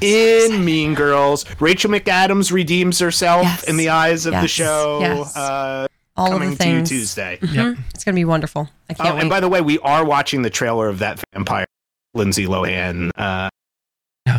in 0.00 0.64
Mean 0.64 0.94
Girls, 0.94 1.44
Rachel 1.60 1.90
McAdams 1.90 2.50
redeems 2.50 2.98
herself 2.98 3.42
Yes. 3.44 3.64
in 3.64 3.76
the 3.76 3.88
eyes 3.90 4.26
of 4.26 4.32
the 4.34 4.48
show. 4.48 4.98
Yes. 5.00 5.36
Uh, 5.36 5.86
All 6.16 6.26
of 6.26 6.32
coming 6.32 6.50
the 6.50 6.56
to 6.56 6.64
you 6.68 6.74
things. 6.76 6.88
Tuesday. 6.88 7.38
Yep. 7.40 7.76
It's 7.94 8.02
gonna 8.04 8.14
be 8.16 8.24
wonderful. 8.24 8.68
I 8.88 8.94
Oh, 8.98 9.02
can't 9.02 9.14
wait. 9.14 9.20
and 9.22 9.30
by 9.30 9.38
the 9.40 9.48
way, 9.48 9.60
we 9.60 9.78
are 9.78 10.04
watching 10.04 10.42
the 10.42 10.50
trailer 10.50 10.88
of 10.88 10.98
that 10.98 11.22
vampire 11.32 11.66
Lindsay 12.14 12.46
Lohan 12.46 13.10
uh, 13.16 13.48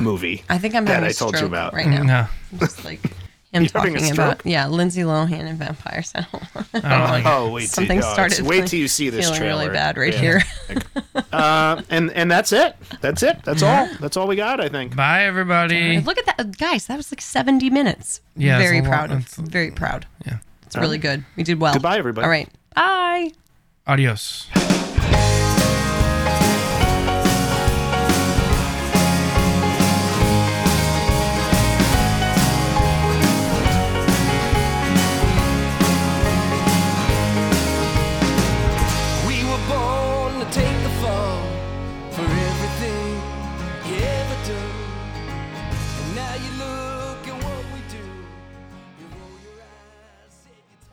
movie. 0.02 0.44
I 0.50 0.58
think 0.58 0.76
I'm 0.76 0.84
that 0.86 0.96
having 0.96 1.08
I 1.08 1.12
a 1.12 1.14
told 1.14 1.34
you 1.34 1.38
stroke 1.38 1.52
about. 1.52 1.74
right 1.74 1.88
now. 1.88 2.04
No, 2.04 2.28
Just 2.60 2.84
like 2.84 3.00
him 3.54 3.64
You're 3.64 3.70
talking 3.70 4.12
about 4.12 4.46
yeah, 4.46 4.68
Lindsay 4.68 5.02
Lohan 5.02 5.42
and 5.42 5.60
vampires. 5.60 6.12
I 6.16 6.26
don't 6.32 6.42
know. 6.56 6.66
I 6.74 6.80
don't 7.00 7.10
like. 7.12 7.26
Oh, 7.26 7.52
wait, 7.52 7.70
Something 7.70 8.00
till, 8.00 8.08
oh, 8.10 8.14
started 8.14 8.46
Wait 8.46 8.68
till 8.68 8.80
you 8.80 8.88
see 8.88 9.10
this 9.10 9.26
feeling 9.26 9.40
trailer. 9.40 9.62
really 9.64 9.74
bad 9.74 9.98
right 9.98 10.14
Yeah. 10.14 10.20
here. 10.20 10.42
Uh, 11.32 11.82
and 11.90 12.12
and 12.12 12.30
that's 12.32 12.52
it. 12.54 12.76
That's 13.02 13.24
it. 13.24 13.44
That's 13.44 13.62
all. 13.64 13.88
That's 14.00 14.16
all 14.18 14.28
we 14.28 14.36
got. 14.36 14.60
I 14.62 14.70
think. 14.70 14.96
Bye, 14.96 15.26
everybody. 15.26 16.00
Look 16.00 16.18
at 16.18 16.26
that, 16.38 16.58
guys! 16.58 16.88
That 16.88 16.98
was 16.98 17.12
like 17.12 17.22
70 17.22 17.70
minutes. 17.70 18.22
Yeah, 18.36 18.58
very 18.58 18.80
a 18.80 18.82
lot- 18.84 18.90
proud 18.90 19.12
of. 19.12 19.26
Very 19.28 19.72
proud. 19.72 20.06
Yeah. 20.26 20.38
It's 20.66 20.78
really 20.78 20.98
good. 20.98 21.26
We 21.36 21.44
did 21.44 21.60
well. 21.60 21.74
Goodbye, 21.74 21.98
everybody. 21.98 22.24
All 22.26 22.30
right. 22.32 22.50
Bye. 22.76 23.32
Adios. 23.88 24.48